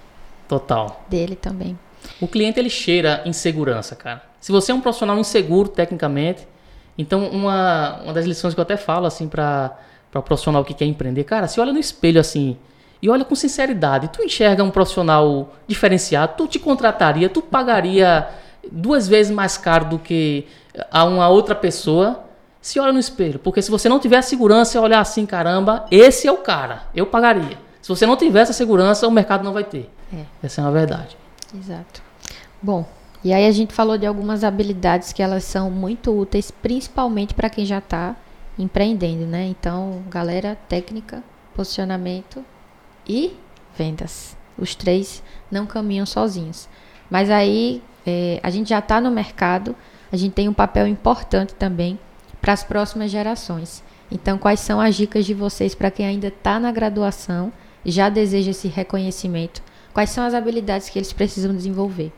Total. 0.48 1.04
Dele 1.08 1.36
também. 1.36 1.78
O 2.20 2.26
cliente 2.26 2.58
ele 2.58 2.70
cheira 2.70 3.22
insegurança, 3.24 3.94
cara. 3.94 4.24
Se 4.40 4.50
você 4.50 4.72
é 4.72 4.74
um 4.74 4.80
profissional 4.80 5.16
inseguro 5.18 5.68
tecnicamente, 5.68 6.48
então 6.96 7.26
uma, 7.28 8.00
uma 8.02 8.12
das 8.12 8.26
lições 8.26 8.54
que 8.54 8.60
eu 8.60 8.62
até 8.62 8.76
falo 8.76 9.06
assim 9.06 9.28
para 9.28 9.76
o 10.14 10.22
profissional 10.22 10.64
que 10.64 10.74
quer 10.74 10.84
empreender, 10.84 11.24
cara, 11.24 11.46
se 11.48 11.60
olha 11.60 11.72
no 11.72 11.78
espelho 11.78 12.20
assim 12.20 12.56
e 13.02 13.08
olha 13.08 13.24
com 13.24 13.34
sinceridade, 13.34 14.08
tu 14.08 14.22
enxerga 14.22 14.62
um 14.62 14.70
profissional 14.70 15.54
diferenciado, 15.66 16.34
tu 16.36 16.46
te 16.46 16.58
contrataria, 16.58 17.28
tu 17.28 17.40
pagaria 17.40 18.28
duas 18.70 19.08
vezes 19.08 19.32
mais 19.32 19.56
caro 19.56 19.86
do 19.86 19.98
que 19.98 20.46
a 20.90 21.04
uma 21.04 21.28
outra 21.28 21.54
pessoa 21.54 22.24
se 22.60 22.78
olha 22.78 22.92
no 22.92 22.98
espelho. 22.98 23.38
Porque 23.38 23.62
se 23.62 23.70
você 23.70 23.88
não 23.88 23.98
tiver 23.98 24.18
a 24.18 24.22
segurança 24.22 24.76
e 24.76 24.80
olhar 24.80 25.00
assim, 25.00 25.24
caramba, 25.24 25.86
esse 25.90 26.28
é 26.28 26.32
o 26.32 26.38
cara, 26.38 26.84
eu 26.94 27.06
pagaria. 27.06 27.58
Se 27.80 27.88
você 27.88 28.04
não 28.04 28.16
tiver 28.16 28.40
essa 28.40 28.52
segurança, 28.52 29.08
o 29.08 29.10
mercado 29.10 29.42
não 29.42 29.52
vai 29.52 29.64
ter. 29.64 29.90
É. 30.12 30.24
Essa 30.42 30.60
é 30.60 30.64
uma 30.64 30.70
verdade. 30.70 31.16
Exato. 31.54 32.02
Bom, 32.62 32.86
e 33.22 33.32
aí 33.32 33.46
a 33.46 33.52
gente 33.52 33.74
falou 33.74 33.98
de 33.98 34.06
algumas 34.06 34.42
habilidades 34.42 35.12
que 35.12 35.22
elas 35.22 35.44
são 35.44 35.70
muito 35.70 36.10
úteis, 36.10 36.50
principalmente 36.50 37.34
para 37.34 37.50
quem 37.50 37.66
já 37.66 37.78
está 37.78 38.16
empreendendo, 38.58 39.26
né? 39.26 39.44
Então, 39.46 40.02
galera, 40.08 40.56
técnica, 40.68 41.22
posicionamento 41.54 42.42
e 43.06 43.36
vendas. 43.76 44.36
Os 44.56 44.74
três 44.74 45.22
não 45.50 45.66
caminham 45.66 46.06
sozinhos. 46.06 46.68
Mas 47.10 47.30
aí 47.30 47.82
é, 48.06 48.40
a 48.42 48.48
gente 48.48 48.70
já 48.70 48.78
está 48.78 49.00
no 49.00 49.10
mercado, 49.10 49.76
a 50.10 50.16
gente 50.16 50.32
tem 50.32 50.48
um 50.48 50.54
papel 50.54 50.86
importante 50.86 51.54
também 51.54 51.98
para 52.40 52.54
as 52.54 52.64
próximas 52.64 53.10
gerações. 53.10 53.82
Então, 54.10 54.38
quais 54.38 54.60
são 54.60 54.80
as 54.80 54.96
dicas 54.96 55.26
de 55.26 55.34
vocês 55.34 55.74
para 55.74 55.90
quem 55.90 56.06
ainda 56.06 56.28
está 56.28 56.58
na 56.58 56.72
graduação, 56.72 57.52
já 57.84 58.08
deseja 58.08 58.50
esse 58.50 58.66
reconhecimento? 58.66 59.62
Quais 59.92 60.10
são 60.10 60.24
as 60.24 60.34
habilidades 60.34 60.88
que 60.88 60.98
eles 60.98 61.12
precisam 61.12 61.54
desenvolver? 61.54 62.12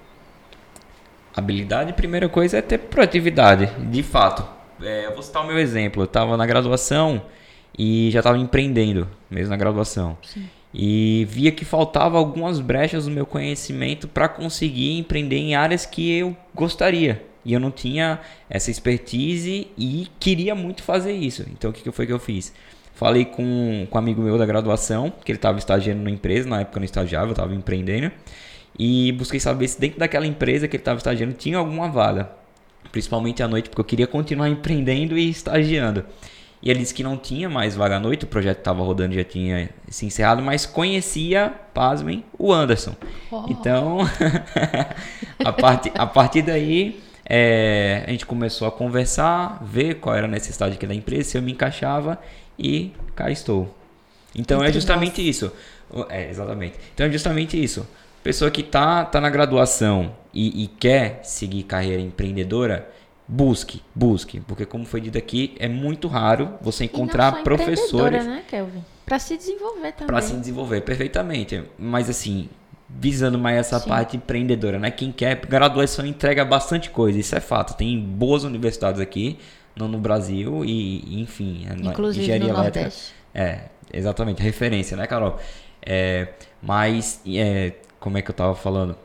Habilidade, 1.35 1.93
primeira 1.93 2.29
coisa, 2.29 2.59
é 2.59 2.63
ter 2.63 2.79
proatividade, 2.79 3.67
de 3.91 4.03
fato. 4.03 4.45
É, 4.83 5.07
eu 5.07 5.15
vou 5.15 5.23
citar 5.23 5.43
o 5.43 5.47
meu 5.47 5.59
exemplo. 5.59 6.03
Eu 6.03 6.07
estava 6.07 6.37
na 6.37 6.45
graduação 6.45 7.23
e 7.79 8.11
já 8.11 8.21
estava 8.21 8.39
empreendendo, 8.39 9.09
mesmo 9.31 9.51
na 9.51 9.57
graduação. 9.57 10.17
Sim. 10.23 10.49
E 10.75 11.27
via 11.29 11.53
que 11.53 11.65
faltava 11.65 12.17
algumas 12.17 12.61
brechas 12.61 13.07
no 13.07 13.15
meu 13.15 13.27
conhecimento 13.27 14.09
para 14.09 14.29
conseguir 14.29 14.99
empreender 14.99 15.37
em 15.37 15.55
áreas 15.55 15.85
que 15.85 16.11
eu 16.11 16.37
gostaria. 16.55 17.23
E 17.45 17.53
eu 17.53 17.61
não 17.61 17.71
tinha 17.71 18.21
essa 18.49 18.71
expertise 18.71 19.69
e 19.77 20.09
queria 20.19 20.55
muito 20.55 20.83
fazer 20.83 21.13
isso. 21.13 21.45
Então 21.51 21.71
o 21.71 21.73
que, 21.73 21.91
foi 21.91 22.07
que 22.07 22.13
eu 22.13 22.19
fiz? 22.19 22.53
Falei 22.95 23.25
com, 23.25 23.87
com 23.91 23.97
um 23.97 23.99
amigo 23.99 24.23
meu 24.23 24.39
da 24.39 24.47
graduação, 24.47 25.13
que 25.25 25.33
ele 25.33 25.39
estava 25.39 25.59
estagiando 25.59 26.03
na 26.03 26.11
empresa, 26.11 26.49
na 26.49 26.61
época 26.61 26.79
eu 26.79 26.81
não 26.81 26.85
estagiava, 26.85 27.27
eu 27.27 27.33
estava 27.33 27.55
empreendendo. 27.55 28.13
E 28.79 29.13
busquei 29.13 29.39
saber 29.39 29.69
se 29.69 29.81
dentro 29.81 29.99
daquela 29.99 30.27
empresa 30.27 30.67
que 30.67 30.77
ele 30.77 30.81
estava 30.81 30.99
estagiando 30.99 31.35
tinha 31.35 31.59
alguma 31.59 31.89
vaga. 31.89 32.31
Principalmente 32.91 33.43
à 33.43 33.49
noite, 33.49 33.69
porque 33.69 33.81
eu 33.81 33.85
queria 33.85 34.07
continuar 34.07 34.49
empreendendo 34.49 35.17
e 35.17 35.29
estagiando. 35.31 36.05
E 36.63 36.71
ele 36.71 36.79
disse 36.79 36.95
que 36.95 37.03
não 37.03 37.17
tinha 37.17 37.51
mais 37.51 37.75
vaga 37.75 37.97
à 37.97 38.01
noite, 38.01 38.25
o 38.25 38.29
projeto 38.29 38.59
estava 38.59 38.83
rodando 38.83 39.15
já 39.15 39.25
tinha 39.25 39.69
se 39.89 40.07
encerrado, 40.07 40.41
mas 40.41 40.65
conhecia, 40.65 41.53
pasmem, 41.75 42.25
o 42.39 42.53
Anderson. 42.53 42.95
Oh. 43.31 43.47
Então, 43.49 43.99
a, 45.45 45.53
part, 45.53 45.91
a 45.93 46.07
partir 46.07 46.43
daí, 46.43 47.01
é, 47.25 48.05
a 48.07 48.11
gente 48.11 48.25
começou 48.25 48.69
a 48.69 48.71
conversar, 48.71 49.61
ver 49.65 49.95
qual 49.95 50.15
era 50.15 50.27
a 50.27 50.31
necessidade 50.31 50.75
aqui 50.75 50.87
da 50.87 50.95
empresa, 50.95 51.31
se 51.31 51.39
eu 51.39 51.43
me 51.43 51.51
encaixava 51.51 52.19
e 52.57 52.93
cá 53.17 53.29
estou. 53.29 53.75
Então 54.35 54.63
é 54.63 54.73
justamente 54.73 55.27
isso. 55.27 55.53
É, 56.09 56.31
exatamente. 56.31 56.79
Então 56.95 57.07
é 57.07 57.11
justamente 57.11 57.63
isso. 57.63 57.87
Pessoa 58.23 58.51
que 58.51 58.63
tá, 58.63 59.05
tá 59.05 59.21
na 59.21 59.29
graduação 59.29 60.15
e, 60.33 60.65
e 60.65 60.67
quer 60.69 61.21
seguir 61.25 61.65
carreira 61.65 62.01
empreendedora, 62.01 62.89
busque, 63.27 63.83
busque. 63.95 64.41
Porque 64.41 64.65
como 64.65 64.85
foi 64.85 65.01
dito 65.01 65.19
aqui, 65.19 65.55
é 65.59 65.69
muito 65.69 66.09
raro 66.09 66.55
você 66.61 66.85
encontrar 66.85 67.43
professores. 67.43 68.25
Né, 68.25 68.43
Kelvin? 68.49 68.85
Para 69.05 69.19
se 69.19 69.37
desenvolver 69.37 69.93
também. 69.93 70.07
Para 70.07 70.21
se 70.21 70.35
desenvolver, 70.35 70.81
perfeitamente. 70.83 71.65
Mas 71.77 72.09
assim, 72.09 72.49
visando 72.89 73.39
mais 73.39 73.59
essa 73.59 73.81
Sim. 73.81 73.89
parte 73.89 74.17
empreendedora, 74.17 74.79
né? 74.79 74.91
Quem 74.91 75.11
quer 75.11 75.45
graduação 75.47 76.07
entrega 76.07 76.45
bastante 76.45 76.91
coisa, 76.91 77.19
isso 77.19 77.35
é 77.35 77.41
fato. 77.41 77.77
Tem 77.77 77.99
boas 77.99 78.45
universidades 78.45 79.01
aqui 79.01 79.39
no, 79.75 79.89
no 79.89 79.99
Brasil 79.99 80.65
e, 80.65 81.21
enfim, 81.21 81.67
é, 81.69 81.75
Inclusive 81.75 82.23
engenharia 82.23 82.53
no 82.53 82.59
elétrica. 82.59 82.81
Nordeste. 82.81 83.15
É, 83.35 83.63
exatamente, 83.93 84.43
referência, 84.43 84.97
né, 84.97 85.07
Carol? 85.07 85.39
É, 85.85 86.29
mas, 86.63 87.21
é, 87.27 87.73
como 88.03 88.19
é 88.19 88.23
que 88.23 88.31
eu 88.31 88.35
tava 88.35 88.55
falando? 88.55 88.97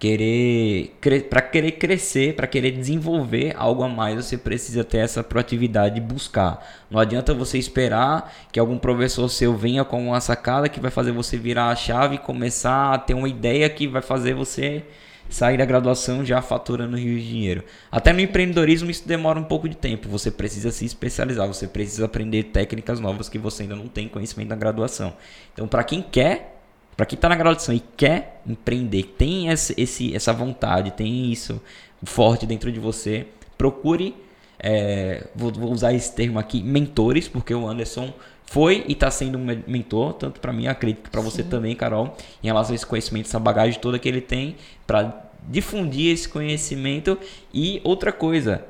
querer 0.00 0.96
para 1.28 1.42
querer 1.42 1.72
crescer, 1.72 2.34
para 2.34 2.46
querer 2.46 2.70
desenvolver 2.70 3.54
algo 3.54 3.82
a 3.82 3.88
mais, 3.88 4.16
você 4.16 4.38
precisa 4.38 4.82
ter 4.82 4.98
essa 4.98 5.22
proatividade 5.22 5.96
de 5.96 6.00
buscar. 6.00 6.66
Não 6.90 6.98
adianta 6.98 7.34
você 7.34 7.58
esperar 7.58 8.34
que 8.50 8.58
algum 8.58 8.78
professor 8.78 9.28
seu 9.28 9.54
venha 9.54 9.84
com 9.84 10.08
uma 10.08 10.20
sacada 10.20 10.70
que 10.70 10.80
vai 10.80 10.90
fazer 10.90 11.12
você 11.12 11.36
virar 11.36 11.68
a 11.68 11.76
chave 11.76 12.14
e 12.14 12.18
começar 12.18 12.94
a 12.94 12.98
ter 12.98 13.12
uma 13.12 13.28
ideia 13.28 13.68
que 13.68 13.86
vai 13.86 14.00
fazer 14.00 14.32
você 14.32 14.84
sair 15.28 15.58
da 15.58 15.66
graduação 15.66 16.24
já 16.24 16.40
faturando 16.40 16.96
rios 16.96 17.22
de 17.22 17.28
dinheiro. 17.28 17.62
Até 17.92 18.10
no 18.12 18.20
empreendedorismo 18.20 18.90
isso 18.90 19.06
demora 19.06 19.38
um 19.38 19.44
pouco 19.44 19.68
de 19.68 19.76
tempo. 19.76 20.08
Você 20.08 20.30
precisa 20.30 20.72
se 20.72 20.86
especializar, 20.86 21.46
você 21.46 21.68
precisa 21.68 22.06
aprender 22.06 22.44
técnicas 22.44 22.98
novas 22.98 23.28
que 23.28 23.38
você 23.38 23.64
ainda 23.64 23.76
não 23.76 23.86
tem 23.86 24.08
conhecimento 24.08 24.48
na 24.48 24.56
graduação. 24.56 25.12
Então, 25.52 25.68
para 25.68 25.84
quem 25.84 26.00
quer 26.00 26.59
para 26.96 27.06
quem 27.06 27.16
está 27.16 27.28
na 27.28 27.36
graduação 27.36 27.74
e 27.74 27.80
quer 27.80 28.42
empreender, 28.46 29.14
tem 29.16 29.48
esse, 29.48 29.74
esse, 29.76 30.14
essa 30.14 30.32
vontade, 30.32 30.90
tem 30.90 31.30
isso 31.30 31.60
forte 32.04 32.46
dentro 32.46 32.70
de 32.70 32.80
você, 32.80 33.26
procure, 33.56 34.14
é, 34.58 35.26
vou, 35.34 35.52
vou, 35.52 35.72
usar 35.72 35.92
esse 35.92 36.14
termo 36.14 36.38
aqui, 36.38 36.62
mentores, 36.62 37.28
porque 37.28 37.54
o 37.54 37.66
Anderson 37.66 38.12
foi 38.46 38.84
e 38.88 38.92
está 38.92 39.10
sendo 39.10 39.38
um 39.38 39.46
mentor, 39.66 40.14
tanto 40.14 40.40
para 40.40 40.52
mim, 40.52 40.66
acredito 40.66 41.04
que 41.04 41.10
para 41.10 41.20
você 41.20 41.42
também, 41.42 41.74
Carol, 41.76 42.16
em 42.42 42.48
relação 42.48 42.72
a 42.72 42.74
esse 42.74 42.86
conhecimento, 42.86 43.26
essa 43.26 43.38
bagagem 43.38 43.80
toda 43.80 43.98
que 43.98 44.08
ele 44.08 44.20
tem, 44.20 44.56
para 44.86 45.30
difundir 45.48 46.12
esse 46.12 46.28
conhecimento. 46.28 47.18
E 47.52 47.80
outra 47.84 48.12
coisa, 48.12 48.64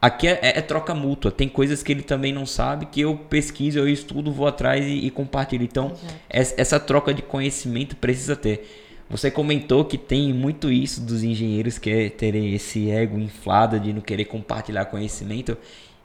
Aqui 0.00 0.28
é, 0.28 0.38
é, 0.42 0.58
é, 0.58 0.60
troca 0.60 0.94
mútua. 0.94 1.30
Tem 1.30 1.48
coisas 1.48 1.82
que 1.82 1.92
ele 1.92 2.02
também 2.02 2.32
não 2.32 2.44
sabe 2.44 2.86
que 2.86 3.00
eu 3.00 3.16
pesquiso, 3.16 3.78
eu 3.78 3.88
estudo, 3.88 4.30
vou 4.30 4.46
atrás 4.46 4.84
e, 4.84 5.06
e 5.06 5.10
compartilho. 5.10 5.64
Então, 5.64 5.94
essa 6.28 6.78
troca 6.78 7.14
de 7.14 7.22
conhecimento 7.22 7.96
precisa 7.96 8.36
ter. 8.36 8.84
Você 9.08 9.30
comentou 9.30 9.84
que 9.84 9.96
tem 9.96 10.32
muito 10.32 10.70
isso 10.70 11.00
dos 11.00 11.22
engenheiros 11.22 11.78
que 11.78 11.90
é 11.90 12.10
terem 12.10 12.52
esse 12.54 12.90
ego 12.90 13.18
inflado 13.18 13.78
de 13.78 13.92
não 13.92 14.00
querer 14.00 14.24
compartilhar 14.24 14.84
conhecimento. 14.86 15.56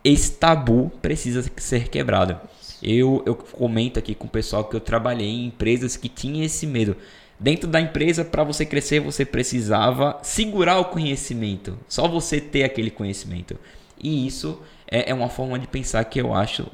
Esse 0.03 0.31
tabu 0.33 0.91
precisa 1.01 1.43
ser 1.57 1.89
quebrado. 1.89 2.39
Eu, 2.81 3.23
eu 3.25 3.35
comento 3.35 3.99
aqui 3.99 4.15
com 4.15 4.25
o 4.25 4.29
pessoal 4.29 4.63
que 4.65 4.75
eu 4.75 4.79
trabalhei 4.79 5.27
em 5.27 5.45
empresas 5.47 5.97
que 5.97 6.09
tinham 6.09 6.43
esse 6.43 6.65
medo. 6.65 6.95
Dentro 7.39 7.67
da 7.67 7.81
empresa, 7.81 8.23
para 8.23 8.43
você 8.43 8.65
crescer, 8.65 8.99
você 8.99 9.25
precisava 9.25 10.19
segurar 10.21 10.79
o 10.79 10.85
conhecimento. 10.85 11.77
Só 11.87 12.07
você 12.07 12.39
ter 12.39 12.63
aquele 12.63 12.91
conhecimento. 12.91 13.57
E 14.01 14.25
isso 14.25 14.61
é, 14.87 15.11
é 15.11 15.13
uma 15.13 15.29
forma 15.29 15.57
de 15.59 15.67
pensar 15.67 16.03
que 16.05 16.19
eu 16.19 16.33
acho 16.33 16.67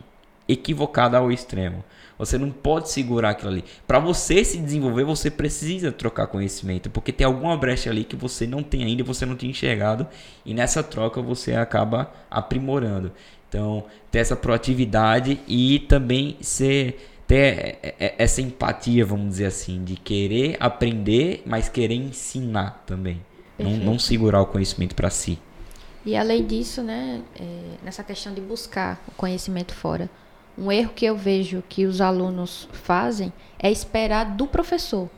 equivocada 0.48 1.18
ao 1.18 1.32
extremo. 1.32 1.84
Você 2.18 2.38
não 2.38 2.49
pode 2.49 2.90
segurar 2.90 3.32
aquilo 3.32 3.52
ali. 3.52 3.64
Para 3.86 3.99
você 3.99 4.44
se 4.44 4.58
desenvolver, 4.58 5.04
você 5.04 5.30
precisa 5.30 5.91
trocar 5.91 6.28
conhecimento, 6.28 6.90
porque 6.90 7.12
tem 7.12 7.28
alguma 7.28 7.56
brecha 7.56 7.90
ali 7.90 8.04
que 8.04 8.16
você 8.16 8.48
não 8.48 8.64
tem 8.64 8.84
ainda, 8.84 9.04
você 9.04 9.26
não 9.26 9.36
tinha 9.36 9.52
enxergado, 9.52 10.08
e 10.45 10.54
nessa 10.54 10.82
troca 10.82 11.22
você 11.22 11.54
acaba 11.54 12.12
aprimorando. 12.32 13.12
Então, 13.48 13.86
ter 14.10 14.20
essa 14.20 14.36
proatividade 14.36 15.40
e 15.48 15.80
também 15.88 16.38
ser 16.41 16.98
ter 17.28 17.80
essa 18.18 18.41
empatia, 18.41 19.06
vamos 19.06 19.28
dizer 19.28 19.48
assim, 19.48 19.84
de 19.84 19.98
querer 19.98 20.56
aprender, 20.62 21.44
mas 21.45 21.68
querer 21.68 21.95
ensinar 21.95 22.84
também. 22.88 23.22
Não, 23.60 23.72
não, 23.72 23.99
segurar 23.99 24.41
o 24.41 24.45
conhecimento 24.45 24.95
para 24.95 25.10
si. 25.10 25.38
E 26.07 26.15
além 26.15 26.45
disso, 26.45 26.81
né, 26.81 27.21
é, 27.38 27.43
nessa 27.84 28.01
questão 28.01 28.34
de 28.34 28.39
buscar 28.39 28.97
o 29.09 29.11
conhecimento 29.11 29.73
fora, 29.73 30.09
um 30.57 30.71
erro 30.71 30.93
que 30.95 31.05
eu 31.05 31.17
vejo 31.17 31.61
que 31.67 31.85
os 31.85 31.99
alunos 31.99 32.69
fazem 32.71 33.31
é 33.59 33.69
esperar 33.69 34.23
do 34.23 34.47
professor. 34.47 35.09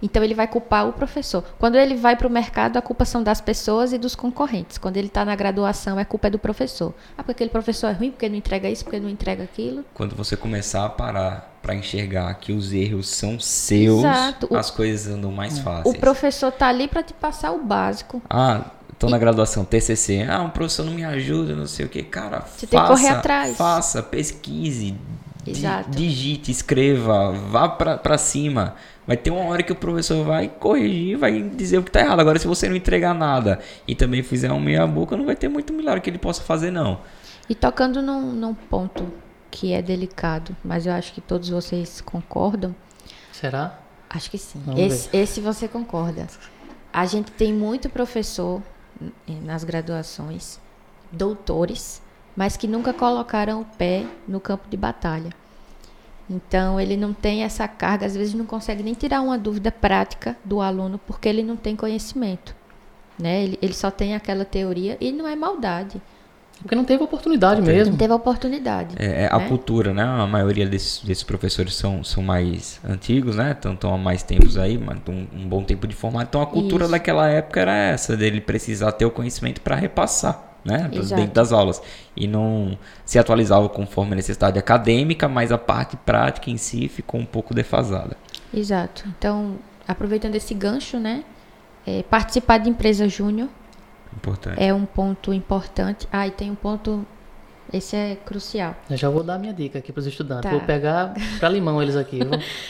Então 0.00 0.22
ele 0.22 0.32
vai 0.34 0.46
culpar 0.46 0.86
o 0.88 0.92
professor. 0.92 1.42
Quando 1.58 1.74
ele 1.74 1.96
vai 1.96 2.14
para 2.14 2.28
o 2.28 2.30
mercado, 2.30 2.76
a 2.76 2.82
culpa 2.82 3.04
são 3.04 3.20
das 3.20 3.40
pessoas 3.40 3.92
e 3.92 3.98
dos 3.98 4.14
concorrentes. 4.14 4.78
Quando 4.78 4.96
ele 4.96 5.08
está 5.08 5.24
na 5.24 5.34
graduação, 5.34 5.98
a 5.98 6.04
culpa 6.04 6.28
é 6.28 6.30
do 6.30 6.38
professor. 6.38 6.94
Ah, 7.18 7.24
porque 7.24 7.32
aquele 7.32 7.50
professor 7.50 7.88
é 7.88 7.92
ruim, 7.92 8.12
porque 8.12 8.28
não 8.28 8.36
entrega 8.36 8.70
isso, 8.70 8.84
porque 8.84 9.00
não 9.00 9.08
entrega 9.08 9.42
aquilo. 9.42 9.84
Quando 9.92 10.14
você 10.14 10.36
começar 10.36 10.84
a 10.84 10.88
parar 10.88 11.58
para 11.60 11.74
enxergar 11.74 12.32
que 12.34 12.52
os 12.52 12.72
erros 12.72 13.08
são 13.08 13.40
seus, 13.40 14.00
Exato. 14.00 14.54
as 14.54 14.68
o, 14.68 14.74
coisas 14.74 15.12
andam 15.12 15.32
mais 15.32 15.58
fáceis. 15.58 15.96
O 15.96 15.98
professor 15.98 16.52
tá 16.52 16.68
ali 16.68 16.86
para 16.86 17.02
te 17.02 17.12
passar 17.12 17.50
o 17.50 17.64
básico. 17.64 18.22
Ah, 18.30 18.70
tô 18.98 19.08
na 19.08 19.18
graduação 19.18 19.64
TCC. 19.64 20.26
Ah, 20.28 20.42
um 20.42 20.50
professor 20.50 20.84
não 20.84 20.92
me 20.92 21.04
ajuda, 21.04 21.54
não 21.54 21.66
sei 21.66 21.86
o 21.86 21.88
que. 21.88 22.02
Cara, 22.02 22.40
você 22.40 22.66
faça, 22.66 22.68
tem 22.68 22.80
que 22.80 22.86
correr 22.86 23.08
atrás. 23.08 23.56
Faça, 23.56 24.02
pesquise, 24.02 24.96
Exato. 25.46 25.90
digite, 25.90 26.50
escreva, 26.50 27.32
vá 27.32 27.68
para 27.68 28.18
cima 28.18 28.74
Vai 29.06 29.16
ter 29.16 29.30
uma 29.30 29.44
hora 29.44 29.62
que 29.62 29.70
o 29.70 29.76
professor 29.76 30.24
vai 30.24 30.48
corrigir, 30.48 31.16
vai 31.16 31.40
dizer 31.40 31.78
o 31.78 31.82
que 31.82 31.90
está 31.90 32.00
errado. 32.00 32.18
Agora, 32.18 32.38
se 32.38 32.46
você 32.46 32.68
não 32.68 32.74
entregar 32.74 33.14
nada 33.14 33.60
e 33.86 33.94
também 33.94 34.22
fizer 34.22 34.50
um 34.50 34.58
meia-boca, 34.58 35.16
não 35.16 35.24
vai 35.24 35.36
ter 35.36 35.48
muito 35.48 35.72
milagre 35.72 36.00
que 36.00 36.10
ele 36.10 36.18
possa 36.18 36.42
fazer, 36.42 36.72
não. 36.72 37.00
E 37.48 37.54
tocando 37.54 38.02
num, 38.02 38.32
num 38.32 38.52
ponto 38.52 39.06
que 39.48 39.72
é 39.72 39.80
delicado, 39.80 40.56
mas 40.64 40.86
eu 40.86 40.92
acho 40.92 41.12
que 41.12 41.20
todos 41.20 41.48
vocês 41.48 42.00
concordam. 42.00 42.74
Será? 43.30 43.78
Acho 44.10 44.28
que 44.28 44.38
sim. 44.38 44.60
Esse, 44.76 45.08
esse, 45.16 45.40
você 45.40 45.68
concorda. 45.68 46.26
A 46.92 47.06
gente 47.06 47.30
tem 47.30 47.52
muito 47.52 47.88
professor 47.88 48.60
nas 49.42 49.64
graduações, 49.64 50.60
doutores, 51.10 52.02
mas 52.34 52.56
que 52.56 52.66
nunca 52.66 52.92
colocaram 52.92 53.62
o 53.62 53.64
pé 53.64 54.04
no 54.28 54.40
campo 54.40 54.68
de 54.68 54.76
batalha. 54.76 55.30
Então, 56.28 56.80
ele 56.80 56.96
não 56.96 57.14
tem 57.14 57.44
essa 57.44 57.68
carga, 57.68 58.04
às 58.04 58.16
vezes 58.16 58.34
não 58.34 58.44
consegue 58.44 58.82
nem 58.82 58.94
tirar 58.94 59.20
uma 59.20 59.38
dúvida 59.38 59.70
prática 59.70 60.36
do 60.44 60.60
aluno, 60.60 60.98
porque 61.06 61.28
ele 61.28 61.42
não 61.42 61.56
tem 61.56 61.76
conhecimento. 61.76 62.54
Né? 63.18 63.44
Ele, 63.44 63.58
ele 63.62 63.74
só 63.74 63.90
tem 63.90 64.14
aquela 64.14 64.44
teoria 64.44 64.98
e 65.00 65.12
não 65.12 65.26
é 65.26 65.36
maldade. 65.36 66.02
Porque 66.62 66.74
não 66.74 66.84
teve 66.84 67.02
oportunidade 67.02 67.60
mesmo. 67.60 67.92
Não 67.92 67.98
teve 67.98 68.12
oportunidade. 68.12 68.96
É, 68.98 69.24
é 69.24 69.28
a 69.30 69.38
né? 69.38 69.48
cultura, 69.48 69.92
né? 69.92 70.02
A 70.02 70.26
maioria 70.26 70.66
desses, 70.66 71.02
desses, 71.04 71.22
professores 71.22 71.74
são, 71.74 72.02
são 72.02 72.22
mais 72.22 72.80
antigos, 72.84 73.36
né? 73.36 73.52
Estão 73.52 73.94
há 73.94 73.98
mais 73.98 74.22
tempos 74.22 74.56
aí, 74.56 74.78
mas 74.78 74.98
um, 75.08 75.26
um, 75.34 75.48
bom 75.48 75.62
tempo 75.62 75.86
de 75.86 75.94
formato. 75.94 76.28
Então 76.30 76.42
a 76.42 76.46
cultura 76.46 76.84
Isso. 76.84 76.92
daquela 76.92 77.28
época 77.28 77.60
era 77.60 77.76
essa, 77.76 78.16
dele 78.16 78.40
precisar 78.40 78.92
ter 78.92 79.04
o 79.04 79.10
conhecimento 79.10 79.60
para 79.60 79.76
repassar 79.76 80.56
né? 80.66 80.90
Dentro 80.92 81.32
das 81.32 81.52
aulas. 81.52 81.80
E 82.16 82.26
não 82.26 82.76
se 83.04 83.18
atualizava 83.18 83.68
conforme 83.68 84.12
a 84.12 84.16
necessidade 84.16 84.58
acadêmica, 84.58 85.28
mas 85.28 85.52
a 85.52 85.58
parte 85.58 85.96
prática 85.96 86.50
em 86.50 86.56
si 86.56 86.88
ficou 86.88 87.20
um 87.20 87.24
pouco 87.24 87.54
defasada. 87.54 88.16
Exato. 88.52 89.04
Então, 89.16 89.56
aproveitando 89.86 90.34
esse 90.34 90.52
gancho, 90.52 90.98
né? 90.98 91.22
É, 91.86 92.02
participar 92.02 92.58
de 92.58 92.68
empresa 92.68 93.08
júnior 93.08 93.48
importante. 94.16 94.62
é 94.62 94.72
um 94.72 94.84
ponto 94.84 95.32
importante. 95.32 96.08
Ah, 96.12 96.26
e 96.26 96.30
tem 96.30 96.50
um 96.50 96.54
ponto. 96.54 97.06
Esse 97.72 97.96
é 97.96 98.16
crucial. 98.24 98.76
Eu 98.88 98.96
já 98.96 99.10
vou 99.10 99.24
dar 99.24 99.38
minha 99.38 99.52
dica 99.52 99.78
aqui 99.78 99.92
para 99.92 100.00
os 100.00 100.06
estudantes. 100.06 100.44
Tá. 100.44 100.50
Vou 100.50 100.60
pegar 100.60 101.14
para 101.40 101.48
limão 101.48 101.82
eles 101.82 101.96
aqui. 101.96 102.20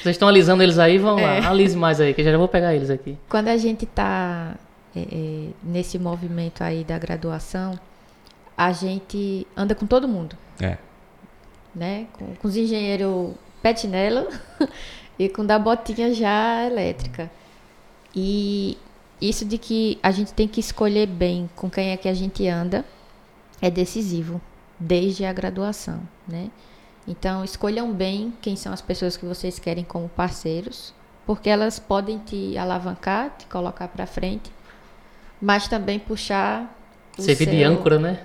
Vocês 0.01 0.17
estão 0.17 0.27
alisando 0.27 0.63
eles 0.63 0.79
aí? 0.79 0.97
Vão 0.99 1.19
é. 1.19 1.41
lá. 1.41 1.51
Alise 1.51 1.77
mais 1.77 2.01
aí, 2.01 2.15
que 2.15 2.23
eu 2.23 2.25
já 2.25 2.39
vou 2.39 2.49
pegar 2.49 2.75
eles 2.75 2.89
aqui. 2.89 3.19
Quando 3.29 3.49
a 3.49 3.57
gente 3.59 3.85
está 3.85 4.55
é, 4.95 5.01
é, 5.01 5.49
nesse 5.63 5.99
movimento 5.99 6.65
aí 6.65 6.83
da 6.83 6.99
graduação, 6.99 7.79
a 8.57 8.73
gente 8.73 9.47
anda 9.55 9.75
com 9.75 9.87
todo 9.87 10.09
mundo. 10.09 10.35
É. 10.61 10.79
Né? 11.75 12.07
Com, 12.15 12.35
com 12.35 12.49
os 12.49 12.57
engenheiros 12.57 13.35
petinelo 13.61 14.27
e 15.19 15.29
com 15.29 15.45
da 15.45 15.59
botinha 15.59 16.15
já 16.15 16.65
elétrica. 16.65 17.31
E 18.15 18.79
isso 19.21 19.45
de 19.45 19.59
que 19.59 19.99
a 20.03 20.11
gente 20.11 20.33
tem 20.33 20.47
que 20.47 20.61
escolher 20.61 21.07
bem 21.07 21.49
com 21.57 21.71
quem 21.71 21.91
é 21.91 21.97
que 21.97 22.09
a 22.09 22.15
gente 22.15 22.47
anda 22.47 22.85
é 23.61 23.71
decisivo 23.71 24.41
desde 24.79 25.25
a 25.25 25.33
graduação, 25.33 26.01
né? 26.29 26.51
Então, 27.09 27.45
escolham 27.45 27.93
bem 27.93 28.33
quem 28.43 28.57
são 28.57 28.73
as 28.73 28.83
pessoas 28.83 29.17
que 29.17 29.25
vocês 29.25 29.59
querem 29.59 29.85
como 29.85 30.09
parceiros, 30.09 30.93
porque 31.25 31.49
elas 31.49 31.79
podem 31.79 32.19
te 32.19 32.59
alavancar, 32.59 33.37
te 33.39 33.47
colocar 33.47 33.89
para 33.89 34.07
frente, 34.07 34.51
mas 35.41 35.69
também 35.69 35.99
puxar 35.99 36.75
Servir 37.17 37.45
seu... 37.45 37.55
de 37.55 37.63
âncora, 37.63 37.99
né? 37.99 38.25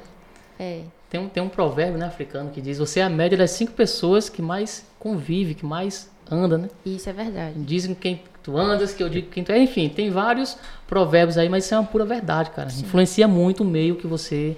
É. 0.60 0.82
Tem 1.10 1.20
um, 1.20 1.30
tem 1.30 1.44
um 1.44 1.50
provérbio 1.50 1.98
né, 1.98 2.06
africano 2.06 2.52
que 2.52 2.62
diz: 2.62 2.78
você 2.78 3.00
é 3.00 3.04
a 3.04 3.10
média 3.10 3.38
das 3.38 3.52
cinco 3.52 3.74
pessoas 3.74 4.30
que 4.30 4.42
mais 4.42 4.86
convive, 4.98 5.56
que 5.56 5.66
mais 5.66 6.10
anda, 6.30 6.58
né? 6.58 6.70
Isso 6.86 7.10
é 7.10 7.14
verdade. 7.14 7.60
Dizem 7.60 7.94
quem 7.94 8.22
tu 8.44 8.58
andas, 8.58 8.94
que 8.94 9.04
eu 9.04 9.10
digo 9.10 9.30
quem 9.30 9.44
tu 9.44 9.52
é. 9.52 9.60
Enfim, 9.60 9.90
tem 9.90 10.10
vários 10.10 10.58
provérbios 10.88 11.38
aí, 11.38 11.50
mas 11.50 11.66
isso 11.66 11.74
é 11.74 11.80
uma 11.80 11.88
pura 11.88 12.06
verdade, 12.06 12.52
cara. 12.52 12.70
Sim. 12.70 12.84
Influencia 12.84 13.28
muito 13.28 13.64
o 13.64 13.66
meio 13.66 13.96
que 13.96 14.08
você 14.08 14.58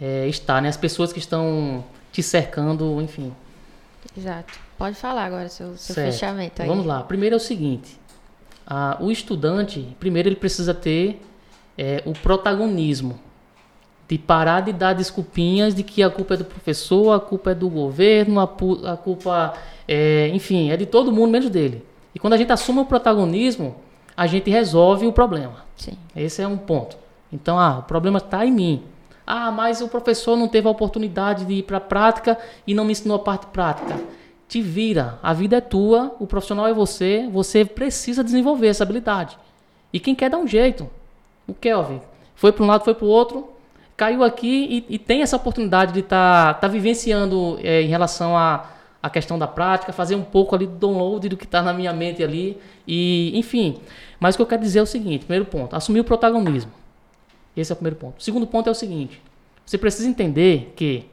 é, 0.00 0.26
está, 0.28 0.60
né? 0.60 0.68
As 0.68 0.76
pessoas 0.76 1.12
que 1.12 1.18
estão 1.18 1.84
te 2.10 2.22
cercando, 2.22 3.00
enfim. 3.00 3.32
Exato. 4.16 4.52
Pode 4.76 4.96
falar 4.96 5.24
agora 5.24 5.48
seu, 5.48 5.76
seu 5.76 5.94
fechamento 5.94 6.60
aí. 6.60 6.68
Vamos 6.68 6.84
lá. 6.84 7.02
Primeiro 7.02 7.34
é 7.34 7.36
o 7.36 7.40
seguinte: 7.40 7.98
a, 8.66 8.98
o 9.00 9.10
estudante, 9.10 9.96
primeiro 9.98 10.28
ele 10.28 10.36
precisa 10.36 10.74
ter 10.74 11.20
é, 11.76 12.02
o 12.04 12.12
protagonismo. 12.12 13.18
De 14.08 14.18
parar 14.18 14.60
de 14.60 14.74
dar 14.74 14.92
desculpinhas 14.92 15.74
de 15.74 15.82
que 15.82 16.02
a 16.02 16.10
culpa 16.10 16.34
é 16.34 16.36
do 16.36 16.44
professor, 16.44 17.14
a 17.14 17.20
culpa 17.20 17.52
é 17.52 17.54
do 17.54 17.66
governo, 17.70 18.40
a, 18.40 18.44
a 18.92 18.96
culpa, 18.96 19.54
é, 19.88 20.28
enfim, 20.34 20.70
é 20.70 20.76
de 20.76 20.84
todo 20.84 21.10
mundo 21.10 21.30
menos 21.30 21.48
dele. 21.48 21.82
E 22.14 22.18
quando 22.18 22.34
a 22.34 22.36
gente 22.36 22.52
assume 22.52 22.80
o 22.80 22.84
protagonismo, 22.84 23.76
a 24.16 24.26
gente 24.26 24.50
resolve 24.50 25.06
o 25.06 25.12
problema. 25.12 25.64
Sim. 25.76 25.96
Esse 26.14 26.42
é 26.42 26.48
um 26.48 26.58
ponto. 26.58 26.96
Então, 27.32 27.58
ah, 27.58 27.78
o 27.78 27.82
problema 27.82 28.18
está 28.18 28.44
em 28.44 28.52
mim. 28.52 28.82
Ah, 29.26 29.50
mas 29.50 29.80
o 29.80 29.88
professor 29.88 30.36
não 30.36 30.48
teve 30.48 30.68
a 30.68 30.70
oportunidade 30.70 31.44
de 31.44 31.54
ir 31.54 31.62
para 31.62 31.78
a 31.78 31.80
prática 31.80 32.38
e 32.66 32.74
não 32.74 32.84
me 32.84 32.92
ensinou 32.92 33.16
a 33.16 33.20
parte 33.20 33.46
prática. 33.46 33.98
Te 34.48 34.60
vira, 34.60 35.18
a 35.22 35.32
vida 35.32 35.56
é 35.56 35.60
tua, 35.60 36.14
o 36.18 36.26
profissional 36.26 36.66
é 36.66 36.74
você, 36.74 37.28
você 37.32 37.64
precisa 37.64 38.22
desenvolver 38.22 38.66
essa 38.66 38.82
habilidade. 38.82 39.38
E 39.92 39.98
quem 39.98 40.14
quer 40.14 40.28
dá 40.28 40.36
um 40.36 40.46
jeito. 40.46 40.90
O 41.46 41.54
Kelvin 41.54 42.00
foi 42.34 42.52
para 42.52 42.64
um 42.64 42.66
lado, 42.66 42.84
foi 42.84 42.94
para 42.94 43.06
o 43.06 43.08
outro, 43.08 43.48
caiu 43.96 44.22
aqui 44.22 44.84
e, 44.88 44.94
e, 44.94 44.98
tem 44.98 45.22
essa 45.22 45.36
oportunidade 45.36 45.92
de 45.92 46.00
estar 46.00 46.54
tá, 46.54 46.60
tá 46.60 46.68
vivenciando 46.68 47.58
é, 47.62 47.82
em 47.82 47.86
relação 47.86 48.36
a, 48.36 48.66
a, 49.02 49.10
questão 49.10 49.38
da 49.38 49.46
prática, 49.46 49.92
fazer 49.92 50.14
um 50.14 50.22
pouco 50.22 50.54
ali 50.54 50.66
do 50.66 50.76
download 50.76 51.28
do 51.28 51.36
que 51.36 51.44
está 51.44 51.62
na 51.62 51.72
minha 51.72 51.92
mente 51.92 52.22
ali. 52.22 52.58
E, 52.86 53.32
enfim. 53.34 53.80
Mas 54.20 54.34
o 54.34 54.38
que 54.38 54.42
eu 54.42 54.46
quero 54.46 54.62
dizer 54.62 54.78
é 54.78 54.82
o 54.82 54.86
seguinte: 54.86 55.24
primeiro 55.24 55.44
ponto, 55.46 55.74
assumir 55.74 56.00
o 56.00 56.04
protagonismo. 56.04 56.70
Esse 57.56 57.72
é 57.72 57.74
o 57.74 57.76
primeiro 57.76 57.96
ponto. 57.96 58.18
O 58.18 58.22
segundo 58.22 58.46
ponto 58.46 58.68
é 58.68 58.72
o 58.72 58.74
seguinte: 58.74 59.20
você 59.64 59.76
precisa 59.76 60.08
entender 60.08 60.72
que 60.76 61.06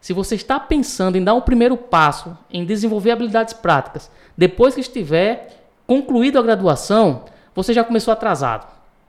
se 0.00 0.12
você 0.12 0.34
está 0.34 0.60
pensando 0.60 1.16
em 1.16 1.24
dar 1.24 1.34
um 1.34 1.40
primeiro 1.40 1.76
passo 1.76 2.36
em 2.50 2.64
desenvolver 2.64 3.10
habilidades 3.10 3.54
práticas, 3.54 4.10
depois 4.36 4.74
que 4.74 4.80
estiver 4.80 5.66
concluído 5.86 6.38
a 6.38 6.42
graduação, 6.42 7.24
você 7.54 7.72
já 7.72 7.82
começou 7.82 8.12
atrasado. 8.12 8.66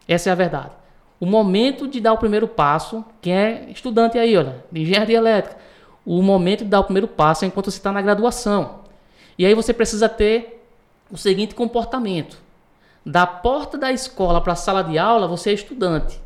Essa 0.07 0.29
é 0.29 0.31
a 0.31 0.35
verdade. 0.35 0.71
O 1.19 1.25
momento 1.25 1.87
de 1.87 1.99
dar 1.99 2.13
o 2.13 2.17
primeiro 2.17 2.47
passo, 2.47 3.03
quem 3.21 3.33
é 3.33 3.65
estudante 3.69 4.17
aí, 4.17 4.37
olha, 4.37 4.63
de 4.71 4.81
engenharia 4.81 5.17
elétrica, 5.17 5.57
o 6.05 6.21
momento 6.21 6.63
de 6.63 6.69
dar 6.69 6.81
o 6.81 6.83
primeiro 6.83 7.07
passo 7.07 7.43
é 7.43 7.47
enquanto 7.47 7.71
você 7.71 7.77
está 7.77 7.91
na 7.91 8.01
graduação. 8.01 8.81
E 9.37 9.45
aí 9.45 9.53
você 9.53 9.73
precisa 9.73 10.07
ter 10.07 10.63
o 11.11 11.17
seguinte 11.17 11.55
comportamento: 11.55 12.37
da 13.05 13.25
porta 13.25 13.77
da 13.77 13.91
escola 13.91 14.39
para 14.39 14.53
a 14.53 14.57
sala 14.57 14.83
de 14.83 14.97
aula, 14.97 15.27
você 15.27 15.49
é 15.49 15.53
estudante. 15.53 16.19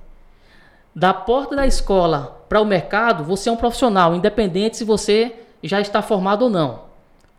Da 0.94 1.14
porta 1.14 1.56
da 1.56 1.66
escola 1.66 2.44
para 2.50 2.60
o 2.60 2.66
mercado, 2.66 3.24
você 3.24 3.48
é 3.48 3.52
um 3.52 3.58
profissional, 3.58 4.16
independente 4.16 4.78
se 4.78 4.84
você 4.84 5.36
já 5.64 5.80
está 5.80 6.02
formado 6.02 6.44
ou 6.44 6.50
não. 6.50 6.82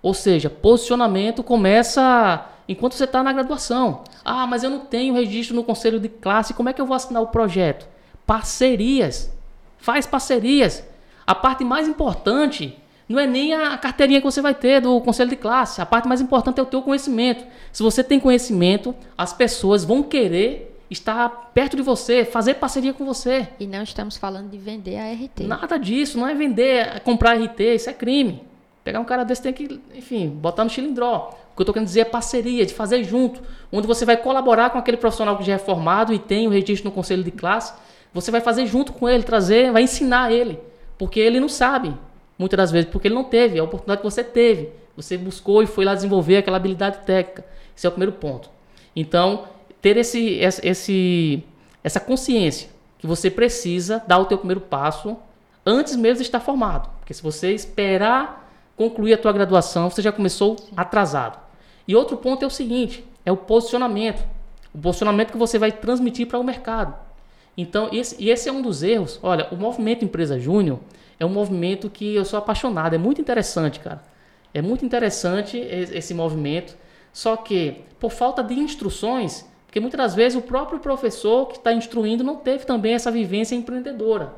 Ou 0.02 0.14
seja, 0.14 0.48
posicionamento 0.48 1.42
começa 1.42 2.46
enquanto 2.68 2.94
você 2.94 3.04
está 3.04 3.22
na 3.22 3.32
graduação. 3.32 4.04
Ah, 4.24 4.46
mas 4.46 4.62
eu 4.62 4.70
não 4.70 4.80
tenho 4.80 5.14
registro 5.14 5.56
no 5.56 5.64
conselho 5.64 6.00
de 6.00 6.08
classe, 6.08 6.54
como 6.54 6.68
é 6.68 6.72
que 6.72 6.80
eu 6.80 6.86
vou 6.86 6.94
assinar 6.94 7.22
o 7.22 7.26
projeto? 7.26 7.86
Parcerias. 8.26 9.30
Faz 9.78 10.06
parcerias. 10.06 10.84
A 11.26 11.34
parte 11.34 11.64
mais 11.64 11.86
importante 11.86 12.76
não 13.08 13.18
é 13.18 13.26
nem 13.26 13.52
a 13.52 13.76
carteirinha 13.76 14.20
que 14.20 14.24
você 14.24 14.40
vai 14.40 14.54
ter 14.54 14.80
do 14.80 15.00
conselho 15.00 15.30
de 15.30 15.36
classe. 15.36 15.80
A 15.80 15.86
parte 15.86 16.06
mais 16.06 16.20
importante 16.20 16.60
é 16.60 16.62
o 16.62 16.66
teu 16.66 16.80
conhecimento. 16.80 17.44
Se 17.72 17.82
você 17.82 18.04
tem 18.04 18.20
conhecimento, 18.20 18.94
as 19.18 19.32
pessoas 19.32 19.84
vão 19.84 20.02
querer 20.02 20.70
estar 20.90 21.28
perto 21.54 21.76
de 21.76 21.82
você, 21.82 22.24
fazer 22.24 22.54
parceria 22.54 22.92
com 22.92 23.04
você. 23.04 23.48
E 23.58 23.66
não 23.66 23.82
estamos 23.82 24.16
falando 24.16 24.50
de 24.50 24.58
vender 24.58 24.96
a 24.96 25.12
RT. 25.12 25.42
Nada 25.46 25.76
disso, 25.78 26.18
não 26.18 26.28
é 26.28 26.34
vender, 26.34 26.86
é 26.86 27.00
comprar 27.00 27.34
RT, 27.34 27.60
isso 27.74 27.90
é 27.90 27.92
crime. 27.92 28.42
Pegar 28.82 28.98
um 29.00 29.04
cara 29.04 29.24
desse 29.24 29.42
tem 29.42 29.52
que, 29.52 29.80
enfim, 29.94 30.28
botar 30.28 30.64
no 30.64 30.70
chilindró. 30.70 31.30
O 31.52 31.56
que 31.56 31.60
eu 31.60 31.62
estou 31.62 31.72
querendo 31.72 31.86
dizer 31.86 32.00
é 32.00 32.04
parceria, 32.04 32.64
de 32.64 32.72
fazer 32.72 33.04
junto, 33.04 33.40
onde 33.70 33.86
você 33.86 34.04
vai 34.04 34.16
colaborar 34.16 34.70
com 34.70 34.78
aquele 34.78 34.96
profissional 34.96 35.36
que 35.36 35.44
já 35.44 35.54
é 35.54 35.58
formado 35.58 36.12
e 36.12 36.18
tem 36.18 36.46
o 36.46 36.50
registro 36.50 36.88
no 36.88 36.94
conselho 36.94 37.22
de 37.22 37.30
classe. 37.30 37.72
Você 38.12 38.30
vai 38.30 38.40
fazer 38.40 38.66
junto 38.66 38.92
com 38.92 39.08
ele, 39.08 39.22
trazer, 39.22 39.70
vai 39.70 39.82
ensinar 39.82 40.32
ele, 40.32 40.58
porque 41.00 41.18
ele 41.18 41.40
não 41.40 41.48
sabe, 41.48 41.94
muitas 42.38 42.58
das 42.58 42.70
vezes, 42.70 42.90
porque 42.90 43.08
ele 43.08 43.14
não 43.14 43.24
teve 43.24 43.58
a 43.58 43.64
oportunidade 43.64 44.02
que 44.02 44.04
você 44.04 44.22
teve. 44.22 44.68
Você 44.94 45.16
buscou 45.16 45.62
e 45.62 45.66
foi 45.66 45.82
lá 45.82 45.94
desenvolver 45.94 46.36
aquela 46.36 46.58
habilidade 46.58 46.98
técnica. 47.06 47.42
Esse 47.74 47.86
é 47.86 47.88
o 47.88 47.92
primeiro 47.92 48.12
ponto. 48.12 48.50
Então, 48.94 49.46
ter 49.80 49.96
esse, 49.96 50.38
esse, 50.62 51.42
essa 51.82 51.98
consciência 51.98 52.68
que 52.98 53.06
você 53.06 53.30
precisa 53.30 54.04
dar 54.06 54.18
o 54.18 54.26
teu 54.26 54.36
primeiro 54.36 54.60
passo 54.60 55.16
antes 55.64 55.96
mesmo 55.96 56.16
de 56.16 56.24
estar 56.24 56.40
formado. 56.40 56.90
Porque 56.98 57.14
se 57.14 57.22
você 57.22 57.50
esperar 57.54 58.52
concluir 58.76 59.14
a 59.14 59.18
tua 59.18 59.32
graduação, 59.32 59.88
você 59.88 60.02
já 60.02 60.12
começou 60.12 60.56
atrasado. 60.76 61.38
E 61.88 61.96
outro 61.96 62.18
ponto 62.18 62.44
é 62.44 62.46
o 62.46 62.50
seguinte, 62.50 63.02
é 63.24 63.32
o 63.32 63.38
posicionamento. 63.38 64.22
O 64.74 64.78
posicionamento 64.78 65.32
que 65.32 65.38
você 65.38 65.58
vai 65.58 65.72
transmitir 65.72 66.26
para 66.26 66.38
o 66.38 66.44
mercado. 66.44 66.94
Então, 67.56 67.88
esse, 67.92 68.16
e 68.18 68.30
esse 68.30 68.48
é 68.48 68.52
um 68.52 68.62
dos 68.62 68.82
erros. 68.82 69.18
Olha, 69.22 69.48
o 69.50 69.56
movimento 69.56 70.04
Empresa 70.04 70.38
Júnior 70.38 70.78
é 71.18 71.26
um 71.26 71.28
movimento 71.28 71.90
que 71.90 72.14
eu 72.14 72.24
sou 72.24 72.38
apaixonado. 72.38 72.94
É 72.94 72.98
muito 72.98 73.20
interessante, 73.20 73.80
cara. 73.80 74.02
É 74.52 74.62
muito 74.62 74.84
interessante 74.84 75.58
esse 75.58 76.14
movimento. 76.14 76.76
Só 77.12 77.36
que, 77.36 77.82
por 77.98 78.10
falta 78.10 78.42
de 78.42 78.54
instruções, 78.54 79.44
porque 79.66 79.78
muitas 79.78 79.98
das 79.98 80.14
vezes 80.14 80.36
o 80.38 80.42
próprio 80.42 80.80
professor 80.80 81.46
que 81.46 81.56
está 81.56 81.72
instruindo 81.72 82.24
não 82.24 82.36
teve 82.36 82.64
também 82.64 82.94
essa 82.94 83.10
vivência 83.10 83.54
empreendedora. 83.54 84.32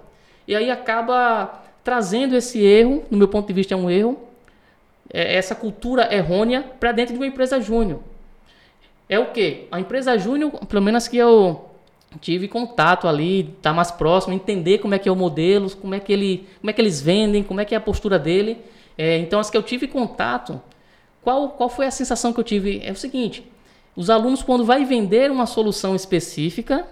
E 0.47 0.55
aí 0.55 0.71
acaba 0.71 1.63
trazendo 1.85 2.37
esse 2.37 2.63
erro, 2.63 3.05
no 3.11 3.19
meu 3.19 3.29
ponto 3.29 3.47
de 3.47 3.53
vista 3.53 3.75
é 3.75 3.77
um 3.77 3.91
erro, 3.91 4.19
é, 5.13 5.37
essa 5.37 5.55
cultura 5.55 6.15
errônea 6.15 6.63
para 6.79 6.93
dentro 6.93 7.15
de 7.15 7.19
uma 7.19 7.27
empresa 7.27 7.61
júnior. 7.61 8.01
É 9.09 9.19
o 9.19 9.27
que? 9.27 9.67
A 9.71 9.81
empresa 9.81 10.17
júnior, 10.19 10.51
pelo 10.67 10.83
menos 10.83 11.09
que 11.09 11.17
eu 11.17 11.72
tive 12.21 12.49
contato 12.49 13.09
ali, 13.09 13.55
tá 13.63 13.73
mais 13.73 13.91
próximo, 13.91 14.35
entender 14.35 14.79
como 14.79 14.95
é 14.95 14.99
que 14.99 15.09
é 15.09 15.13
o 15.13 15.17
modelo, 15.17 15.71
como 15.77 15.95
é 15.95 16.01
que 16.01 16.13
ele, 16.13 16.47
como 16.61 16.71
é 16.71 16.73
que 16.73 16.81
eles 16.81 17.01
vendem, 17.01 17.43
como 17.43 17.61
é 17.61 17.65
que 17.65 17.75
é 17.75 17.79
a 17.79 17.81
postura 17.81 18.19
dele. 18.19 18.59
É, 18.97 19.19
então 19.19 19.41
as 19.41 19.51
que 19.51 19.57
eu 19.57 19.63
tive 19.63 19.87
contato, 19.87 20.61
qual, 21.23 21.51
qual 21.51 21.69
foi 21.69 21.87
a 21.87 21.91
sensação 21.91 22.33
que 22.33 22.41
eu 22.41 22.45
tive? 22.45 22.81
É 22.85 22.93
o 22.93 22.97
seguinte: 22.97 23.45
os 23.97 24.11
alunos 24.11 24.43
quando 24.43 24.65
vai 24.65 24.85
vender 24.85 25.31
uma 25.31 25.47
solução 25.47 25.95
específica, 25.95 26.87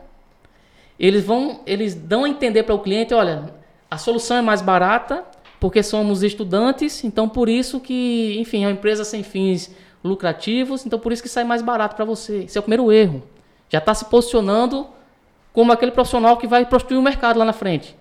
eles 0.98 1.24
vão, 1.24 1.60
eles 1.66 1.94
dão 1.94 2.24
a 2.24 2.28
entender 2.28 2.62
para 2.62 2.74
o 2.74 2.78
cliente, 2.78 3.14
olha, 3.14 3.54
a 3.90 3.98
solução 3.98 4.36
é 4.36 4.42
mais 4.42 4.60
barata, 4.60 5.24
porque 5.58 5.82
somos 5.82 6.22
estudantes, 6.22 7.04
então 7.04 7.28
por 7.28 7.48
isso 7.48 7.80
que, 7.80 8.36
enfim, 8.38 8.64
é 8.64 8.66
uma 8.66 8.72
empresa 8.72 9.04
sem 9.04 9.22
fins 9.22 9.74
lucrativos, 10.02 10.86
então 10.86 10.98
por 10.98 11.12
isso 11.12 11.22
que 11.22 11.28
sai 11.28 11.44
mais 11.44 11.62
barato 11.62 11.96
para 11.96 12.04
você. 12.04 12.44
Esse 12.44 12.56
é 12.56 12.60
o 12.60 12.62
primeiro 12.62 12.90
erro. 12.92 13.22
Já 13.68 13.78
está 13.78 13.94
se 13.94 14.06
posicionando 14.06 14.86
como 15.52 15.72
aquele 15.72 15.92
profissional 15.92 16.36
que 16.36 16.46
vai 16.46 16.64
prostituir 16.64 16.98
o 16.98 17.02
mercado 17.02 17.38
lá 17.38 17.44
na 17.44 17.52
frente. 17.52 17.96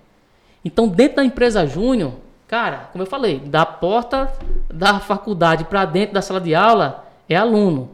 Então, 0.64 0.88
dentro 0.88 1.18
da 1.18 1.24
empresa 1.24 1.66
júnior, 1.66 2.14
cara, 2.48 2.90
como 2.92 3.02
eu 3.04 3.08
falei, 3.08 3.40
da 3.40 3.66
porta 3.66 4.32
da 4.70 5.00
faculdade 5.00 5.66
para 5.66 5.86
dentro 5.86 6.14
da 6.14 6.22
sala 6.22 6.42
de 6.42 6.54
aula 6.54 7.06
é 7.28 7.36
aluno. 7.36 7.92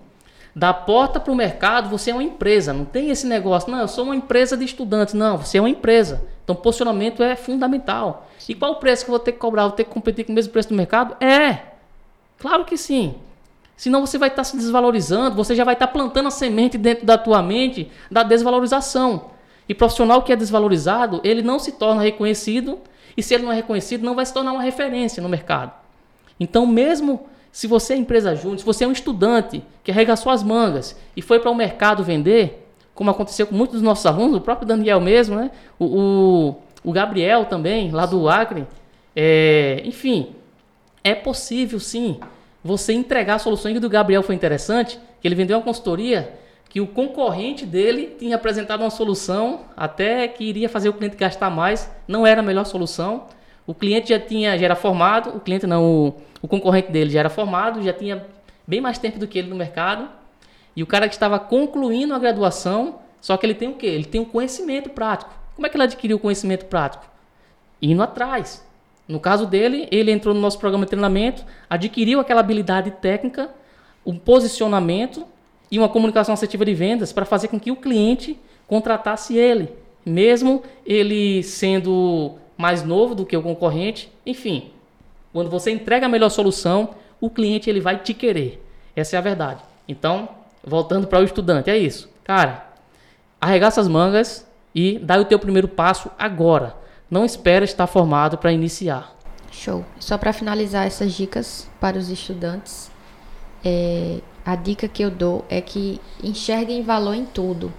Da 0.55 0.73
porta 0.73 1.19
para 1.19 1.33
o 1.33 1.35
mercado, 1.35 1.89
você 1.89 2.11
é 2.11 2.13
uma 2.13 2.23
empresa. 2.23 2.73
Não 2.73 2.85
tem 2.85 3.09
esse 3.09 3.27
negócio, 3.27 3.69
não, 3.69 3.79
eu 3.79 3.87
sou 3.87 4.05
uma 4.05 4.15
empresa 4.15 4.55
de 4.55 4.63
estudantes. 4.63 5.13
Não, 5.13 5.37
você 5.37 5.57
é 5.57 5.61
uma 5.61 5.69
empresa. 5.69 6.25
Então, 6.43 6.55
posicionamento 6.55 7.21
é 7.21 7.35
fundamental. 7.35 8.29
E 8.47 8.55
qual 8.55 8.73
o 8.73 8.75
preço 8.75 9.03
que 9.03 9.11
eu 9.11 9.13
vou 9.13 9.19
ter 9.19 9.33
que 9.33 9.39
cobrar? 9.39 9.63
Vou 9.63 9.71
ter 9.71 9.83
que 9.83 9.89
competir 9.89 10.25
com 10.25 10.31
o 10.31 10.35
mesmo 10.35 10.53
preço 10.53 10.69
do 10.69 10.75
mercado? 10.75 11.15
É, 11.23 11.59
claro 12.39 12.63
que 12.63 12.77
sim. 12.77 13.15
Senão 13.75 14.05
você 14.05 14.17
vai 14.17 14.29
estar 14.29 14.43
se 14.43 14.55
desvalorizando, 14.55 15.35
você 15.35 15.53
já 15.53 15.63
vai 15.63 15.73
estar 15.73 15.87
plantando 15.87 16.27
a 16.27 16.31
semente 16.31 16.77
dentro 16.77 17.05
da 17.05 17.17
tua 17.17 17.41
mente 17.41 17.91
da 18.09 18.23
desvalorização. 18.23 19.34
E 19.67 19.73
profissional 19.73 20.21
que 20.21 20.31
é 20.31 20.35
desvalorizado, 20.35 21.21
ele 21.23 21.41
não 21.41 21.59
se 21.59 21.71
torna 21.73 22.01
reconhecido, 22.01 22.79
e 23.17 23.23
se 23.23 23.33
ele 23.33 23.43
não 23.43 23.51
é 23.51 23.55
reconhecido, 23.55 24.03
não 24.03 24.15
vai 24.15 24.25
se 24.25 24.33
tornar 24.33 24.51
uma 24.51 24.61
referência 24.61 25.21
no 25.21 25.29
mercado. 25.29 25.71
Então, 26.39 26.65
mesmo 26.65 27.27
se 27.51 27.67
você 27.67 27.93
é 27.93 27.97
empresa 27.97 28.35
júnior, 28.35 28.59
se 28.59 28.65
você 28.65 28.83
é 28.83 28.87
um 28.87 28.91
estudante 28.91 29.63
que 29.83 29.89
arregaçou 29.89 30.31
as 30.31 30.43
mangas 30.43 30.95
e 31.15 31.21
foi 31.21 31.39
para 31.39 31.49
o 31.49 31.55
mercado 31.55 32.03
vender, 32.03 32.67
como 32.93 33.09
aconteceu 33.09 33.47
com 33.47 33.55
muitos 33.55 33.75
dos 33.75 33.81
nossos 33.81 34.05
alunos, 34.05 34.37
o 34.37 34.41
próprio 34.41 34.67
Daniel 34.67 34.99
mesmo, 34.99 35.35
né? 35.35 35.51
o, 35.79 35.85
o, 35.85 36.55
o 36.83 36.91
Gabriel 36.91 37.45
também, 37.45 37.91
lá 37.91 38.05
do 38.05 38.27
Acre, 38.27 38.67
é, 39.15 39.81
enfim, 39.85 40.35
é 41.03 41.15
possível 41.15 41.79
sim 41.79 42.19
você 42.63 42.91
entregar 42.91 43.39
soluções. 43.39 43.77
E 43.77 43.79
do 43.79 43.89
Gabriel 43.89 44.21
foi 44.21 44.35
interessante, 44.35 44.99
que 45.21 45.27
ele 45.27 45.35
vendeu 45.35 45.57
uma 45.57 45.63
consultoria 45.63 46.33
que 46.75 46.81
o 46.81 46.87
concorrente 46.87 47.65
dele 47.65 48.17
tinha 48.19 48.35
apresentado 48.35 48.81
uma 48.81 48.89
solução 48.89 49.61
até 49.77 50.27
que 50.27 50.43
iria 50.43 50.67
fazer 50.67 50.89
o 50.89 50.93
cliente 50.93 51.15
gastar 51.15 51.49
mais, 51.49 51.89
não 52.05 52.27
era 52.27 52.41
a 52.41 52.43
melhor 52.43 52.65
solução. 52.65 53.27
O 53.65 53.73
cliente 53.73 54.09
já 54.09 54.19
tinha, 54.19 54.57
já 54.57 54.65
era 54.65 54.75
formado, 54.75 55.37
o 55.37 55.39
cliente 55.39 55.65
não, 55.65 55.85
o, 55.85 56.15
o 56.41 56.49
concorrente 56.49 56.91
dele 56.91 57.09
já 57.09 57.21
era 57.21 57.29
formado, 57.29 57.81
já 57.81 57.93
tinha 57.93 58.25
bem 58.67 58.81
mais 58.81 58.97
tempo 58.97 59.17
do 59.17 59.25
que 59.25 59.39
ele 59.39 59.47
no 59.47 59.55
mercado. 59.55 60.09
E 60.75 60.83
o 60.83 60.85
cara 60.85 61.07
que 61.07 61.13
estava 61.13 61.39
concluindo 61.39 62.13
a 62.13 62.19
graduação, 62.19 62.99
só 63.21 63.37
que 63.37 63.45
ele 63.45 63.55
tem 63.55 63.69
o 63.69 63.75
quê? 63.75 63.87
Ele 63.87 64.03
tem 64.03 64.19
um 64.19 64.25
conhecimento 64.25 64.89
prático. 64.89 65.33
Como 65.55 65.65
é 65.65 65.69
que 65.69 65.77
ele 65.77 65.83
adquiriu 65.85 66.17
o 66.17 66.19
conhecimento 66.19 66.65
prático? 66.65 67.05
Indo 67.81 68.03
atrás. 68.03 68.67
No 69.07 69.21
caso 69.21 69.45
dele, 69.45 69.87
ele 69.93 70.11
entrou 70.11 70.35
no 70.35 70.41
nosso 70.41 70.59
programa 70.59 70.83
de 70.83 70.89
treinamento, 70.89 71.45
adquiriu 71.69 72.19
aquela 72.19 72.41
habilidade 72.41 72.91
técnica, 72.91 73.49
um 74.05 74.17
posicionamento 74.17 75.25
e 75.71 75.79
uma 75.79 75.89
comunicação 75.89 76.33
assertiva 76.33 76.65
de 76.65 76.73
vendas 76.73 77.11
para 77.11 77.25
fazer 77.25 77.47
com 77.47 77.59
que 77.59 77.71
o 77.71 77.75
cliente 77.75 78.39
contratasse 78.67 79.37
ele, 79.37 79.69
mesmo 80.05 80.63
ele 80.85 81.43
sendo 81.43 82.35
mais 82.57 82.83
novo 82.83 83.15
do 83.15 83.25
que 83.25 83.35
o 83.35 83.41
concorrente. 83.41 84.11
Enfim, 84.25 84.71
quando 85.33 85.49
você 85.49 85.71
entrega 85.71 86.05
a 86.05 86.09
melhor 86.09 86.29
solução, 86.29 86.91
o 87.19 87.29
cliente 87.29 87.69
ele 87.69 87.81
vai 87.81 87.97
te 87.99 88.13
querer. 88.13 88.63
Essa 88.95 89.15
é 89.15 89.19
a 89.19 89.21
verdade. 89.21 89.61
Então, 89.87 90.29
voltando 90.63 91.07
para 91.07 91.19
o 91.19 91.23
estudante, 91.23 91.69
é 91.69 91.77
isso. 91.77 92.09
Cara, 92.23 92.67
arregaça 93.39 93.81
as 93.81 93.87
mangas 93.87 94.47
e 94.73 94.99
dá 94.99 95.19
o 95.19 95.25
teu 95.25 95.37
primeiro 95.37 95.67
passo 95.67 96.09
agora. 96.17 96.75
Não 97.09 97.25
espera 97.25 97.65
estar 97.65 97.87
formado 97.87 98.37
para 98.37 98.51
iniciar. 98.51 99.15
Show. 99.51 99.85
Só 99.99 100.17
para 100.17 100.33
finalizar 100.33 100.85
essas 100.85 101.13
dicas 101.13 101.69
para 101.79 101.97
os 101.97 102.09
estudantes, 102.09 102.91
é, 103.63 104.19
a 104.45 104.55
dica 104.55 104.87
que 104.87 105.03
eu 105.03 105.09
dou 105.09 105.43
é 105.49 105.59
que 105.59 105.99
enxerguem 106.23 106.83
valor 106.83 107.15
em 107.15 107.25
tudo. 107.25 107.73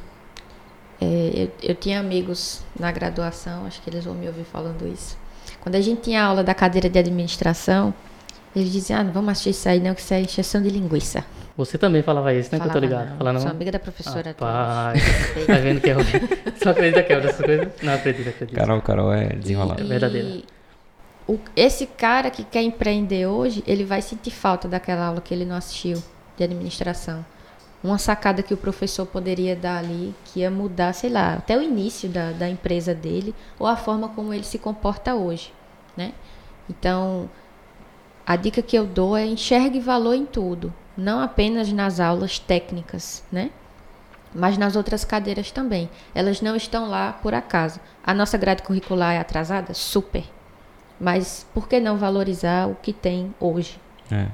É, 1.01 1.33
eu, 1.63 1.71
eu 1.71 1.75
tinha 1.75 2.01
amigos 2.01 2.63
na 2.79 2.91
graduação, 2.91 3.67
acho 3.67 3.81
que 3.83 3.89
eles 3.89 4.05
vão 4.05 4.15
me 4.15 4.27
ouvir 4.27 4.45
falando 4.45 4.87
isso. 4.87 5.17
Quando 5.61 5.77
a 5.77 5.81
gente 5.81 6.01
tinha 6.01 6.23
aula 6.25 6.43
da 6.43 6.55
cadeira 6.55 6.89
de 6.89 6.99
administração, 6.99 7.95
eles 8.55 8.73
diziam, 8.73 9.01
ah, 9.01 9.05
não 9.05 9.13
vamos 9.13 9.31
assistir 9.31 9.51
isso 9.51 9.69
aí 9.69 9.79
não, 9.79 9.95
que 9.95 10.01
isso 10.01 10.15
é 10.15 10.21
encheção 10.21 10.61
de 10.61 10.71
linguiça. 10.71 11.25
Você 11.57 11.79
também 11.79 12.03
falava 12.03 12.35
isso, 12.35 12.51
né? 12.53 12.59
Falava 12.59 12.73
que 12.73 12.77
eu 12.77 12.81
tô 12.81 12.87
ligado. 12.87 13.11
Não. 13.11 13.17
Falando, 13.19 13.41
Sou 13.41 13.51
amiga 13.51 13.73
da 13.73 13.79
professora. 13.79 14.37
Ah, 14.41 14.93
tá 15.47 15.55
vendo 15.55 15.81
que 15.81 15.91
é 15.91 15.95
Só 16.63 16.71
acredita 16.71 17.03
que 17.03 17.13
é 17.13 17.21
dessas 17.21 17.47
coisas? 17.47 17.69
Não 17.83 17.95
acredita, 17.95 18.31
acredita. 18.31 18.61
Carol, 18.61 18.83
Carol 18.83 19.13
é 19.13 19.29
desenrolada. 19.29 19.83
É 19.83 19.85
verdadeira. 19.85 20.43
O, 21.29 21.39
esse 21.55 21.87
cara 21.87 22.31
que 22.31 22.45
quer 22.45 22.63
empreender 22.63 23.27
hoje, 23.27 23.63
ele 23.67 23.85
vai 23.85 24.03
sentir 24.03 24.31
falta 24.31 24.69
daquela 24.69 25.07
aula 25.07 25.21
que 25.21 25.33
ele 25.33 25.45
não 25.45 25.57
assistiu 25.57 26.03
de 26.37 26.45
administração. 26.45 27.25
Uma 27.83 27.99
sacada 27.99 28.43
que 28.43 28.55
o 28.55 28.57
professor 28.57 29.07
poderia 29.07 29.55
dar 29.55 29.79
ali, 29.79 30.15
que 30.25 30.41
ia 30.41 30.51
mudar, 30.51 30.93
sei 30.93 31.11
lá, 31.11 31.35
até 31.35 31.57
o 31.57 31.63
início 31.63 32.09
da, 32.09 32.33
da 32.33 32.49
empresa 32.49 32.95
dele, 32.95 33.35
ou 33.59 33.67
a 33.67 33.77
forma 33.77 34.09
como 34.09 34.33
ele 34.33 34.45
se 34.45 34.59
comporta 34.59 35.15
hoje, 35.15 35.53
né? 35.97 36.13
Então, 36.69 37.31
a 38.27 38.35
dica 38.35 38.61
que 38.61 38.77
eu 38.77 38.87
dou 38.87 39.17
é 39.17 39.25
enxergue 39.25 39.79
valor 39.79 40.15
em 40.15 40.27
tudo, 40.27 40.75
não 40.97 41.21
apenas 41.21 41.71
nas 41.71 42.01
aulas 42.01 42.39
técnicas, 42.39 43.23
né? 43.31 43.51
Mas 44.35 44.59
nas 44.59 44.75
outras 44.77 45.05
cadeiras 45.05 45.51
também. 45.51 45.89
Elas 46.15 46.43
não 46.43 46.57
estão 46.57 46.89
lá 46.89 47.13
por 47.23 47.33
acaso. 47.33 47.81
A 48.05 48.13
nossa 48.13 48.37
grade 48.37 48.63
curricular 48.63 49.15
é 49.15 49.19
atrasada? 49.19 49.73
Super. 49.73 50.25
Mas 51.01 51.47
por 51.55 51.69
que 51.69 51.79
não 51.79 51.97
valorizar 51.97 52.69
o 52.69 52.75
que 52.75 52.93
tem 52.93 53.35
hoje? 53.41 53.79
É. 54.11 54.27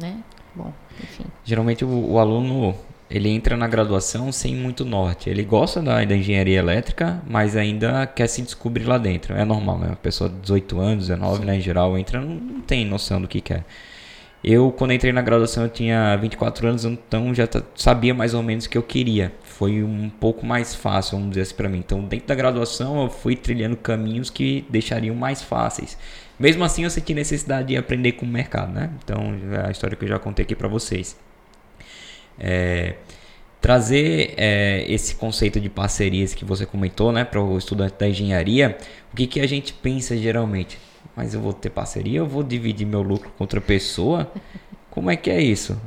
Né? 0.00 0.18
Bom, 0.54 0.72
enfim. 1.02 1.24
Geralmente 1.44 1.84
o, 1.84 2.12
o 2.12 2.18
aluno 2.18 2.74
ele 3.10 3.28
entra 3.28 3.56
na 3.56 3.68
graduação 3.68 4.32
sem 4.32 4.54
muito 4.54 4.84
norte. 4.84 5.28
Ele 5.28 5.42
gosta 5.42 5.80
da, 5.82 6.04
da 6.04 6.16
engenharia 6.16 6.58
elétrica, 6.58 7.22
mas 7.26 7.56
ainda 7.56 8.06
quer 8.06 8.26
se 8.26 8.42
descobrir 8.42 8.84
lá 8.84 8.98
dentro. 8.98 9.34
É 9.34 9.44
normal, 9.44 9.78
né? 9.78 9.86
Uma 9.88 9.96
pessoa 9.96 10.30
de 10.30 10.36
18 10.36 10.80
anos, 10.80 11.08
19, 11.08 11.44
né, 11.44 11.56
em 11.56 11.60
geral, 11.60 11.96
entra, 11.98 12.20
não, 12.20 12.34
não 12.34 12.60
tem 12.60 12.84
noção 12.84 13.20
do 13.20 13.28
que 13.28 13.40
quer. 13.40 13.64
Eu, 14.42 14.70
quando 14.70 14.92
entrei 14.92 15.10
na 15.10 15.22
graduação, 15.22 15.62
eu 15.62 15.70
tinha 15.70 16.14
24 16.16 16.66
anos, 16.68 16.84
então 16.84 17.34
já 17.34 17.48
sabia 17.74 18.12
mais 18.12 18.34
ou 18.34 18.42
menos 18.42 18.66
o 18.66 18.68
que 18.68 18.76
eu 18.76 18.82
queria. 18.82 19.32
Foi 19.42 19.82
um 19.82 20.10
pouco 20.10 20.44
mais 20.44 20.74
fácil, 20.74 21.16
vamos 21.16 21.30
dizer 21.30 21.42
assim, 21.42 21.54
para 21.54 21.68
mim. 21.68 21.78
Então, 21.78 22.04
dentro 22.04 22.26
da 22.26 22.34
graduação, 22.34 23.04
eu 23.04 23.08
fui 23.08 23.36
trilhando 23.36 23.74
caminhos 23.74 24.28
que 24.28 24.66
deixariam 24.68 25.14
mais 25.14 25.40
fáceis. 25.40 25.96
Mesmo 26.38 26.64
assim, 26.64 26.84
eu 26.84 26.90
senti 26.90 27.14
necessidade 27.14 27.68
de 27.68 27.76
aprender 27.76 28.12
com 28.12 28.26
o 28.26 28.28
mercado, 28.28 28.72
né? 28.72 28.90
Então, 29.02 29.36
é 29.52 29.68
a 29.68 29.70
história 29.70 29.96
que 29.96 30.04
eu 30.04 30.08
já 30.08 30.18
contei 30.18 30.44
aqui 30.44 30.54
para 30.54 30.68
vocês. 30.68 31.16
É, 32.38 32.96
trazer 33.60 34.34
é, 34.36 34.84
esse 34.92 35.14
conceito 35.14 35.60
de 35.60 35.70
parcerias 35.70 36.34
que 36.34 36.44
você 36.44 36.66
comentou, 36.66 37.12
né, 37.12 37.24
para 37.24 37.40
o 37.40 37.56
estudante 37.56 37.94
da 37.98 38.08
engenharia, 38.08 38.76
o 39.12 39.16
que, 39.16 39.26
que 39.26 39.40
a 39.40 39.46
gente 39.46 39.72
pensa 39.72 40.16
geralmente? 40.16 40.78
Mas 41.16 41.32
eu 41.32 41.40
vou 41.40 41.52
ter 41.52 41.70
parceria, 41.70 42.18
eu 42.18 42.26
vou 42.26 42.42
dividir 42.42 42.86
meu 42.86 43.00
lucro 43.00 43.30
com 43.38 43.44
outra 43.44 43.60
pessoa? 43.60 44.30
Como 44.90 45.10
é 45.10 45.16
que 45.16 45.30
é 45.30 45.40
isso? 45.40 45.80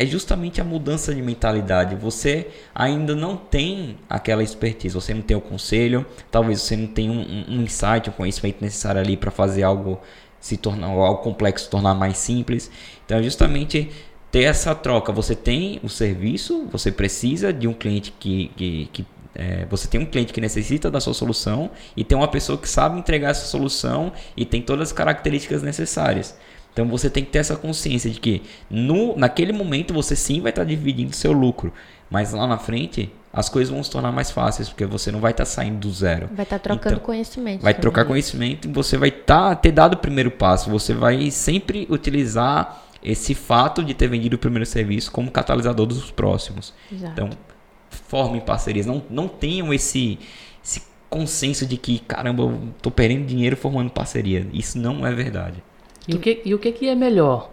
É 0.00 0.06
justamente 0.06 0.60
a 0.60 0.64
mudança 0.64 1.12
de 1.12 1.20
mentalidade. 1.20 1.96
Você 1.96 2.46
ainda 2.72 3.16
não 3.16 3.36
tem 3.36 3.98
aquela 4.08 4.44
expertise, 4.44 4.94
você 4.94 5.12
não 5.12 5.22
tem 5.22 5.36
o 5.36 5.40
conselho, 5.40 6.06
talvez 6.30 6.62
você 6.62 6.76
não 6.76 6.86
tenha 6.86 7.10
um, 7.10 7.44
um 7.48 7.62
insight, 7.62 8.08
um 8.08 8.12
conhecimento 8.12 8.62
necessário 8.62 9.00
ali 9.00 9.16
para 9.16 9.32
fazer 9.32 9.64
algo 9.64 10.00
se 10.40 10.56
tornar 10.56 10.86
algo 10.86 11.20
complexo 11.20 11.64
se 11.64 11.70
tornar 11.70 11.96
mais 11.96 12.16
simples. 12.16 12.70
Então, 13.04 13.18
é 13.18 13.22
justamente 13.24 13.90
ter 14.30 14.42
essa 14.42 14.72
troca. 14.72 15.12
Você 15.12 15.34
tem 15.34 15.80
o 15.82 15.88
serviço, 15.88 16.68
você 16.70 16.92
precisa 16.92 17.52
de 17.52 17.66
um 17.66 17.74
cliente 17.74 18.14
que, 18.20 18.52
que, 18.54 18.88
que 18.92 19.06
é, 19.34 19.66
você 19.66 19.88
tem 19.88 20.00
um 20.00 20.06
cliente 20.06 20.32
que 20.32 20.40
necessita 20.40 20.90
da 20.90 21.00
sua 21.00 21.14
solução 21.14 21.70
e 21.96 22.04
tem 22.04 22.16
uma 22.16 22.28
pessoa 22.28 22.56
que 22.56 22.68
sabe 22.68 22.98
entregar 22.98 23.30
essa 23.30 23.46
solução 23.46 24.12
e 24.36 24.44
tem 24.44 24.62
todas 24.62 24.88
as 24.88 24.92
características 24.92 25.62
necessárias. 25.62 26.36
Então 26.78 26.88
você 26.88 27.10
tem 27.10 27.24
que 27.24 27.32
ter 27.32 27.40
essa 27.40 27.56
consciência 27.56 28.08
de 28.08 28.20
que 28.20 28.40
no, 28.70 29.16
naquele 29.16 29.52
momento 29.52 29.92
você 29.92 30.14
sim 30.14 30.40
vai 30.40 30.50
estar 30.50 30.62
dividindo 30.62 31.12
seu 31.12 31.32
lucro, 31.32 31.72
mas 32.08 32.32
lá 32.32 32.46
na 32.46 32.56
frente 32.56 33.10
as 33.32 33.48
coisas 33.48 33.74
vão 33.74 33.82
se 33.82 33.90
tornar 33.90 34.12
mais 34.12 34.30
fáceis 34.30 34.68
porque 34.68 34.86
você 34.86 35.10
não 35.10 35.18
vai 35.18 35.32
estar 35.32 35.44
saindo 35.44 35.80
do 35.80 35.92
zero. 35.92 36.28
Vai 36.32 36.44
estar 36.44 36.60
trocando 36.60 36.94
então, 36.94 37.04
conhecimento. 37.04 37.62
Vai 37.62 37.74
trocar 37.74 38.04
conhecimento 38.04 38.68
e 38.68 38.72
você 38.72 38.96
vai 38.96 39.08
estar 39.08 39.56
ter 39.56 39.72
dado 39.72 39.94
o 39.94 39.96
primeiro 39.96 40.30
passo. 40.30 40.70
Você 40.70 40.94
vai 40.94 41.32
sempre 41.32 41.84
utilizar 41.90 42.84
esse 43.02 43.34
fato 43.34 43.82
de 43.82 43.92
ter 43.92 44.06
vendido 44.06 44.36
o 44.36 44.38
primeiro 44.38 44.64
serviço 44.64 45.10
como 45.10 45.32
catalisador 45.32 45.84
dos 45.84 46.12
próximos. 46.12 46.72
Exato. 46.92 47.12
Então, 47.12 47.30
formem 47.90 48.40
parcerias, 48.40 48.86
não, 48.86 49.02
não 49.10 49.26
tenham 49.26 49.74
esse, 49.74 50.16
esse 50.64 50.80
consenso 51.10 51.66
de 51.66 51.76
que, 51.76 51.98
caramba, 51.98 52.44
eu 52.44 52.60
tô 52.80 52.88
perdendo 52.88 53.26
dinheiro 53.26 53.56
formando 53.56 53.90
parceria. 53.90 54.46
Isso 54.52 54.78
não 54.78 55.04
é 55.04 55.12
verdade. 55.12 55.60
E 56.08 56.14
o 56.14 56.18
que, 56.18 56.42
e 56.44 56.54
o 56.54 56.58
que, 56.58 56.72
que 56.72 56.88
é 56.88 56.94
melhor? 56.94 57.50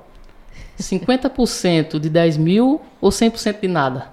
50% 0.80 2.00
de 2.00 2.10
10 2.10 2.38
mil 2.38 2.82
ou 3.02 3.10
100% 3.10 3.60
de 3.60 3.68
nada? 3.68 4.10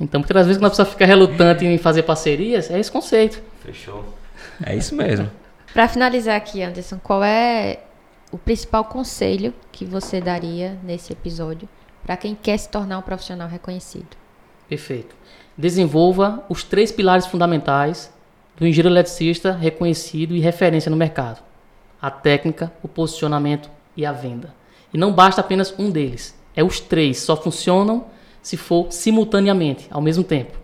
Então, 0.00 0.20
muitas 0.20 0.46
vezes, 0.46 0.58
quando 0.58 0.66
a 0.66 0.70
pessoa 0.70 0.86
fica 0.86 1.06
relutante 1.06 1.64
em 1.64 1.78
fazer 1.78 2.02
parcerias, 2.02 2.70
é 2.70 2.80
esse 2.80 2.90
conceito. 2.90 3.40
Fechou. 3.62 4.04
É 4.64 4.74
isso 4.74 4.94
mesmo. 4.94 5.30
Para 5.72 5.86
finalizar 5.86 6.36
aqui, 6.36 6.62
Anderson, 6.62 6.98
qual 7.02 7.22
é 7.22 7.80
o 8.32 8.38
principal 8.38 8.84
conselho 8.84 9.54
que 9.70 9.84
você 9.84 10.20
daria 10.20 10.76
nesse 10.82 11.12
episódio 11.12 11.68
para 12.02 12.16
quem 12.16 12.34
quer 12.34 12.58
se 12.58 12.68
tornar 12.68 12.98
um 12.98 13.02
profissional 13.02 13.48
reconhecido? 13.48 14.16
Perfeito. 14.68 15.14
Desenvolva 15.56 16.44
os 16.48 16.64
três 16.64 16.90
pilares 16.90 17.26
fundamentais 17.26 18.12
do 18.56 18.66
engenheiro 18.66 18.88
eletricista 18.88 19.52
reconhecido 19.52 20.34
e 20.34 20.40
referência 20.40 20.90
no 20.90 20.96
mercado: 20.96 21.42
a 22.00 22.10
técnica, 22.10 22.72
o 22.82 22.88
posicionamento 22.88 23.70
e 23.96 24.04
a 24.04 24.12
venda. 24.12 24.54
E 24.92 24.98
não 24.98 25.12
basta 25.12 25.40
apenas 25.40 25.74
um 25.78 25.90
deles. 25.90 26.34
É 26.54 26.64
os 26.64 26.80
três, 26.80 27.18
só 27.18 27.36
funcionam 27.36 28.06
se 28.42 28.56
for 28.56 28.90
simultaneamente, 28.90 29.86
ao 29.90 30.00
mesmo 30.00 30.24
tempo. 30.24 30.58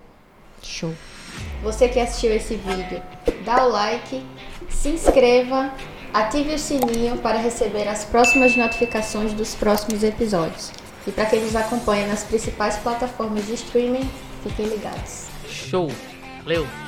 Show. 0.62 0.92
Você 1.62 1.88
que 1.88 2.00
assistiu 2.00 2.32
esse 2.32 2.56
vídeo, 2.56 3.02
dá 3.44 3.64
o 3.64 3.68
like, 3.68 4.22
se 4.68 4.88
inscreva 4.88 5.70
Ative 6.16 6.54
o 6.54 6.58
sininho 6.58 7.18
para 7.18 7.36
receber 7.36 7.86
as 7.86 8.06
próximas 8.06 8.56
notificações 8.56 9.34
dos 9.34 9.54
próximos 9.54 10.02
episódios. 10.02 10.72
E 11.06 11.12
para 11.12 11.26
quem 11.26 11.42
nos 11.42 11.54
acompanha 11.54 12.06
nas 12.06 12.24
principais 12.24 12.78
plataformas 12.78 13.46
de 13.46 13.52
streaming, 13.52 14.08
fiquem 14.42 14.66
ligados. 14.66 15.26
Show! 15.46 15.90
Valeu! 16.42 16.85